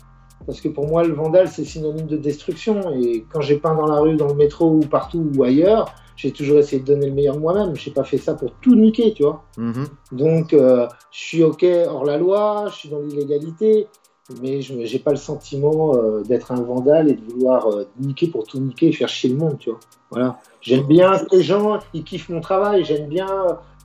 Parce 0.45 0.61
que 0.61 0.69
pour 0.69 0.87
moi, 0.87 1.03
le 1.03 1.13
vandale, 1.13 1.47
c'est 1.47 1.65
synonyme 1.65 2.07
de 2.07 2.17
destruction. 2.17 2.93
Et 2.93 3.25
quand 3.31 3.41
j'ai 3.41 3.57
peint 3.57 3.75
dans 3.75 3.87
la 3.87 3.99
rue, 3.99 4.15
dans 4.15 4.27
le 4.27 4.35
métro 4.35 4.71
ou 4.71 4.79
partout 4.79 5.29
ou 5.35 5.43
ailleurs, 5.43 5.93
j'ai 6.15 6.31
toujours 6.31 6.57
essayé 6.57 6.81
de 6.81 6.87
donner 6.87 7.07
le 7.07 7.13
meilleur 7.13 7.35
de 7.35 7.41
moi-même. 7.41 7.75
Je 7.75 7.89
n'ai 7.89 7.93
pas 7.93 8.03
fait 8.03 8.17
ça 8.17 8.33
pour 8.33 8.51
tout 8.61 8.75
niquer, 8.75 9.13
tu 9.13 9.23
vois. 9.23 9.43
Mhm. 9.57 9.87
Donc, 10.13 10.51
je 10.51 10.87
suis 11.11 11.43
OK 11.43 11.65
hors 11.87 12.05
la 12.05 12.17
loi, 12.17 12.65
je 12.69 12.75
suis 12.75 12.89
dans 12.89 12.99
l'illégalité. 12.99 13.87
Mais 14.41 14.61
je 14.61 14.73
n'ai 14.73 14.99
pas 14.99 15.11
le 15.11 15.17
sentiment 15.17 15.95
euh, 15.95 16.21
d'être 16.21 16.51
un 16.51 16.61
vandale 16.61 17.09
et 17.09 17.13
de 17.13 17.21
vouloir 17.31 17.67
euh, 17.67 17.87
niquer 17.99 18.27
pour 18.27 18.43
tout 18.43 18.59
niquer 18.59 18.87
et 18.87 18.91
faire 18.91 19.09
chier 19.09 19.29
le 19.29 19.37
monde, 19.37 19.57
tu 19.59 19.69
vois. 19.69 19.79
Voilà. 20.11 20.39
J'aime 20.61 20.85
bien 20.85 21.17
que 21.17 21.35
les 21.35 21.43
gens, 21.43 21.79
ils 21.93 22.03
kiffent 22.03 22.29
mon 22.29 22.41
travail, 22.41 22.83
j'aime 22.83 23.07
bien 23.07 23.27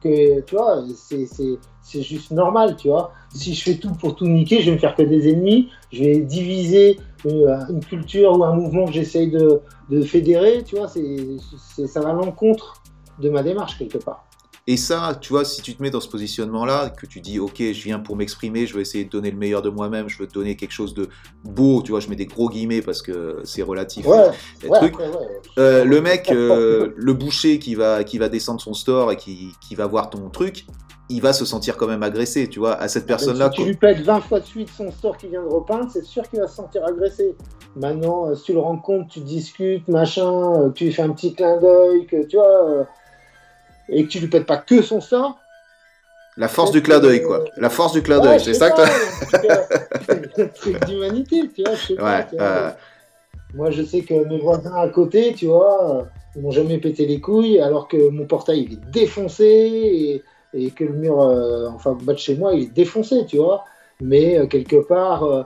que, 0.02 0.40
tu 0.40 0.54
vois, 0.56 0.84
c'est 0.96 2.02
juste 2.02 2.30
normal, 2.32 2.76
tu 2.76 2.88
vois. 2.88 3.12
Si 3.32 3.54
je 3.54 3.62
fais 3.62 3.76
tout 3.76 3.92
pour 3.94 4.16
tout 4.16 4.26
niquer, 4.26 4.60
je 4.60 4.66
vais 4.66 4.72
me 4.72 4.80
faire 4.80 4.94
que 4.94 5.02
des 5.02 5.28
ennemis, 5.28 5.68
je 5.92 6.04
vais 6.04 6.18
diviser 6.18 6.98
une, 7.24 7.80
culture 7.88 8.38
ou 8.38 8.44
un 8.44 8.54
mouvement 8.54 8.86
que 8.86 8.92
j'essaye 8.92 9.30
de, 9.30 9.60
de, 9.90 10.02
fédérer, 10.02 10.62
tu 10.64 10.76
vois, 10.76 10.88
c'est 10.88 11.86
ça 11.86 12.00
va 12.00 12.10
à 12.10 12.12
l'encontre 12.12 12.82
de 13.20 13.30
ma 13.30 13.42
démarche 13.42 13.78
quelque 13.78 13.98
part. 13.98 14.24
Et 14.68 14.76
ça, 14.76 15.18
tu 15.20 15.32
vois, 15.32 15.44
si 15.44 15.60
tu 15.60 15.74
te 15.74 15.82
mets 15.82 15.90
dans 15.90 16.00
ce 16.00 16.08
positionnement-là, 16.08 16.90
que 16.90 17.04
tu 17.04 17.20
dis, 17.20 17.40
ok, 17.40 17.56
je 17.58 17.82
viens 17.82 17.98
pour 17.98 18.14
m'exprimer, 18.14 18.64
je 18.66 18.74
veux 18.74 18.80
essayer 18.80 19.04
de 19.04 19.10
donner 19.10 19.32
le 19.32 19.36
meilleur 19.36 19.60
de 19.60 19.70
moi-même, 19.70 20.08
je 20.08 20.18
veux 20.18 20.28
donner 20.28 20.54
quelque 20.54 20.72
chose 20.72 20.94
de 20.94 21.08
beau, 21.42 21.82
tu 21.82 21.90
vois, 21.90 21.98
je 21.98 22.08
mets 22.08 22.14
des 22.14 22.26
gros 22.26 22.48
guillemets 22.48 22.80
parce 22.80 23.02
que 23.02 23.40
c'est 23.42 23.62
relatif. 23.62 24.06
Ouais, 24.06 24.30
euh, 25.58 25.84
le 25.84 26.00
mec, 26.00 26.30
euh, 26.30 26.92
le 26.94 27.12
boucher 27.12 27.58
qui 27.58 27.74
va, 27.74 28.04
qui 28.04 28.18
va 28.18 28.28
descendre 28.28 28.60
son 28.60 28.72
store 28.72 29.10
et 29.10 29.16
qui, 29.16 29.48
qui 29.60 29.74
va 29.74 29.88
voir 29.88 30.10
ton 30.10 30.30
truc, 30.30 30.64
il 31.08 31.20
va 31.20 31.32
se 31.32 31.44
sentir 31.44 31.76
quand 31.76 31.88
même 31.88 32.04
agressé, 32.04 32.48
tu 32.48 32.60
vois, 32.60 32.74
à 32.74 32.86
cette 32.86 33.06
personne-là. 33.06 33.50
Si 33.52 33.62
tu 33.62 33.66
lui 33.66 33.74
pètes 33.74 34.02
20 34.02 34.20
fois 34.20 34.38
de 34.38 34.46
suite 34.46 34.68
son 34.68 34.92
store 34.92 35.16
qui 35.16 35.26
vient 35.26 35.42
de 35.42 35.48
repeindre, 35.48 35.90
c'est 35.92 36.04
sûr 36.04 36.22
qu'il 36.30 36.38
va 36.38 36.46
se 36.46 36.54
sentir 36.54 36.86
agressé. 36.86 37.34
Maintenant, 37.74 38.28
euh, 38.28 38.36
si 38.36 38.44
tu 38.44 38.52
le 38.52 38.60
rencontres, 38.60 39.08
tu 39.08 39.20
discutes, 39.20 39.88
machin, 39.88 40.70
tu 40.72 40.84
lui 40.84 40.92
fais 40.92 41.02
un 41.02 41.10
petit 41.10 41.34
clin 41.34 41.58
d'œil, 41.58 42.06
que 42.06 42.24
tu 42.26 42.36
vois 42.36 42.86
et 43.88 44.04
que 44.04 44.08
tu 44.08 44.18
lui 44.20 44.28
pètes 44.28 44.46
pas 44.46 44.56
que 44.56 44.82
son 44.82 45.00
sort. 45.00 45.38
La 46.36 46.48
force 46.48 46.70
du 46.70 46.82
clin 46.82 46.98
d'œil, 46.98 47.22
quoi. 47.22 47.44
La 47.58 47.68
force 47.68 47.92
du 47.92 48.02
clin 48.02 48.18
d'œil, 48.20 48.40
c'est 48.40 48.54
ça 48.54 48.70
que 48.70 48.82
tu 48.82 50.40
un 50.40 50.48
truc 50.48 50.84
d'humanité, 50.86 51.50
tu 51.54 51.62
vois. 51.62 51.74
Je 51.74 51.86
sais 51.88 51.94
pas, 51.94 52.76
Moi, 53.54 53.70
je 53.70 53.82
sais 53.82 54.00
que 54.00 54.14
mes 54.26 54.38
voisins 54.38 54.74
à 54.74 54.88
côté, 54.88 55.34
tu 55.34 55.46
vois, 55.46 56.08
ils 56.34 56.42
m'ont 56.42 56.50
jamais 56.50 56.78
pété 56.78 57.06
les 57.06 57.20
couilles, 57.20 57.60
alors 57.60 57.86
que 57.86 58.08
mon 58.08 58.24
portail 58.24 58.62
il 58.62 58.72
est 58.74 58.90
défoncé 58.90 60.22
et, 60.54 60.70
que 60.70 60.84
le 60.84 60.92
mur, 60.94 61.20
euh, 61.20 61.68
enfin, 61.68 61.96
bas 62.02 62.14
de 62.14 62.18
chez 62.18 62.36
moi, 62.36 62.54
il 62.54 62.64
est 62.64 62.72
défoncé, 62.72 63.26
tu 63.26 63.36
vois. 63.36 63.64
Mais 64.00 64.38
euh, 64.38 64.46
quelque 64.46 64.76
part, 64.76 65.24
euh, 65.24 65.42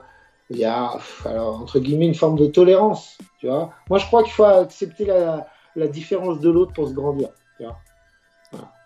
il 0.50 0.58
y 0.58 0.64
a, 0.64 0.92
alors, 1.24 1.62
entre 1.62 1.80
guillemets, 1.80 2.06
une 2.06 2.14
forme 2.14 2.38
de 2.38 2.46
tolérance, 2.46 3.18
tu 3.38 3.48
vois. 3.48 3.70
Moi, 3.90 3.98
je 3.98 4.06
crois 4.06 4.22
qu'il 4.22 4.32
faut 4.32 4.44
accepter 4.44 5.04
la, 5.04 5.48
la 5.74 5.88
différence 5.88 6.40
de 6.40 6.50
l'autre 6.50 6.72
pour 6.72 6.88
se 6.88 6.92
grandir, 6.92 7.28
tu 7.56 7.64
vois. 7.64 7.76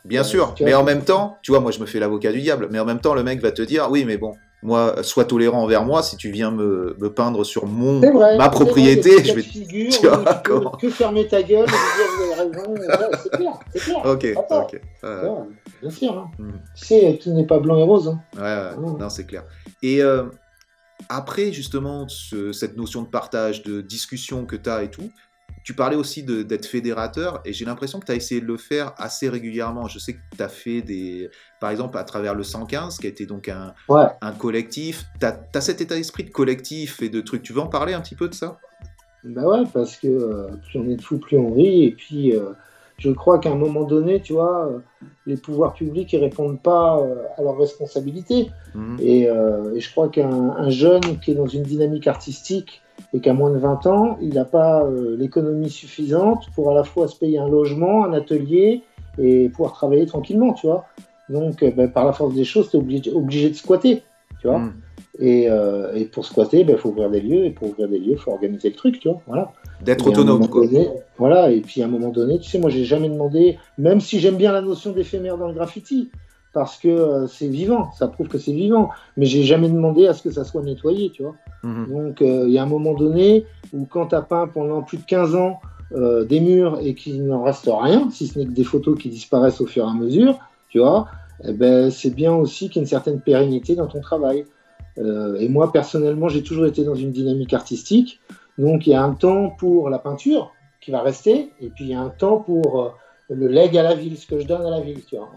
Bien 0.05 0.25
sûr, 0.25 0.55
mais 0.61 0.75
en 0.75 0.85
même 0.85 1.03
temps, 1.03 1.39
tu 1.43 1.51
vois, 1.51 1.61
moi 1.61 1.71
je 1.71 1.79
me 1.79 1.87
fais 1.87 1.99
l'avocat 1.99 2.33
du 2.33 2.41
diable, 2.41 2.69
mais 2.71 2.79
en 2.79 2.85
même 2.85 3.01
temps, 3.01 3.15
le 3.15 3.23
mec 3.23 3.41
va 3.41 3.53
te 3.53 3.63
dire, 3.63 3.89
oui, 3.91 4.05
mais 4.05 4.17
bon, 4.17 4.33
moi, 4.63 5.03
sois 5.03 5.25
tolérant 5.25 5.63
envers 5.63 5.85
moi, 5.85 6.03
si 6.03 6.17
tu 6.17 6.31
viens 6.31 6.51
me, 6.51 6.97
me 6.99 7.13
peindre 7.13 7.45
sur 7.45 7.67
mon 7.67 8.01
ma 8.37 8.49
propriété, 8.49 9.25
je 9.25 9.35
vais 9.35 9.43
figure, 9.43 9.91
tu 10.01 10.07
vois, 10.07 10.77
que, 10.81 10.91
fermer 10.91 11.27
ta 11.27 11.43
gueule, 11.43 11.67
et 11.67 11.67
dire 11.67 11.75
vous 12.17 12.41
avez 12.41 12.51
raison, 12.51 12.75
c'est 13.23 13.31
clair, 13.31 13.53
c'est 13.75 13.81
clair. 13.81 14.07
Ok, 14.07 14.27
ok. 14.51 14.81
bien 15.81 15.91
sûr, 15.91 16.19
hein. 16.19 16.31
Hmm. 16.39 16.53
tu 16.77 16.85
sais, 16.85 17.19
tout 17.23 17.31
n'est 17.31 17.47
pas 17.47 17.59
blanc 17.59 17.79
et 17.79 17.83
rose. 17.83 18.09
Hein. 18.09 18.21
Ouais, 18.37 18.83
ouais. 18.83 18.99
non, 18.99 19.09
c'est 19.09 19.25
clair. 19.25 19.45
Et 19.83 20.03
euh, 20.03 20.25
après, 21.09 21.53
justement, 21.53 22.07
cette 22.09 22.77
notion 22.77 23.03
de 23.03 23.09
partage, 23.09 23.63
de 23.63 23.81
discussion 23.81 24.45
que 24.45 24.57
tu 24.57 24.69
as 24.69 24.83
et 24.83 24.91
tout, 24.91 25.11
tu 25.63 25.75
parlais 25.75 25.97
aussi 25.97 26.23
d'être 26.23 26.67
fédérateur 26.67 27.41
et 27.45 27.53
j'ai 27.53 27.65
l'impression 27.65 28.01
que 28.01 28.07
tu 28.07 28.13
as 28.13 28.15
essayé 28.15 28.41
de 28.41 28.47
le 28.47 28.57
faire 28.57 28.95
assez 28.97 29.29
régulièrement. 29.29 29.89
Je 29.89 29.99
sais 29.99 30.15
que 30.15 30.37
tu 30.37 30.43
as 30.43 30.49
fait 30.49 30.83
des. 30.83 31.31
Par 31.61 31.71
exemple, 31.71 31.99
à 31.99 32.05
travers 32.05 32.35
le 32.35 32.43
115, 32.43 32.99
qui 32.99 33.07
a 33.07 33.11
été 33.11 33.27
donc 33.27 33.49
un, 33.49 33.75
un 33.89 34.33
collectif. 34.33 35.05
Tu 35.21 35.27
as, 35.27 35.61
cet 35.61 35.81
état 35.81 35.95
d'esprit 35.95 36.25
de 36.25 36.31
collectif 36.31 37.03
et 37.03 37.09
de 37.09 37.21
trucs. 37.21 37.43
Tu 37.43 37.53
veux 37.53 37.61
en 37.61 37.67
parler 37.67 37.93
un 37.93 38.01
petit 38.01 38.15
peu 38.15 38.29
de 38.29 38.35
ça? 38.35 38.59
Bah 39.25 39.43
ouais, 39.43 39.65
parce 39.73 39.97
que 39.97 40.09
euh, 40.09 40.49
plus 40.69 40.79
on 40.79 40.89
est 40.89 40.97
de 40.97 41.03
fous, 41.03 41.19
plus 41.19 41.37
on 41.37 41.53
rit. 41.53 41.85
Et 41.85 41.91
puis, 41.91 42.35
euh, 42.35 42.53
je 42.97 43.11
crois 43.11 43.39
qu'à 43.39 43.51
un 43.51 43.57
moment 43.57 43.85
donné, 43.85 44.23
tu 44.23 44.33
vois, 44.33 44.67
euh, 44.67 44.79
les 45.27 45.37
pouvoirs 45.37 45.75
publics 45.75 46.13
ne 46.15 46.21
répondent 46.21 46.61
pas 46.61 46.99
à 47.37 47.43
leurs 47.43 47.59
responsabilités. 47.59 48.51
Mmh. 48.75 48.97
Et, 49.01 49.23
et, 49.25 49.81
je 49.81 49.91
crois 49.91 50.09
qu'un 50.09 50.71
jeune 50.71 51.19
qui 51.23 51.33
est 51.33 51.35
dans 51.35 51.47
une 51.47 51.65
dynamique 51.65 52.07
artistique 52.07 52.83
et 53.13 53.21
qu'à 53.21 53.33
moins 53.33 53.51
de 53.51 53.59
20 53.59 53.87
ans, 53.87 54.19
il 54.21 54.35
n'a 54.35 54.45
pas 54.45 54.83
euh, 54.83 55.17
l'économie 55.19 55.71
suffisante 55.71 56.47
pour 56.55 56.71
à 56.71 56.75
la 56.75 56.85
fois 56.85 57.09
se 57.09 57.17
payer 57.17 57.39
un 57.39 57.49
logement, 57.49 58.05
un 58.05 58.13
atelier 58.13 58.83
et 59.19 59.49
pouvoir 59.49 59.73
travailler 59.73 60.07
tranquillement, 60.07 60.53
tu 60.53 60.67
vois. 60.67 60.87
Donc, 61.29 61.63
euh, 61.63 61.71
ben, 61.71 61.91
par 61.91 62.05
la 62.05 62.13
force 62.13 62.35
des 62.35 62.45
choses, 62.45 62.71
tu 62.71 62.77
es 62.77 62.81
obligé, 62.81 63.13
obligé, 63.13 63.51
de 63.51 63.55
squatter, 63.55 64.03
tu 64.41 64.49
vois. 64.49 64.59
Hmm. 64.59 64.73
Et, 65.19 65.49
euh, 65.49 65.95
et, 65.95 66.07
pour 66.07 66.25
squatter, 66.25 66.61
il 66.61 66.67
ben, 66.67 66.77
faut 66.77 66.91
ouvrir 66.91 67.11
des 67.11 67.21
lieux, 67.21 67.45
et 67.45 67.51
pour 67.51 67.69
ouvrir 67.69 67.89
des 67.89 67.99
lieux, 67.99 68.13
il 68.13 68.19
faut 68.19 68.33
organiser 68.33 68.71
le 68.71 68.75
truc, 68.75 68.99
tu 68.99 69.09
vois. 69.09 69.21
Voilà. 69.27 69.53
D'être 69.83 70.07
autonome, 70.07 70.49
quoi. 70.49 70.67
voilà, 71.17 71.51
et 71.51 71.61
puis 71.61 71.83
à 71.83 71.87
un 71.87 71.89
moment 71.89 72.11
donné, 72.11 72.39
tu 72.39 72.51
sais, 72.51 72.59
moi, 72.59 72.69
j'ai 72.69 72.85
jamais 72.85 73.09
demandé, 73.09 73.59
même 73.79 74.01
si 74.01 74.21
j'aime 74.21 74.37
bien 74.37 74.53
la 74.53 74.61
notion 74.61 74.93
d'éphémère 74.93 75.39
dans 75.39 75.49
le 75.49 75.55
graffiti, 75.55 76.11
parce 76.53 76.79
que 76.79 76.89
euh, 76.89 77.27
c'est 77.27 77.49
vivant, 77.49 77.93
ça 77.93 78.09
prouve 78.09 78.29
que 78.29 78.39
c'est 78.39 78.53
vivant. 78.53 78.91
Mais 79.17 79.27
j'ai 79.27 79.43
jamais 79.43 79.69
demandé 79.69 80.07
à 80.07 80.15
ce 80.15 80.23
que 80.23 80.31
ça 80.31 80.45
soit 80.45 80.63
nettoyé, 80.63 81.11
tu 81.11 81.23
vois. 81.23 81.35
Mhm. 81.63 81.87
Donc 81.89 82.23
euh, 82.23 82.45
il 82.47 82.53
y 82.53 82.59
a 82.59 82.63
un 82.63 82.67
moment 82.67 82.95
donné 82.95 83.47
où 83.73 83.85
quand 83.85 84.07
tu 84.07 84.15
as 84.15 84.23
peint 84.23 84.49
pendant 84.49 84.83
plus 84.83 84.99
de 84.99 85.05
15 85.05 85.37
ans 85.37 85.61
euh, 85.93 86.25
des 86.25 86.41
murs 86.41 86.79
et 86.81 86.95
qu'il 86.95 87.25
n'en 87.27 87.43
reste 87.43 87.69
rien, 87.71 88.11
si 88.11 88.27
ce 88.27 88.39
n'est 88.39 88.47
que 88.47 88.53
des 88.53 88.65
photos 88.65 88.99
qui 88.99 89.09
disparaissent 89.09 89.61
au 89.61 89.67
fur 89.67 89.85
et 89.85 89.89
à 89.89 89.95
mesure, 89.95 90.39
tu 90.69 90.79
vois, 90.79 91.07
eh 91.45 91.53
ben, 91.53 91.91
c'est 91.91 92.15
bien 92.15 92.33
aussi 92.33 92.69
qu'il 92.69 92.77
y 92.77 92.79
ait 92.81 92.85
une 92.85 92.89
certaine 92.89 93.21
pérennité 93.21 93.75
dans 93.75 93.87
ton 93.87 94.01
travail. 94.01 94.45
et 94.97 95.49
moi, 95.49 95.73
personnellement, 95.73 96.29
j'ai 96.29 96.43
toujours 96.43 96.67
été 96.67 96.85
dans 96.85 96.95
une 96.95 97.11
dynamique 97.11 97.55
artistique. 97.55 98.21
Donc 98.59 98.87
il 98.87 98.91
y 98.91 98.95
a 98.95 99.03
un 99.03 99.15
temps 99.15 99.51
pour 99.51 99.89
la 99.89 99.99
peinture 99.99 100.53
qui 100.81 100.91
va 100.91 101.01
rester, 101.01 101.51
et 101.61 101.71
puis 101.71 101.85
il 101.85 101.91
y 101.91 101.95
a 101.95 102.01
un 102.01 102.11
temps 102.11 102.39
pour 102.39 102.95
le 103.31 103.47
leg 103.49 103.77
à 103.79 103.83
la 103.83 103.95
ville, 103.95 104.19
ce 104.19 104.27
que 104.27 104.39
je 104.39 104.47
donne 104.47 104.67
à 104.67 104.71
la 104.71 104.81
ville, 104.81 105.03
tu 105.05 105.17
vois. 105.17 105.31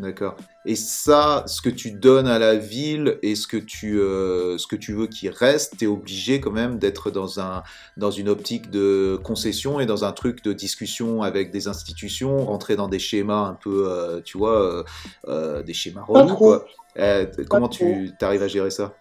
D'accord. 0.00 0.36
Et 0.66 0.76
ça, 0.76 1.42
ce 1.46 1.62
que 1.62 1.70
tu 1.70 1.90
donnes 1.90 2.28
à 2.28 2.38
la 2.38 2.54
ville 2.54 3.18
et 3.22 3.34
ce 3.34 3.46
que 3.46 3.56
tu, 3.56 3.98
euh, 3.98 4.58
ce 4.58 4.66
que 4.66 4.76
tu 4.76 4.92
veux 4.92 5.06
qu'il 5.06 5.30
reste, 5.30 5.78
tu 5.78 5.84
es 5.84 5.88
obligé 5.88 6.38
quand 6.40 6.50
même 6.50 6.78
d'être 6.78 7.10
dans, 7.10 7.40
un, 7.40 7.62
dans 7.96 8.10
une 8.10 8.28
optique 8.28 8.70
de 8.70 9.18
concession 9.24 9.80
et 9.80 9.86
dans 9.86 10.04
un 10.04 10.12
truc 10.12 10.44
de 10.44 10.52
discussion 10.52 11.22
avec 11.22 11.50
des 11.50 11.66
institutions, 11.66 12.44
rentrer 12.44 12.76
dans 12.76 12.88
des 12.88 12.98
schémas 12.98 13.46
un 13.46 13.54
peu, 13.54 13.86
euh, 13.88 14.20
tu 14.22 14.36
vois, 14.36 14.84
euh, 15.28 15.62
des 15.62 15.72
schémas 15.72 16.02
relous. 16.02 16.36
Quoi. 16.36 16.66
Eh, 16.96 17.26
comment 17.48 17.68
tu 17.68 18.12
arrives 18.20 18.42
à 18.42 18.48
gérer 18.48 18.70
ça? 18.70 18.92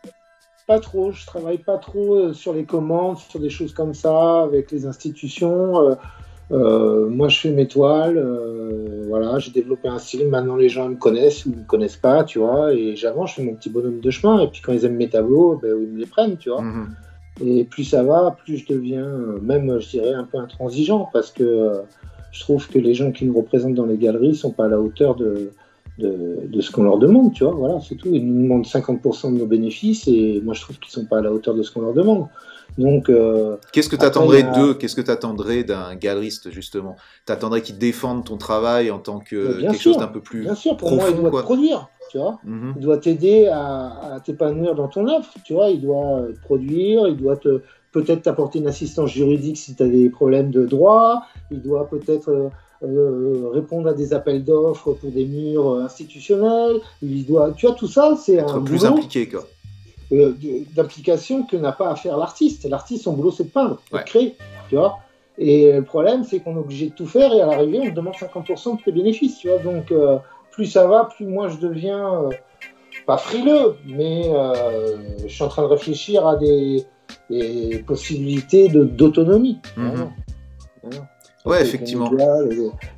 Pas 0.66 0.80
trop. 0.80 1.12
Je 1.12 1.26
travaille 1.26 1.58
pas 1.58 1.78
trop 1.78 2.32
sur 2.32 2.54
les 2.54 2.64
commandes, 2.64 3.18
sur 3.18 3.40
des 3.40 3.50
choses 3.50 3.74
comme 3.74 3.94
ça, 3.94 4.44
avec 4.44 4.72
les 4.72 4.86
institutions. 4.86 5.98
Euh, 6.52 7.08
moi, 7.10 7.28
je 7.28 7.40
fais 7.40 7.52
mes 7.52 7.68
toiles, 7.68 8.18
euh, 8.18 9.06
voilà, 9.08 9.38
j'ai 9.40 9.52
développé 9.52 9.88
un 9.88 10.00
style. 10.00 10.28
Maintenant, 10.28 10.56
les 10.56 10.70
gens 10.70 10.90
me 10.90 10.96
connaissent 10.96 11.46
ou 11.46 11.52
ne 11.52 11.58
me 11.58 11.64
connaissent 11.64 11.98
pas, 11.98 12.24
tu 12.24 12.40
vois, 12.40 12.74
et 12.74 12.96
j'avance, 12.96 13.32
je 13.32 13.36
fais 13.36 13.44
mon 13.44 13.54
petit 13.54 13.70
bonhomme 13.70 14.00
de 14.00 14.10
chemin. 14.10 14.42
Et 14.42 14.48
puis, 14.48 14.62
quand 14.62 14.74
ils 14.74 14.86
aiment 14.86 14.96
mes 14.96 15.10
tableaux, 15.10 15.60
ben, 15.62 15.76
ils 15.80 15.88
me 15.88 16.00
les 16.00 16.06
prennent, 16.06 16.38
tu 16.38 16.50
vois. 16.50 16.62
Mhm. 16.62 16.90
Et 17.42 17.64
plus 17.64 17.86
ça 17.86 18.04
va, 18.04 18.36
plus 18.44 18.58
je 18.58 18.68
deviens, 18.68 19.06
euh, 19.06 19.40
même, 19.42 19.80
je 19.80 19.90
dirais, 19.90 20.14
un 20.14 20.24
peu 20.24 20.40
intransigeant, 20.40 21.10
parce 21.14 21.32
que 21.32 21.74
je 22.32 22.40
trouve 22.42 22.68
que 22.68 22.80
les 22.80 22.94
gens 22.94 23.12
qui 23.12 23.26
nous 23.26 23.38
représentent 23.38 23.76
dans 23.76 23.86
les 23.86 23.98
galeries 23.98 24.36
sont 24.36 24.52
pas 24.52 24.66
à 24.66 24.68
la 24.68 24.80
hauteur 24.80 25.16
de, 25.16 25.52
de, 26.00 26.48
de 26.48 26.62
ce 26.62 26.72
qu'on 26.72 26.84
leur 26.84 26.98
demande, 26.98 27.34
tu 27.34 27.44
vois. 27.44 27.54
Voilà, 27.54 27.80
c'est 27.80 27.96
tout. 27.96 28.10
Ils 28.12 28.26
nous 28.26 28.44
demandent 28.44 28.66
50% 28.66 29.34
de 29.34 29.40
nos 29.40 29.46
bénéfices, 29.46 30.08
et 30.08 30.42
moi, 30.44 30.56
je 30.56 30.62
trouve 30.62 30.80
qu'ils 30.80 30.92
sont 30.92 31.06
pas 31.06 31.20
à 31.20 31.22
la 31.22 31.32
hauteur 31.32 31.54
de 31.54 31.62
ce 31.62 31.72
qu'on 31.72 31.82
leur 31.82 31.94
demande. 31.94 32.28
Donc, 32.78 33.10
euh, 33.10 33.58
qu'est-ce 33.74 33.90
que 33.90 33.96
tu 33.96 34.06
attendrais 34.06 34.44
d'eux? 34.44 34.74
Qu'est-ce 34.74 34.96
que 34.96 35.02
tu 35.02 35.12
attendrais 35.12 35.64
d'un 35.64 35.96
galeriste 35.96 36.52
justement? 36.52 36.96
Tu 37.26 37.32
attendrais 37.32 37.62
qu'il 37.62 37.78
défende 37.78 38.26
ton 38.26 38.38
travail 38.38 38.92
en 38.92 39.00
tant 39.00 39.20
que 39.20 39.62
quelque 39.62 39.82
chose 39.82 39.98
d'un 39.98 40.08
peu 40.08 40.22
plus 40.22 40.44
Bien 40.44 40.56
sûr, 40.56 40.78
pour 40.78 40.92
moi, 40.92 41.06
il 41.10 41.16
doit 41.16 41.30
te 41.30 41.46
produire, 41.46 41.90
tu 42.12 42.18
vois? 42.18 42.40
Mhm. 42.44 42.74
Il 42.78 42.82
doit 42.82 42.98
t'aider 42.98 43.48
à, 43.48 44.16
à 44.16 44.20
t'épanouir 44.20 44.76
dans 44.76 44.88
ton 44.88 45.08
œuvre, 45.08 45.28
tu 45.44 45.54
vois? 45.54 45.70
Il 45.70 45.82
doit 45.82 46.22
te 46.34 46.40
produire, 46.42 47.08
il 47.08 47.18
doit 47.18 47.38
te 47.38 47.62
peut-être 47.92 48.24
t'apporter 48.24 48.60
une 48.60 48.68
assistance 48.68 49.10
juridique 49.12 49.58
si 49.58 49.76
tu 49.76 49.84
as 49.84 49.88
des 49.88 50.10
problèmes 50.10 50.52
de 50.52 50.66
droit. 50.66 51.24
Il 51.52 51.62
doit 51.62 51.88
peut-être 51.90 52.30
euh, 52.30 52.50
euh, 52.84 53.50
répondre 53.52 53.90
à 53.90 53.94
des 53.94 54.14
appels 54.14 54.44
d'offres 54.44 54.94
pour 54.94 55.12
des 55.12 55.26
murs 55.26 55.76
institutionnels. 55.82 56.78
Il 57.02 57.26
doit, 57.26 57.52
tu 57.52 57.66
vois, 57.66 57.76
tout 57.76 57.88
ça, 57.88 58.16
c'est 58.16 58.40
un 58.40 58.62
plus 58.62 58.86
impliqué 58.86 59.28
quoi. 59.28 59.46
Euh, 60.12 60.34
d'application 60.76 61.44
que 61.44 61.56
n'a 61.56 61.72
pas 61.72 61.92
à 61.92 61.96
faire 61.96 62.18
l'artiste. 62.18 62.68
L'artiste, 62.68 63.04
son 63.04 63.14
boulot, 63.14 63.30
c'est 63.30 63.44
de 63.44 63.50
peindre, 63.50 63.80
de 63.94 63.98
créer, 64.00 64.36
tu 64.68 64.76
vois. 64.76 64.98
Et 65.38 65.72
le 65.72 65.84
problème, 65.84 66.24
c'est 66.24 66.40
qu'on 66.40 66.56
est 66.56 66.60
obligé 66.60 66.88
de 66.88 66.94
tout 66.94 67.06
faire 67.06 67.32
et 67.32 67.42
à 67.42 67.46
l'arrivée, 67.46 67.80
on 67.80 67.90
te 67.90 67.96
demande 67.96 68.16
50% 68.16 68.78
de 68.78 68.84
tes 68.84 68.92
bénéfices, 68.92 69.38
tu 69.38 69.50
vois. 69.50 69.60
Donc, 69.60 69.92
euh, 69.92 70.18
plus 70.52 70.66
ça 70.66 70.88
va, 70.88 71.06
plus 71.16 71.28
moi 71.28 71.48
je 71.48 71.58
deviens 71.58 72.24
euh, 72.24 72.30
pas 73.06 73.18
frileux, 73.18 73.76
mais 73.86 74.32
je 75.24 75.28
suis 75.28 75.44
en 75.44 75.48
train 75.48 75.62
de 75.62 75.68
réfléchir 75.68 76.28
à 76.28 76.38
des, 76.38 76.86
possibilités 77.86 78.68
d'autonomie. 78.68 79.60
Mhm. 79.78 80.10
Ouais, 81.46 81.62
effectivement. 81.62 82.12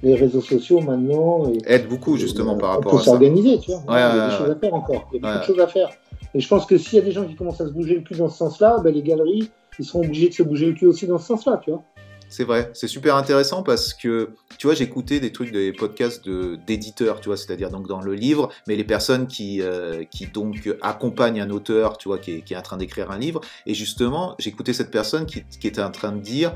les, 0.01 0.15
réseaux 0.15 0.41
sociaux 0.41 0.79
maintenant 0.79 1.43
aident 1.65 1.89
beaucoup 1.89 2.15
justement 2.15 2.57
par 2.57 2.71
rapport 2.71 2.95
à 2.95 2.97
ça. 2.99 3.03
s'organiser, 3.11 3.59
tu 3.59 3.71
vois. 3.71 3.83
il 3.89 3.93
y 3.93 3.97
a 3.97 4.29
des 4.29 4.37
choses 4.37 4.49
à 4.49 4.55
faire 4.55 4.73
encore. 4.73 5.09
Il 5.13 5.21
y 5.21 5.25
a 5.25 5.33
beaucoup 5.33 5.39
de 5.39 5.45
choses 5.45 5.59
à 5.59 5.67
faire. 5.67 5.89
Et 6.33 6.39
je 6.39 6.47
pense 6.47 6.65
que 6.65 6.77
s'il 6.77 6.97
y 6.97 7.01
a 7.01 7.05
des 7.05 7.11
gens 7.11 7.25
qui 7.25 7.35
commencent 7.35 7.61
à 7.61 7.67
se 7.67 7.71
bouger 7.73 7.95
le 7.95 8.01
cul 8.01 8.15
dans 8.15 8.29
ce 8.29 8.37
sens-là, 8.37 8.77
ben, 8.83 8.93
les 8.93 9.01
galeries, 9.01 9.51
ils 9.79 9.85
seront 9.85 10.01
obligés 10.01 10.29
de 10.29 10.33
se 10.33 10.43
bouger 10.43 10.67
le 10.67 10.73
cul 10.73 10.85
aussi 10.85 11.07
dans 11.07 11.17
ce 11.17 11.27
sens-là, 11.27 11.59
tu 11.63 11.71
vois. 11.71 11.83
C'est 12.29 12.45
vrai, 12.45 12.69
c'est 12.73 12.87
super 12.87 13.17
intéressant 13.17 13.61
parce 13.61 13.93
que, 13.93 14.29
tu 14.57 14.67
vois, 14.67 14.73
j'écoutais 14.73 15.19
des 15.19 15.33
trucs, 15.33 15.51
des 15.51 15.73
podcasts 15.73 16.29
d'éditeurs, 16.65 17.19
tu 17.19 17.27
vois, 17.27 17.35
c'est-à-dire 17.35 17.69
donc 17.69 17.89
dans 17.89 17.99
le 17.99 18.13
livre, 18.13 18.47
mais 18.67 18.77
les 18.77 18.85
personnes 18.85 19.27
qui, 19.27 19.61
euh, 19.61 20.05
qui 20.05 20.27
donc 20.27 20.73
accompagnent 20.81 21.41
un 21.41 21.49
auteur, 21.49 21.97
tu 21.97 22.07
vois, 22.07 22.19
qui 22.19 22.41
est, 22.49 22.55
en 22.55 22.61
train 22.61 22.77
d'écrire 22.77 23.11
un 23.11 23.17
livre. 23.17 23.41
Et 23.65 23.73
justement, 23.73 24.35
j'écoutais 24.39 24.71
cette 24.71 24.91
personne 24.91 25.25
qui 25.25 25.67
était 25.67 25.83
en 25.83 25.91
train 25.91 26.13
de 26.13 26.21
dire, 26.21 26.53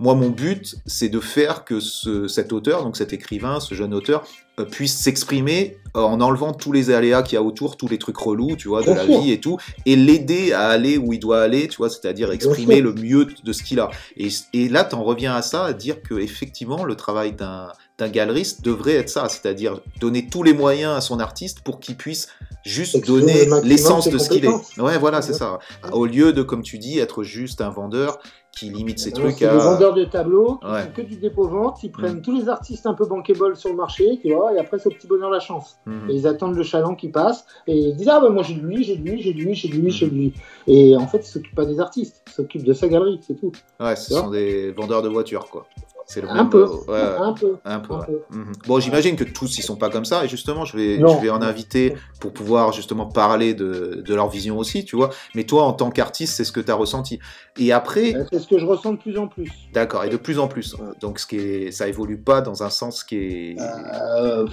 moi, 0.00 0.14
mon 0.14 0.30
but, 0.30 0.76
c'est 0.86 1.08
de 1.08 1.18
faire 1.18 1.64
que 1.64 1.80
ce, 1.80 2.28
cet 2.28 2.52
auteur, 2.52 2.84
donc 2.84 2.96
cet 2.96 3.12
écrivain, 3.12 3.58
ce 3.58 3.74
jeune 3.74 3.92
auteur, 3.92 4.24
euh, 4.60 4.64
puisse 4.64 4.96
s'exprimer 4.96 5.76
euh, 5.96 6.00
en 6.00 6.20
enlevant 6.20 6.52
tous 6.52 6.72
les 6.72 6.90
aléas 6.90 7.22
qu'il 7.22 7.34
y 7.34 7.38
a 7.38 7.42
autour, 7.42 7.76
tous 7.76 7.88
les 7.88 7.98
trucs 7.98 8.16
relous, 8.16 8.54
tu 8.56 8.68
vois, 8.68 8.82
de 8.82 8.92
la 8.92 9.06
vie 9.06 9.32
et 9.32 9.40
tout, 9.40 9.56
et 9.86 9.96
l'aider 9.96 10.52
à 10.52 10.68
aller 10.68 10.98
où 10.98 11.12
il 11.12 11.18
doit 11.18 11.42
aller, 11.42 11.66
tu 11.66 11.78
vois, 11.78 11.90
c'est-à-dire 11.90 12.30
exprimer 12.30 12.80
le 12.80 12.92
mieux 12.92 13.26
de 13.42 13.52
ce 13.52 13.62
qu'il 13.62 13.80
a. 13.80 13.90
Et, 14.16 14.28
et 14.52 14.68
là, 14.68 14.84
t'en 14.84 15.02
reviens 15.02 15.34
à 15.34 15.42
ça, 15.42 15.64
à 15.64 15.72
dire 15.72 16.00
que 16.02 16.14
effectivement, 16.14 16.84
le 16.84 16.94
travail 16.94 17.32
d'un 17.32 17.72
d'un 17.98 18.08
galeriste 18.08 18.64
devrait 18.64 18.94
être 18.94 19.08
ça, 19.08 19.28
c'est-à-dire 19.28 19.80
donner 20.00 20.28
tous 20.28 20.44
les 20.44 20.52
moyens 20.52 20.96
à 20.96 21.00
son 21.00 21.18
artiste 21.18 21.60
pour 21.60 21.80
qu'il 21.80 21.96
puisse 21.96 22.28
juste 22.64 23.06
donner 23.06 23.48
l'essence 23.62 24.08
de 24.08 24.18
ce 24.18 24.28
qu'il 24.28 24.44
est. 24.44 24.80
Ouais, 24.80 24.98
voilà, 24.98 25.22
c'est 25.22 25.32
ça. 25.32 25.58
Au 25.92 26.06
lieu 26.06 26.32
de, 26.32 26.42
comme 26.42 26.62
tu 26.62 26.78
dis, 26.78 26.98
être 26.98 27.22
juste 27.22 27.60
un 27.60 27.70
vendeur 27.70 28.18
qui 28.52 28.70
limite 28.70 28.98
ses 28.98 29.12
trucs 29.12 29.40
à. 29.42 29.52
Des 29.52 29.58
vendeurs 29.58 29.94
de 29.94 30.04
tableaux 30.04 30.56
qui 30.56 30.66
font 30.66 30.92
que 30.94 31.02
du 31.02 31.16
dépôt-vente, 31.16 31.82
ils 31.82 31.92
prennent 31.92 32.18
mm. 32.18 32.22
tous 32.22 32.36
les 32.36 32.48
artistes 32.48 32.86
un 32.86 32.94
peu 32.94 33.06
bankable 33.06 33.56
sur 33.56 33.70
le 33.70 33.76
marché, 33.76 34.18
tu 34.22 34.32
vois, 34.34 34.54
et 34.54 34.58
après 34.58 34.78
c'est 34.78 34.88
au 34.88 34.92
petit 34.92 35.06
bonheur 35.06 35.30
la 35.30 35.40
chance. 35.40 35.78
Mm. 35.86 36.10
Et 36.10 36.14
ils 36.14 36.26
attendent 36.26 36.56
le 36.56 36.62
chaland 36.62 36.94
qui 36.94 37.08
passe, 37.08 37.44
et 37.66 37.76
ils 37.76 37.96
disent 37.96 38.08
Ah, 38.08 38.20
ben 38.20 38.30
moi 38.30 38.42
j'ai 38.42 38.54
de 38.54 38.66
lui, 38.66 38.84
j'ai 38.84 38.96
de 38.96 39.08
lui, 39.08 39.22
j'ai 39.22 39.32
de 39.32 39.38
lui, 39.38 39.54
j'ai 39.54 39.68
de 39.68 39.74
lui, 39.74 39.90
j'ai 39.90 40.06
de 40.08 40.14
lui. 40.14 40.34
Et 40.66 40.96
en 40.96 41.06
fait, 41.06 41.18
ils 41.18 41.30
s'occupent 41.30 41.54
pas 41.54 41.66
des 41.66 41.80
artistes, 41.80 42.22
ils 42.26 42.32
s'occupent 42.32 42.64
de 42.64 42.72
sa 42.72 42.88
galerie, 42.88 43.20
c'est 43.26 43.38
tout. 43.38 43.52
Ouais, 43.80 43.96
ce 43.96 44.14
sont 44.14 44.30
des 44.30 44.72
vendeurs 44.72 45.02
de 45.02 45.08
voitures, 45.08 45.48
quoi. 45.50 45.66
C'est 46.10 46.24
un, 46.24 46.46
peu, 46.46 46.64
un, 46.88 47.34
peu, 47.34 47.58
un 47.66 47.80
peu. 47.80 47.94
Mhm. 48.30 48.52
Bon, 48.66 48.80
j'imagine 48.80 49.14
que 49.14 49.24
tous 49.24 49.58
ils 49.58 49.62
sont 49.62 49.76
pas 49.76 49.90
comme 49.90 50.06
ça, 50.06 50.24
et 50.24 50.28
justement, 50.28 50.64
je 50.64 50.74
vais, 50.74 50.96
je 50.96 51.20
vais 51.20 51.28
en 51.28 51.42
inviter 51.42 51.96
pour 52.18 52.32
pouvoir 52.32 52.72
justement 52.72 53.04
parler 53.04 53.52
de, 53.52 54.02
de, 54.02 54.14
leur 54.14 54.30
vision 54.30 54.56
aussi, 54.56 54.86
tu 54.86 54.96
vois. 54.96 55.10
Mais 55.34 55.44
toi, 55.44 55.64
en 55.64 55.74
tant 55.74 55.90
qu'artiste, 55.90 56.34
c'est 56.34 56.44
ce 56.44 56.52
que 56.52 56.60
tu 56.60 56.70
as 56.70 56.74
ressenti. 56.74 57.18
Et 57.58 57.72
après. 57.72 58.14
Ben, 58.14 58.26
c'est 58.32 58.38
ce 58.38 58.48
que 58.48 58.58
je 58.58 58.64
ressens 58.64 58.94
de 58.94 58.98
plus 58.98 59.18
en 59.18 59.28
plus. 59.28 59.50
D'accord, 59.74 60.02
et 60.02 60.08
de 60.08 60.16
plus 60.16 60.38
en 60.38 60.48
plus. 60.48 60.74
Donc, 61.02 61.18
ce 61.18 61.26
qui 61.26 61.36
est, 61.36 61.72
ça 61.72 61.88
évolue 61.88 62.18
pas 62.18 62.40
dans 62.40 62.62
un 62.62 62.70
sens 62.70 63.04
qui 63.04 63.16
est. 63.16 63.56
Euh, 63.60 64.46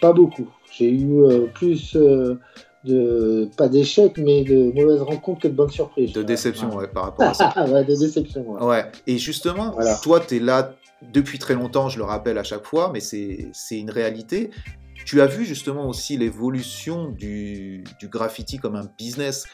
pas 0.00 0.12
beaucoup. 0.12 0.48
J'ai 0.72 0.90
eu 0.90 1.22
euh, 1.22 1.46
plus. 1.54 1.94
Euh, 1.94 2.40
de 2.84 3.50
pas 3.56 3.68
d'échecs 3.68 4.16
mais 4.16 4.42
de 4.42 4.72
mauvaises 4.72 5.02
rencontres 5.02 5.42
que 5.42 5.48
de 5.48 5.52
bonnes 5.52 5.70
surprises. 5.70 6.12
De 6.12 6.22
déception 6.22 6.74
ouais. 6.74 6.88
par 6.88 7.04
rapport 7.04 7.28
à 7.28 7.34
ça. 7.34 7.52
ouais, 7.68 7.84
de 7.84 7.94
déception. 7.94 8.52
Ouais. 8.52 8.64
ouais. 8.64 8.84
Et 9.06 9.18
justement, 9.18 9.76
toi 10.02 10.20
tu 10.20 10.36
es 10.36 10.38
là 10.38 10.72
depuis 11.02 11.38
très 11.38 11.54
longtemps, 11.54 11.88
je 11.88 11.98
le 11.98 12.04
rappelle 12.04 12.38
à 12.38 12.44
chaque 12.44 12.64
fois, 12.64 12.90
mais 12.92 13.00
c'est 13.00 13.50
une 13.70 13.90
réalité. 13.90 14.50
Tu 15.06 15.20
as 15.20 15.26
vu 15.26 15.44
justement 15.44 15.88
aussi 15.88 16.16
l'évolution 16.18 17.08
du, 17.08 17.82
du, 17.98 18.08
graffiti 18.08 18.58
comme 18.58 18.76
un 18.76 18.88
business. 18.98 19.46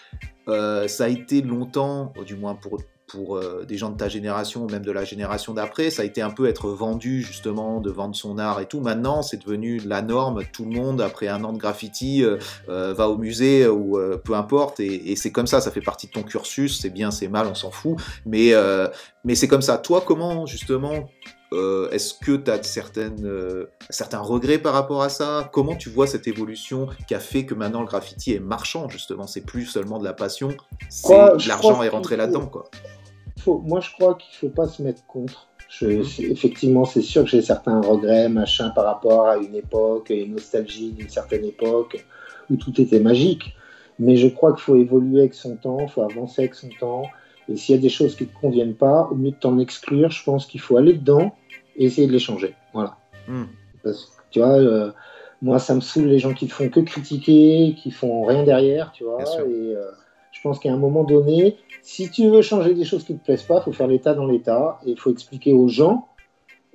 Euh, 0.49 0.89
ça 0.89 1.05
a 1.05 1.09
été 1.09 1.41
longtemps, 1.41 2.13
du 2.27 2.35
moins 2.35 2.57
pour, 2.57 2.79
pour 3.07 3.37
euh, 3.37 3.65
des 3.65 3.79
gens 3.79 3.91
de 3.91 3.97
ta 3.97 4.09
génération 4.09 4.65
ou 4.65 4.69
même 4.69 4.85
de 4.85 4.91
la 4.91 5.05
génération 5.05 5.55
d'après, 5.55 5.91
ça 5.91 6.03
a 6.03 6.05
été 6.05 6.21
un 6.21 6.31
peu 6.31 6.49
être 6.49 6.69
vendu 6.71 7.23
justement, 7.23 7.81
de 7.81 7.91
vendre 7.91 8.17
son 8.17 8.39
art 8.39 8.61
et 8.61 8.67
tout. 8.67 8.81
Maintenant, 8.81 9.23
c'est 9.23 9.37
devenu 9.37 9.79
la 9.79 10.03
norme. 10.03 10.43
Tout 10.53 10.65
le 10.65 10.73
monde, 10.73 11.01
après 11.01 11.29
un 11.29 11.45
an 11.45 11.53
de 11.53 11.59
graffiti, 11.59 12.25
euh, 12.25 12.39
va 12.95 13.09
au 13.09 13.17
musée 13.17 13.69
ou 13.69 13.99
peu 14.25 14.35
importe. 14.35 14.81
Et, 14.81 15.13
et 15.13 15.17
c'est 15.17 15.31
comme 15.31 15.47
ça, 15.47 15.61
ça 15.61 15.71
fait 15.71 15.81
partie 15.81 16.09
de 16.09 16.13
ton 16.13 16.25
cursus. 16.25 16.81
C'est 16.81 16.91
bien, 16.91 17.13
c'est 17.13 17.29
mal, 17.29 17.47
on 17.47 17.55
s'en 17.55 17.71
fout. 17.71 17.97
Mais, 18.25 18.53
mais 19.25 19.37
c'est 19.37 19.49
comme 19.49 19.63
ça. 19.63 19.79
Toi, 19.79 20.03
comment 20.05 20.45
justement 20.47 21.09
euh, 21.53 21.89
est-ce 21.91 22.15
que 22.15 22.37
tu 22.37 22.51
as 22.51 22.63
certaines, 22.63 23.25
euh, 23.25 23.71
certains 23.91 24.19
regrets 24.19 24.59
par 24.59 24.73
rapport 24.73 25.03
à 25.03 25.09
ça? 25.09 25.49
Comment 25.53 25.77
tu 25.77 25.89
vois 25.89 26.07
cette 26.07 26.27
évolution 26.27 26.89
qui 27.07 27.15
a 27.15 27.21
fait 27.21 27.47
que 27.47 27.55
maintenant 27.55 27.81
le 27.81 27.87
graffiti 27.87 28.35
est 28.35 28.41
marchand, 28.41 28.89
justement? 28.89 29.27
C'est 29.27 29.43
plus 29.43 29.67
seulement 29.67 29.99
de 29.99 30.05
la 30.05 30.13
passion, 30.13 30.49
c'est 30.89 31.15
l'argent 31.47 31.83
est 31.83 31.89
rentré 31.89 32.17
là-dedans. 32.17 32.47
quoi. 32.47 32.69
moi, 33.47 33.81
je 33.81 33.91
crois 33.93 34.15
qu'il 34.17 34.31
ne 34.33 34.51
faut 34.51 34.55
pas 34.55 34.67
se 34.67 34.83
mettre 34.83 35.07
contre. 35.07 35.49
Mhm. 35.83 36.05
effectivement, 36.31 36.85
c'est 36.85 37.03
sûr 37.03 37.25
que 37.25 37.31
j'ai 37.31 37.43
certains 37.43 37.81
regrets, 37.81 38.29
machin, 38.29 38.71
par 38.71 38.85
rapport 38.85 39.27
à 39.27 39.37
une 39.37 39.55
époque, 39.55 40.11
une 40.11 40.33
nostalgie 40.33 40.93
d'une 40.93 41.09
certaine 41.09 41.45
époque 41.45 42.05
où 42.51 42.57
tout 42.57 42.81
était 42.81 43.01
magique. 43.01 43.55
Mais 43.99 44.17
je 44.17 44.29
crois 44.29 44.53
qu'il 44.53 44.63
faut 44.63 44.77
évoluer 44.77 45.21
avec 45.21 45.35
son 45.35 45.57
temps, 45.57 45.79
il 45.81 45.89
faut 45.89 46.03
avancer 46.03 46.43
avec 46.43 46.55
son 46.55 46.69
temps. 46.81 47.05
Et 47.49 47.57
s'il 47.57 47.75
y 47.75 47.79
a 47.79 47.81
des 47.81 47.89
choses 47.89 48.17
qui 48.17 48.25
ne 48.25 48.29
te 48.29 48.39
conviennent 48.39 48.75
pas, 48.75 49.09
au 49.11 49.15
mieux 49.15 49.31
de 49.31 49.37
t'en 49.37 49.59
exclure, 49.59 50.11
je 50.11 50.25
pense 50.25 50.47
qu'il 50.47 50.61
faut 50.61 50.77
aller 50.77 50.95
dedans 50.95 51.35
et 51.77 51.85
essayer 51.85 52.07
de 52.07 52.13
les 52.13 52.19
changer. 52.19 52.55
Voilà. 52.73 52.97
Hmm. 53.29 53.45
Parce 53.83 54.05
que, 54.05 54.11
tu 54.31 54.41
vois, 54.41 54.59
euh, 54.59 54.91
moi, 55.43 55.59
ça 55.59 55.75
me 55.75 55.81
saoule 55.81 56.07
les 56.07 56.19
gens 56.19 56.35
qui 56.35 56.47
ne 56.47 56.51
font 56.51 56.69
que 56.69 56.81
critiquer, 56.81 57.75
qui 57.81 57.91
font 57.91 58.25
rien 58.25 58.43
derrière, 58.45 58.93
tu 58.93 59.05
vois. 59.05 59.23
Et 59.23 59.77
euh, 59.77 59.91
je 60.33 60.41
pense 60.43 60.59
qu'à 60.59 60.73
un 60.73 60.77
moment 60.77 61.05
donné, 61.05 61.57
si 61.83 62.11
tu 62.11 62.29
veux 62.29 62.43
changer 62.43 62.75
des 62.75 62.85
choses 62.85 63.05
qui 63.05 63.13
ne 63.13 63.19
te 63.19 63.25
plaisent 63.25 63.45
pas, 63.45 63.59
il 63.59 63.63
faut 63.63 63.73
faire 63.73 63.87
l'état 63.87 64.15
dans 64.15 64.27
l'état 64.27 64.81
et 64.85 64.91
il 64.91 64.99
faut 64.99 65.11
expliquer 65.11 65.53
aux 65.53 65.69
gens 65.69 66.09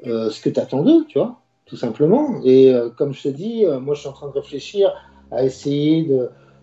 euh, 0.08 0.30
ce 0.30 0.42
que 0.42 0.50
tu 0.50 0.60
attends 0.60 0.84
d'eux, 0.84 1.06
tu 1.08 1.20
vois, 1.20 1.42
tout 1.66 1.76
simplement. 1.76 2.40
Et 2.46 2.74
comme 2.98 3.14
je 3.14 3.24
te 3.24 3.28
dis, 3.28 3.66
moi, 3.82 3.94
je 3.94 4.02
suis 4.02 4.10
en 4.10 4.14
train 4.14 4.28
de 4.28 4.34
réfléchir 4.34 4.94
à 5.32 5.44
essayer 5.44 6.10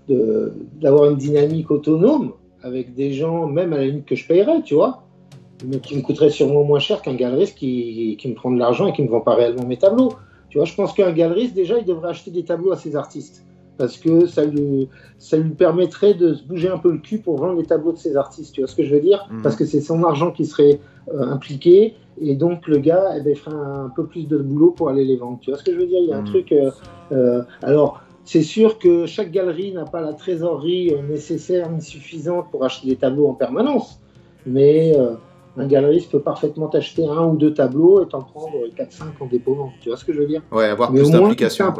d'avoir 0.08 1.10
une 1.10 1.16
dynamique 1.16 1.70
autonome 1.70 2.32
avec 2.62 2.94
des 2.94 3.12
gens, 3.12 3.46
même 3.46 3.72
à 3.72 3.78
la 3.78 3.86
limite 3.86 4.06
que 4.06 4.14
je 4.14 4.26
paierais, 4.26 4.62
tu 4.62 4.74
vois, 4.74 5.02
mais 5.66 5.78
qui 5.78 5.96
me 5.96 6.02
coûterait 6.02 6.30
sûrement 6.30 6.64
moins 6.64 6.78
cher 6.78 7.02
qu'un 7.02 7.14
galeriste 7.14 7.56
qui, 7.56 8.16
qui, 8.18 8.28
me 8.28 8.34
prend 8.34 8.50
de 8.50 8.58
l'argent 8.58 8.86
et 8.86 8.92
qui 8.92 9.02
ne 9.02 9.06
me 9.06 9.12
vend 9.12 9.20
pas 9.20 9.34
réellement 9.34 9.64
mes 9.64 9.76
tableaux. 9.76 10.12
Tu 10.50 10.58
vois, 10.58 10.64
je 10.64 10.74
pense 10.74 10.92
qu'un 10.92 11.12
galeriste, 11.12 11.54
déjà, 11.54 11.78
il 11.78 11.84
devrait 11.84 12.10
acheter 12.10 12.30
des 12.30 12.44
tableaux 12.44 12.72
à 12.72 12.76
ses 12.76 12.96
artistes. 12.96 13.44
Parce 13.76 13.96
que 13.96 14.26
ça 14.26 14.44
lui, 14.44 14.88
ça 15.18 15.36
lui 15.36 15.50
permettrait 15.50 16.14
de 16.14 16.34
se 16.34 16.42
bouger 16.42 16.68
un 16.68 16.78
peu 16.78 16.90
le 16.90 16.98
cul 16.98 17.18
pour 17.18 17.36
vendre 17.36 17.58
les 17.60 17.64
tableaux 17.64 17.92
de 17.92 17.98
ses 17.98 18.16
artistes. 18.16 18.54
Tu 18.54 18.60
vois 18.60 18.68
ce 18.68 18.74
que 18.74 18.82
je 18.82 18.92
veux 18.92 19.00
dire? 19.00 19.28
Mmh. 19.30 19.42
Parce 19.42 19.54
que 19.54 19.64
c'est 19.64 19.80
son 19.80 20.02
argent 20.02 20.32
qui 20.32 20.46
serait 20.46 20.80
euh, 21.14 21.30
impliqué. 21.30 21.94
Et 22.20 22.34
donc, 22.34 22.66
le 22.66 22.78
gars, 22.78 23.14
eh 23.16 23.20
ben, 23.20 23.36
ferait 23.36 23.54
un 23.54 23.92
peu 23.94 24.06
plus 24.06 24.26
de 24.26 24.38
boulot 24.38 24.72
pour 24.72 24.88
aller 24.88 25.04
les 25.04 25.16
vendre. 25.16 25.38
Tu 25.40 25.50
vois 25.50 25.58
ce 25.58 25.64
que 25.64 25.72
je 25.72 25.78
veux 25.78 25.86
dire? 25.86 26.00
Il 26.02 26.08
y 26.08 26.12
a 26.12 26.16
un 26.16 26.22
mmh. 26.22 26.24
truc. 26.24 26.50
Euh, 26.50 26.70
euh, 27.12 27.42
alors, 27.62 28.02
c'est 28.28 28.42
sûr 28.42 28.78
que 28.78 29.06
chaque 29.06 29.30
galerie 29.30 29.72
n'a 29.72 29.86
pas 29.86 30.02
la 30.02 30.12
trésorerie 30.12 30.94
nécessaire 31.08 31.70
ni 31.70 31.80
suffisante 31.80 32.50
pour 32.50 32.62
acheter 32.62 32.86
des 32.86 32.96
tableaux 32.96 33.26
en 33.26 33.32
permanence, 33.32 34.00
mais 34.44 34.94
euh, 34.98 35.14
un 35.56 35.66
galeriste 35.66 36.10
peut 36.10 36.20
parfaitement 36.20 36.68
acheter 36.68 37.06
un 37.06 37.24
ou 37.24 37.36
deux 37.38 37.54
tableaux 37.54 38.04
et 38.04 38.06
t'en 38.06 38.20
prendre 38.20 38.52
4-5 38.76 39.04
en 39.20 39.26
dépôt. 39.26 39.70
Tu 39.80 39.88
vois 39.88 39.96
ce 39.96 40.04
que 40.04 40.12
je 40.12 40.18
veux 40.18 40.26
dire? 40.26 40.42
Ouais, 40.52 40.66
avoir 40.66 40.92
plus 40.92 41.10
d'implication. 41.10 41.72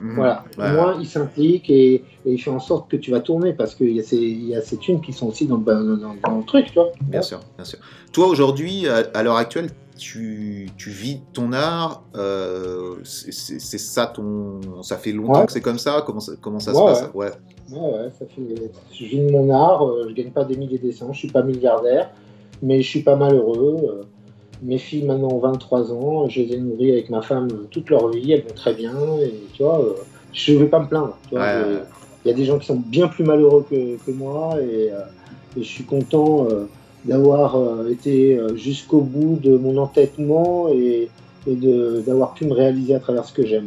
Mmh. 0.00 0.14
Voilà, 0.16 0.44
au 0.58 0.62
moins 0.62 0.96
il 0.98 1.06
s'implique 1.06 1.70
et, 1.70 2.02
il 2.26 2.42
fait 2.42 2.50
en 2.50 2.58
sorte 2.58 2.90
que 2.90 2.96
tu 2.96 3.12
vas 3.12 3.20
tourner 3.20 3.52
parce 3.52 3.76
qu'il 3.76 3.90
y, 3.90 4.00
y, 4.00 4.56
a 4.56 4.60
ces 4.62 4.76
thunes 4.78 5.00
qui 5.00 5.12
sont 5.12 5.28
aussi 5.28 5.46
dans 5.46 5.58
le, 5.58 5.62
dans, 5.64 6.38
le 6.38 6.44
truc, 6.44 6.66
tu 6.66 6.74
vois. 6.74 6.90
Bien 7.02 7.22
sûr, 7.22 7.38
bien 7.54 7.64
sûr. 7.64 7.78
Toi 8.12 8.26
aujourd'hui, 8.26 8.88
à 8.88 9.22
l'heure 9.22 9.36
actuelle, 9.36 9.68
tu, 9.96 10.68
tu, 10.76 10.90
vis 10.90 11.20
ton 11.32 11.52
art, 11.52 12.02
euh, 12.16 12.96
c'est 13.04 13.78
ça 13.78 14.06
ton, 14.06 14.60
ça 14.82 14.96
fait 14.96 15.12
longtemps 15.12 15.46
que 15.46 15.52
c'est 15.52 15.60
comme 15.60 15.78
ça? 15.78 16.02
Comment 16.04 16.20
ça, 16.20 16.32
comment 16.40 16.60
ça 16.60 16.74
se 16.74 16.80
passe? 16.80 17.10
ouais. 17.14 17.30
ouais. 17.70 18.10
ça 18.18 18.26
fait, 18.26 18.42
je 18.92 19.04
vis 19.04 19.20
de 19.20 19.30
mon 19.30 19.50
art. 19.50 19.86
Euh, 19.86 20.06
je 20.08 20.14
gagne 20.14 20.30
pas 20.30 20.44
des 20.44 20.56
milliers 20.56 20.78
de 20.78 20.90
cents, 20.90 21.12
je 21.12 21.18
suis 21.18 21.30
pas 21.30 21.42
milliardaire, 21.42 22.10
mais 22.62 22.82
je 22.82 22.88
suis 22.88 23.02
pas 23.02 23.16
malheureux. 23.16 23.76
Euh. 23.84 24.02
mes 24.62 24.78
filles 24.78 25.04
maintenant 25.04 25.28
ont 25.28 25.38
23 25.38 25.92
ans, 25.92 26.28
je 26.28 26.40
les 26.40 26.54
ai 26.54 26.58
nourries 26.58 26.92
avec 26.92 27.10
ma 27.10 27.22
femme 27.22 27.48
toute 27.70 27.90
leur 27.90 28.08
vie, 28.08 28.32
elles 28.32 28.42
vont 28.42 28.54
très 28.54 28.74
bien. 28.74 28.94
Et 29.22 29.34
tu 29.52 29.62
vois, 29.62 29.84
je 30.32 30.52
vais 30.54 30.66
pas 30.66 30.80
me 30.80 30.88
plaindre. 30.88 31.16
Il 31.32 32.28
y 32.28 32.30
a 32.30 32.34
des 32.34 32.44
gens 32.44 32.58
qui 32.58 32.66
sont 32.66 32.82
bien 32.86 33.08
plus 33.08 33.24
malheureux 33.24 33.66
que, 33.68 33.96
que 34.04 34.10
moi 34.10 34.56
et, 34.60 34.90
et, 35.56 35.62
je 35.62 35.68
suis 35.68 35.84
content 35.84 36.48
d'avoir 37.04 37.56
euh, 37.56 37.90
été 37.90 38.36
euh, 38.36 38.56
jusqu'au 38.56 39.00
bout 39.00 39.38
de 39.42 39.56
mon 39.56 39.76
entêtement 39.76 40.68
et, 40.68 41.08
et 41.46 41.56
d'avoir 42.06 42.34
pu 42.34 42.46
me 42.46 42.54
réaliser 42.54 42.94
à 42.94 43.00
travers 43.00 43.24
ce 43.24 43.32
que 43.32 43.44
j'aime. 43.44 43.66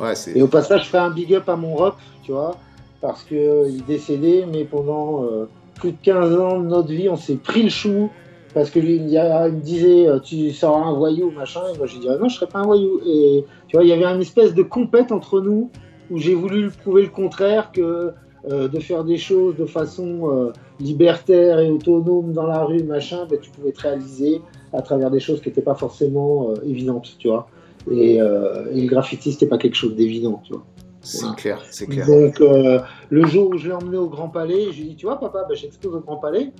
Ouais, 0.00 0.14
et 0.34 0.42
au 0.42 0.46
passage, 0.46 0.84
je 0.84 0.88
fais 0.88 0.98
un 0.98 1.10
big 1.10 1.34
up 1.34 1.48
à 1.48 1.56
mon 1.56 1.74
rock, 1.74 1.96
tu 2.22 2.32
vois, 2.32 2.56
parce 3.02 3.22
qu'il 3.22 3.36
est 3.38 3.86
décédé, 3.86 4.46
mais 4.50 4.64
pendant 4.64 5.24
euh, 5.24 5.46
plus 5.74 5.92
de 5.92 5.98
15 6.02 6.38
ans 6.38 6.58
de 6.60 6.66
notre 6.66 6.88
vie, 6.88 7.10
on 7.10 7.16
s'est 7.16 7.36
pris 7.36 7.62
le 7.62 7.68
chou. 7.68 8.10
Parce 8.52 8.68
que 8.70 8.80
lui, 8.80 8.96
il, 8.96 9.02
me 9.04 9.60
disait, 9.60 10.08
tu 10.24 10.50
seras 10.50 10.76
un 10.76 10.92
voyou, 10.94 11.30
machin. 11.30 11.60
Et 11.72 11.78
moi, 11.78 11.86
j'ai 11.86 12.00
dit, 12.00 12.08
ah 12.08 12.16
non, 12.16 12.28
je 12.28 12.34
serai 12.34 12.48
pas 12.48 12.58
un 12.58 12.64
voyou. 12.64 13.00
Et 13.06 13.44
tu 13.68 13.76
vois, 13.76 13.84
il 13.84 13.88
y 13.88 13.92
avait 13.92 14.06
une 14.06 14.22
espèce 14.22 14.54
de 14.54 14.64
compète 14.64 15.12
entre 15.12 15.40
nous 15.40 15.70
où 16.10 16.18
j'ai 16.18 16.34
voulu 16.34 16.68
prouver 16.82 17.02
le 17.02 17.10
contraire, 17.10 17.70
que 17.70 18.10
de 18.48 18.80
faire 18.80 19.04
des 19.04 19.18
choses 19.18 19.54
de 19.54 19.66
façon 19.66 20.50
libertaire 20.80 21.60
et 21.60 21.70
autonome 21.70 22.32
dans 22.32 22.46
la 22.46 22.64
rue, 22.64 22.82
machin, 22.82 23.26
ben, 23.28 23.38
tu 23.40 23.50
pouvais 23.50 23.72
te 23.72 23.82
réaliser 23.82 24.40
à 24.72 24.82
travers 24.82 25.10
des 25.10 25.20
choses 25.20 25.40
qui 25.40 25.48
n'étaient 25.48 25.62
pas 25.62 25.74
forcément 25.74 26.50
euh, 26.50 26.54
évidentes, 26.64 27.16
tu 27.18 27.28
vois. 27.28 27.48
Et, 27.90 28.20
euh, 28.20 28.66
et, 28.72 28.82
le 28.82 28.88
graffiti, 28.88 29.32
c'était 29.32 29.46
pas 29.46 29.58
quelque 29.58 29.74
chose 29.74 29.94
d'évident, 29.94 30.42
tu 30.44 30.52
vois. 30.52 30.64
C'est 31.02 31.34
clair, 31.36 31.62
c'est 31.70 31.86
clair. 31.86 32.06
Donc, 32.06 32.40
euh, 32.40 32.80
le 33.08 33.26
jour 33.26 33.50
où 33.50 33.56
je 33.56 33.68
l'ai 33.68 33.74
emmené 33.74 33.96
au 33.96 34.08
Grand 34.08 34.28
Palais, 34.28 34.70
j'ai 34.72 34.84
dit, 34.84 34.96
tu 34.96 35.06
vois, 35.06 35.18
papa, 35.18 35.46
bah, 35.48 35.54
j'expose 35.54 35.94
au 35.94 36.00
Grand 36.00 36.16
Palais. 36.16 36.52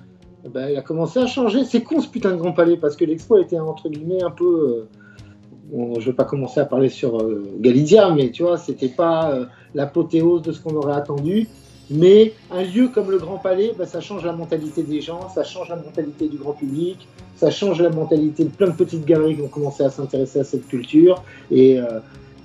Ben, 0.51 0.69
il 0.69 0.77
a 0.77 0.81
commencé 0.81 1.19
à 1.19 1.27
changer. 1.27 1.63
C'est 1.65 1.83
con 1.83 1.99
ce 1.99 2.09
putain 2.09 2.31
de 2.31 2.37
Grand 2.37 2.53
Palais 2.53 2.75
parce 2.75 2.95
que 2.95 3.05
l'expo 3.05 3.37
était 3.37 3.59
entre 3.59 3.89
guillemets 3.89 4.23
un 4.23 4.31
peu. 4.31 4.87
Euh, 5.75 5.99
je 5.99 6.09
vais 6.09 6.15
pas 6.15 6.23
commencer 6.23 6.59
à 6.59 6.65
parler 6.65 6.89
sur 6.89 7.23
Galidia, 7.59 8.09
mais 8.09 8.31
tu 8.31 8.41
vois, 8.41 8.57
c'était 8.57 8.89
pas 8.89 9.47
l'apothéose 9.75 10.41
de 10.41 10.51
ce 10.51 10.59
qu'on 10.59 10.75
aurait 10.75 10.95
attendu. 10.95 11.47
Mais 11.91 12.33
un 12.49 12.63
lieu 12.63 12.87
comme 12.87 13.11
le 13.11 13.17
Grand 13.17 13.37
Palais, 13.37 13.73
bah, 13.77 13.85
ça 13.85 14.01
change 14.01 14.25
la 14.25 14.33
mentalité 14.33 14.81
des 14.81 15.01
gens, 15.01 15.29
ça 15.29 15.43
change 15.43 15.69
la 15.69 15.75
mentalité 15.75 16.27
du 16.27 16.37
grand 16.37 16.53
public, 16.53 17.07
ça 17.35 17.51
change 17.51 17.81
la 17.81 17.89
mentalité 17.89 18.45
de 18.45 18.49
plein 18.49 18.67
de 18.67 18.75
petites 18.75 19.05
galeries 19.05 19.35
qui 19.35 19.41
ont 19.41 19.47
commencé 19.47 19.83
à 19.83 19.89
s'intéresser 19.89 20.39
à 20.39 20.43
cette 20.43 20.67
culture. 20.67 21.23
Et, 21.51 21.79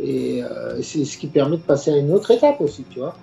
et 0.02 0.42
c'est 0.82 1.04
ce 1.04 1.16
qui 1.16 1.28
permet 1.28 1.56
de 1.56 1.62
passer 1.62 1.92
à 1.92 1.96
une 1.96 2.12
autre 2.12 2.30
étape 2.30 2.60
aussi, 2.60 2.84
tu 2.90 2.98
vois. 2.98 3.16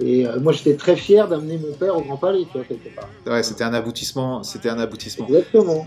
Et 0.00 0.26
euh, 0.26 0.40
moi, 0.40 0.52
j'étais 0.52 0.76
très 0.76 0.96
fier 0.96 1.28
d'amener 1.28 1.58
mon 1.58 1.74
père 1.74 1.96
au 1.96 2.00
Grand 2.00 2.16
Palais, 2.16 2.44
tu 2.50 2.58
vois, 2.58 2.64
quelque 2.64 2.94
part. 2.94 3.08
Ouais, 3.26 3.42
c'était 3.42 3.64
un 3.64 3.74
aboutissement. 3.74 4.42
C'était 4.42 4.70
un 4.70 4.78
aboutissement. 4.78 5.26
Exactement. 5.26 5.84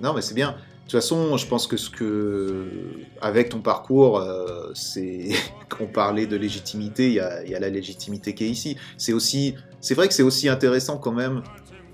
Non, 0.00 0.14
mais 0.14 0.22
c'est 0.22 0.34
bien. 0.34 0.56
De 0.84 0.90
toute 0.90 1.00
façon, 1.00 1.38
je 1.38 1.46
pense 1.46 1.66
que 1.66 1.78
ce 1.78 1.88
que, 1.88 2.68
avec 3.22 3.48
ton 3.48 3.60
parcours, 3.60 4.18
euh, 4.18 4.70
c'est 4.74 5.30
qu'on 5.70 5.86
parlait 5.86 6.26
de 6.26 6.36
légitimité, 6.36 7.08
il 7.08 7.14
y 7.14 7.20
a, 7.20 7.42
y 7.46 7.54
a, 7.54 7.58
la 7.58 7.70
légitimité 7.70 8.34
qui 8.34 8.44
est 8.44 8.50
ici. 8.50 8.76
C'est 8.98 9.14
aussi, 9.14 9.54
c'est 9.80 9.94
vrai 9.94 10.08
que 10.08 10.14
c'est 10.14 10.22
aussi 10.22 10.46
intéressant 10.48 10.98
quand 10.98 11.12
même 11.12 11.42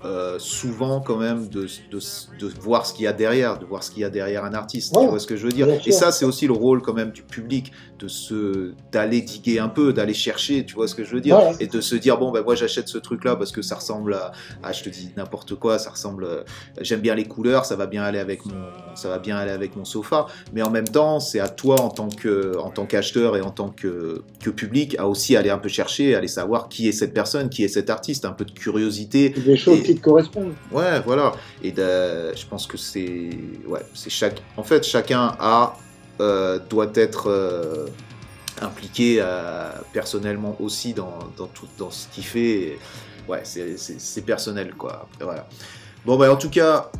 euh, 0.03 0.39
souvent 0.39 0.99
quand 0.99 1.17
même 1.17 1.47
de, 1.47 1.67
de, 1.91 1.99
de 2.39 2.47
voir 2.59 2.85
ce 2.87 2.93
qu'il 2.93 3.03
y 3.03 3.07
a 3.07 3.13
derrière, 3.13 3.59
de 3.59 3.65
voir 3.65 3.83
ce 3.83 3.91
qu'il 3.91 4.01
y 4.01 4.05
a 4.05 4.09
derrière 4.09 4.43
un 4.45 4.53
artiste. 4.53 4.95
tu 4.99 5.07
vois 5.07 5.19
ce 5.19 5.27
que 5.27 5.35
je 5.35 5.45
veux 5.45 5.51
dire 5.51 5.67
Et 5.85 5.91
ça, 5.91 6.11
c'est 6.11 6.25
aussi 6.25 6.47
le 6.47 6.53
rôle 6.53 6.81
quand 6.81 6.93
même 6.93 7.11
du 7.11 7.21
public, 7.21 7.71
de 7.99 8.07
se 8.07 8.73
d'aller 8.91 9.21
diguer 9.21 9.59
un 9.59 9.69
peu, 9.69 9.93
d'aller 9.93 10.15
chercher, 10.15 10.65
tu 10.65 10.73
vois 10.73 10.87
ce 10.87 10.95
que 10.95 11.03
je 11.03 11.13
veux 11.13 11.21
dire 11.21 11.39
Et 11.59 11.67
de 11.67 11.81
se 11.81 11.95
dire 11.95 12.17
bon 12.17 12.31
ben 12.31 12.43
moi 12.43 12.55
j'achète 12.55 12.87
ce 12.87 12.97
truc 12.97 13.23
là 13.23 13.35
parce 13.35 13.51
que 13.51 13.61
ça 13.61 13.75
ressemble 13.75 14.15
à, 14.63 14.71
je 14.71 14.83
te 14.83 14.89
dis 14.89 15.11
n'importe 15.15 15.53
quoi, 15.55 15.77
ça 15.77 15.91
ressemble. 15.91 16.23
Euh, 16.23 16.43
j'aime 16.79 17.01
bien 17.01 17.13
les 17.13 17.25
couleurs, 17.25 17.65
ça 17.65 17.75
va 17.75 17.85
bien 17.85 18.01
aller 18.01 18.17
avec 18.17 18.45
mon, 18.45 18.55
ça 18.95 19.07
va 19.07 19.19
bien 19.19 19.37
aller 19.37 19.51
avec 19.51 19.75
mon 19.75 19.85
sofa. 19.85 20.25
Mais 20.53 20.63
en 20.63 20.71
même 20.71 20.87
temps, 20.87 21.19
c'est 21.19 21.39
à 21.39 21.47
toi 21.47 21.79
en 21.79 21.89
tant 21.89 22.09
que 22.09 22.57
en 22.57 22.71
tant 22.71 22.87
qu'acheteur 22.87 23.37
et 23.37 23.41
en 23.41 23.51
tant 23.51 23.69
que 23.69 24.23
que 24.39 24.49
public 24.49 24.95
à 24.97 25.07
aussi 25.07 25.35
aller 25.35 25.51
un 25.51 25.59
peu 25.59 25.69
chercher, 25.69 26.15
aller 26.15 26.27
savoir 26.27 26.69
qui 26.69 26.87
est 26.87 26.91
cette 26.91 27.13
personne, 27.13 27.49
qui 27.49 27.63
est 27.63 27.67
cet 27.67 27.91
artiste, 27.91 28.25
un 28.25 28.31
peu 28.31 28.45
de 28.45 28.51
curiosité. 28.51 29.29
Des 29.29 29.57
choses 29.57 29.90
correspondent. 29.99 30.53
Ouais, 30.71 30.99
voilà. 31.01 31.33
Et 31.63 31.73
je 31.75 32.45
pense 32.47 32.67
que 32.67 32.77
c'est, 32.77 33.29
ouais, 33.67 33.81
c'est 33.93 34.09
chaque. 34.09 34.41
En 34.57 34.63
fait, 34.63 34.83
chacun 34.83 35.35
a 35.39 35.75
euh, 36.21 36.59
doit 36.69 36.91
être 36.93 37.31
euh, 37.31 37.87
impliqué 38.61 39.17
euh, 39.19 39.71
personnellement 39.91 40.55
aussi 40.59 40.93
dans, 40.93 41.17
dans, 41.35 41.47
tout 41.47 41.65
dans 41.79 41.89
ce 41.89 42.07
qu'il 42.09 42.23
fait. 42.23 42.77
ouais, 43.27 43.41
c'est 43.43 44.21
personnel 44.21 44.75
quoi. 44.75 45.07
voilà. 45.19 45.47
Bon 46.05 46.17
bah 46.17 46.31
en 46.31 46.35
tout 46.35 46.51
cas, 46.51 46.91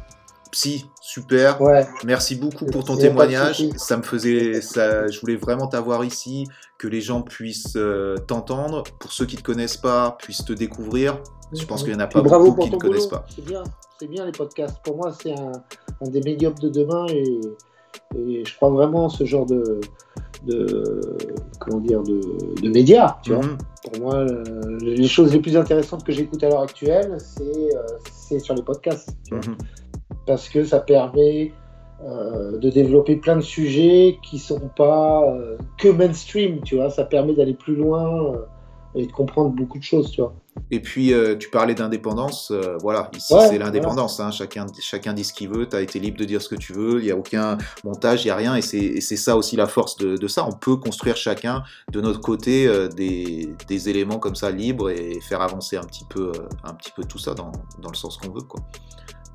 Psy, 0.52 0.86
super. 1.02 1.62
Ouais. 1.62 1.88
Merci 2.04 2.36
beaucoup 2.36 2.66
pour 2.66 2.84
ton 2.84 2.98
témoignage. 2.98 3.64
Ça 3.78 3.96
me 3.96 4.02
faisait, 4.02 4.60
ça, 4.62 5.08
je 5.08 5.20
voulais 5.20 5.36
vraiment 5.36 5.68
t'avoir 5.68 6.04
ici, 6.04 6.48
que 6.80 6.88
les 6.88 7.02
gens 7.02 7.22
puissent 7.22 7.78
t'entendre. 8.28 8.84
Pour 8.98 9.12
ceux 9.12 9.28
qui 9.28 9.36
te 9.36 9.44
connaissent 9.44 9.78
pas, 9.78 10.18
puissent 10.20 10.46
te 10.46 10.54
découvrir. 10.54 11.20
Je 11.54 11.66
pense 11.66 11.84
qu'il 11.84 11.91
n'y 11.91 11.97
en 11.97 12.04
a 12.04 12.08
pas 12.08 12.22
beaucoup 12.22 12.62
qui 12.62 12.72
ne 12.72 12.78
connaissent 12.78 13.08
pas. 13.08 13.26
C'est 13.30 13.45
bien, 13.45 13.64
c'est 13.99 14.08
bien 14.08 14.26
les 14.26 14.32
podcasts. 14.32 14.78
Pour 14.84 14.97
moi, 14.97 15.12
c'est 15.12 15.34
un, 15.34 15.52
des 16.02 16.22
médiums 16.22 16.56
de 16.56 16.70
demain 16.70 17.06
et, 17.10 17.41
je 18.16 18.56
crois 18.56 18.70
vraiment 18.70 19.10
ce 19.10 19.26
genre 19.26 19.45
de, 19.45 19.82
de 20.45 21.02
comment 21.60 21.80
dire 21.80 22.02
de, 22.04 22.70
médias. 22.70 23.18
Tu 23.24 23.34
vois. 23.34 23.43
Mhm. 23.43 23.58
Pour 23.84 24.02
moi, 24.02 24.16
euh, 24.16 24.78
les 24.82 25.08
choses 25.08 25.34
les 25.34 25.39
plus 25.39 25.58
intéressantes 25.58 26.04
que 26.04 26.12
j'écoute 26.12 26.41
à 26.43 26.49
l'heure 26.49 26.62
actuelle, 26.62 27.18
c'est 27.20 27.76
euh, 27.76 28.39
sur 28.39 28.56
les 28.56 28.64
podcasts. 28.64 29.18
Mhm. 29.32 29.58
Parce 30.26 30.47
que 30.47 30.64
ça 30.64 30.80
permet 30.80 31.52
euh, 32.06 32.58
de 32.60 32.70
développer 32.70 33.18
plein 33.18 33.36
de 33.36 33.41
sujets 33.41 34.18
qui 34.24 34.39
sont 34.39 34.70
pas 34.76 35.22
que 35.78 35.89
mainstream. 35.89 36.62
Tu 36.62 36.76
vois, 36.76 36.89
ça 36.89 37.04
permet 37.04 37.34
d'aller 37.34 37.56
plus 37.56 37.76
loin 37.76 38.34
et 38.96 39.06
de 39.06 39.12
comprendre 39.12 39.50
beaucoup 39.50 39.78
de 39.78 39.84
choses. 39.84 40.12
Tu 40.12 40.22
vois. 40.22 40.36
Et 40.70 40.82
puis, 40.82 41.14
euh, 41.14 41.38
tu 41.38 41.50
parlais 41.50 41.74
d'indépendance. 41.74 42.52
Euh, 42.52 42.78
voilà, 42.82 43.10
ici, 43.16 43.34
c'est 43.50 43.58
l'indépendance. 43.58 44.20
Hein. 44.20 44.32
chacun, 44.32 44.66
chacun 44.80 45.14
dit 45.14 45.24
ce 45.24 45.34
qu'il 45.34 45.50
veut. 45.50 45.68
Tu 45.68 45.76
as 45.76 45.82
été 45.82 46.00
libre 46.00 46.18
de 46.18 46.26
dire 46.26 46.42
ce 46.42 46.50
que 46.50 46.56
tu 46.56 46.74
veux. 46.74 47.00
Il 47.00 47.06
n'y 47.06 47.12
a 47.12 47.18
aucun 47.18 47.58
montage, 47.84 48.24
il 48.24 48.28
n'y 48.28 48.32
a 48.32 48.36
rien. 48.36 48.56
Et 48.56 48.62
c'est 48.62 49.00
ça 49.00 49.38
aussi 49.38 49.56
la 49.56 49.68
force 49.68 49.98
de, 49.98 50.28
ça. 50.28 50.46
On 50.46 50.54
peut 50.54 50.76
construire 50.76 51.16
chacun 51.16 51.64
de 51.92 52.02
notre 52.02 52.20
côté 52.20 52.68
euh, 52.68 52.88
des, 52.88 53.50
des, 53.68 53.89
éléments 53.89 54.20
comme 54.20 54.36
ça 54.36 54.52
libres 54.52 54.89
et 54.89 55.20
faire 55.22 55.42
avancer 55.42 55.78
un 55.78 55.84
petit 55.84 56.06
peu, 56.10 56.32
un 56.64 56.74
petit 56.74 56.92
peu 56.92 57.04
tout 57.04 57.18
ça 57.18 57.34
dans, 57.34 57.52
dans 57.82 57.89
le 57.89 57.98
sens 57.98 58.18
qu'on 58.18 58.32
veut. 58.32 58.42
Quoi. 58.42 58.62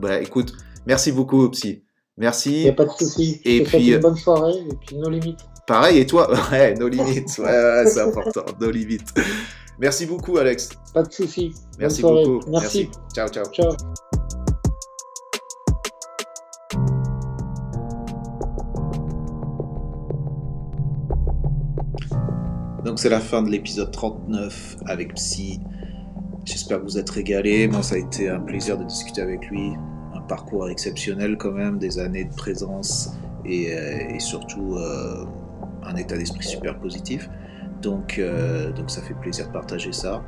Bah, 0.01 0.21
écoute, 0.21 0.53
merci 0.87 1.13
beaucoup, 1.13 1.49
Psy. 1.51 1.83
Merci. 2.19 2.53
Il 2.53 2.63
n'y 2.63 2.69
a 2.69 2.73
pas 2.73 2.85
de 2.85 2.91
souci. 2.91 3.41
Et 3.45 3.63
puis, 3.63 3.93
une 3.93 4.01
bonne 4.01 4.17
soirée. 4.17 4.55
Et 4.71 4.75
puis, 4.75 4.97
nos 4.97 5.11
limites. 5.11 5.41
Pareil, 5.67 5.99
et 5.99 6.07
toi 6.07 6.31
Ouais, 6.53 6.75
nos 6.75 6.89
limites. 6.89 7.39
Ouais, 7.39 7.85
c'est 7.87 8.01
important. 8.01 8.45
nos 8.61 8.71
limites. 8.71 9.13
Merci 9.79 10.07
beaucoup, 10.07 10.39
Alex. 10.39 10.71
Pas 10.95 11.03
de 11.03 11.13
souci. 11.13 11.53
Merci 11.79 12.03
beaucoup. 12.03 12.41
Merci. 12.49 12.89
Ciao, 13.15 13.29
ciao. 13.29 13.45
Ciao. 13.53 13.73
Donc 22.85 23.01
c'est 23.01 23.09
la 23.09 23.19
fin 23.19 23.43
de 23.43 23.51
l'épisode 23.51 23.91
39 23.91 24.77
avec 24.87 25.15
Psy. 25.15 25.61
J'espère 26.45 26.79
que 26.79 26.85
vous 26.85 26.97
êtes 26.97 27.11
régalés. 27.11 27.67
Moi, 27.67 27.83
ça 27.83 27.97
a 27.97 27.99
été 27.99 28.29
un 28.29 28.39
plaisir 28.39 28.79
de 28.79 28.85
discuter 28.85 29.21
avec 29.21 29.45
lui. 29.47 29.73
Un 30.15 30.21
parcours 30.21 30.71
exceptionnel 30.71 31.37
quand 31.37 31.51
même, 31.51 31.79
des 31.79 31.99
années 31.99 32.25
de 32.25 32.35
présence 32.35 33.11
et, 33.45 33.75
euh, 33.75 34.19
surtout 34.21 34.77
euh, 34.77 35.25
un 35.87 35.97
état 35.97 36.17
d'esprit 36.17 36.45
super 36.45 36.79
positif. 36.79 37.29
Donc, 37.83 38.19
euh, 38.19 38.73
donc 38.73 38.91
ça 38.91 39.03
fait 39.03 39.15
plaisir 39.15 39.49
de 39.49 39.53
partager 39.53 39.93
ça. 39.93 40.23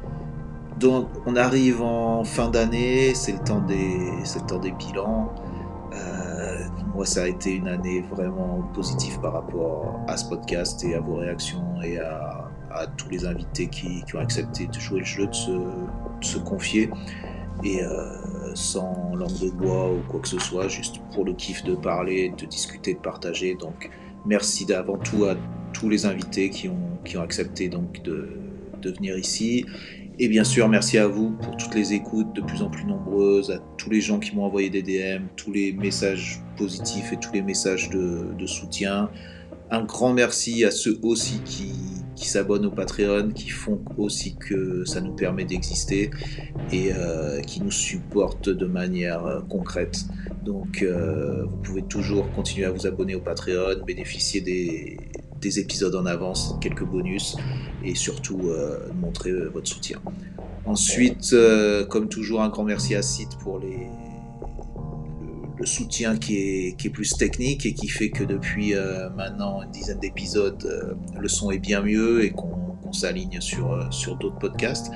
Donc 0.79 1.09
on 1.27 1.35
arrive 1.37 1.83
en 1.83 2.25
fin 2.25 2.51
d'année, 2.51 3.15
c'est 3.15 3.33
le 3.33 3.41
temps 3.41 3.61
des, 3.61 3.99
le 3.99 4.47
temps 4.47 4.59
des 4.59 4.73
bilans. 4.73 5.33
Euh, 5.95 6.59
moi, 6.95 7.05
ça 7.07 7.23
a 7.23 7.27
été 7.27 7.55
une 7.55 7.69
année 7.69 8.03
vraiment 8.03 8.63
positive 8.75 9.21
par 9.21 9.33
rapport 9.33 10.01
à 10.07 10.17
ce 10.17 10.29
podcast 10.29 10.85
et 10.85 10.95
à 10.95 11.01
vos 11.01 11.17
réactions 11.17 11.81
et 11.83 11.99
à, 11.99 12.45
tous 12.97 13.09
les 13.09 13.27
invités 13.27 13.67
qui, 13.67 14.05
ont 14.15 14.21
accepté 14.21 14.67
de 14.67 14.79
jouer 14.79 15.01
le 15.01 15.05
jeu, 15.05 15.27
de 15.27 15.33
se, 16.21 16.39
confier 16.39 16.91
et 17.65 17.83
euh, 17.83 18.55
sans 18.55 19.17
langue 19.17 19.39
de 19.41 19.51
bois 19.51 19.91
ou 19.91 20.01
quoi 20.09 20.21
que 20.21 20.29
ce 20.29 20.39
soit, 20.39 20.69
juste 20.69 21.01
pour 21.13 21.25
le 21.25 21.33
kiff 21.33 21.65
de 21.65 21.75
parler, 21.75 22.33
de 22.37 22.47
discuter, 22.47 22.95
de 22.95 23.01
partager. 23.01 23.55
Donc, 23.55 23.91
merci 24.27 24.67
d'avant 24.67 24.99
tout 24.99 25.25
à 25.25 25.37
tous 25.73 25.89
les 25.89 26.07
invités 26.07 26.51
qui 26.51 26.69
ont, 26.69 26.99
qui 27.05 27.17
ont 27.17 27.23
accepté 27.23 27.69
donc 27.69 28.03
de, 28.03 28.29
venir 28.85 29.19
ici. 29.19 29.67
Et 30.19 30.29
bien 30.29 30.45
sûr, 30.45 30.69
merci 30.69 30.99
à 30.99 31.07
vous 31.07 31.33
pour 31.33 31.57
toutes 31.57 31.75
les 31.75 31.93
écoutes 31.93 32.33
de 32.35 32.41
plus 32.41 32.63
en 32.63 32.71
plus 32.71 32.85
nombreuses, 32.85 33.51
à 33.51 33.59
tous 33.77 33.91
les 33.91 34.01
gens 34.01 34.19
qui 34.19 34.35
m'ont 34.35 34.45
envoyé 34.45 34.71
des 34.71 34.83
DM, 34.83 35.25
tous 35.37 35.53
les 35.53 35.73
messages 35.73 36.41
positifs 36.57 37.13
et 37.13 37.19
tous 37.19 37.33
les 37.33 37.43
messages 37.43 37.91
de, 37.91 38.29
de 38.37 38.47
soutien. 38.47 39.11
Un 39.71 39.83
grand 39.83 40.15
merci 40.15 40.65
à 40.65 40.71
ceux 40.71 40.99
aussi 41.03 41.41
qui, 41.45 41.73
qui 42.19 42.29
s'abonnent 42.29 42.67
au 42.67 42.71
Patreon, 42.71 43.31
qui 43.31 43.49
font 43.49 43.81
aussi 43.97 44.35
que 44.35 44.85
ça 44.85 45.01
nous 45.01 45.13
permet 45.13 45.45
d'exister 45.45 46.11
et 46.73 46.91
euh, 46.93 47.41
qui 47.43 47.63
nous 47.63 47.71
supportent 47.71 48.49
de 48.49 48.67
manière 48.67 49.25
euh, 49.25 49.41
concrète. 49.49 50.05
Donc 50.49 50.83
euh, 50.83 51.45
vous 51.45 51.59
pouvez 51.59 51.83
toujours 51.83 52.33
continuer 52.33 52.65
à 52.65 52.71
vous 52.71 52.87
abonner 52.87 53.15
au 53.15 53.21
Patreon, 53.21 53.85
bénéficier 53.87 54.41
des, 54.41 54.97
des 55.43 55.59
épisodes 55.59 55.95
en 55.95 56.07
avance, 56.07 56.57
quelques 56.63 56.85
bonus 56.85 57.37
et 57.85 57.95
surtout 57.95 58.41
euh, 58.45 58.89
montrer 58.95 59.29
euh, 59.29 59.51
votre 59.53 59.69
soutien. 59.69 60.01
Ensuite, 60.65 61.35
comme 61.91 62.09
toujours, 62.09 62.41
un 62.41 62.49
grand 62.49 62.65
merci 62.65 62.95
à 62.95 63.03
Sid 63.03 63.29
pour 63.41 63.59
le, 63.59 63.67
soutien 65.67 66.17
qui 66.17 66.37
est, 66.37 66.91
plus 66.91 67.15
technique 67.15 67.67
et 67.67 67.75
qui 67.75 67.89
fait 67.89 68.11
que 68.11 68.25
depuis 68.25 68.75
maintenant 69.17 69.63
une 69.63 69.71
dizaine 69.71 69.99
d'épisodes, 69.99 70.97
le 71.19 71.29
son 71.29 71.51
est 71.51 71.59
bien 71.59 71.83
mieux 71.83 72.23
et 72.23 72.31
qu'on 72.31 72.93
s'aligne 72.93 73.41
sur 73.41 74.17
d'autres 74.19 74.39
podcasts. 74.39 74.91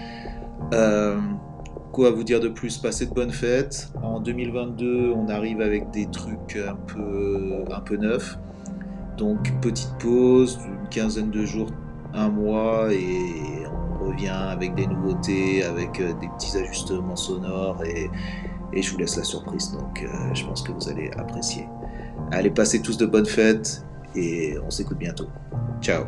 Quoi 1.93 2.11
vous 2.11 2.25
dire 2.25 2.41
de 2.41 2.49
plus? 2.49 2.79
Passez 2.79 3.07
de 3.07 3.15
bonnes 3.15 3.31
fêtes. 3.31 3.93
En 4.03 4.19
2022, 4.21 5.13
on 5.15 5.29
arrive 5.29 5.61
avec 5.61 5.91
des 5.91 6.07
trucs 6.07 6.57
un 6.57 6.75
peu, 6.75 7.65
un 7.71 7.81
peu 7.81 7.97
neufs. 7.97 8.39
Donc 9.17 9.53
petite 9.61 9.95
pause, 9.99 10.59
une 10.67 10.89
quinzaine 10.89 11.31
de 11.31 11.45
jours, 11.45 11.71
un 12.15 12.31
mois, 12.31 12.93
et 12.93 13.67
on 13.71 14.07
revient 14.07 14.29
avec 14.29 14.75
des 14.75 14.87
nouveautés, 14.87 15.63
avec 15.63 16.01
euh, 16.01 16.15
des 16.15 16.29
petits 16.29 16.57
ajustements 16.57 17.15
sonores, 17.15 17.85
et, 17.85 18.11
je 18.75 18.91
vous 18.91 18.99
laisse 18.99 19.19
la 19.19 19.25
surprise. 19.25 19.73
Donc 19.73 20.03
euh, 20.03 20.35
je 20.35 20.45
pense 20.47 20.63
que 20.63 20.73
vous 20.73 20.89
allez 20.89 21.11
apprécier. 21.19 21.69
Allez, 22.33 22.51
passez 22.51 22.81
tous 22.81 22.97
de 22.97 23.05
bonnes 23.05 23.27
fêtes, 23.27 23.85
et 24.17 24.57
on 24.67 24.71
s'écoute 24.71 24.99
bientôt. 24.99 25.29
Ciao 25.83 26.05